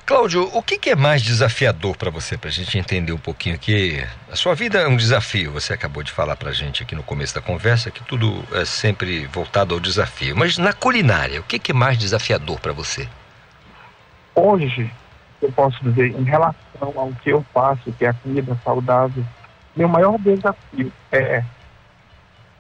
Cláudio, 0.07 0.49
o 0.53 0.63
que, 0.63 0.77
que 0.77 0.91
é 0.91 0.95
mais 0.95 1.21
desafiador 1.21 1.97
para 1.97 2.09
você, 2.09 2.37
para 2.37 2.49
a 2.49 2.53
gente 2.53 2.77
entender 2.77 3.11
um 3.11 3.17
pouquinho 3.17 3.55
aqui? 3.55 4.01
A 4.31 4.37
sua 4.37 4.55
vida 4.55 4.79
é 4.79 4.87
um 4.87 4.95
desafio, 4.95 5.51
você 5.51 5.73
acabou 5.73 6.01
de 6.01 6.13
falar 6.13 6.37
para 6.37 6.49
a 6.49 6.53
gente 6.53 6.81
aqui 6.81 6.95
no 6.95 7.03
começo 7.03 7.35
da 7.35 7.41
conversa 7.41 7.91
que 7.91 8.01
tudo 8.05 8.41
é 8.53 8.63
sempre 8.63 9.25
voltado 9.25 9.73
ao 9.73 9.81
desafio. 9.81 10.33
Mas 10.33 10.57
na 10.57 10.71
culinária, 10.71 11.41
o 11.41 11.43
que, 11.43 11.59
que 11.59 11.71
é 11.71 11.75
mais 11.75 11.97
desafiador 11.97 12.57
para 12.61 12.71
você? 12.71 13.05
Hoje, 14.33 14.89
eu 15.41 15.51
posso 15.51 15.83
dizer, 15.83 16.17
em 16.17 16.23
relação 16.23 16.93
ao 16.95 17.11
que 17.21 17.29
eu 17.29 17.45
faço, 17.53 17.91
que 17.91 18.05
é 18.05 18.09
a 18.09 18.13
comida 18.13 18.57
saudável, 18.63 19.25
meu 19.75 19.89
maior 19.89 20.17
desafio 20.19 20.89
é 21.11 21.43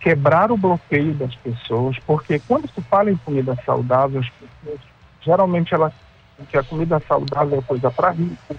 quebrar 0.07 0.49
o 0.53 0.57
bloqueio 0.57 1.13
das 1.15 1.35
pessoas, 1.35 1.99
porque 2.07 2.39
quando 2.47 2.69
se 2.69 2.81
fala 2.83 3.11
em 3.11 3.17
comida 3.17 3.57
saudável, 3.65 4.21
as 4.21 4.29
pessoas, 4.29 4.79
geralmente 5.19 5.73
elas 5.73 5.91
que 6.49 6.57
a 6.57 6.63
comida 6.63 7.01
saudável 7.05 7.59
é 7.59 7.61
coisa 7.61 7.91
para 7.91 8.11
rico, 8.11 8.55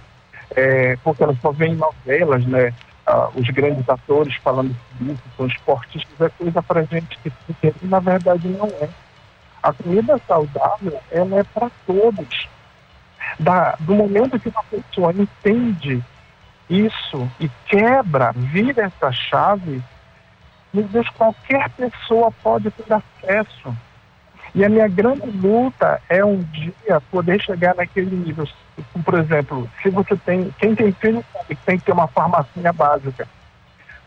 é, 0.55 0.97
porque 1.03 1.23
elas 1.23 1.41
só 1.41 1.51
veem 1.51 1.75
novelas, 1.75 2.45
né? 2.45 2.75
Ah, 3.07 3.31
os 3.35 3.49
grandes 3.49 3.89
atores 3.89 4.35
falando 4.45 4.77
sobre 4.91 5.15
isso, 5.15 5.23
são 5.39 5.47
esportistas, 5.47 6.21
é 6.21 6.29
coisa 6.29 6.63
para 6.63 6.83
gente 6.83 7.19
que, 7.23 7.31
que 7.31 7.87
na 7.87 7.99
verdade 7.99 8.47
não 8.49 8.67
é. 8.67 8.89
A 9.63 9.73
comida 9.73 10.21
saudável, 10.29 11.01
ela 11.11 11.39
é 11.39 11.45
para 11.45 11.71
todos. 11.87 12.47
Da, 13.41 13.75
do 13.81 13.95
momento 13.95 14.39
que 14.39 14.51
uma 14.51 14.65
pessoa 14.65 15.15
entende 15.15 16.05
isso 16.69 17.31
e 17.41 17.49
quebra, 17.67 18.33
vira 18.33 18.83
essa 18.83 19.11
chave, 19.11 19.83
meu 20.73 20.85
Deus, 20.85 21.09
qualquer 21.11 21.69
pessoa 21.71 22.31
pode 22.43 22.71
ter 22.71 22.93
acesso. 22.93 23.75
E 24.55 24.65
a 24.65 24.69
minha 24.69 24.89
grande 24.89 25.27
luta 25.31 26.01
é 26.09 26.25
um 26.25 26.43
dia 26.43 27.01
poder 27.11 27.41
chegar 27.43 27.75
naquele 27.75 28.15
nível. 28.15 28.47
Por 29.05 29.19
exemplo, 29.19 29.71
se 29.83 29.91
você 29.91 30.17
tem, 30.17 30.55
quem 30.59 30.75
tem 30.75 30.93
filho 30.93 31.25
sabe 31.33 31.55
que 31.55 31.65
tem 31.65 31.79
que 31.79 31.85
ter 31.85 31.93
uma 31.93 32.09
farmacinha 32.09 32.73
básica. 32.73 33.29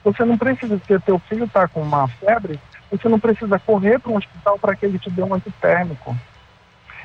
Você 0.04 0.26
não 0.26 0.38
precisa, 0.38 0.80
se 0.80 1.00
teu 1.00 1.20
filho 1.20 1.46
está 1.46 1.68
com 1.68 1.82
uma 1.82 2.08
febre, 2.08 2.60
você 2.92 3.08
não 3.08 3.20
precisa 3.20 3.60
correr 3.60 4.00
para 4.00 4.12
um 4.12 4.18
hospital 4.18 4.58
para 4.58 4.76
que 4.76 4.86
ele 4.86 4.98
te 4.98 5.10
dê 5.10 5.22
um 5.22 5.34
antitérmico. 5.34 6.16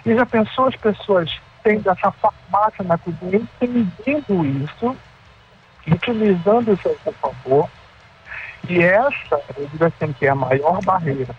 E 0.05 0.15
já 0.15 0.25
pensou 0.25 0.67
as 0.67 0.77
pessoas 0.77 1.39
tendo 1.63 1.91
essa 1.91 2.11
farmácia 2.11 2.85
na 2.85 2.97
cozinha, 2.97 3.37
entendendo 3.37 4.47
isso, 4.65 4.97
utilizando 5.87 6.73
isso 6.73 6.89
a 6.89 6.95
seu 7.03 7.13
favor. 7.15 7.69
E 8.69 8.83
essa, 8.83 9.41
eu 9.57 9.67
digo 9.69 9.85
assim, 9.85 10.13
que 10.13 10.27
é 10.27 10.31
a 10.31 10.35
maior 10.35 10.83
barreira. 10.83 11.35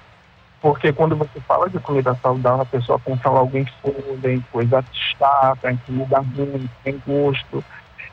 Porque 0.62 0.92
quando 0.92 1.16
você 1.16 1.40
fala 1.42 1.70
de 1.70 1.80
comida 1.80 2.16
saudável, 2.22 2.62
a 2.62 2.66
pessoa 2.66 3.00
pensa 3.00 3.30
logo 3.30 3.58
em 3.58 3.66
folha, 3.82 4.34
em 4.34 4.42
coisa 4.52 4.84
chata, 4.92 5.72
em 5.72 5.78
comida 5.78 6.20
ruim, 6.20 6.70
em 6.86 7.02
gosto. 7.06 7.64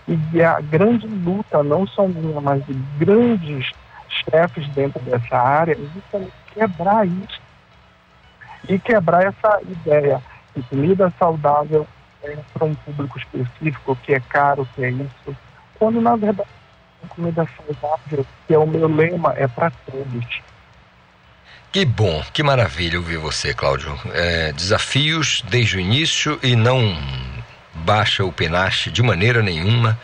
E 0.06 0.42
a 0.42 0.60
grande 0.60 1.06
luta, 1.06 1.62
não 1.62 1.86
só 1.86 2.06
minha, 2.06 2.40
mas 2.40 2.64
de 2.66 2.74
grandes 2.98 3.72
chefes 4.08 4.68
dentro 4.68 5.00
dessa 5.02 5.36
área, 5.36 5.76
é 6.12 6.26
quebrar 6.52 7.06
isso. 7.06 7.40
E 8.68 8.78
quebrar 8.78 9.24
essa 9.24 9.60
ideia 9.62 10.22
de 10.54 10.62
comida 10.64 11.12
saudável 11.18 11.86
é 12.22 12.36
para 12.52 12.64
um 12.64 12.74
público 12.74 13.18
específico, 13.18 13.96
que 14.02 14.14
é 14.14 14.20
caro, 14.20 14.68
que 14.74 14.84
é 14.84 14.90
isso. 14.90 15.36
Quando, 15.78 16.00
na 16.00 16.16
verdade, 16.16 16.48
comida 17.05 17.47
saudável, 17.56 18.26
que 18.47 18.55
é 18.55 18.59
o 18.59 18.66
meu 18.66 18.89
lema, 18.89 19.35
é 19.36 19.47
para 19.47 19.70
todos. 19.70 20.43
Que 21.74 21.85
bom, 21.85 22.22
que 22.32 22.43
maravilha 22.43 22.98
ouvir 22.98 23.18
você, 23.18 23.52
Cláudio. 23.52 23.98
É, 24.12 24.52
desafios 24.52 25.43
desde 25.48 25.76
o 25.76 25.81
início 25.81 26.39
e 26.40 26.55
não 26.55 26.97
baixa 27.74 28.24
o 28.24 28.32
penache 28.32 28.90
de 28.90 29.02
maneira 29.02 29.43
nenhuma. 29.43 29.98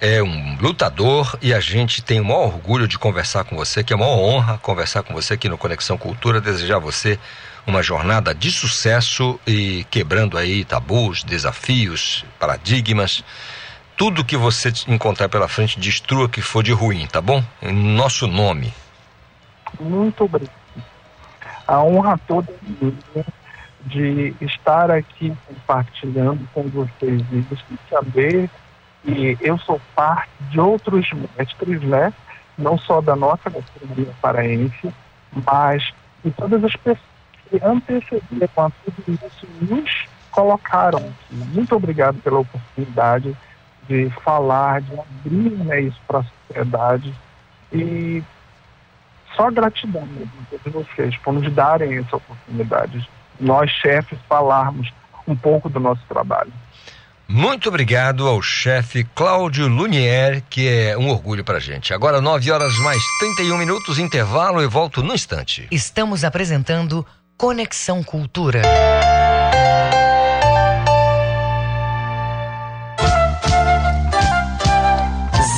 É 0.00 0.22
um 0.22 0.56
lutador 0.58 1.38
e 1.42 1.52
a 1.52 1.60
gente 1.60 2.00
tem 2.00 2.20
o 2.20 2.24
maior 2.24 2.46
orgulho 2.46 2.88
de 2.88 2.98
conversar 2.98 3.44
com 3.44 3.54
você, 3.54 3.84
que 3.84 3.92
é 3.92 3.96
uma 3.96 4.08
honra 4.08 4.56
conversar 4.56 5.02
com 5.02 5.12
você 5.12 5.34
aqui 5.34 5.46
no 5.46 5.58
Conexão 5.58 5.98
Cultura, 5.98 6.40
desejar 6.40 6.76
a 6.76 6.78
você 6.80 7.18
uma 7.66 7.82
jornada 7.82 8.34
de 8.34 8.50
sucesso 8.50 9.38
e 9.46 9.84
quebrando 9.90 10.38
aí 10.38 10.64
tabus, 10.64 11.22
desafios, 11.22 12.24
paradigmas. 12.38 13.22
Tudo 14.00 14.24
que 14.24 14.34
você 14.34 14.72
encontrar 14.88 15.28
pela 15.28 15.46
frente, 15.46 15.78
destrua 15.78 16.26
que 16.26 16.40
for 16.40 16.62
de 16.62 16.72
ruim, 16.72 17.06
tá 17.06 17.20
bom? 17.20 17.44
Em 17.60 17.70
nosso 17.70 18.26
nome. 18.26 18.72
Muito 19.78 20.24
obrigado. 20.24 20.54
A 21.68 21.82
honra 21.82 22.18
toda 22.26 22.50
de 23.82 24.34
estar 24.40 24.90
aqui 24.90 25.36
compartilhando 25.46 26.48
com 26.54 26.62
vocês 26.62 27.20
isso 27.30 27.62
e 27.70 27.78
saber 27.90 28.48
que 29.04 29.36
eu 29.38 29.58
sou 29.58 29.78
parte 29.94 30.30
de 30.48 30.58
outros 30.58 31.06
mestres, 31.36 31.82
né? 31.82 32.10
Não 32.56 32.78
só 32.78 33.02
da 33.02 33.14
nossa 33.14 33.50
gastronomia 33.50 34.14
paraense, 34.22 34.94
mas 35.46 35.92
de 36.24 36.30
todas 36.30 36.64
as 36.64 36.74
pessoas 36.74 37.04
que 37.50 37.60
antecederam 37.62 38.48
a 38.64 38.70
tudo 38.70 39.20
isso 39.26 39.46
nos 39.60 40.08
colocaram 40.30 41.00
aqui. 41.00 41.34
Muito 41.52 41.76
obrigado 41.76 42.16
pela 42.22 42.38
oportunidade 42.38 43.36
de 43.90 44.08
falar, 44.22 44.80
de 44.82 44.92
abrir 44.92 45.50
né, 45.64 45.80
isso 45.80 46.00
para 46.06 46.20
a 46.20 46.24
sociedade 46.46 47.12
e 47.72 48.22
só 49.34 49.50
gratidão 49.50 50.06
mesmo 50.06 50.30
a 50.40 50.58
todos 50.58 50.86
vocês 50.86 51.16
por 51.16 51.34
nos 51.34 51.52
darem 51.52 51.98
essa 51.98 52.16
oportunidade, 52.16 53.08
nós 53.40 53.68
chefes 53.68 54.18
falarmos 54.28 54.92
um 55.26 55.34
pouco 55.34 55.68
do 55.68 55.80
nosso 55.80 56.02
trabalho. 56.08 56.52
Muito 57.26 57.68
obrigado 57.68 58.26
ao 58.26 58.40
chefe 58.42 59.04
Cláudio 59.14 59.68
Lunier, 59.68 60.42
que 60.48 60.68
é 60.68 60.96
um 60.96 61.08
orgulho 61.08 61.44
pra 61.44 61.60
gente. 61.60 61.92
Agora 61.92 62.20
9 62.20 62.50
horas 62.50 62.76
mais 62.78 63.00
31 63.20 63.56
minutos, 63.58 63.98
intervalo 63.98 64.62
e 64.62 64.66
volto 64.66 65.02
no 65.02 65.14
instante. 65.14 65.66
Estamos 65.70 66.24
apresentando 66.24 67.06
Conexão 67.36 68.02
Cultura. 68.02 68.62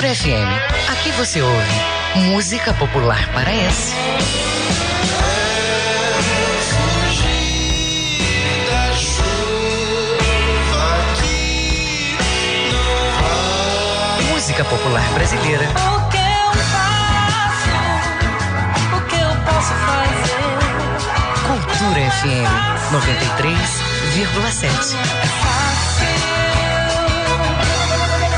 Cultura 0.00 0.16
FM. 0.16 0.48
Aqui 0.92 1.12
você 1.12 1.42
ouve 1.42 1.74
música 2.32 2.72
popular 2.72 3.30
paraense. 3.34 3.94
Música 14.30 14.64
popular 14.64 15.06
brasileira. 15.12 15.66
O 15.66 16.08
que 16.08 16.16
eu 16.16 16.52
faço? 16.70 17.68
O 18.96 19.00
que 19.06 19.16
eu 19.16 19.36
posso 19.44 19.74
fazer? 19.84 20.40
Cultura 21.46 22.10
FM 22.10 22.48
93,7. 22.90 25.69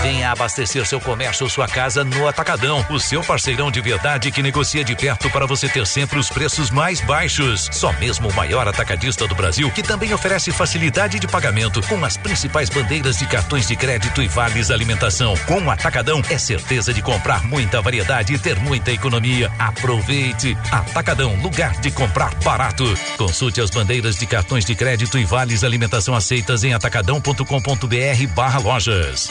Venha 0.03 0.33
abastecer 0.33 0.85
seu 0.85 1.01
comércio 1.01 1.45
ou 1.45 1.51
sua 1.51 1.69
casa 1.69 2.03
no 2.03 2.27
Atacadão, 2.27 2.85
o 2.91 2.99
seu 2.99 3.23
parceirão 3.23 3.71
de 3.71 3.81
verdade 3.81 4.33
que 4.33 4.43
negocia 4.43 4.83
de 4.83 4.97
perto 4.97 5.31
para 5.31 5.47
você 5.47 5.69
ter 5.69 5.87
sempre 5.87 6.19
os 6.19 6.29
preços 6.29 6.73
mais 6.73 7.01
baixos. 7.01 7.69
Só 7.71 7.93
mesmo 7.93 8.29
o 8.29 8.35
maior 8.35 8.67
atacadista 8.67 9.29
do 9.29 9.35
Brasil, 9.37 9.71
que 9.71 9.81
também 9.81 10.13
oferece 10.13 10.51
facilidade 10.51 11.21
de 11.21 11.29
pagamento 11.29 11.81
com 11.87 12.05
as 12.05 12.17
principais 12.17 12.69
bandeiras 12.69 13.17
de 13.17 13.27
cartões 13.27 13.69
de 13.69 13.77
crédito 13.77 14.21
e 14.21 14.27
vales 14.27 14.73
alimentação. 14.73 15.35
Com 15.47 15.61
o 15.61 15.71
Atacadão 15.71 16.21
é 16.29 16.37
certeza 16.37 16.93
de 16.93 17.01
comprar 17.01 17.45
muita 17.45 17.81
variedade 17.81 18.35
e 18.35 18.39
ter 18.41 18.59
muita 18.59 18.91
economia. 18.91 19.53
Aproveite! 19.57 20.59
Atacadão, 20.73 21.37
lugar 21.37 21.81
de 21.81 21.93
comprar 21.93 22.35
barato. 22.43 22.93
Consulte 23.17 23.61
as 23.61 23.71
bandeiras 23.71 24.17
de 24.17 24.27
cartões 24.27 24.65
de 24.65 24.75
crédito 24.75 25.17
e 25.17 25.25
vales 25.25 25.63
alimentação 25.63 26.13
aceitas 26.13 26.65
em 26.65 26.75
atacadão.com.br 26.75 28.27
barra 28.35 28.59
lojas. 28.59 29.31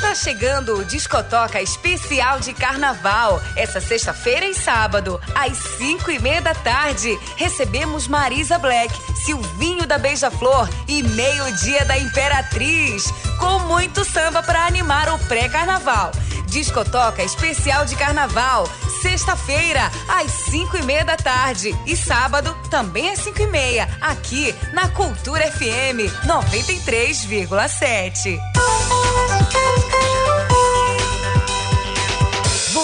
Tá 0.00 0.14
chegando 0.14 0.78
o 0.78 0.84
Discotoca 0.84 1.60
Especial 1.60 2.38
de 2.40 2.54
Carnaval. 2.54 3.40
Essa 3.54 3.80
sexta-feira 3.80 4.46
e 4.46 4.54
sábado, 4.54 5.20
às 5.34 5.58
5 5.76 6.10
e 6.10 6.18
meia 6.18 6.40
da 6.40 6.54
tarde, 6.54 7.18
recebemos 7.36 8.08
Marisa 8.08 8.58
Black, 8.58 8.92
Silvinho 9.24 9.86
da 9.86 9.98
Beija-Flor 9.98 10.68
e 10.88 11.02
Meio-Dia 11.02 11.84
da 11.84 11.98
Imperatriz. 11.98 13.12
Com 13.38 13.58
muito 13.60 14.02
samba 14.04 14.42
para 14.42 14.66
animar 14.66 15.08
o 15.10 15.18
pré-carnaval. 15.26 16.10
Discotoca 16.46 17.22
Especial 17.22 17.84
de 17.84 17.94
Carnaval. 17.94 18.66
Sexta-feira, 19.02 19.92
às 20.08 20.32
5 20.50 20.78
e 20.78 20.82
meia 20.82 21.04
da 21.04 21.16
tarde. 21.16 21.78
E 21.86 21.96
sábado, 21.96 22.56
também 22.68 23.10
às 23.10 23.20
5 23.20 23.42
e 23.42 23.46
meia. 23.46 23.88
Aqui 24.00 24.52
na 24.72 24.88
Cultura 24.88 25.48
FM 25.52 26.10
93,7. 26.26 28.40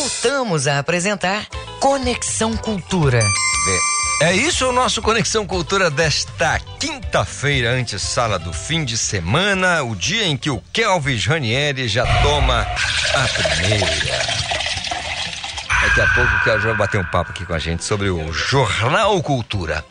Voltamos 0.06 0.68
a 0.68 0.78
apresentar 0.78 1.48
Conexão 1.80 2.56
Cultura. 2.56 3.18
É 4.22 4.32
isso 4.32 4.68
o 4.68 4.72
nosso 4.72 5.02
Conexão 5.02 5.44
Cultura 5.44 5.90
desta 5.90 6.60
quinta-feira, 6.78 7.72
antes 7.72 8.02
sala 8.02 8.38
do 8.38 8.52
fim 8.52 8.84
de 8.84 8.96
semana, 8.96 9.82
o 9.82 9.96
dia 9.96 10.24
em 10.24 10.36
que 10.36 10.48
o 10.48 10.62
Kelvis 10.72 11.26
Ranieri 11.26 11.88
já 11.88 12.06
toma 12.22 12.60
a 12.62 13.28
primeira. 13.34 14.46
É 15.82 15.86
Daqui 15.96 16.00
a 16.00 16.14
pouco 16.14 16.36
o 16.36 16.44
Kelvin 16.44 16.66
vai 16.66 16.76
bater 16.76 17.00
um 17.00 17.04
papo 17.04 17.30
aqui 17.30 17.46
com 17.46 17.54
a 17.54 17.58
gente 17.58 17.82
sobre 17.82 18.10
o 18.10 18.30
Jornal 18.30 19.22
Cultura. 19.22 19.82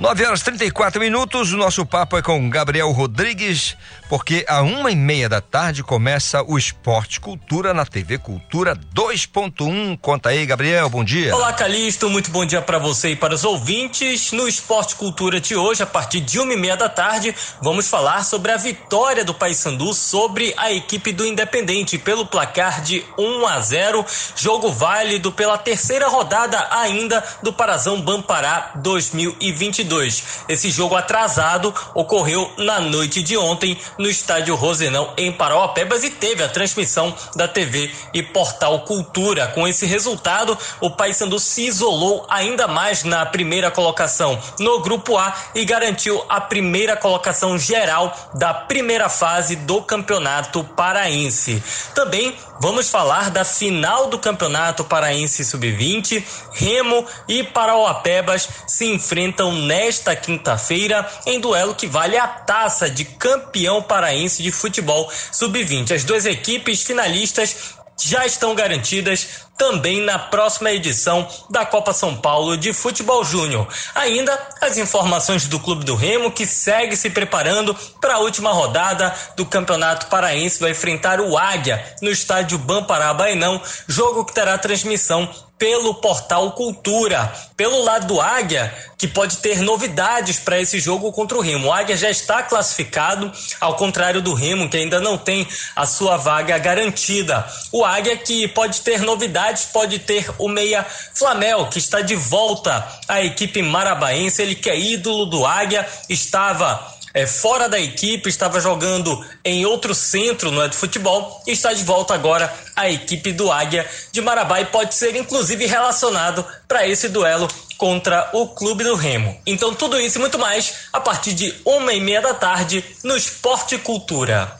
9 0.00 0.24
horas 0.24 0.40
34 0.40 0.98
minutos, 0.98 1.52
o 1.52 1.58
nosso 1.58 1.84
papo 1.84 2.16
é 2.16 2.22
com 2.22 2.48
Gabriel 2.48 2.90
Rodrigues, 2.90 3.76
porque 4.10 4.44
a 4.48 4.60
uma 4.60 4.90
e 4.90 4.96
meia 4.96 5.28
da 5.28 5.40
tarde 5.40 5.84
começa 5.84 6.42
o 6.42 6.58
Esporte 6.58 7.20
Cultura 7.20 7.72
na 7.72 7.86
TV 7.86 8.18
Cultura 8.18 8.74
2.1. 8.74 9.96
Conta 10.00 10.30
aí, 10.30 10.44
Gabriel, 10.44 10.90
bom 10.90 11.04
dia. 11.04 11.32
Olá, 11.32 11.52
Calixto, 11.52 12.10
muito 12.10 12.28
bom 12.28 12.44
dia 12.44 12.60
para 12.60 12.76
você 12.76 13.10
e 13.10 13.16
para 13.16 13.36
os 13.36 13.44
ouvintes. 13.44 14.32
No 14.32 14.48
Esporte 14.48 14.96
Cultura 14.96 15.40
de 15.40 15.54
hoje, 15.54 15.84
a 15.84 15.86
partir 15.86 16.18
de 16.18 16.40
uma 16.40 16.52
e 16.52 16.56
meia 16.56 16.76
da 16.76 16.88
tarde, 16.88 17.32
vamos 17.62 17.86
falar 17.86 18.24
sobre 18.24 18.50
a 18.50 18.56
vitória 18.56 19.24
do 19.24 19.32
Paysandu 19.32 19.94
sobre 19.94 20.52
a 20.56 20.72
equipe 20.72 21.12
do 21.12 21.24
Independente 21.24 21.96
pelo 21.96 22.26
placar 22.26 22.82
de 22.82 23.04
1 23.16 23.46
a 23.46 23.60
0, 23.60 24.04
jogo 24.34 24.72
válido 24.72 25.30
pela 25.30 25.56
terceira 25.56 26.08
rodada 26.08 26.66
ainda 26.72 27.22
do 27.44 27.52
Parazão 27.52 28.00
Bampará 28.00 28.72
2022. 28.82 30.44
Esse 30.48 30.68
jogo 30.68 30.96
atrasado 30.96 31.72
ocorreu 31.94 32.52
na 32.58 32.80
noite 32.80 33.22
de 33.22 33.36
ontem 33.36 33.78
no 34.00 34.08
estádio 34.08 34.56
Rosenão 34.56 35.12
em 35.16 35.30
Parauapebas 35.30 36.02
e 36.02 36.10
teve 36.10 36.42
a 36.42 36.48
transmissão 36.48 37.14
da 37.36 37.46
TV 37.46 37.90
e 38.14 38.22
Portal 38.22 38.80
Cultura. 38.80 39.48
Com 39.48 39.68
esse 39.68 39.84
resultado, 39.84 40.56
o 40.80 40.90
Paysandu 40.90 41.38
se 41.38 41.66
isolou 41.66 42.26
ainda 42.28 42.66
mais 42.66 43.04
na 43.04 43.24
primeira 43.26 43.70
colocação 43.70 44.40
no 44.58 44.80
grupo 44.80 45.18
A 45.18 45.34
e 45.54 45.64
garantiu 45.66 46.24
a 46.28 46.40
primeira 46.40 46.96
colocação 46.96 47.58
geral 47.58 48.16
da 48.34 48.54
primeira 48.54 49.10
fase 49.10 49.54
do 49.54 49.82
Campeonato 49.82 50.64
Paraense. 50.64 51.62
Também 51.94 52.34
vamos 52.60 52.90
falar 52.90 53.30
da 53.30 53.44
final 53.44 54.08
do 54.08 54.18
Campeonato 54.18 54.84
Paraense 54.84 55.44
Sub-20. 55.44 56.22
Remo 56.52 57.06
e 57.26 57.42
Parauapebas 57.42 58.48
se 58.66 58.84
enfrentam 58.84 59.52
nesta 59.52 60.14
quinta-feira 60.14 61.08
em 61.26 61.40
duelo 61.40 61.74
que 61.74 61.86
vale 61.86 62.18
a 62.18 62.28
taça 62.28 62.90
de 62.90 63.04
campeão 63.04 63.82
paraense 63.82 64.42
de 64.42 64.52
futebol 64.52 65.10
sub-20. 65.32 65.92
As 65.92 66.04
duas 66.04 66.26
equipes 66.26 66.82
finalistas 66.82 67.79
já 68.02 68.24
estão 68.26 68.54
garantidas 68.54 69.48
também 69.56 70.00
na 70.00 70.18
próxima 70.18 70.70
edição 70.72 71.28
da 71.50 71.66
Copa 71.66 71.92
São 71.92 72.16
Paulo 72.16 72.56
de 72.56 72.72
Futebol 72.72 73.22
Júnior. 73.24 73.68
Ainda 73.94 74.38
as 74.60 74.78
informações 74.78 75.46
do 75.46 75.60
Clube 75.60 75.84
do 75.84 75.94
Remo 75.94 76.30
que 76.30 76.46
segue 76.46 76.96
se 76.96 77.10
preparando 77.10 77.74
para 78.00 78.14
a 78.14 78.18
última 78.20 78.52
rodada 78.52 79.14
do 79.36 79.44
Campeonato 79.44 80.06
Paraense 80.06 80.60
vai 80.60 80.70
enfrentar 80.70 81.20
o 81.20 81.36
Águia 81.36 81.84
no 82.00 82.10
estádio 82.10 82.56
Bampará 82.58 83.12
Bainão, 83.12 83.60
jogo 83.86 84.24
que 84.24 84.32
terá 84.32 84.56
transmissão 84.56 85.28
pelo 85.60 85.92
portal 85.96 86.52
Cultura. 86.52 87.30
Pelo 87.54 87.84
lado 87.84 88.06
do 88.06 88.20
Águia, 88.20 88.74
que 88.96 89.06
pode 89.06 89.36
ter 89.36 89.60
novidades 89.60 90.38
para 90.38 90.58
esse 90.58 90.80
jogo 90.80 91.12
contra 91.12 91.36
o 91.36 91.42
Remo. 91.42 91.68
O 91.68 91.72
Águia 91.72 91.94
já 91.94 92.08
está 92.08 92.42
classificado, 92.42 93.30
ao 93.60 93.76
contrário 93.76 94.22
do 94.22 94.32
Remo, 94.32 94.70
que 94.70 94.78
ainda 94.78 94.98
não 94.98 95.18
tem 95.18 95.46
a 95.76 95.84
sua 95.84 96.16
vaga 96.16 96.56
garantida. 96.56 97.46
O 97.70 97.84
Águia 97.84 98.16
que 98.16 98.48
pode 98.48 98.80
ter 98.80 99.02
novidades, 99.02 99.66
pode 99.66 99.98
ter 99.98 100.30
o 100.38 100.48
meia 100.48 100.84
Flamel, 101.14 101.66
que 101.66 101.78
está 101.78 102.00
de 102.00 102.16
volta 102.16 102.88
à 103.06 103.22
equipe 103.22 103.60
marabaense, 103.62 104.40
ele 104.40 104.54
que 104.54 104.70
é 104.70 104.80
ídolo 104.80 105.26
do 105.26 105.44
Águia, 105.44 105.86
estava 106.08 106.98
é, 107.12 107.26
fora 107.26 107.68
da 107.68 107.78
equipe, 107.78 108.28
estava 108.28 108.60
jogando 108.60 109.24
em 109.44 109.66
outro 109.66 109.94
centro 109.94 110.50
no 110.50 110.62
é, 110.62 110.68
de 110.68 110.76
futebol 110.76 111.42
e 111.46 111.52
está 111.52 111.72
de 111.72 111.82
volta 111.84 112.14
agora 112.14 112.52
à 112.76 112.90
equipe 112.90 113.32
do 113.32 113.50
Águia 113.50 113.88
de 114.12 114.20
Marabá 114.20 114.60
e 114.60 114.66
pode 114.66 114.94
ser 114.94 115.16
inclusive 115.16 115.66
relacionado 115.66 116.44
para 116.68 116.86
esse 116.86 117.08
duelo 117.08 117.48
contra 117.76 118.28
o 118.34 118.48
Clube 118.48 118.84
do 118.84 118.94
Remo. 118.94 119.40
Então 119.46 119.74
tudo 119.74 119.98
isso 119.98 120.18
e 120.18 120.20
muito 120.20 120.38
mais 120.38 120.74
a 120.92 121.00
partir 121.00 121.32
de 121.32 121.54
uma 121.64 121.92
e 121.92 122.00
meia 122.00 122.20
da 122.20 122.34
tarde 122.34 122.84
no 123.02 123.16
Esporte 123.16 123.78
Cultura. 123.78 124.59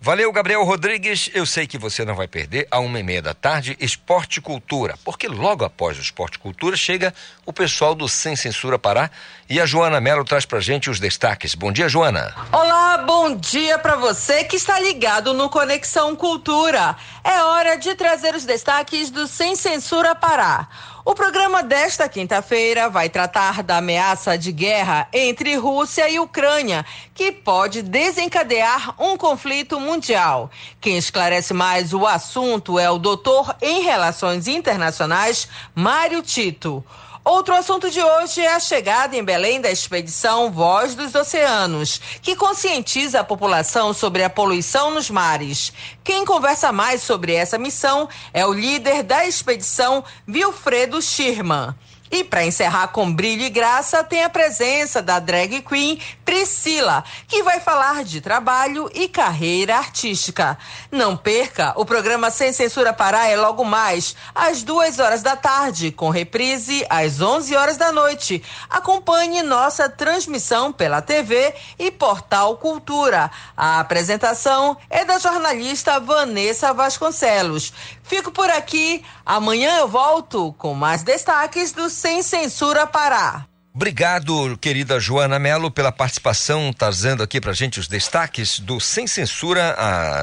Valeu, 0.00 0.30
Gabriel 0.30 0.62
Rodrigues. 0.62 1.30
Eu 1.32 1.46
sei 1.46 1.66
que 1.66 1.78
você 1.78 2.04
não 2.04 2.14
vai 2.14 2.28
perder 2.28 2.68
a 2.70 2.78
uma 2.78 3.00
e 3.00 3.02
meia 3.02 3.22
da 3.22 3.32
tarde 3.32 3.76
Esporte 3.80 4.40
Cultura, 4.40 4.94
porque 5.04 5.26
logo 5.26 5.64
após 5.64 5.98
o 5.98 6.02
Esporte 6.02 6.38
Cultura 6.38 6.76
chega 6.76 7.14
o 7.44 7.52
pessoal 7.52 7.94
do 7.94 8.08
Sem 8.08 8.36
Censura 8.36 8.78
Pará 8.78 9.10
e 9.48 9.60
a 9.60 9.66
Joana 9.66 10.00
Melo 10.00 10.24
traz 10.24 10.44
pra 10.44 10.60
gente 10.60 10.90
os 10.90 11.00
destaques. 11.00 11.54
Bom 11.54 11.72
dia, 11.72 11.88
Joana. 11.88 12.34
Olá, 12.52 12.98
bom 12.98 13.34
dia 13.34 13.78
para 13.78 13.96
você 13.96 14.44
que 14.44 14.56
está 14.56 14.78
ligado 14.78 15.32
no 15.32 15.48
Conexão 15.48 16.14
Cultura. 16.14 16.94
É 17.24 17.42
hora 17.42 17.76
de 17.76 17.94
trazer 17.94 18.34
os 18.34 18.44
destaques 18.44 19.10
do 19.10 19.26
Sem 19.26 19.56
Censura 19.56 20.14
Pará. 20.14 20.68
O 21.08 21.14
programa 21.14 21.62
desta 21.62 22.08
quinta-feira 22.08 22.90
vai 22.90 23.08
tratar 23.08 23.62
da 23.62 23.76
ameaça 23.76 24.36
de 24.36 24.50
guerra 24.50 25.06
entre 25.12 25.54
Rússia 25.54 26.10
e 26.10 26.18
Ucrânia, 26.18 26.84
que 27.14 27.30
pode 27.30 27.80
desencadear 27.80 28.92
um 29.00 29.16
conflito 29.16 29.78
mundial. 29.78 30.50
Quem 30.80 30.98
esclarece 30.98 31.54
mais 31.54 31.94
o 31.94 32.04
assunto 32.04 32.76
é 32.76 32.90
o 32.90 32.98
doutor 32.98 33.54
em 33.62 33.84
Relações 33.84 34.48
Internacionais, 34.48 35.48
Mário 35.76 36.22
Tito. 36.22 36.84
Outro 37.28 37.56
assunto 37.56 37.90
de 37.90 38.00
hoje 38.00 38.40
é 38.40 38.54
a 38.54 38.60
chegada 38.60 39.16
em 39.16 39.24
Belém 39.24 39.60
da 39.60 39.68
expedição 39.68 40.48
Voz 40.48 40.94
dos 40.94 41.12
Oceanos, 41.12 42.00
que 42.22 42.36
conscientiza 42.36 43.18
a 43.18 43.24
população 43.24 43.92
sobre 43.92 44.22
a 44.22 44.30
poluição 44.30 44.92
nos 44.92 45.10
mares. 45.10 45.72
Quem 46.04 46.24
conversa 46.24 46.70
mais 46.70 47.02
sobre 47.02 47.34
essa 47.34 47.58
missão 47.58 48.08
é 48.32 48.46
o 48.46 48.52
líder 48.52 49.02
da 49.02 49.26
expedição, 49.26 50.04
Wilfredo 50.28 51.02
Schirman. 51.02 51.74
E 52.10 52.24
para 52.24 52.44
encerrar 52.44 52.88
com 52.88 53.12
brilho 53.12 53.42
e 53.42 53.50
graça, 53.50 54.04
tem 54.04 54.24
a 54.24 54.30
presença 54.30 55.02
da 55.02 55.18
drag 55.18 55.62
queen 55.62 56.00
Priscila, 56.24 57.04
que 57.28 57.42
vai 57.42 57.60
falar 57.60 58.04
de 58.04 58.20
trabalho 58.20 58.90
e 58.94 59.08
carreira 59.08 59.76
artística. 59.76 60.58
Não 60.90 61.16
perca, 61.16 61.72
o 61.76 61.84
programa 61.84 62.30
Sem 62.30 62.52
Censura 62.52 62.92
Pará 62.92 63.28
é 63.28 63.36
logo 63.36 63.64
mais 63.64 64.16
às 64.34 64.62
duas 64.62 64.98
horas 64.98 65.22
da 65.22 65.36
tarde, 65.36 65.90
com 65.90 66.10
reprise 66.10 66.84
às 66.90 67.20
onze 67.20 67.54
horas 67.54 67.76
da 67.76 67.92
noite. 67.92 68.42
Acompanhe 68.68 69.42
nossa 69.42 69.88
transmissão 69.88 70.72
pela 70.72 71.00
TV 71.00 71.54
e 71.78 71.90
Portal 71.90 72.56
Cultura. 72.56 73.30
A 73.56 73.80
apresentação 73.80 74.76
é 74.90 75.04
da 75.04 75.18
jornalista 75.18 76.00
Vanessa 76.00 76.72
Vasconcelos. 76.72 77.72
Fico 78.06 78.30
por 78.30 78.48
aqui. 78.48 79.02
Amanhã 79.24 79.78
eu 79.78 79.88
volto 79.88 80.54
com 80.58 80.74
mais 80.74 81.02
destaques 81.02 81.72
do 81.72 81.90
Sem 81.90 82.22
Censura 82.22 82.86
Pará. 82.86 83.46
Obrigado, 83.74 84.56
querida 84.58 84.98
Joana 84.98 85.38
Melo, 85.38 85.70
pela 85.70 85.92
participação, 85.92 86.72
trazendo 86.72 87.22
aqui 87.22 87.40
pra 87.40 87.52
gente 87.52 87.78
os 87.78 87.86
destaques 87.86 88.58
do 88.58 88.80
Sem 88.80 89.06
Censura 89.06 89.74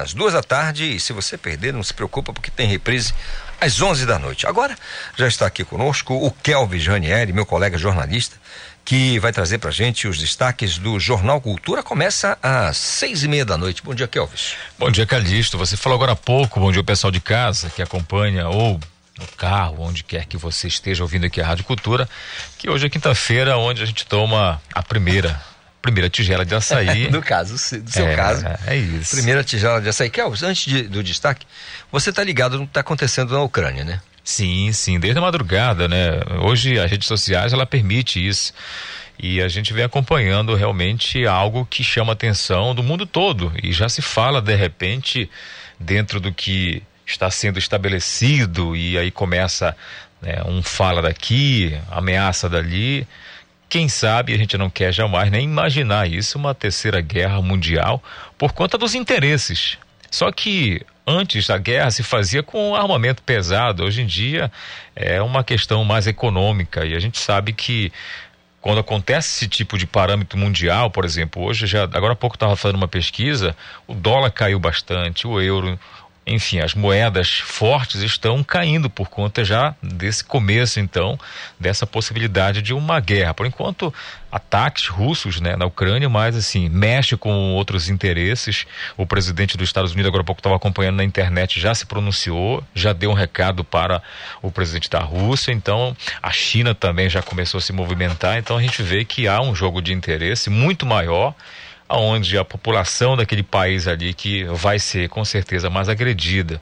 às 0.02 0.12
duas 0.12 0.32
da 0.32 0.42
tarde. 0.42 0.96
E 0.96 0.98
se 0.98 1.12
você 1.12 1.38
perder, 1.38 1.72
não 1.72 1.82
se 1.82 1.94
preocupa, 1.94 2.32
porque 2.32 2.50
tem 2.50 2.66
reprise 2.66 3.14
às 3.60 3.80
onze 3.80 4.06
da 4.06 4.18
noite. 4.18 4.46
Agora 4.46 4.76
já 5.14 5.28
está 5.28 5.46
aqui 5.46 5.62
conosco 5.62 6.14
o 6.14 6.32
Kelvin 6.32 6.80
Janieri, 6.80 7.32
meu 7.32 7.46
colega 7.46 7.78
jornalista, 7.78 8.36
que 8.84 9.18
vai 9.18 9.32
trazer 9.32 9.58
pra 9.58 9.70
gente 9.70 10.06
os 10.06 10.18
destaques 10.18 10.76
do 10.76 11.00
Jornal 11.00 11.40
Cultura. 11.40 11.82
Começa 11.82 12.36
às 12.42 12.76
seis 12.76 13.22
e 13.24 13.28
meia 13.28 13.44
da 13.44 13.56
noite. 13.56 13.82
Bom 13.82 13.94
dia, 13.94 14.06
Kelvis. 14.06 14.56
Bom 14.78 14.90
dia, 14.90 15.06
Calixto. 15.06 15.56
Você 15.56 15.76
falou 15.76 15.96
agora 15.96 16.12
há 16.12 16.16
pouco, 16.16 16.60
bom 16.60 16.70
dia 16.70 16.80
o 16.80 16.84
pessoal 16.84 17.10
de 17.10 17.20
casa 17.20 17.70
que 17.70 17.80
acompanha 17.80 18.48
ou 18.48 18.78
no 19.18 19.26
carro, 19.36 19.76
onde 19.80 20.04
quer 20.04 20.26
que 20.26 20.36
você 20.36 20.68
esteja 20.68 21.02
ouvindo 21.02 21.24
aqui 21.24 21.40
a 21.40 21.46
Rádio 21.46 21.64
Cultura, 21.64 22.08
que 22.58 22.68
hoje 22.68 22.86
é 22.86 22.90
quinta-feira, 22.90 23.56
onde 23.56 23.82
a 23.82 23.86
gente 23.86 24.04
toma 24.06 24.60
a 24.74 24.82
primeira 24.82 25.40
primeira 25.80 26.08
tigela 26.08 26.46
de 26.46 26.54
açaí. 26.54 27.08
no 27.12 27.20
caso, 27.20 27.52
do 27.52 27.90
seu 27.90 28.06
é, 28.06 28.16
caso. 28.16 28.44
É 28.66 28.74
isso. 28.74 29.16
Primeira 29.16 29.44
tigela 29.44 29.82
de 29.82 29.88
açaí. 29.88 30.08
Kelvis, 30.08 30.42
antes 30.42 30.64
de, 30.64 30.82
do 30.84 31.02
destaque, 31.02 31.46
você 31.92 32.08
está 32.08 32.24
ligado 32.24 32.58
no 32.58 32.64
que 32.64 32.70
está 32.70 32.80
acontecendo 32.80 33.34
na 33.34 33.42
Ucrânia, 33.42 33.84
né? 33.84 34.00
Sim, 34.24 34.72
sim, 34.72 34.98
desde 34.98 35.18
a 35.18 35.22
madrugada, 35.22 35.86
né? 35.86 36.18
Hoje 36.40 36.78
as 36.78 36.90
redes 36.90 37.06
sociais 37.06 37.52
ela 37.52 37.66
permite 37.66 38.26
isso. 38.26 38.54
E 39.18 39.40
a 39.42 39.48
gente 39.48 39.72
vem 39.74 39.84
acompanhando 39.84 40.54
realmente 40.54 41.26
algo 41.26 41.66
que 41.66 41.84
chama 41.84 42.14
atenção 42.14 42.74
do 42.74 42.82
mundo 42.82 43.04
todo. 43.06 43.52
E 43.62 43.70
já 43.70 43.88
se 43.88 44.00
fala, 44.00 44.40
de 44.40 44.54
repente, 44.56 45.30
dentro 45.78 46.18
do 46.18 46.32
que 46.32 46.82
está 47.06 47.30
sendo 47.30 47.58
estabelecido, 47.58 48.74
e 48.74 48.98
aí 48.98 49.10
começa 49.10 49.76
né, 50.22 50.42
um 50.46 50.62
fala 50.62 51.02
daqui, 51.02 51.78
ameaça 51.90 52.48
dali. 52.48 53.06
Quem 53.68 53.88
sabe 53.88 54.32
a 54.32 54.38
gente 54.38 54.56
não 54.56 54.70
quer 54.70 54.92
jamais 54.92 55.30
nem 55.30 55.44
imaginar 55.44 56.10
isso, 56.10 56.38
uma 56.38 56.54
terceira 56.54 57.00
guerra 57.02 57.42
mundial, 57.42 58.02
por 58.38 58.52
conta 58.52 58.78
dos 58.78 58.94
interesses. 58.94 59.76
Só 60.10 60.32
que 60.32 60.80
antes 61.06 61.46
da 61.46 61.58
guerra 61.58 61.90
se 61.90 62.02
fazia 62.02 62.42
com 62.42 62.74
armamento 62.74 63.22
pesado, 63.22 63.84
hoje 63.84 64.02
em 64.02 64.06
dia 64.06 64.50
é 64.94 65.20
uma 65.20 65.44
questão 65.44 65.84
mais 65.84 66.06
econômica. 66.06 66.84
E 66.84 66.94
a 66.94 67.00
gente 67.00 67.18
sabe 67.18 67.52
que 67.52 67.92
quando 68.60 68.80
acontece 68.80 69.28
esse 69.28 69.48
tipo 69.48 69.76
de 69.76 69.86
parâmetro 69.86 70.38
mundial, 70.38 70.90
por 70.90 71.04
exemplo, 71.04 71.42
hoje 71.42 71.66
já 71.66 71.84
agora 71.84 72.14
há 72.14 72.16
pouco 72.16 72.36
estava 72.36 72.56
fazendo 72.56 72.76
uma 72.76 72.88
pesquisa, 72.88 73.54
o 73.86 73.92
dólar 73.92 74.30
caiu 74.30 74.58
bastante, 74.58 75.26
o 75.26 75.38
euro 75.38 75.78
enfim, 76.26 76.58
as 76.60 76.74
moedas 76.74 77.38
fortes 77.38 78.00
estão 78.00 78.42
caindo 78.42 78.88
por 78.88 79.08
conta 79.08 79.44
já 79.44 79.74
desse 79.82 80.24
começo, 80.24 80.80
então, 80.80 81.18
dessa 81.60 81.86
possibilidade 81.86 82.62
de 82.62 82.72
uma 82.72 82.98
guerra. 82.98 83.34
Por 83.34 83.46
enquanto, 83.46 83.92
ataques 84.32 84.88
russos 84.88 85.38
né, 85.40 85.54
na 85.54 85.66
Ucrânia, 85.66 86.08
mas 86.08 86.34
assim, 86.34 86.68
mexe 86.68 87.16
com 87.16 87.52
outros 87.52 87.90
interesses. 87.90 88.66
O 88.96 89.06
presidente 89.06 89.56
dos 89.56 89.68
Estados 89.68 89.92
Unidos, 89.92 90.08
agora 90.08 90.22
há 90.22 90.24
pouco 90.24 90.40
estava 90.40 90.56
acompanhando 90.56 90.96
na 90.96 91.04
internet, 91.04 91.60
já 91.60 91.74
se 91.74 91.84
pronunciou, 91.84 92.64
já 92.74 92.92
deu 92.92 93.10
um 93.10 93.14
recado 93.14 93.62
para 93.62 94.02
o 94.40 94.50
presidente 94.50 94.88
da 94.88 95.00
Rússia, 95.00 95.52
então 95.52 95.94
a 96.22 96.32
China 96.32 96.74
também 96.74 97.08
já 97.08 97.22
começou 97.22 97.58
a 97.58 97.60
se 97.60 97.72
movimentar, 97.72 98.38
então 98.38 98.56
a 98.56 98.62
gente 98.62 98.82
vê 98.82 99.04
que 99.04 99.28
há 99.28 99.40
um 99.40 99.54
jogo 99.54 99.82
de 99.82 99.92
interesse 99.92 100.48
muito 100.48 100.86
maior 100.86 101.34
aonde 101.88 102.38
a 102.38 102.44
população 102.44 103.16
daquele 103.16 103.42
país 103.42 103.86
ali 103.86 104.14
que 104.14 104.44
vai 104.44 104.78
ser 104.78 105.08
com 105.08 105.24
certeza 105.24 105.68
mais 105.68 105.88
agredida. 105.88 106.60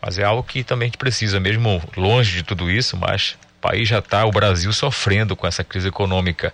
Mas 0.00 0.18
é 0.18 0.24
algo 0.24 0.42
que 0.42 0.64
também 0.64 0.86
a 0.86 0.88
gente 0.88 0.98
precisa, 0.98 1.38
mesmo 1.38 1.82
longe 1.96 2.32
de 2.32 2.42
tudo 2.42 2.70
isso, 2.70 2.96
mas 2.96 3.36
o 3.58 3.60
país 3.60 3.88
já 3.88 4.00
está, 4.00 4.24
o 4.24 4.32
Brasil 4.32 4.72
sofrendo 4.72 5.36
com 5.36 5.46
essa 5.46 5.62
crise 5.62 5.88
econômica. 5.88 6.52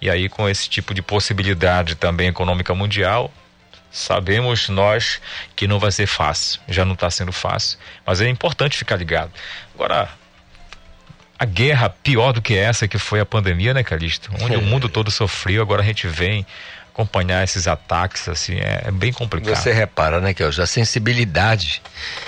E 0.00 0.10
aí, 0.10 0.28
com 0.28 0.48
esse 0.48 0.68
tipo 0.68 0.92
de 0.92 1.00
possibilidade 1.00 1.94
também 1.94 2.28
econômica 2.28 2.74
mundial, 2.74 3.32
sabemos 3.90 4.68
nós 4.68 5.20
que 5.54 5.68
não 5.68 5.78
vai 5.78 5.92
ser 5.92 6.06
fácil. 6.06 6.60
Já 6.68 6.84
não 6.84 6.94
está 6.94 7.08
sendo 7.10 7.32
fácil, 7.32 7.78
mas 8.04 8.20
é 8.20 8.28
importante 8.28 8.76
ficar 8.76 8.96
ligado. 8.96 9.30
Agora, 9.74 10.08
a 11.38 11.44
guerra 11.44 11.88
pior 11.88 12.32
do 12.32 12.42
que 12.42 12.54
essa 12.54 12.88
que 12.88 12.98
foi 12.98 13.20
a 13.20 13.26
pandemia, 13.26 13.72
né, 13.72 13.84
Calixto? 13.84 14.30
Onde 14.42 14.56
o 14.56 14.62
mundo 14.62 14.88
todo 14.88 15.10
sofreu, 15.10 15.62
agora 15.62 15.82
a 15.82 15.84
gente 15.84 16.08
vem 16.08 16.44
acompanhar 16.98 17.44
esses 17.44 17.68
ataques, 17.68 18.28
assim, 18.28 18.56
é, 18.56 18.82
é 18.86 18.90
bem 18.90 19.12
complicado. 19.12 19.54
Você 19.54 19.72
repara, 19.72 20.20
né, 20.20 20.34
que 20.34 20.42
a 20.42 20.66
sensibilidade 20.66 21.80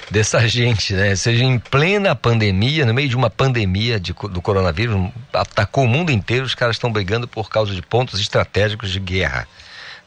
dessa 0.09 0.47
gente, 0.49 0.95
né? 0.95 1.17
Seja 1.17 1.43
em 1.43 1.59
plena 1.59 2.15
pandemia, 2.15 2.87
no 2.87 2.95
meio 2.95 3.09
de 3.09 3.17
uma 3.17 3.29
pandemia 3.29 3.99
de, 3.99 4.13
do 4.13 4.41
coronavírus, 4.41 5.11
atacou 5.33 5.85
o 5.85 5.89
mundo 5.89 6.13
inteiro, 6.13 6.45
os 6.45 6.55
caras 6.55 6.77
estão 6.77 6.93
brigando 6.93 7.27
por 7.27 7.51
causa 7.51 7.75
de 7.75 7.83
pontos 7.83 8.21
estratégicos 8.21 8.93
de 8.93 9.01
guerra, 9.01 9.49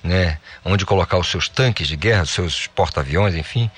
né? 0.02 0.38
Onde 0.64 0.86
colocar 0.86 1.18
os 1.18 1.28
seus 1.28 1.50
tanques 1.50 1.88
de 1.88 1.98
guerra, 1.98 2.24
os 2.24 2.32
seus 2.32 2.68
porta-aviões, 2.68 3.36
enfim. 3.36 3.70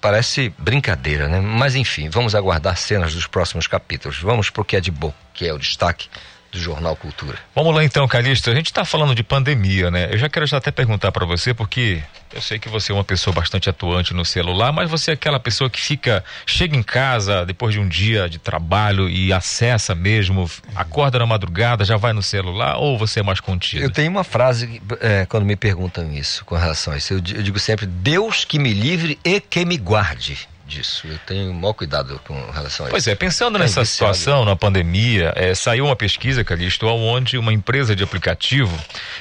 Parece 0.00 0.52
brincadeira, 0.58 1.28
né? 1.28 1.40
Mas 1.40 1.76
enfim, 1.76 2.10
vamos 2.10 2.34
aguardar 2.34 2.76
cenas 2.76 3.14
dos 3.14 3.26
próximos 3.26 3.68
capítulos. 3.68 4.18
Vamos 4.18 4.50
pro 4.50 4.64
que 4.64 4.76
é 4.76 4.80
de 4.80 4.90
bom, 4.90 5.14
que 5.32 5.46
é 5.46 5.54
o 5.54 5.58
destaque 5.58 6.08
do 6.54 6.60
Jornal 6.60 6.94
Cultura. 6.94 7.36
Vamos 7.54 7.74
lá 7.74 7.84
então, 7.84 8.06
Calixto. 8.06 8.48
A 8.48 8.54
gente 8.54 8.66
está 8.66 8.84
falando 8.84 9.14
de 9.14 9.24
pandemia, 9.24 9.90
né? 9.90 10.08
Eu 10.10 10.16
já 10.16 10.28
quero 10.28 10.46
já 10.46 10.58
até 10.58 10.70
perguntar 10.70 11.10
para 11.10 11.26
você, 11.26 11.52
porque 11.52 12.00
eu 12.32 12.40
sei 12.40 12.60
que 12.60 12.68
você 12.68 12.92
é 12.92 12.94
uma 12.94 13.02
pessoa 13.02 13.34
bastante 13.34 13.68
atuante 13.68 14.14
no 14.14 14.24
celular, 14.24 14.72
mas 14.72 14.88
você 14.88 15.10
é 15.10 15.14
aquela 15.14 15.40
pessoa 15.40 15.68
que 15.68 15.80
fica, 15.80 16.24
chega 16.46 16.76
em 16.76 16.82
casa 16.82 17.44
depois 17.44 17.74
de 17.74 17.80
um 17.80 17.88
dia 17.88 18.28
de 18.28 18.38
trabalho 18.38 19.08
e 19.08 19.32
acessa 19.32 19.94
mesmo, 19.94 20.48
acorda 20.76 21.18
na 21.18 21.26
madrugada, 21.26 21.84
já 21.84 21.96
vai 21.96 22.12
no 22.12 22.22
celular, 22.22 22.76
ou 22.76 22.96
você 22.96 23.18
é 23.18 23.22
mais 23.22 23.40
contido? 23.40 23.82
Eu 23.82 23.90
tenho 23.90 24.10
uma 24.10 24.24
frase 24.24 24.80
é, 25.00 25.26
quando 25.26 25.44
me 25.44 25.56
perguntam 25.56 26.12
isso, 26.12 26.44
com 26.44 26.54
relação 26.54 26.92
a 26.92 26.96
isso. 26.96 27.14
Eu, 27.14 27.16
eu 27.16 27.42
digo 27.42 27.58
sempre: 27.58 27.84
Deus 27.84 28.44
que 28.44 28.60
me 28.60 28.72
livre 28.72 29.18
e 29.24 29.40
que 29.40 29.64
me 29.64 29.76
guarde 29.76 30.48
disso. 30.74 31.06
Eu 31.06 31.18
tenho 31.18 31.50
o 31.50 31.54
maior 31.54 31.72
cuidado 31.72 32.20
com 32.26 32.34
relação 32.50 32.86
a 32.86 32.90
pois 32.90 33.02
isso. 33.02 33.06
Pois 33.06 33.08
é, 33.08 33.14
pensando 33.14 33.58
nessa 33.58 33.82
é 33.82 33.84
situação, 33.84 34.44
na 34.44 34.56
pandemia, 34.56 35.32
é, 35.36 35.54
saiu 35.54 35.86
uma 35.86 35.96
pesquisa, 35.96 36.44
Calixto, 36.44 36.86
onde 36.86 37.38
uma 37.38 37.52
empresa 37.52 37.94
de 37.94 38.02
aplicativo 38.02 38.76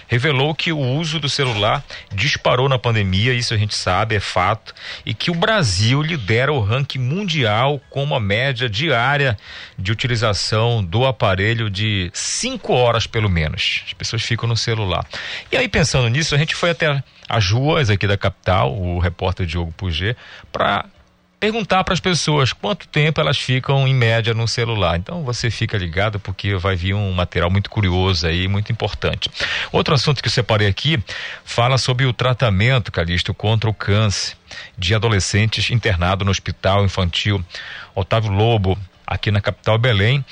revelou 0.07 0.53
que 0.55 0.71
o 0.71 0.79
uso 0.79 1.19
do 1.19 1.29
celular 1.29 1.83
disparou 2.11 2.67
na 2.67 2.79
pandemia, 2.79 3.33
isso 3.33 3.53
a 3.53 3.57
gente 3.57 3.75
sabe, 3.75 4.15
é 4.15 4.19
fato, 4.19 4.73
e 5.05 5.13
que 5.13 5.29
o 5.29 5.35
Brasil 5.35 6.01
lidera 6.01 6.51
o 6.51 6.59
ranking 6.59 6.99
mundial 6.99 7.79
com 7.89 8.03
uma 8.03 8.19
média 8.19 8.69
diária 8.69 9.37
de 9.77 9.91
utilização 9.91 10.83
do 10.83 11.05
aparelho 11.05 11.69
de 11.69 12.09
5 12.13 12.73
horas 12.73 13.07
pelo 13.07 13.29
menos. 13.29 13.83
As 13.85 13.93
pessoas 13.93 14.23
ficam 14.23 14.47
no 14.47 14.57
celular. 14.57 15.05
E 15.51 15.57
aí, 15.57 15.67
pensando 15.67 16.07
nisso, 16.07 16.33
a 16.33 16.37
gente 16.37 16.55
foi 16.55 16.71
até 16.71 17.03
as 17.29 17.49
ruas 17.49 17.89
aqui 17.89 18.07
da 18.07 18.17
capital, 18.17 18.75
o 18.75 18.99
repórter 18.99 19.45
Diogo 19.45 19.73
Puget, 19.75 20.15
para 20.51 20.85
perguntar 21.43 21.83
para 21.83 21.93
as 21.93 21.99
pessoas 21.99 22.53
quanto 22.53 22.87
tempo 22.87 23.19
elas 23.19 23.37
ficam 23.37 23.85
em 23.85 23.93
média 23.93 24.33
no 24.33 24.47
celular. 24.47 24.97
Então 24.97 25.25
você 25.25 25.51
fica 25.51 25.77
ligado 25.77 26.17
porque 26.17 26.55
vai 26.55 26.73
vir 26.73 26.93
um 26.93 27.11
material 27.11 27.51
muito 27.51 27.69
curioso 27.69 28.25
aí, 28.25 28.47
muito 28.47 28.71
importante. 28.71 29.29
Outro 29.69 29.93
assunto 29.93 30.21
que 30.21 30.29
eu 30.29 30.31
separei 30.31 30.69
aqui 30.69 30.97
fala 31.43 31.77
sobre 31.77 32.05
o 32.05 32.13
tratamento, 32.13 32.93
Calixto, 32.93 33.33
contra 33.33 33.69
o 33.69 33.73
câncer 33.73 34.37
de 34.77 34.95
adolescentes 34.95 35.69
internados 35.69 36.23
no 36.23 36.31
Hospital 36.31 36.85
Infantil 36.85 37.43
Otávio 37.93 38.31
Lobo, 38.31 38.77
aqui 39.05 39.29
na 39.29 39.41
capital 39.41 39.77
Belém 39.77 40.23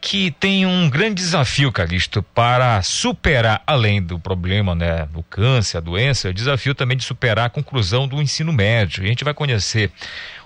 que 0.00 0.30
tem 0.30 0.64
um 0.64 0.88
grande 0.88 1.16
desafio, 1.16 1.70
Calixto, 1.70 2.22
para 2.22 2.80
superar, 2.82 3.62
além 3.66 4.02
do 4.02 4.18
problema, 4.18 4.74
né, 4.74 5.06
do 5.12 5.22
câncer, 5.22 5.76
a 5.76 5.80
doença, 5.80 6.30
o 6.30 6.34
desafio 6.34 6.74
também 6.74 6.96
de 6.96 7.04
superar 7.04 7.46
a 7.46 7.50
conclusão 7.50 8.08
do 8.08 8.20
ensino 8.20 8.50
médio. 8.50 9.02
E 9.02 9.06
a 9.06 9.08
gente 9.08 9.24
vai 9.24 9.34
conhecer 9.34 9.92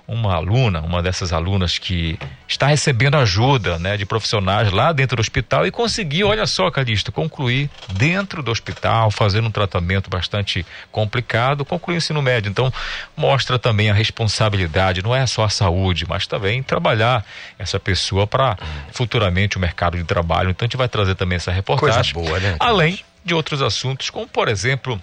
uma 0.07 0.35
aluna, 0.35 0.81
uma 0.81 1.01
dessas 1.01 1.33
alunas 1.33 1.77
que 1.77 2.17
está 2.47 2.67
recebendo 2.67 3.15
ajuda 3.17 3.79
né, 3.79 3.97
de 3.97 4.05
profissionais 4.05 4.71
lá 4.71 4.91
dentro 4.91 5.17
do 5.17 5.19
hospital 5.19 5.65
e 5.65 5.71
conseguiu, 5.71 6.27
olha 6.27 6.45
só, 6.45 6.69
Calixto, 6.69 7.11
concluir 7.11 7.69
dentro 7.93 8.43
do 8.43 8.51
hospital, 8.51 9.09
fazendo 9.09 9.47
um 9.47 9.51
tratamento 9.51 10.09
bastante 10.09 10.65
complicado, 10.91 11.65
concluir 11.65 11.95
o 11.95 11.97
ensino 11.97 12.21
médio. 12.21 12.49
Então, 12.49 12.71
mostra 13.17 13.57
também 13.57 13.89
a 13.89 13.93
responsabilidade, 13.93 15.01
não 15.01 15.15
é 15.15 15.25
só 15.25 15.43
a 15.43 15.49
saúde, 15.49 16.05
mas 16.07 16.27
também 16.27 16.61
trabalhar 16.61 17.25
essa 17.57 17.79
pessoa 17.79 18.27
para 18.27 18.57
futuramente 18.91 19.57
o 19.57 19.59
mercado 19.59 19.97
de 19.97 20.03
trabalho. 20.03 20.51
Então, 20.51 20.65
a 20.65 20.67
gente 20.67 20.77
vai 20.77 20.87
trazer 20.87 21.15
também 21.15 21.37
essa 21.37 21.51
reportagem. 21.51 22.13
Coisa 22.13 22.29
boa, 22.29 22.39
né? 22.39 22.55
Além 22.59 22.99
de 23.23 23.33
outros 23.33 23.61
assuntos, 23.61 24.11
como, 24.11 24.27
por 24.27 24.47
exemplo, 24.47 25.01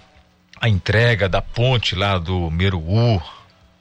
a 0.61 0.69
entrega 0.69 1.27
da 1.27 1.41
ponte 1.41 1.93
lá 1.93 2.17
do 2.17 2.49
Meruú, 2.49 3.21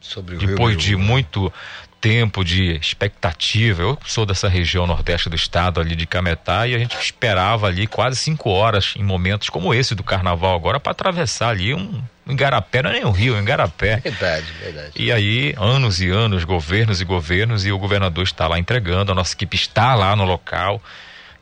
Sobre 0.02 0.36
Depois 0.36 0.76
de 0.76 0.96
muito 0.96 1.52
tempo 2.00 2.44
de 2.44 2.74
expectativa, 2.74 3.80
eu 3.80 3.98
sou 4.04 4.26
dessa 4.26 4.48
região 4.48 4.88
nordeste 4.88 5.30
do 5.30 5.36
estado 5.36 5.80
ali 5.80 5.94
de 5.94 6.04
Cametá 6.04 6.66
e 6.66 6.74
a 6.74 6.78
gente 6.78 6.98
esperava 6.98 7.68
ali 7.68 7.86
quase 7.86 8.16
cinco 8.16 8.50
horas 8.50 8.94
em 8.96 9.04
momentos 9.04 9.48
como 9.48 9.72
esse 9.72 9.94
do 9.94 10.02
carnaval 10.02 10.56
agora 10.56 10.80
para 10.80 10.90
atravessar 10.90 11.50
ali 11.50 11.72
um, 11.72 12.02
um 12.26 12.32
Igarapé, 12.32 12.82
não 12.82 12.90
é 12.90 12.94
nem 12.94 13.04
um 13.04 13.12
rio, 13.12 13.36
um 13.36 13.40
Igarapé. 13.40 13.98
Verdade, 13.98 14.46
verdade. 14.60 14.90
E 14.96 15.12
aí, 15.12 15.54
anos 15.56 16.00
e 16.00 16.10
anos, 16.10 16.42
governos 16.42 17.00
e 17.00 17.04
governos, 17.04 17.64
e 17.64 17.70
o 17.70 17.78
governador 17.78 18.24
está 18.24 18.48
lá 18.48 18.58
entregando, 18.58 19.12
a 19.12 19.14
nossa 19.14 19.34
equipe 19.34 19.54
está 19.54 19.94
lá 19.94 20.16
no 20.16 20.24
local 20.24 20.82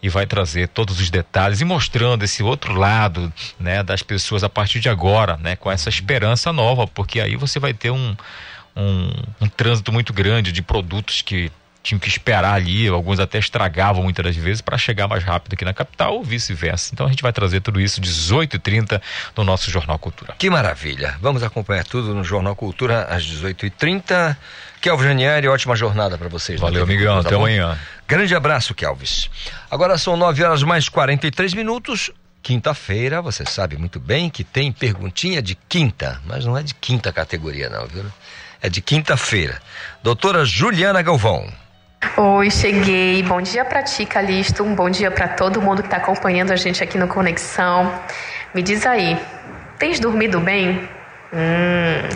e 0.02 0.08
vai 0.10 0.26
trazer 0.26 0.68
todos 0.68 1.00
os 1.00 1.10
detalhes 1.10 1.60
e 1.62 1.64
mostrando 1.64 2.22
esse 2.22 2.42
outro 2.42 2.74
lado, 2.74 3.32
né, 3.58 3.82
das 3.82 4.02
pessoas 4.02 4.44
a 4.44 4.48
partir 4.48 4.80
de 4.80 4.88
agora, 4.88 5.38
né, 5.38 5.56
com 5.56 5.70
essa 5.70 5.88
esperança 5.88 6.52
nova, 6.52 6.86
porque 6.86 7.20
aí 7.20 7.36
você 7.36 7.58
vai 7.58 7.72
ter 7.72 7.90
um 7.90 8.16
um, 8.76 9.10
um 9.40 9.48
trânsito 9.48 9.92
muito 9.92 10.12
grande 10.12 10.52
de 10.52 10.62
produtos 10.62 11.22
que 11.22 11.50
tinham 11.82 11.98
que 11.98 12.08
esperar 12.08 12.54
ali, 12.54 12.88
alguns 12.88 13.18
até 13.18 13.38
estragavam 13.38 14.02
muitas 14.02 14.24
das 14.24 14.36
vezes 14.36 14.60
para 14.60 14.76
chegar 14.76 15.08
mais 15.08 15.24
rápido 15.24 15.54
aqui 15.54 15.64
na 15.64 15.72
capital 15.72 16.14
ou 16.14 16.22
vice-versa. 16.22 16.90
Então 16.92 17.06
a 17.06 17.08
gente 17.08 17.22
vai 17.22 17.32
trazer 17.32 17.60
tudo 17.60 17.80
isso 17.80 18.00
18h30 18.00 19.00
no 19.36 19.44
nosso 19.44 19.70
Jornal 19.70 19.98
Cultura. 19.98 20.34
Que 20.38 20.50
maravilha! 20.50 21.16
Vamos 21.20 21.42
acompanhar 21.42 21.84
tudo 21.84 22.14
no 22.14 22.22
Jornal 22.22 22.54
Cultura 22.54 23.04
às 23.04 23.24
18h30. 23.24 24.36
Kelvin 24.80 25.04
Janieri, 25.04 25.48
ótima 25.48 25.76
jornada 25.76 26.16
para 26.16 26.28
vocês. 26.28 26.60
Valeu, 26.60 26.82
amigão. 26.82 27.14
Tá 27.22 27.28
até 27.28 27.36
bom? 27.36 27.42
amanhã. 27.42 27.78
Grande 28.06 28.34
abraço, 28.34 28.74
Kelvis. 28.74 29.30
Agora 29.70 29.96
são 29.98 30.16
9 30.16 30.42
horas 30.42 30.62
mais 30.62 30.88
43 30.88 31.54
minutos. 31.54 32.10
Quinta-feira, 32.42 33.20
você 33.20 33.44
sabe 33.44 33.76
muito 33.76 34.00
bem 34.00 34.30
que 34.30 34.42
tem 34.42 34.72
perguntinha 34.72 35.42
de 35.42 35.54
quinta, 35.54 36.20
mas 36.24 36.46
não 36.46 36.56
é 36.56 36.62
de 36.62 36.74
quinta 36.74 37.12
categoria, 37.12 37.68
não, 37.68 37.86
viu? 37.86 38.04
É 38.62 38.68
de 38.68 38.80
quinta-feira. 38.80 39.60
Doutora 40.02 40.44
Juliana 40.44 41.02
Galvão. 41.02 41.46
Oi, 42.16 42.50
cheguei. 42.50 43.22
Bom 43.22 43.40
dia 43.40 43.64
para 43.64 43.82
ti, 43.82 44.06
Calixto. 44.06 44.62
Um 44.62 44.74
bom 44.74 44.88
dia 44.88 45.10
para 45.10 45.28
todo 45.28 45.60
mundo 45.60 45.82
que 45.82 45.88
está 45.88 45.98
acompanhando 45.98 46.50
a 46.50 46.56
gente 46.56 46.82
aqui 46.82 46.98
no 46.98 47.08
Conexão. 47.08 47.92
Me 48.54 48.62
diz 48.62 48.86
aí, 48.86 49.18
tens 49.78 50.00
dormido 50.00 50.40
bem? 50.40 50.88
Hum, 51.32 52.08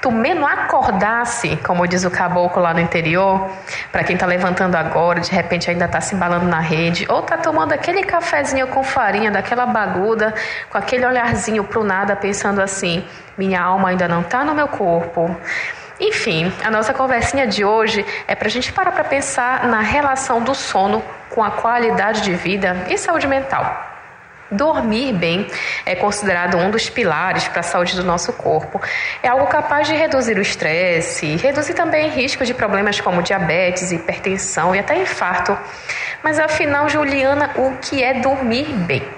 tu 0.00 0.10
menos 0.10 0.48
acordasse, 0.48 1.58
como 1.58 1.86
diz 1.86 2.04
o 2.04 2.10
caboclo 2.10 2.62
lá 2.62 2.72
no 2.72 2.80
interior, 2.80 3.50
para 3.90 4.02
quem 4.02 4.16
tá 4.16 4.24
levantando 4.24 4.76
agora, 4.76 5.20
de 5.20 5.30
repente 5.30 5.68
ainda 5.68 5.86
tá 5.86 6.00
se 6.00 6.14
embalando 6.14 6.46
na 6.46 6.60
rede, 6.60 7.04
ou 7.10 7.20
tá 7.20 7.36
tomando 7.36 7.72
aquele 7.72 8.02
cafezinho 8.02 8.66
com 8.68 8.82
farinha, 8.82 9.30
daquela 9.30 9.66
baguda, 9.66 10.32
com 10.70 10.78
aquele 10.78 11.04
olharzinho 11.04 11.64
pro 11.64 11.84
nada, 11.84 12.16
pensando 12.16 12.62
assim: 12.62 13.04
minha 13.36 13.60
alma 13.60 13.90
ainda 13.90 14.08
não 14.08 14.22
tá 14.22 14.42
no 14.42 14.54
meu 14.54 14.68
corpo. 14.68 15.36
Enfim, 16.04 16.52
a 16.64 16.68
nossa 16.68 16.92
conversinha 16.92 17.46
de 17.46 17.64
hoje 17.64 18.04
é 18.26 18.34
para 18.34 18.48
a 18.48 18.50
gente 18.50 18.72
parar 18.72 18.90
para 18.90 19.04
pensar 19.04 19.68
na 19.68 19.78
relação 19.78 20.42
do 20.42 20.52
sono 20.52 21.00
com 21.30 21.44
a 21.44 21.52
qualidade 21.52 22.22
de 22.22 22.34
vida 22.34 22.86
e 22.90 22.98
saúde 22.98 23.28
mental. 23.28 23.88
Dormir 24.50 25.12
bem 25.12 25.46
é 25.86 25.94
considerado 25.94 26.56
um 26.56 26.72
dos 26.72 26.90
pilares 26.90 27.46
para 27.46 27.60
a 27.60 27.62
saúde 27.62 27.94
do 27.94 28.02
nosso 28.02 28.32
corpo. 28.32 28.80
É 29.22 29.28
algo 29.28 29.46
capaz 29.46 29.86
de 29.86 29.94
reduzir 29.94 30.36
o 30.36 30.42
estresse, 30.42 31.36
reduzir 31.36 31.74
também 31.74 32.08
risco 32.08 32.44
de 32.44 32.52
problemas 32.52 33.00
como 33.00 33.22
diabetes, 33.22 33.92
hipertensão 33.92 34.74
e 34.74 34.80
até 34.80 34.96
infarto. 35.00 35.56
Mas 36.20 36.36
afinal, 36.40 36.88
Juliana, 36.88 37.52
o 37.54 37.76
que 37.80 38.02
é 38.02 38.14
dormir 38.14 38.64
bem? 38.64 39.08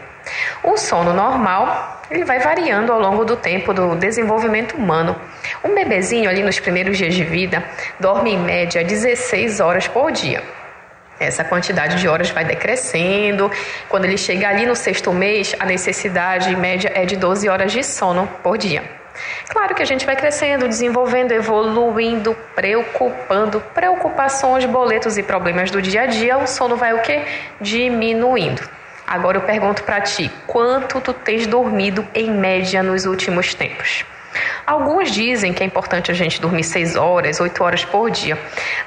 O 0.63 0.77
sono 0.77 1.15
normal, 1.15 1.94
ele 2.11 2.25
vai 2.25 2.39
variando 2.39 2.93
ao 2.93 3.01
longo 3.01 3.25
do 3.25 3.37
tempo 3.37 3.73
do 3.73 3.95
desenvolvimento 3.97 4.77
humano. 4.77 5.17
Um 5.63 5.75
bebezinho 5.75 6.29
ali 6.29 6.43
nos 6.43 6.59
primeiros 6.59 6.99
dias 6.99 7.15
de 7.15 7.25
vida 7.25 7.65
dorme 7.99 8.33
em 8.33 8.39
média 8.39 8.85
16 8.85 9.61
horas 9.61 9.89
por 9.89 10.13
dia. 10.13 10.43
Essa 11.19 11.45
quantidade 11.45 12.01
de 12.01 12.09
horas 12.09 12.31
vai 12.31 12.45
decrescendo. 12.45 13.51
Quando 13.89 14.05
ele 14.05 14.19
chega 14.19 14.49
ali 14.49 14.67
no 14.67 14.75
sexto 14.75 15.13
mês, 15.13 15.55
a 15.59 15.65
necessidade 15.65 16.55
média 16.57 16.91
é 16.95 17.05
de 17.05 17.17
12 17.17 17.49
horas 17.49 17.73
de 17.73 17.83
sono 17.83 18.29
por 18.43 18.59
dia. 18.59 18.83
Claro 19.49 19.75
que 19.75 19.83
a 19.83 19.87
gente 19.87 20.05
vai 20.05 20.17
crescendo, 20.17 20.67
desenvolvendo, 20.67 21.33
evoluindo, 21.33 22.37
preocupando, 22.55 23.61
preocupações, 23.73 24.65
boletos 24.65 25.17
e 25.17 25.23
problemas 25.23 25.71
do 25.71 25.81
dia 25.81 26.03
a 26.03 26.07
dia, 26.07 26.37
o 26.37 26.47
sono 26.47 26.77
vai 26.77 26.93
o 26.93 27.01
quê? 27.01 27.23
Diminuindo. 27.61 28.63
Agora 29.07 29.39
eu 29.39 29.43
pergunto 29.43 29.83
para 29.83 30.01
ti, 30.01 30.31
quanto 30.47 31.01
tu 31.01 31.13
tens 31.13 31.47
dormido 31.47 32.07
em 32.15 32.31
média 32.31 32.83
nos 32.83 33.05
últimos 33.05 33.55
tempos? 33.55 34.05
Alguns 34.67 35.11
dizem 35.11 35.53
que 35.53 35.63
é 35.63 35.67
importante 35.67 36.11
a 36.11 36.15
gente 36.15 36.41
dormir 36.41 36.65
6 36.65 36.97
horas, 36.97 37.39
8 37.39 37.63
horas 37.63 37.85
por 37.85 38.11
dia, 38.11 38.39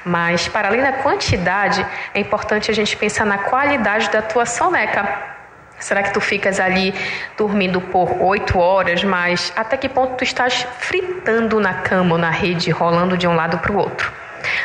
mas 0.04 0.48
para 0.48 0.68
além 0.68 0.82
da 0.82 0.92
quantidade, 0.92 1.86
é 2.12 2.20
importante 2.20 2.70
a 2.70 2.74
gente 2.74 2.96
pensar 2.96 3.24
na 3.24 3.38
qualidade 3.38 4.10
da 4.10 4.20
tua 4.20 4.44
soneca. 4.44 5.36
Será 5.78 6.02
que 6.02 6.12
tu 6.12 6.20
ficas 6.20 6.58
ali 6.58 6.92
dormindo 7.36 7.80
por 7.80 8.20
8 8.20 8.58
horas, 8.58 9.04
mas 9.04 9.52
até 9.54 9.76
que 9.76 9.88
ponto 9.88 10.16
tu 10.16 10.24
estás 10.24 10.66
fritando 10.80 11.60
na 11.60 11.74
cama 11.74 12.16
ou 12.16 12.18
na 12.18 12.30
rede, 12.30 12.70
rolando 12.70 13.16
de 13.16 13.28
um 13.28 13.36
lado 13.36 13.58
para 13.58 13.72
o 13.72 13.76
outro? 13.76 14.12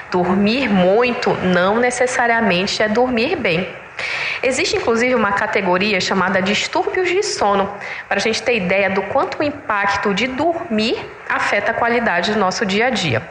Dormir 0.09 0.69
muito 0.69 1.31
não 1.35 1.77
necessariamente 1.77 2.81
é 2.81 2.87
dormir 2.87 3.35
bem. 3.35 3.82
Existe 4.43 4.75
inclusive 4.75 5.15
uma 5.15 5.31
categoria 5.31 6.01
chamada 6.01 6.41
distúrbios 6.41 7.07
de 7.07 7.23
sono, 7.23 7.73
para 8.09 8.17
a 8.17 8.21
gente 8.21 8.43
ter 8.43 8.57
ideia 8.57 8.89
do 8.89 9.01
quanto 9.03 9.39
o 9.39 9.43
impacto 9.43 10.13
de 10.13 10.27
dormir 10.27 10.97
afeta 11.29 11.71
a 11.71 11.73
qualidade 11.73 12.33
do 12.33 12.39
nosso 12.39 12.65
dia 12.65 12.87
a 12.87 12.89
dia. 12.89 13.21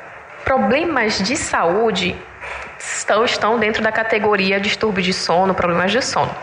Problemas 0.43 1.23
de 1.23 1.37
saúde 1.37 2.17
estão, 2.85 3.25
estão 3.25 3.59
dentro 3.59 3.83
da 3.83 3.93
categoria 3.93 4.61
distúrbio 4.61 5.03
de 5.03 5.13
sono, 5.13 5.55
problemas 5.55 5.93
de 5.93 6.03
sono. 6.03 6.35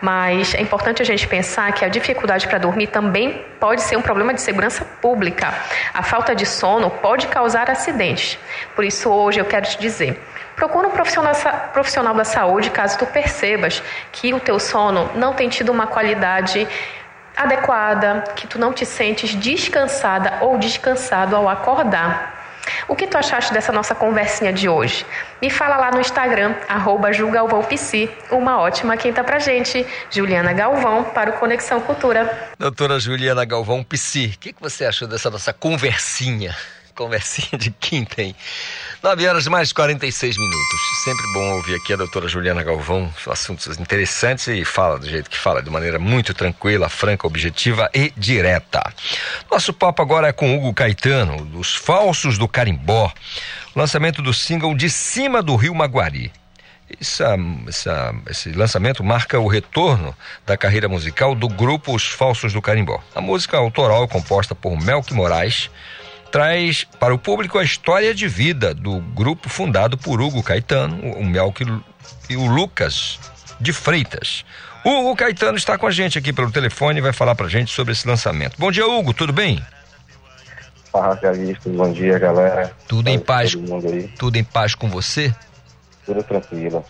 Mas 0.00 0.54
é 0.54 0.60
importante 0.60 1.02
a 1.02 1.04
gente 1.04 1.26
pensar 1.26 1.72
que 1.72 1.84
a 1.84 1.88
dificuldade 1.88 2.46
para 2.46 2.58
dormir 2.58 2.88
também 2.88 3.44
pode 3.60 3.82
ser 3.82 3.96
um 3.96 4.02
problema 4.02 4.34
de 4.34 4.40
segurança 4.40 4.84
pública. 5.00 5.54
A 5.92 6.02
falta 6.02 6.34
de 6.34 6.46
sono 6.46 6.90
pode 6.90 7.26
causar 7.28 7.70
acidentes. 7.70 8.38
Por 8.74 8.84
isso, 8.84 9.10
hoje 9.10 9.40
eu 9.40 9.44
quero 9.44 9.66
te 9.66 9.78
dizer. 9.78 10.20
Procura 10.56 10.86
um 10.86 10.90
profissional, 10.90 11.34
profissional 11.72 12.14
da 12.14 12.24
saúde 12.24 12.70
caso 12.70 12.98
tu 12.98 13.06
percebas 13.06 13.82
que 14.12 14.32
o 14.32 14.38
teu 14.38 14.60
sono 14.60 15.10
não 15.14 15.32
tem 15.32 15.48
tido 15.48 15.70
uma 15.70 15.86
qualidade 15.86 16.68
adequada, 17.36 18.22
que 18.36 18.46
tu 18.46 18.58
não 18.58 18.72
te 18.72 18.86
sentes 18.86 19.34
descansada 19.34 20.38
ou 20.40 20.56
descansado 20.56 21.34
ao 21.34 21.48
acordar. 21.48 22.33
O 22.88 22.94
que 22.94 23.06
tu 23.06 23.16
achaste 23.16 23.52
dessa 23.52 23.72
nossa 23.72 23.94
conversinha 23.94 24.52
de 24.52 24.68
hoje? 24.68 25.04
Me 25.40 25.50
fala 25.50 25.76
lá 25.76 25.90
no 25.90 26.00
Instagram, 26.00 26.54
arroba 26.68 27.12
julgalvãopsi. 27.12 28.10
Uma 28.30 28.60
ótima 28.60 28.96
quinta 28.96 29.22
pra 29.22 29.38
gente. 29.38 29.86
Juliana 30.10 30.52
Galvão, 30.52 31.04
para 31.04 31.30
o 31.30 31.32
Conexão 31.34 31.80
Cultura. 31.80 32.52
Doutora 32.58 32.98
Juliana 32.98 33.44
Galvão 33.44 33.82
Psi, 33.82 34.32
o 34.34 34.38
que, 34.38 34.52
que 34.52 34.62
você 34.62 34.84
achou 34.84 35.08
dessa 35.08 35.30
nossa 35.30 35.52
conversinha? 35.52 36.56
Conversinha 36.94 37.58
de 37.58 37.70
quinta, 37.70 38.22
hein? 38.22 38.36
9 39.04 39.28
horas 39.28 39.46
mais 39.48 39.70
46 39.70 40.38
minutos. 40.38 40.80
Sempre 41.04 41.26
bom 41.34 41.56
ouvir 41.56 41.74
aqui 41.74 41.92
a 41.92 41.96
doutora 41.96 42.26
Juliana 42.26 42.62
Galvão, 42.62 43.12
assuntos 43.26 43.78
interessantes 43.78 44.48
e 44.48 44.64
fala 44.64 44.98
do 44.98 45.06
jeito 45.06 45.28
que 45.28 45.36
fala, 45.36 45.62
de 45.62 45.68
maneira 45.68 45.98
muito 45.98 46.32
tranquila, 46.32 46.88
franca, 46.88 47.26
objetiva 47.26 47.90
e 47.92 48.10
direta. 48.16 48.82
Nosso 49.50 49.74
papo 49.74 50.00
agora 50.00 50.28
é 50.28 50.32
com 50.32 50.56
Hugo 50.56 50.72
Caetano, 50.72 51.44
dos 51.44 51.74
Falsos 51.74 52.38
do 52.38 52.48
Carimbó, 52.48 53.12
lançamento 53.76 54.22
do 54.22 54.32
single 54.32 54.74
De 54.74 54.88
Cima 54.88 55.42
do 55.42 55.54
Rio 55.54 55.74
Maguari. 55.74 56.32
Essa, 56.98 57.36
essa, 57.68 58.14
esse 58.30 58.52
lançamento 58.52 59.04
marca 59.04 59.38
o 59.38 59.46
retorno 59.46 60.16
da 60.46 60.56
carreira 60.56 60.88
musical 60.88 61.34
do 61.34 61.46
grupo 61.46 61.94
Os 61.94 62.06
Falsos 62.06 62.54
do 62.54 62.62
Carimbó. 62.62 63.02
A 63.14 63.20
música 63.20 63.58
autoral, 63.58 64.08
composta 64.08 64.54
por 64.54 64.80
Melk 64.82 65.12
Moraes, 65.12 65.68
traz 66.34 66.82
para 66.82 67.14
o 67.14 67.18
público 67.18 67.60
a 67.60 67.62
história 67.62 68.12
de 68.12 68.26
vida 68.26 68.74
do 68.74 68.98
grupo 68.98 69.48
fundado 69.48 69.96
por 69.96 70.20
Hugo 70.20 70.42
Caetano, 70.42 71.12
o 71.12 71.24
Melk 71.24 71.64
e 72.28 72.36
o 72.36 72.46
Lucas 72.46 73.20
de 73.60 73.72
Freitas. 73.72 74.44
Hugo 74.84 75.14
Caetano 75.14 75.56
está 75.56 75.78
com 75.78 75.86
a 75.86 75.92
gente 75.92 76.18
aqui 76.18 76.32
pelo 76.32 76.50
telefone 76.50 76.98
e 76.98 77.00
vai 77.00 77.12
falar 77.12 77.36
para 77.36 77.46
a 77.46 77.48
gente 77.48 77.70
sobre 77.70 77.92
esse 77.92 78.04
lançamento. 78.08 78.56
Bom 78.58 78.72
dia, 78.72 78.84
Hugo, 78.84 79.14
tudo 79.14 79.32
bem? 79.32 79.64
Fala, 80.90 81.16
Calixto, 81.16 81.70
bom 81.70 81.92
dia, 81.92 82.18
galera. 82.18 82.72
Tudo 82.88 83.08
em 83.08 83.18
paz? 83.20 83.52
Tudo 84.18 84.36
em 84.36 84.42
paz 84.42 84.74
com 84.74 84.88
você? 84.88 85.32
Tudo 86.04 86.20
tranquilo. 86.24 86.84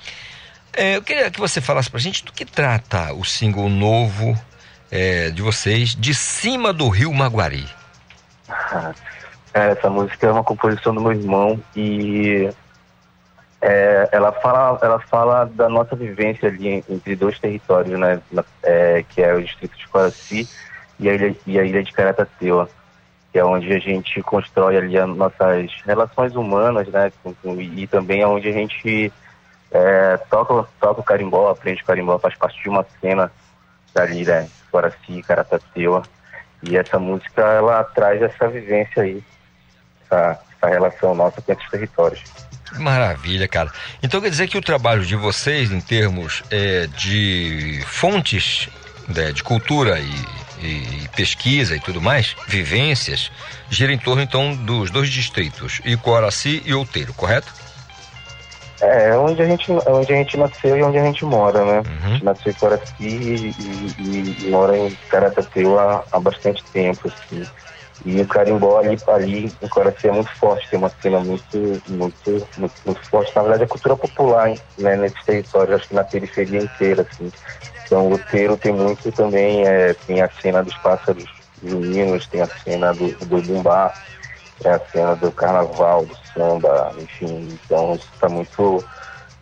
É, 0.73 0.97
eu 0.97 1.03
queria 1.03 1.31
que 1.31 1.39
você 1.39 1.61
falasse 1.61 1.91
para 1.91 1.99
a 1.99 2.03
gente 2.03 2.25
do 2.25 2.33
que 2.33 2.47
trata 2.47 3.12
o 3.12 3.23
single 3.27 3.69
novo 3.69 4.35
é, 4.91 5.29
de 5.29 5.43
vocês, 5.43 5.95
De 5.95 6.15
Cima 6.15 6.73
do 6.73 6.89
Rio 6.89 7.12
Maguari. 7.12 7.69
Essa 9.55 9.89
música 9.89 10.26
é 10.26 10.32
uma 10.32 10.43
composição 10.43 10.93
do 10.93 11.01
meu 11.01 11.12
irmão 11.12 11.62
e 11.76 12.51
é, 13.62 14.09
ela 14.10 14.32
fala 14.32 14.76
ela 14.82 14.98
fala 14.98 15.44
da 15.44 15.68
nossa 15.68 15.94
vivência 15.94 16.48
ali 16.48 16.85
entre 16.90 17.14
dois 17.14 17.39
territórios, 17.39 17.97
né? 17.97 18.20
É, 18.64 19.05
que 19.09 19.22
é 19.22 19.32
o 19.32 19.40
distrito 19.40 19.76
de 19.78 19.86
Coraci 19.86 20.48
e 20.98 21.09
a 21.09 21.14
ilha, 21.14 21.36
e 21.47 21.59
a 21.60 21.62
ilha 21.62 21.85
de 21.85 21.93
Caratateu, 21.93 22.68
que 23.32 23.39
é 23.39 23.44
onde 23.44 23.72
a 23.72 23.78
gente 23.78 24.20
constrói 24.22 24.76
ali 24.76 24.98
as 24.98 25.09
nossas 25.09 25.70
relações 25.86 26.35
humanas, 26.35 26.89
né? 26.89 27.12
E, 27.76 27.86
também 27.86 28.22
é 28.22 28.26
onde 28.26 28.48
a 28.48 28.52
gente 28.52 29.12
é, 29.70 30.16
toca, 30.28 30.68
toca 30.81 31.01
o 31.01 31.05
carimbó, 31.05 31.48
aprende 31.48 31.85
carimbó, 31.85 32.18
faz 32.18 32.35
parte 32.35 32.60
de 32.60 32.68
uma 32.68 32.85
cena 33.01 33.31
dali, 33.94 34.24
né? 34.24 34.48
Coraci, 34.72 35.22
Caratateu. 35.22 36.02
E 36.60 36.76
essa 36.76 36.98
música, 36.98 37.40
ela 37.40 37.85
traz 37.85 38.20
essa 38.20 38.48
vivência 38.48 39.05
aí 39.05 39.22
essa, 40.05 40.39
essa 40.56 40.72
relação 40.72 41.14
nossa 41.14 41.40
com 41.40 41.52
esses 41.52 41.70
territórios. 41.70 42.22
Maravilha, 42.78 43.47
cara. 43.47 43.70
Então 44.02 44.20
quer 44.20 44.31
dizer 44.31 44.48
que 44.48 44.59
o 44.59 44.62
trabalho 44.62 45.05
de 45.05 45.16
vocês, 45.16 45.70
em 45.70 45.81
termos 45.81 46.43
é, 46.51 46.86
de 46.89 47.82
fontes 47.86 48.68
né, 49.09 49.32
de 49.32 49.43
cultura 49.43 50.01
e, 50.01 50.66
e, 50.66 51.09
pesquisa 51.14 51.76
e 51.76 51.81
tudo 51.81 52.01
mais, 52.01 52.35
vivências, 52.48 53.31
gira 53.70 53.93
em 53.93 53.98
torno 53.98 54.22
então 54.22 54.55
dos 54.55 54.90
dois 54.90 55.09
distritos, 55.09 55.81
Icoraci 55.85 56.62
e 56.64 56.74
Outeiro, 56.74 57.12
correto? 57.14 57.52
É, 58.81 59.16
onde 59.16 59.40
a 59.40 59.47
gente, 59.47 59.70
onde 59.70 60.12
a 60.12 60.16
gente 60.16 60.36
nasceu 60.36 60.76
e 60.76 60.82
onde 60.82 60.98
a 60.98 61.05
gente 61.05 61.24
mora, 61.24 61.64
né? 61.64 61.78
Uhum. 61.78 62.06
A 62.06 62.09
gente 62.09 62.24
nasceu 62.24 62.52
em 62.52 62.55
Coraci 62.55 62.93
e, 63.01 63.55
e, 63.98 64.36
e, 64.47 64.51
mora 64.51 64.76
em 64.76 64.90
Caratateu 65.09 65.78
há, 65.78 66.05
há 66.10 66.20
bastante 66.20 66.62
tempo, 66.64 67.09
assim. 67.09 67.47
E 68.05 68.20
o 68.20 68.26
carimbó 68.26 68.78
ali, 68.78 68.98
ali 69.09 69.52
em 69.62 69.68
Coraci 69.68 70.09
é 70.09 70.12
muito 70.12 70.31
forte, 70.36 70.68
tem 70.68 70.78
uma 70.78 70.90
cena 71.01 71.20
muito, 71.20 71.82
muito, 71.89 72.48
muito, 72.59 72.74
muito 72.85 73.01
forte. 73.09 73.32
Na 73.35 73.43
verdade, 73.43 73.64
a 73.64 73.68
cultura 73.68 73.97
popular 73.97 74.52
né, 74.78 74.97
nesse 74.97 75.24
território, 75.24 75.74
acho 75.74 75.89
que 75.89 75.94
na 75.94 76.05
periferia 76.05 76.60
inteira, 76.60 77.06
assim. 77.10 77.32
Então, 77.86 78.12
o 78.12 78.18
Teiro 78.18 78.59
tem 78.59 78.72
muito 78.72 79.10
também, 79.12 79.66
é, 79.66 79.94
tem 80.06 80.20
a 80.20 80.28
cena 80.43 80.62
dos 80.62 80.76
pássaros 80.78 81.24
meninos, 81.62 82.26
tem 82.26 82.43
a 82.43 82.47
cena 82.47 82.93
do, 82.93 83.10
do 83.24 83.40
bumbá, 83.40 83.93
é 84.62 84.70
a 84.70 84.81
cena 84.93 85.16
do 85.16 85.32
carnaval, 85.32 86.05
do 86.05 86.16
samba, 86.35 86.93
enfim. 86.98 87.59
Então, 87.64 87.94
isso 87.94 88.09
está 88.14 88.28
muito 88.28 88.85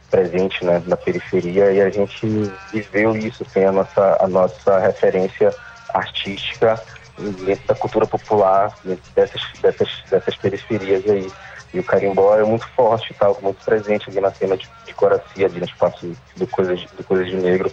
presente 0.09 0.65
né, 0.65 0.81
na 0.87 0.97
periferia 0.97 1.73
e 1.73 1.81
a 1.81 1.91
gente 1.91 2.27
viveu 2.73 3.17
isso, 3.17 3.45
tem 3.47 3.65
a 3.65 3.73
nossa, 3.73 4.17
a 4.21 4.29
nossa 4.29 4.79
referência 4.79 5.53
artística 5.95 6.81
dentro 7.19 7.67
da 7.67 7.75
cultura 7.75 8.07
popular, 8.07 8.77
dessas, 9.15 9.43
dessas, 9.61 9.89
dessas 10.11 10.37
periferias 10.37 11.09
aí. 11.09 11.31
E 11.75 11.79
o 11.79 11.85
carimbó 11.85 12.37
é 12.37 12.45
muito 12.45 12.67
forte, 12.77 13.15
tá? 13.15 13.33
muito 13.41 13.65
presente 13.65 14.11
ali 14.11 14.21
na 14.21 14.31
cena 14.33 14.57
de, 14.57 14.69
de 14.85 14.93
Coracia, 14.93 15.47
ali 15.47 15.59
no 15.59 15.65
espaço 15.65 16.15
do 16.37 16.47
Coisas, 16.47 16.83
do 16.97 17.05
Coisas 17.05 17.29
de 17.29 17.37
Negro, 17.37 17.73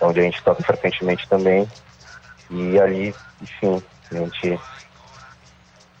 onde 0.00 0.20
a 0.20 0.22
gente 0.24 0.42
toca 0.42 0.62
frequentemente 0.62 1.28
também. 1.28 1.68
E 2.50 2.80
ali, 2.80 3.14
enfim, 3.40 3.82
a 4.10 4.14
gente 4.16 4.58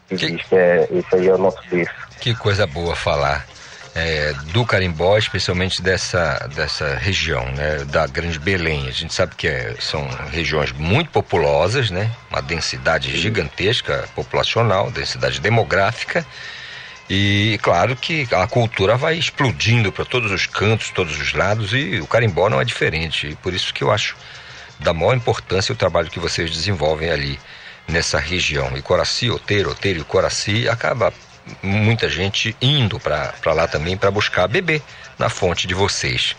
que 0.08 0.56
é, 0.56 0.88
esse 0.90 1.14
aí 1.14 1.28
é 1.28 1.34
o 1.34 1.38
nosso 1.38 1.60
berço. 1.68 1.94
Que 2.20 2.34
coisa 2.34 2.66
boa 2.66 2.96
falar 2.96 3.46
é, 3.98 4.32
do 4.52 4.64
carimbó, 4.64 5.18
especialmente 5.18 5.82
dessa, 5.82 6.48
dessa 6.54 6.94
região, 6.94 7.44
né, 7.52 7.84
da 7.86 8.06
Grande 8.06 8.38
Belém. 8.38 8.86
A 8.86 8.92
gente 8.92 9.12
sabe 9.12 9.34
que 9.34 9.48
é, 9.48 9.74
são 9.80 10.06
regiões 10.30 10.70
muito 10.70 11.10
populosas, 11.10 11.90
né, 11.90 12.10
uma 12.30 12.40
densidade 12.40 13.16
gigantesca 13.16 14.08
populacional, 14.14 14.90
densidade 14.90 15.40
demográfica. 15.40 16.24
E 17.10 17.58
claro 17.60 17.96
que 17.96 18.28
a 18.30 18.46
cultura 18.46 18.96
vai 18.96 19.16
explodindo 19.16 19.90
para 19.90 20.04
todos 20.04 20.30
os 20.30 20.46
cantos, 20.46 20.90
todos 20.90 21.18
os 21.18 21.32
lados, 21.32 21.72
e 21.72 21.98
o 21.98 22.06
carimbó 22.06 22.48
não 22.48 22.60
é 22.60 22.64
diferente. 22.64 23.28
E 23.28 23.34
por 23.36 23.52
isso 23.52 23.74
que 23.74 23.82
eu 23.82 23.90
acho 23.90 24.14
da 24.78 24.92
maior 24.92 25.16
importância 25.16 25.72
o 25.72 25.76
trabalho 25.76 26.10
que 26.10 26.20
vocês 26.20 26.50
desenvolvem 26.50 27.10
ali 27.10 27.40
nessa 27.88 28.18
região. 28.18 28.76
E 28.76 28.82
Coraci, 28.82 29.28
Oteiro, 29.30 29.70
Oteiro 29.70 30.00
e 30.00 30.04
Coraci 30.04 30.68
acaba 30.68 31.12
muita 31.62 32.08
gente 32.08 32.56
indo 32.60 32.98
para 33.00 33.52
lá 33.52 33.66
também 33.66 33.96
para 33.96 34.10
buscar 34.10 34.46
beber 34.46 34.82
na 35.18 35.28
fonte 35.28 35.66
de 35.66 35.74
vocês. 35.74 36.36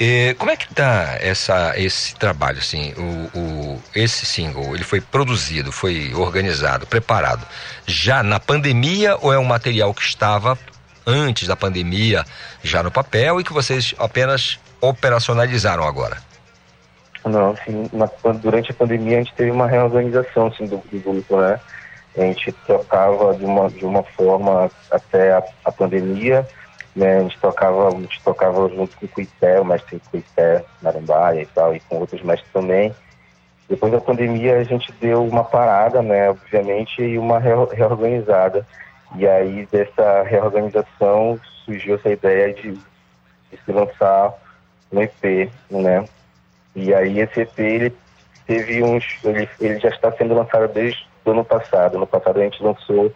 E, 0.00 0.34
como 0.38 0.50
é 0.50 0.56
que 0.56 0.72
tá 0.72 1.16
essa, 1.20 1.74
esse 1.76 2.14
trabalho, 2.16 2.58
assim, 2.58 2.92
o, 2.96 3.38
o, 3.38 3.82
esse 3.94 4.24
single, 4.24 4.74
ele 4.74 4.84
foi 4.84 5.00
produzido, 5.00 5.70
foi 5.70 6.14
organizado, 6.14 6.86
preparado 6.86 7.46
já 7.86 8.22
na 8.22 8.40
pandemia 8.40 9.16
ou 9.20 9.32
é 9.32 9.38
um 9.38 9.44
material 9.44 9.92
que 9.94 10.02
estava 10.02 10.58
antes 11.06 11.46
da 11.46 11.54
pandemia 11.54 12.24
já 12.62 12.82
no 12.82 12.90
papel 12.90 13.40
e 13.40 13.44
que 13.44 13.52
vocês 13.52 13.94
apenas 13.98 14.58
operacionalizaram 14.80 15.86
agora? 15.86 16.16
Não, 17.24 17.50
assim, 17.50 17.88
na, 17.92 18.08
durante 18.34 18.70
a 18.70 18.74
pandemia 18.74 19.16
a 19.16 19.22
gente 19.22 19.34
teve 19.34 19.50
uma 19.50 19.66
reorganização 19.66 20.46
assim, 20.46 20.64
do, 20.66 20.76
do 20.76 21.00
grupo, 21.00 21.40
né? 21.40 21.58
A 22.16 22.20
gente 22.20 22.52
tocava 22.66 23.34
de 23.34 23.44
uma, 23.44 23.68
de 23.68 23.84
uma 23.84 24.02
forma 24.02 24.70
até 24.90 25.32
a, 25.32 25.42
a 25.64 25.72
pandemia, 25.72 26.46
né? 26.94 27.18
A 27.18 27.20
gente 27.20 27.38
tocava, 27.38 27.88
a 27.88 27.90
gente 27.90 28.22
tocava 28.22 28.68
junto 28.68 28.96
com 28.96 29.04
o 29.04 29.08
Cuité, 29.08 29.60
o 29.60 29.64
mestre 29.64 30.00
Cuité, 30.10 30.64
Marambaia 30.80 31.42
e 31.42 31.46
tal, 31.46 31.76
e 31.76 31.80
com 31.80 31.98
outros 31.98 32.22
mestres 32.22 32.50
também. 32.52 32.94
Depois 33.68 33.92
da 33.92 34.00
pandemia 34.00 34.58
a 34.58 34.64
gente 34.64 34.92
deu 35.00 35.24
uma 35.24 35.44
parada, 35.44 36.00
né, 36.00 36.30
obviamente, 36.30 37.02
e 37.02 37.18
uma 37.18 37.38
reorganizada. 37.38 38.66
E 39.14 39.26
aí 39.26 39.66
dessa 39.70 40.22
reorganização 40.22 41.38
surgiu 41.64 41.96
essa 41.96 42.10
ideia 42.10 42.54
de, 42.54 42.72
de 42.72 43.58
se 43.64 43.72
lançar 43.72 44.32
um 44.92 45.02
EP, 45.02 45.50
né? 45.70 46.04
E 46.74 46.94
aí 46.94 47.20
esse 47.20 47.40
EP 47.40 47.58
ele 47.58 47.96
teve 48.46 48.82
uns, 48.82 49.04
ele, 49.24 49.48
ele 49.60 49.78
já 49.80 49.88
está 49.88 50.12
sendo 50.12 50.34
lançado 50.34 50.68
desde 50.72 51.05
o 51.30 51.32
ano 51.32 51.44
passado. 51.44 51.98
No 51.98 52.06
passado 52.06 52.40
a 52.40 52.42
gente 52.42 52.62
lançou 52.62 53.12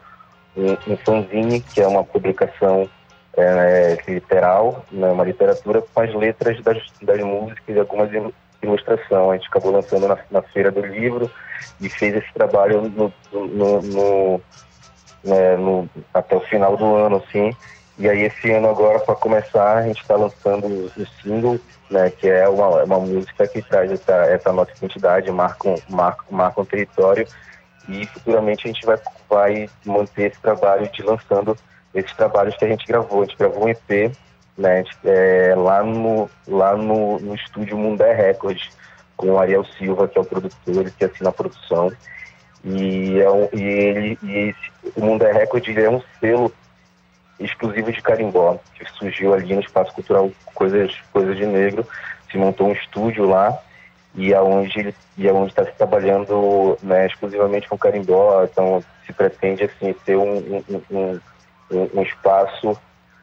um, 0.57 0.93
um 0.93 0.97
fanzine, 0.97 1.61
que 1.61 1.81
é 1.81 1.87
uma 1.87 2.05
publicação 2.05 2.89
é, 3.37 3.97
literal, 4.09 4.85
né, 4.91 5.11
uma 5.11 5.25
literatura 5.25 5.83
com 5.83 6.01
as 6.01 6.13
letras 6.15 6.61
das, 6.63 6.83
das 7.01 7.21
músicas 7.21 7.77
e 7.77 7.79
algumas 7.79 8.11
ilustração. 8.63 9.31
A 9.31 9.37
gente 9.37 9.49
acabou 9.49 9.73
lançando 9.73 10.07
na, 10.09 10.19
na 10.31 10.43
feira 10.43 10.71
do 10.71 10.85
livro 10.85 11.31
e 11.81 11.89
fez 11.89 12.15
esse 12.15 12.33
trabalho 12.35 12.83
no, 12.83 13.13
no, 13.33 13.83
no, 13.83 14.41
né, 15.25 15.57
no 15.57 15.89
até 16.13 16.37
o 16.37 16.41
final 16.41 16.77
do 16.77 16.95
ano, 16.95 17.17
assim. 17.17 17.55
E 17.99 18.09
aí 18.09 18.23
esse 18.23 18.51
ano 18.51 18.69
agora, 18.69 18.99
para 19.01 19.15
começar, 19.15 19.77
a 19.77 19.83
gente 19.83 20.01
está 20.01 20.17
lançando 20.17 20.67
o 20.67 21.07
single, 21.23 21.61
né, 21.91 22.11
que 22.11 22.29
é 22.29 22.49
uma, 22.49 22.83
uma 22.85 22.99
música 22.99 23.47
que 23.47 23.61
traz 23.63 23.91
essa, 23.91 24.15
essa 24.27 24.53
nossa 24.53 24.73
identidade, 24.77 25.31
marca 25.31 25.75
marca, 25.89 26.25
marca 26.31 26.61
um 26.61 26.65
território 26.65 27.27
e 27.91 28.07
futuramente 28.07 28.67
a 28.67 28.73
gente 28.73 28.87
vai, 28.87 28.99
vai 29.29 29.71
manter 29.85 30.31
esse 30.31 30.41
trabalho 30.41 30.89
de 30.91 31.03
lançando 31.03 31.57
esses 31.95 32.13
trabalhos 32.15 32.57
que 32.57 32.65
a 32.65 32.69
gente 32.69 32.87
gravou. 32.87 33.23
A 33.23 33.25
gente 33.25 33.37
gravou 33.37 33.65
um 33.65 33.69
EP 33.69 34.13
né, 34.57 34.85
é, 35.05 35.55
lá 35.57 35.83
no, 35.83 36.31
lá 36.47 36.77
no, 36.77 37.19
no 37.19 37.35
estúdio 37.35 37.77
Mundé 37.77 38.13
Records, 38.13 38.71
com 39.17 39.33
o 39.33 39.39
Ariel 39.39 39.65
Silva, 39.65 40.07
que 40.07 40.19
é 40.19 40.21
o 40.21 40.25
produtor, 40.25 40.59
ele 40.67 40.91
que 40.91 41.05
assina 41.05 41.31
a 41.31 41.33
produção. 41.33 41.91
E, 42.65 43.19
é 43.19 43.31
um, 43.31 43.49
e 43.53 43.63
ele, 43.63 44.19
e 44.23 44.37
esse, 44.51 44.93
o 44.97 45.05
Mundé 45.05 45.33
Records 45.33 45.77
é 45.77 45.89
um 45.89 46.03
selo 46.21 46.53
exclusivo 47.41 47.91
de 47.91 48.03
carimbó, 48.03 48.59
que 48.75 48.85
surgiu 48.93 49.33
ali 49.33 49.55
no 49.55 49.61
Espaço 49.61 49.93
Cultural 49.95 50.31
Coisas, 50.55 50.95
Coisas 51.13 51.37
de 51.37 51.47
Negro, 51.47 51.87
se 52.31 52.37
montou 52.37 52.69
um 52.69 52.73
estúdio 52.73 53.27
lá, 53.27 53.59
e 54.15 54.35
aonde 54.35 54.81
ele 54.81 54.95
e 55.17 55.29
aonde 55.29 55.51
está 55.51 55.65
se 55.65 55.73
trabalhando 55.73 56.77
né, 56.83 57.07
exclusivamente 57.07 57.69
com 57.69 57.79
carimbó, 57.79 58.43
então 58.45 58.83
se 59.07 59.13
pretende 59.13 59.65
assim 59.65 59.95
ter 60.05 60.17
um, 60.17 60.63
um, 60.69 61.21
um, 61.71 61.91
um 61.95 62.03
espaço 62.03 62.79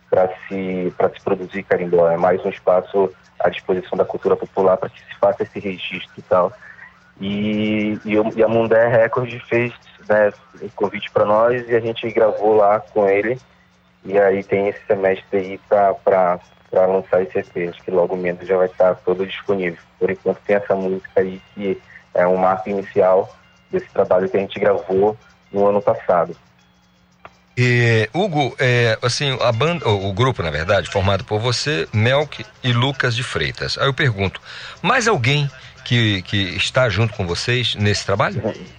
para 0.09 0.30
se, 0.47 0.93
para 0.97 1.09
se 1.09 1.22
produzir 1.22 1.64
carimbó. 1.64 2.09
É 2.09 2.18
mais 2.18 2.43
um 2.45 2.49
espaço 2.49 3.11
à 3.39 3.49
disposição 3.49 3.97
da 3.97 4.05
cultura 4.05 4.35
popular 4.35 4.77
para 4.77 4.89
que 4.89 4.99
se 4.99 5.15
faça 5.19 5.43
esse 5.43 5.59
registro 5.59 6.14
e 6.18 6.22
tal. 6.22 6.53
E, 7.19 7.99
e, 8.05 8.14
e 8.35 8.43
a 8.43 8.47
Mundé 8.47 8.88
Record 8.88 9.30
fez 9.49 9.73
né, 10.07 10.31
um 10.61 10.69
convite 10.69 11.09
para 11.11 11.26
nós 11.26 11.68
e 11.68 11.76
a 11.76 11.80
gente 11.80 12.09
gravou 12.11 12.55
lá 12.55 12.80
com 12.80 13.07
ele. 13.07 13.38
E 14.05 14.18
aí 14.18 14.43
tem 14.43 14.69
esse 14.69 14.85
semestre 14.85 15.38
aí 15.38 15.59
para 15.68 16.39
lançar 16.72 17.22
esse 17.22 17.39
EP. 17.39 17.69
Acho 17.69 17.84
que 17.84 17.91
logo 17.91 18.15
menos 18.15 18.48
já 18.48 18.57
vai 18.57 18.68
estar 18.68 18.95
todo 18.95 19.26
disponível. 19.26 19.80
Por 19.99 20.11
enquanto 20.11 20.39
tem 20.45 20.56
essa 20.56 20.76
música 20.76 21.22
aí 21.22 21.41
que 21.53 21.81
é 22.14 22.27
um 22.27 22.38
marco 22.38 22.69
inicial 22.69 23.34
desse 23.72 23.88
trabalho 23.89 24.30
que 24.30 24.38
a 24.38 24.39
gente 24.39 24.60
gravou 24.60 25.18
no 25.52 25.68
ano 25.68 25.81
passado. 25.81 26.35
E, 27.57 28.07
Hugo, 28.14 28.56
é, 28.60 28.99
assim, 29.02 29.35
a 29.41 29.52
banda, 29.52 29.88
o, 29.89 30.10
o, 30.10 30.14
grupo, 30.14 30.44
na 30.44 30.52
verdade, 30.52 30.91
formado 30.91 31.23
por 31.23 31.39
você, 31.39 31.88
Melk 31.91 32.45
e 32.64 32.72
Lucas 32.72 33.15
de 33.15 33.23
Freitas. 33.23 33.80
Aí 33.80 33.88
eu 33.88 33.94
pergunto, 33.94 34.39
mais 34.80 35.07
alguém 35.07 35.49
que, 35.84 36.22
que 36.22 36.38
está 36.56 36.88
junto 36.88 37.15
com 37.15 37.26
vocês 37.26 37.73
nesse 37.73 38.06
trabalho? 38.06 38.41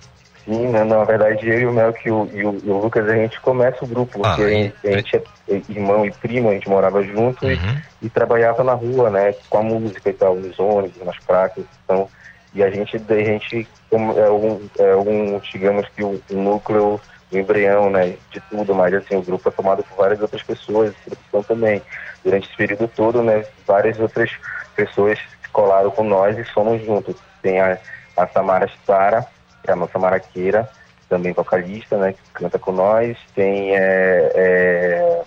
Sim, 0.49 0.69
né, 0.69 0.83
na 0.83 1.05
verdade 1.05 1.47
eu 1.47 1.61
e 1.61 1.67
o 1.67 1.73
Melk 1.73 2.09
e 2.09 2.11
o, 2.11 2.27
e 2.33 2.43
o, 2.43 2.59
e 2.65 2.71
o 2.71 2.79
Lucas, 2.79 3.07
a 3.07 3.15
gente 3.15 3.39
começa 3.41 3.85
o 3.85 3.87
grupo, 3.87 4.19
porque 4.19 4.43
ah, 4.43 4.47
a, 4.47 4.49
gente, 4.49 4.75
a, 4.83 4.91
gente, 4.93 5.17
é 5.17 5.23
irmão 5.69 6.07
e 6.07 6.11
primo, 6.11 6.49
a 6.49 6.55
gente 6.55 6.71
morava 6.71 7.03
junto 7.03 7.45
uhum. 7.45 7.53
e, 8.01 8.07
e, 8.07 8.09
trabalhava 8.09 8.65
na 8.65 8.73
rua, 8.73 9.11
né, 9.11 9.35
com 9.51 9.59
a 9.59 9.63
música 9.63 10.09
e 10.09 10.13
tal, 10.15 10.37
nos 10.37 10.59
ônibus, 10.59 11.05
nas 11.05 11.19
praças, 11.19 11.65
então, 11.85 12.09
e 12.55 12.63
a 12.63 12.71
gente, 12.71 12.97
a 12.97 13.15
gente 13.15 13.69
é 13.93 13.97
um, 14.31 14.71
é 14.79 14.97
um 14.97 15.39
digamos 15.53 15.87
que 15.95 16.03
o, 16.03 16.19
um 16.33 16.43
núcleo 16.43 16.99
o 17.31 17.37
embrião, 17.37 17.91
né, 17.91 18.17
de 18.31 18.41
tudo, 18.49 18.75
mas 18.75 18.95
assim, 18.95 19.17
o 19.17 19.23
grupo 19.23 19.49
é 19.49 19.53
formado 19.53 19.85
por 19.85 19.99
várias 19.99 20.21
outras 20.21 20.43
pessoas, 20.43 20.95
produção 21.05 21.43
também. 21.43 21.83
Durante 22.25 22.49
esse 22.49 22.57
período 22.57 22.89
todo, 22.89 23.23
né, 23.23 23.45
várias 23.67 23.99
outras 24.01 24.31
pessoas 24.75 25.19
colaram 25.53 25.91
com 25.91 26.05
nós 26.05 26.39
e 26.39 26.45
somos 26.47 26.83
juntos. 26.85 27.17
Tem 27.43 27.61
a, 27.61 27.79
a 28.17 28.27
Samara 28.29 28.71
Sara, 28.87 29.27
que 29.69 29.73
é 29.73 29.75
a 29.75 29.77
nossa 29.77 29.99
maraqueira, 29.99 30.67
também 31.11 31.35
vocalista, 31.35 31.99
né, 31.99 32.15
que 32.15 32.31
canta 32.33 32.59
com 32.59 32.73
nós. 32.73 33.19
Tem 33.35 33.77
é, 33.77 34.33
é, 34.35 35.23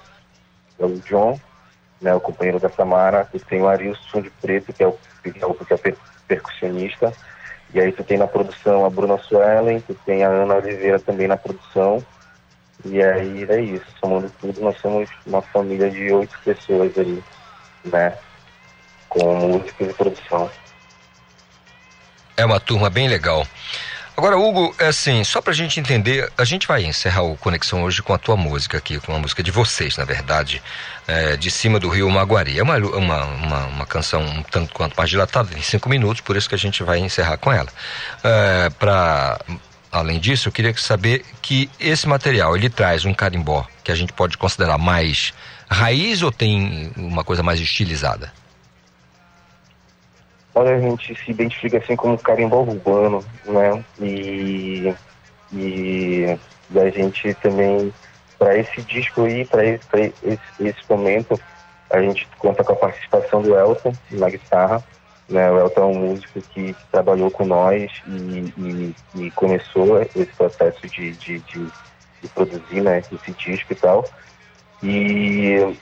é 0.80 0.86
o 0.86 1.00
John, 1.02 1.40
né, 2.02 2.14
o 2.16 2.20
companheiro 2.20 2.60
da 2.60 2.70
Samara, 2.70 3.30
e 3.36 3.40
tem 3.40 3.62
o 3.62 3.68
Arilson 3.68 4.22
de 4.22 4.32
Preto, 4.32 4.74
que 4.74 4.84
é 4.84 4.88
o, 4.88 4.98
que 5.22 5.40
é, 5.40 5.46
o, 5.46 5.54
que 5.54 5.74
é 5.74 5.96
percussionista. 6.28 7.14
E 7.72 7.80
aí 7.80 7.92
tu 7.92 8.04
tem 8.04 8.18
na 8.18 8.28
produção 8.28 8.84
a 8.84 8.90
Bruna 8.90 9.20
Suellen, 9.20 9.80
tu 9.82 9.94
tem 10.06 10.24
a 10.24 10.30
Ana 10.30 10.56
Oliveira 10.56 11.00
também 11.00 11.28
na 11.28 11.38
produção. 11.38 12.04
E 12.84 13.02
aí 13.02 13.46
é 13.48 13.62
isso, 13.62 13.86
somando 14.00 14.32
tudo, 14.42 14.60
nós 14.60 14.76
somos 14.80 15.08
uma 15.28 15.44
família 15.44 15.90
de 15.92 16.12
oito 16.12 16.36
pessoas 16.44 16.98
aí, 16.98 17.24
né? 17.86 18.18
Com 19.08 19.36
música 19.36 19.84
e 19.84 19.94
produção. 19.94 20.50
É 22.36 22.44
uma 22.44 22.60
turma 22.60 22.90
bem 22.90 23.08
legal. 23.08 23.46
Agora, 24.22 24.38
Hugo, 24.38 24.76
é 24.78 24.86
assim, 24.86 25.24
só 25.24 25.42
pra 25.42 25.52
gente 25.52 25.80
entender, 25.80 26.32
a 26.38 26.46
gente 26.46 26.68
vai 26.68 26.86
encerrar 26.86 27.24
o 27.24 27.36
Conexão 27.36 27.82
hoje 27.82 28.04
com 28.04 28.14
a 28.14 28.20
tua 28.20 28.38
música 28.38 28.78
aqui, 28.78 29.00
com 29.00 29.16
a 29.16 29.18
música 29.18 29.42
de 29.42 29.50
vocês, 29.50 29.98
na 29.98 30.06
verdade, 30.06 30.62
é, 31.08 31.36
de 31.36 31.50
cima 31.50 31.80
do 31.80 31.90
Rio 31.90 32.08
Maguari. 32.08 32.60
É 32.60 32.62
uma, 32.62 32.78
uma, 32.78 33.26
uma, 33.26 33.66
uma, 33.66 33.86
canção 33.88 34.22
um 34.22 34.44
tanto 34.44 34.76
quanto 34.76 34.96
mais 34.96 35.10
dilatada, 35.10 35.58
em 35.58 35.62
cinco 35.64 35.90
minutos, 35.90 36.22
por 36.22 36.38
isso 36.38 36.48
que 36.48 36.54
a 36.54 36.58
gente 36.60 36.84
vai 36.84 37.00
encerrar 37.00 37.38
com 37.38 37.52
ela. 37.52 37.70
É, 38.24 38.70
pra, 38.70 39.40
além 39.92 40.20
disso, 40.20 40.50
eu 40.50 40.52
queria 40.52 40.78
saber 40.78 41.26
que 41.42 41.68
esse 41.80 42.08
material, 42.08 42.56
ele 42.56 42.70
traz 42.70 43.06
um 43.06 43.16
carimbó 43.16 43.66
que 43.84 43.92
a 43.92 43.96
gente 43.96 44.14
pode 44.14 44.38
considerar 44.38 44.78
mais 44.78 45.34
raiz 45.68 46.22
ou 46.22 46.32
tem 46.32 46.92
uma 46.96 47.24
coisa 47.24 47.42
mais 47.42 47.60
estilizada? 47.60 48.32
Olha, 50.54 50.76
a 50.76 50.80
gente 50.80 51.16
se 51.16 51.32
identifica 51.32 51.78
assim 51.78 51.96
como 51.96 52.18
carimbó 52.18 52.62
urbano, 52.62 53.24
né? 53.46 53.84
E, 54.00 54.94
e, 55.54 56.38
e 56.72 56.80
a 56.80 56.90
gente 56.90 57.34
também, 57.36 57.94
para 58.38 58.58
esse 58.58 58.82
disco 58.82 59.24
aí, 59.24 59.46
para 59.46 59.66
esse, 59.66 60.14
esse, 60.24 60.42
esse, 60.60 60.80
momento, 60.90 61.40
a 61.90 62.02
gente 62.02 62.28
conta 62.38 62.64
com 62.64 62.74
a 62.74 62.76
participação 62.76 63.42
do 63.42 63.56
Elton 63.56 63.94
na 64.12 64.30
guitarra. 64.30 64.84
Né? 65.30 65.50
O 65.50 65.60
Elton 65.60 65.82
é 65.82 65.86
um 65.86 66.00
músico 66.08 66.42
que 66.42 66.76
trabalhou 66.92 67.32
com 67.32 67.46
nós 67.46 67.90
e, 68.06 68.54
e, 68.58 68.96
e 69.16 69.32
começou 69.32 70.02
esse 70.02 70.26
processo 70.26 70.86
de, 70.88 71.14
de, 71.14 71.40
de, 71.40 71.66
de 72.22 72.28
produzir 72.34 72.82
né, 72.82 73.00
esse 73.00 73.32
disco 73.32 73.72
e 73.72 73.76
tal. 73.76 74.06
E 74.84 75.78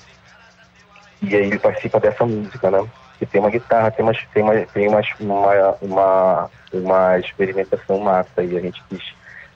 E 1.21 1.35
aí 1.35 1.47
ele 1.47 1.59
participa 1.59 1.99
dessa 1.99 2.25
música, 2.25 2.69
né? 2.69 2.87
Que 3.19 3.25
tem 3.25 3.41
uma 3.41 3.49
guitarra, 3.49 3.91
tem, 3.91 4.03
umas, 4.03 4.17
tem, 4.33 4.41
uma, 4.41 4.55
tem 4.55 4.87
umas, 4.87 5.07
uma, 5.19 5.75
uma, 5.81 6.49
uma 6.71 7.19
experimentação 7.19 7.99
massa 7.99 8.41
e 8.41 8.57
a 8.57 8.61
gente 8.61 8.81
quis, 8.89 9.03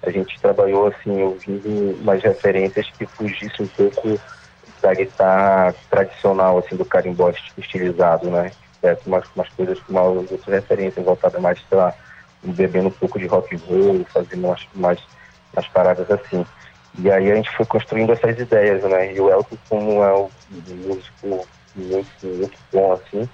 a 0.06 0.12
gente 0.12 0.40
trabalhou 0.40 0.88
assim, 0.88 1.24
ouvindo 1.24 1.98
umas 2.02 2.22
referências 2.22 2.90
que 2.92 3.06
fugissem 3.06 3.66
um 3.66 3.70
pouco 3.70 4.20
da 4.82 4.94
guitarra 4.94 5.74
tradicional, 5.90 6.58
assim, 6.58 6.76
do 6.76 6.84
carimbó 6.84 7.32
estilizado, 7.58 8.30
né? 8.30 8.52
É, 8.84 8.98
umas, 9.06 9.24
umas 9.34 9.48
coisas 9.50 9.80
umas 9.88 10.30
outras 10.30 10.46
referências 10.46 11.06
voltadas 11.06 11.42
mais, 11.42 11.58
sei 11.70 11.78
lá, 11.78 11.94
bebendo 12.44 12.90
um 12.90 12.92
pouco 12.92 13.18
de 13.18 13.26
rock 13.28 13.56
and 13.56 13.60
roll, 13.66 14.06
fazendo 14.12 14.46
umas, 14.46 14.68
umas, 14.76 15.00
umas 15.54 15.68
paradas 15.70 16.12
assim. 16.12 16.46
E 17.00 17.10
aí 17.10 17.32
a 17.32 17.36
gente 17.36 17.50
foi 17.52 17.66
construindo 17.66 18.12
essas 18.12 18.38
ideias, 18.38 18.84
né? 18.84 19.14
E 19.14 19.22
o 19.22 19.32
Elton, 19.32 19.58
como 19.70 20.04
é 20.04 20.14
um 20.14 20.30
músico 20.86 21.48
muito, 21.76 22.28
muito 22.28 22.58
bom, 22.72 22.94
assim, 22.94 23.28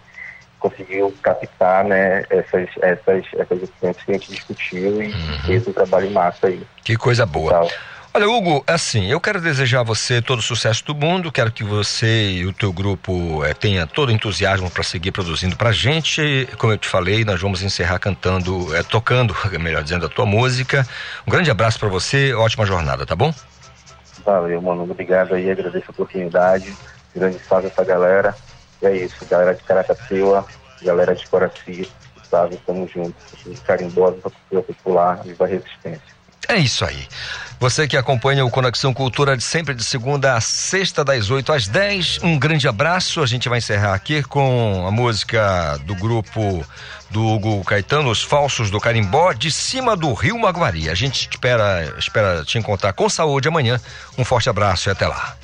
conseguiu 0.60 1.14
captar, 1.22 1.84
né, 1.86 2.24
essas, 2.30 2.70
essas, 2.82 3.26
essas 3.34 3.64
influências 3.64 4.04
que 4.04 4.12
a 4.12 4.14
gente 4.14 4.32
discutiu 4.32 5.02
e 5.02 5.08
uhum. 5.08 5.40
fez 5.46 5.68
um 5.68 5.74
trabalho 5.74 6.12
massa 6.12 6.48
aí. 6.48 6.62
Que 6.84 6.96
coisa 6.96 7.26
boa. 7.26 7.68
Olha, 8.12 8.28
Hugo, 8.28 8.64
assim, 8.66 9.06
eu 9.06 9.22
quero 9.22 9.40
desejar 9.40 9.82
a 9.82 9.84
você 9.84 10.20
todo 10.20 10.40
o 10.40 10.42
sucesso 10.42 10.84
do 10.84 10.96
mundo, 10.96 11.32
quero 11.32 11.52
que 11.52 11.64
você 11.64 12.32
e 12.32 12.46
o 12.46 12.52
teu 12.52 12.74
grupo 12.74 13.46
é, 13.46 13.54
tenha 13.54 13.86
todo 13.86 14.10
o 14.10 14.12
entusiasmo 14.12 14.70
para 14.70 14.84
seguir 14.84 15.12
produzindo 15.12 15.56
pra 15.56 15.72
gente. 15.72 16.50
Como 16.58 16.74
eu 16.74 16.78
te 16.78 16.88
falei, 16.88 17.24
nós 17.24 17.40
vamos 17.40 17.62
encerrar 17.62 18.00
cantando, 18.00 18.76
é, 18.76 18.82
tocando, 18.82 19.36
melhor 19.60 19.84
dizendo, 19.84 20.08
a 20.08 20.10
tua 20.10 20.26
música. 20.26 20.86
Um 21.26 21.32
grande 21.32 21.52
abraço 21.52 21.80
para 21.80 21.88
você, 21.88 22.34
ótima 22.34 22.66
jornada, 22.66 23.06
tá 23.06 23.16
bom? 23.16 23.32
Valeu, 24.26 24.60
mano, 24.60 24.84
obrigado 24.84 25.36
aí, 25.36 25.50
agradeço 25.50 25.86
a 25.88 25.92
oportunidade, 25.92 26.76
grande 27.16 27.40
salve 27.48 27.68
essa 27.68 27.84
galera. 27.84 28.36
E 28.82 28.86
é 28.86 28.98
isso, 28.98 29.26
galera 29.26 29.54
de 29.54 29.64
Caracateua, 29.64 30.46
galera 30.82 31.16
de 31.16 31.28
Coraci, 31.28 31.90
sabe, 32.30 32.58
tamo 32.66 32.88
junto. 32.88 33.16
Carimbosa, 33.66 34.18
cultura 34.22 34.62
popular, 34.62 35.24
viva 35.24 35.46
resistência. 35.46 36.20
É 36.48 36.58
isso 36.58 36.84
aí. 36.84 37.08
Você 37.60 37.88
que 37.88 37.96
acompanha 37.96 38.44
o 38.44 38.50
Conexão 38.50 38.94
Cultura 38.94 39.38
de 39.38 39.44
sempre 39.44 39.76
de 39.76 39.84
segunda 39.84 40.36
a 40.36 40.42
sexta, 40.42 41.04
das 41.04 41.30
8 41.30 41.52
às 41.52 41.68
10. 41.68 42.24
Um 42.24 42.40
grande 42.40 42.68
abraço. 42.68 43.22
A 43.22 43.28
gente 43.28 43.48
vai 43.48 43.60
encerrar 43.60 43.94
aqui 43.94 44.24
com 44.24 44.86
a 44.88 44.90
música 44.90 45.78
do 45.86 45.94
grupo 45.94 46.66
do 47.12 47.24
Hugo 47.24 47.64
Caetano, 47.64 48.10
Os 48.10 48.24
Falsos 48.24 48.72
do 48.72 48.80
Carimbó, 48.80 49.34
de 49.34 49.52
cima 49.52 49.96
do 49.96 50.12
Rio 50.14 50.40
Maguari. 50.40 50.90
A 50.90 50.96
gente 50.96 51.30
espera, 51.30 51.94
espera 52.00 52.44
te 52.44 52.58
encontrar 52.58 52.94
com 52.94 53.08
saúde 53.10 53.48
amanhã. 53.48 53.80
Um 54.18 54.26
forte 54.26 54.50
abraço 54.50 54.90
e 54.90 54.92
até 54.92 55.06
lá. 55.06 55.36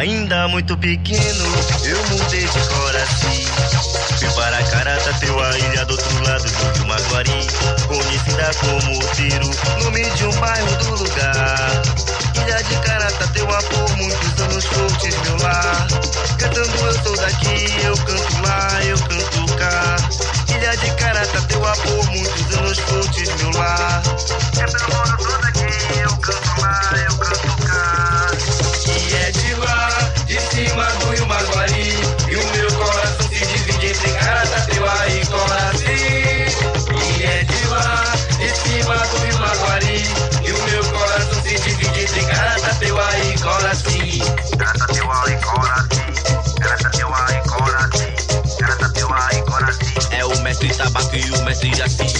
Ainda 0.00 0.48
muito 0.48 0.74
pequeno, 0.78 1.44
eu 1.84 2.02
mudei 2.06 2.40
de 2.40 2.68
coração. 2.68 3.30
Fui 4.18 4.30
para 4.30 4.62
Caratateu, 4.62 5.38
a 5.38 5.58
ilha 5.58 5.84
do 5.84 5.92
outro 5.92 6.24
lado 6.24 6.50
do 6.78 6.86
Maguari. 6.86 7.46
Conhecida 7.86 8.50
como 8.60 8.98
Tiro, 9.12 9.50
nome 9.84 10.10
de 10.12 10.24
um 10.24 10.32
bairro 10.40 10.74
do 10.76 10.94
lugar. 11.02 11.82
Ilha 12.34 12.62
de 12.62 12.76
Caratateu, 12.76 13.46
por 13.46 13.96
muitos 13.98 14.40
anos 14.40 14.64
fontes 14.64 15.14
meu 15.18 15.36
lar. 15.36 15.86
Cantando 16.38 16.76
eu 16.78 17.02
sou 17.02 17.16
daqui, 17.18 17.84
eu 17.84 17.94
canto 17.98 18.42
lá, 18.42 18.82
eu 18.82 18.98
canto 19.00 19.54
cá. 19.56 19.96
Ilha 20.48 20.76
de 20.78 20.90
Caratateu, 20.92 21.60
por 21.60 22.10
muitos 22.10 22.56
anos 22.56 22.78
fontes 22.78 23.28
meu 23.34 23.50
lar. 23.50 24.02
Cantando 24.54 24.96
eu 24.96 25.28
sou 25.28 25.40
daqui, 25.42 25.98
eu 26.00 26.16
canto 26.16 26.60
lá, 26.62 26.80
eu 27.04 27.09
E 31.50 32.36
o 32.36 32.46
meu 32.52 32.72
coração 32.74 33.28
se 33.28 33.44
divide 33.44 33.86
entre 33.88 34.10
Caratateuá 34.12 35.08
e 35.08 35.26
Coraci. 35.26 35.84
E 37.18 37.22
é 37.24 37.42
de 37.42 37.66
lá, 37.66 38.04
de 38.38 38.48
cima 38.56 38.94
do 38.94 39.16
Rio 39.18 39.38
Maguari. 39.40 40.04
E 40.46 40.52
o 40.52 40.62
meu 40.62 40.84
coração 40.84 41.42
se 41.42 41.58
divide 41.58 42.00
entre 42.02 42.24
Caratateuá 42.24 43.18
e 43.18 43.38
Coraci. 43.40 44.22
Caratateuá 44.56 45.24
e 45.26 45.36
Coraci. 45.44 46.60
Caratateuá 46.60 47.26
e 47.32 47.48
Coraci. 47.48 48.56
Caratateuá 48.58 49.28
e 49.32 49.42
Coraci. 49.42 49.94
É 50.12 50.24
o 50.24 50.38
mestre 50.42 50.72
Tabaco 50.72 51.16
e 51.16 51.30
o 51.32 51.42
mestre 51.42 51.74
Jaci. 51.74 52.19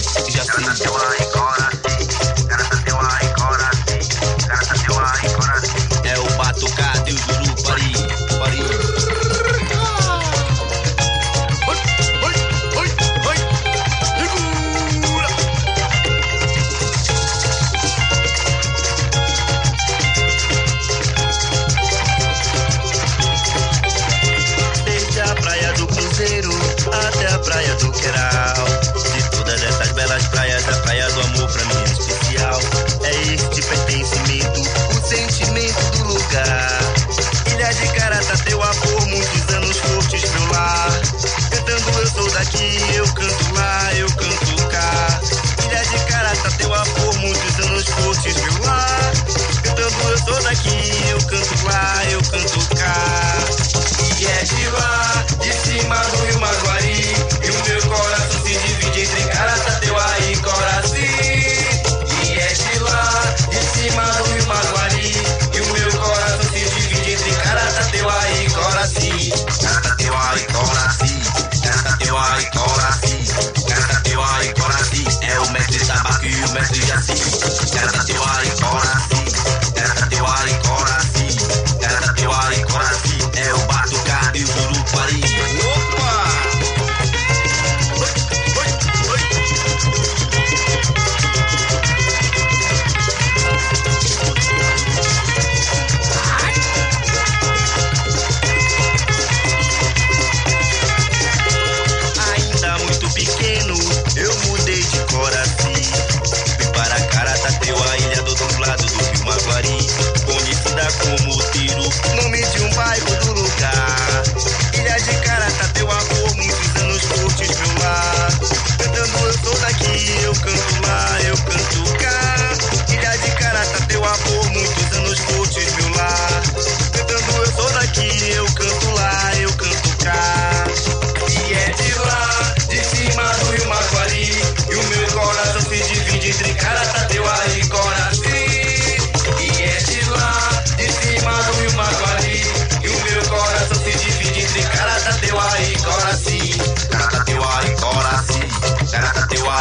Daqui, 50.61 51.09
eu 51.09 51.17
canto 51.27 51.65
lá, 51.65 52.05
eu 52.11 52.21
canto 52.23 52.75
cá. 52.75 53.37
E 54.19 54.25
é 54.25 54.43
de 54.43 54.67
lá, 54.69 55.25
de 55.39 55.53
cima 55.53 55.95
do 55.95 56.17
Rio 56.25 56.39
Maguari. 56.39 57.15
E 57.43 57.49
o 57.49 57.65
meu 57.67 57.81
coração 57.89 58.41
se 58.43 58.55
divide 58.55 59.01
entre 59.01 59.23
Caratateuá 59.23 60.19
e 60.19 60.35
Coraci. 60.37 61.09
E 62.23 62.39
é 62.39 62.53
de 62.53 62.79
lá, 62.79 63.35
de 63.49 63.57
cima 63.57 64.03
do 64.03 64.23
Rio 64.33 64.47
Maguari. 64.47 65.13
E 65.53 65.61
o 65.61 65.73
meu 65.73 65.99
coração 65.99 66.43
se 66.51 66.69
divide 66.69 67.11
entre 67.13 67.31
Caratateuá 67.31 68.31
e 68.31 68.49
Coraci. 68.51 69.33
Caratateuá 69.61 70.35
e 70.35 70.53
Coraci. 70.53 71.21
Caratateuá 71.63 72.41
e 72.41 72.45
Coraci. 72.45 73.25
Caratateuá 73.67 74.45
e 74.45 74.53
Coraci. 74.53 75.05
É 75.21 75.39
o 75.39 75.51
mestre 75.51 75.85
Tabaco 75.85 76.25
e 76.25 76.45
o 76.45 76.51
mestre 76.51 76.85
Jaci. 76.85 78.10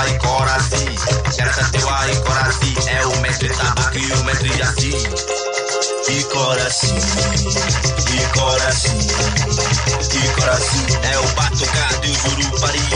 ai 0.01 0.18
Coraci. 0.18 0.97
Xerata 1.31 1.64
teu 1.70 1.89
ai 1.89 2.16
Coraci. 2.22 2.74
É 2.89 3.06
o 3.06 3.20
mestre 3.20 3.48
tabaco 3.51 3.98
e 3.98 4.12
o 4.12 4.24
mestre 4.24 4.48
Jaci. 4.56 4.93
E 6.09 6.24
Coraci, 6.24 6.86
e 6.86 8.39
Coraci, 8.39 8.89
e 10.12 10.28
Coraci. 10.35 10.86
É 11.02 11.18
o 11.18 11.27
batucado 11.28 12.06
e 12.06 12.10
o 12.10 12.14
jurupari. 12.14 12.90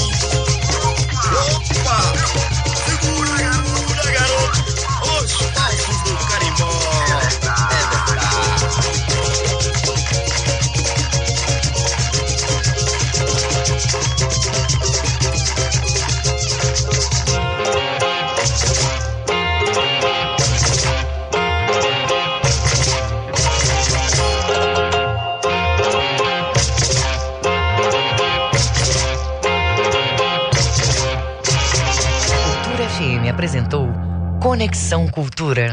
Cultura 35.14 35.72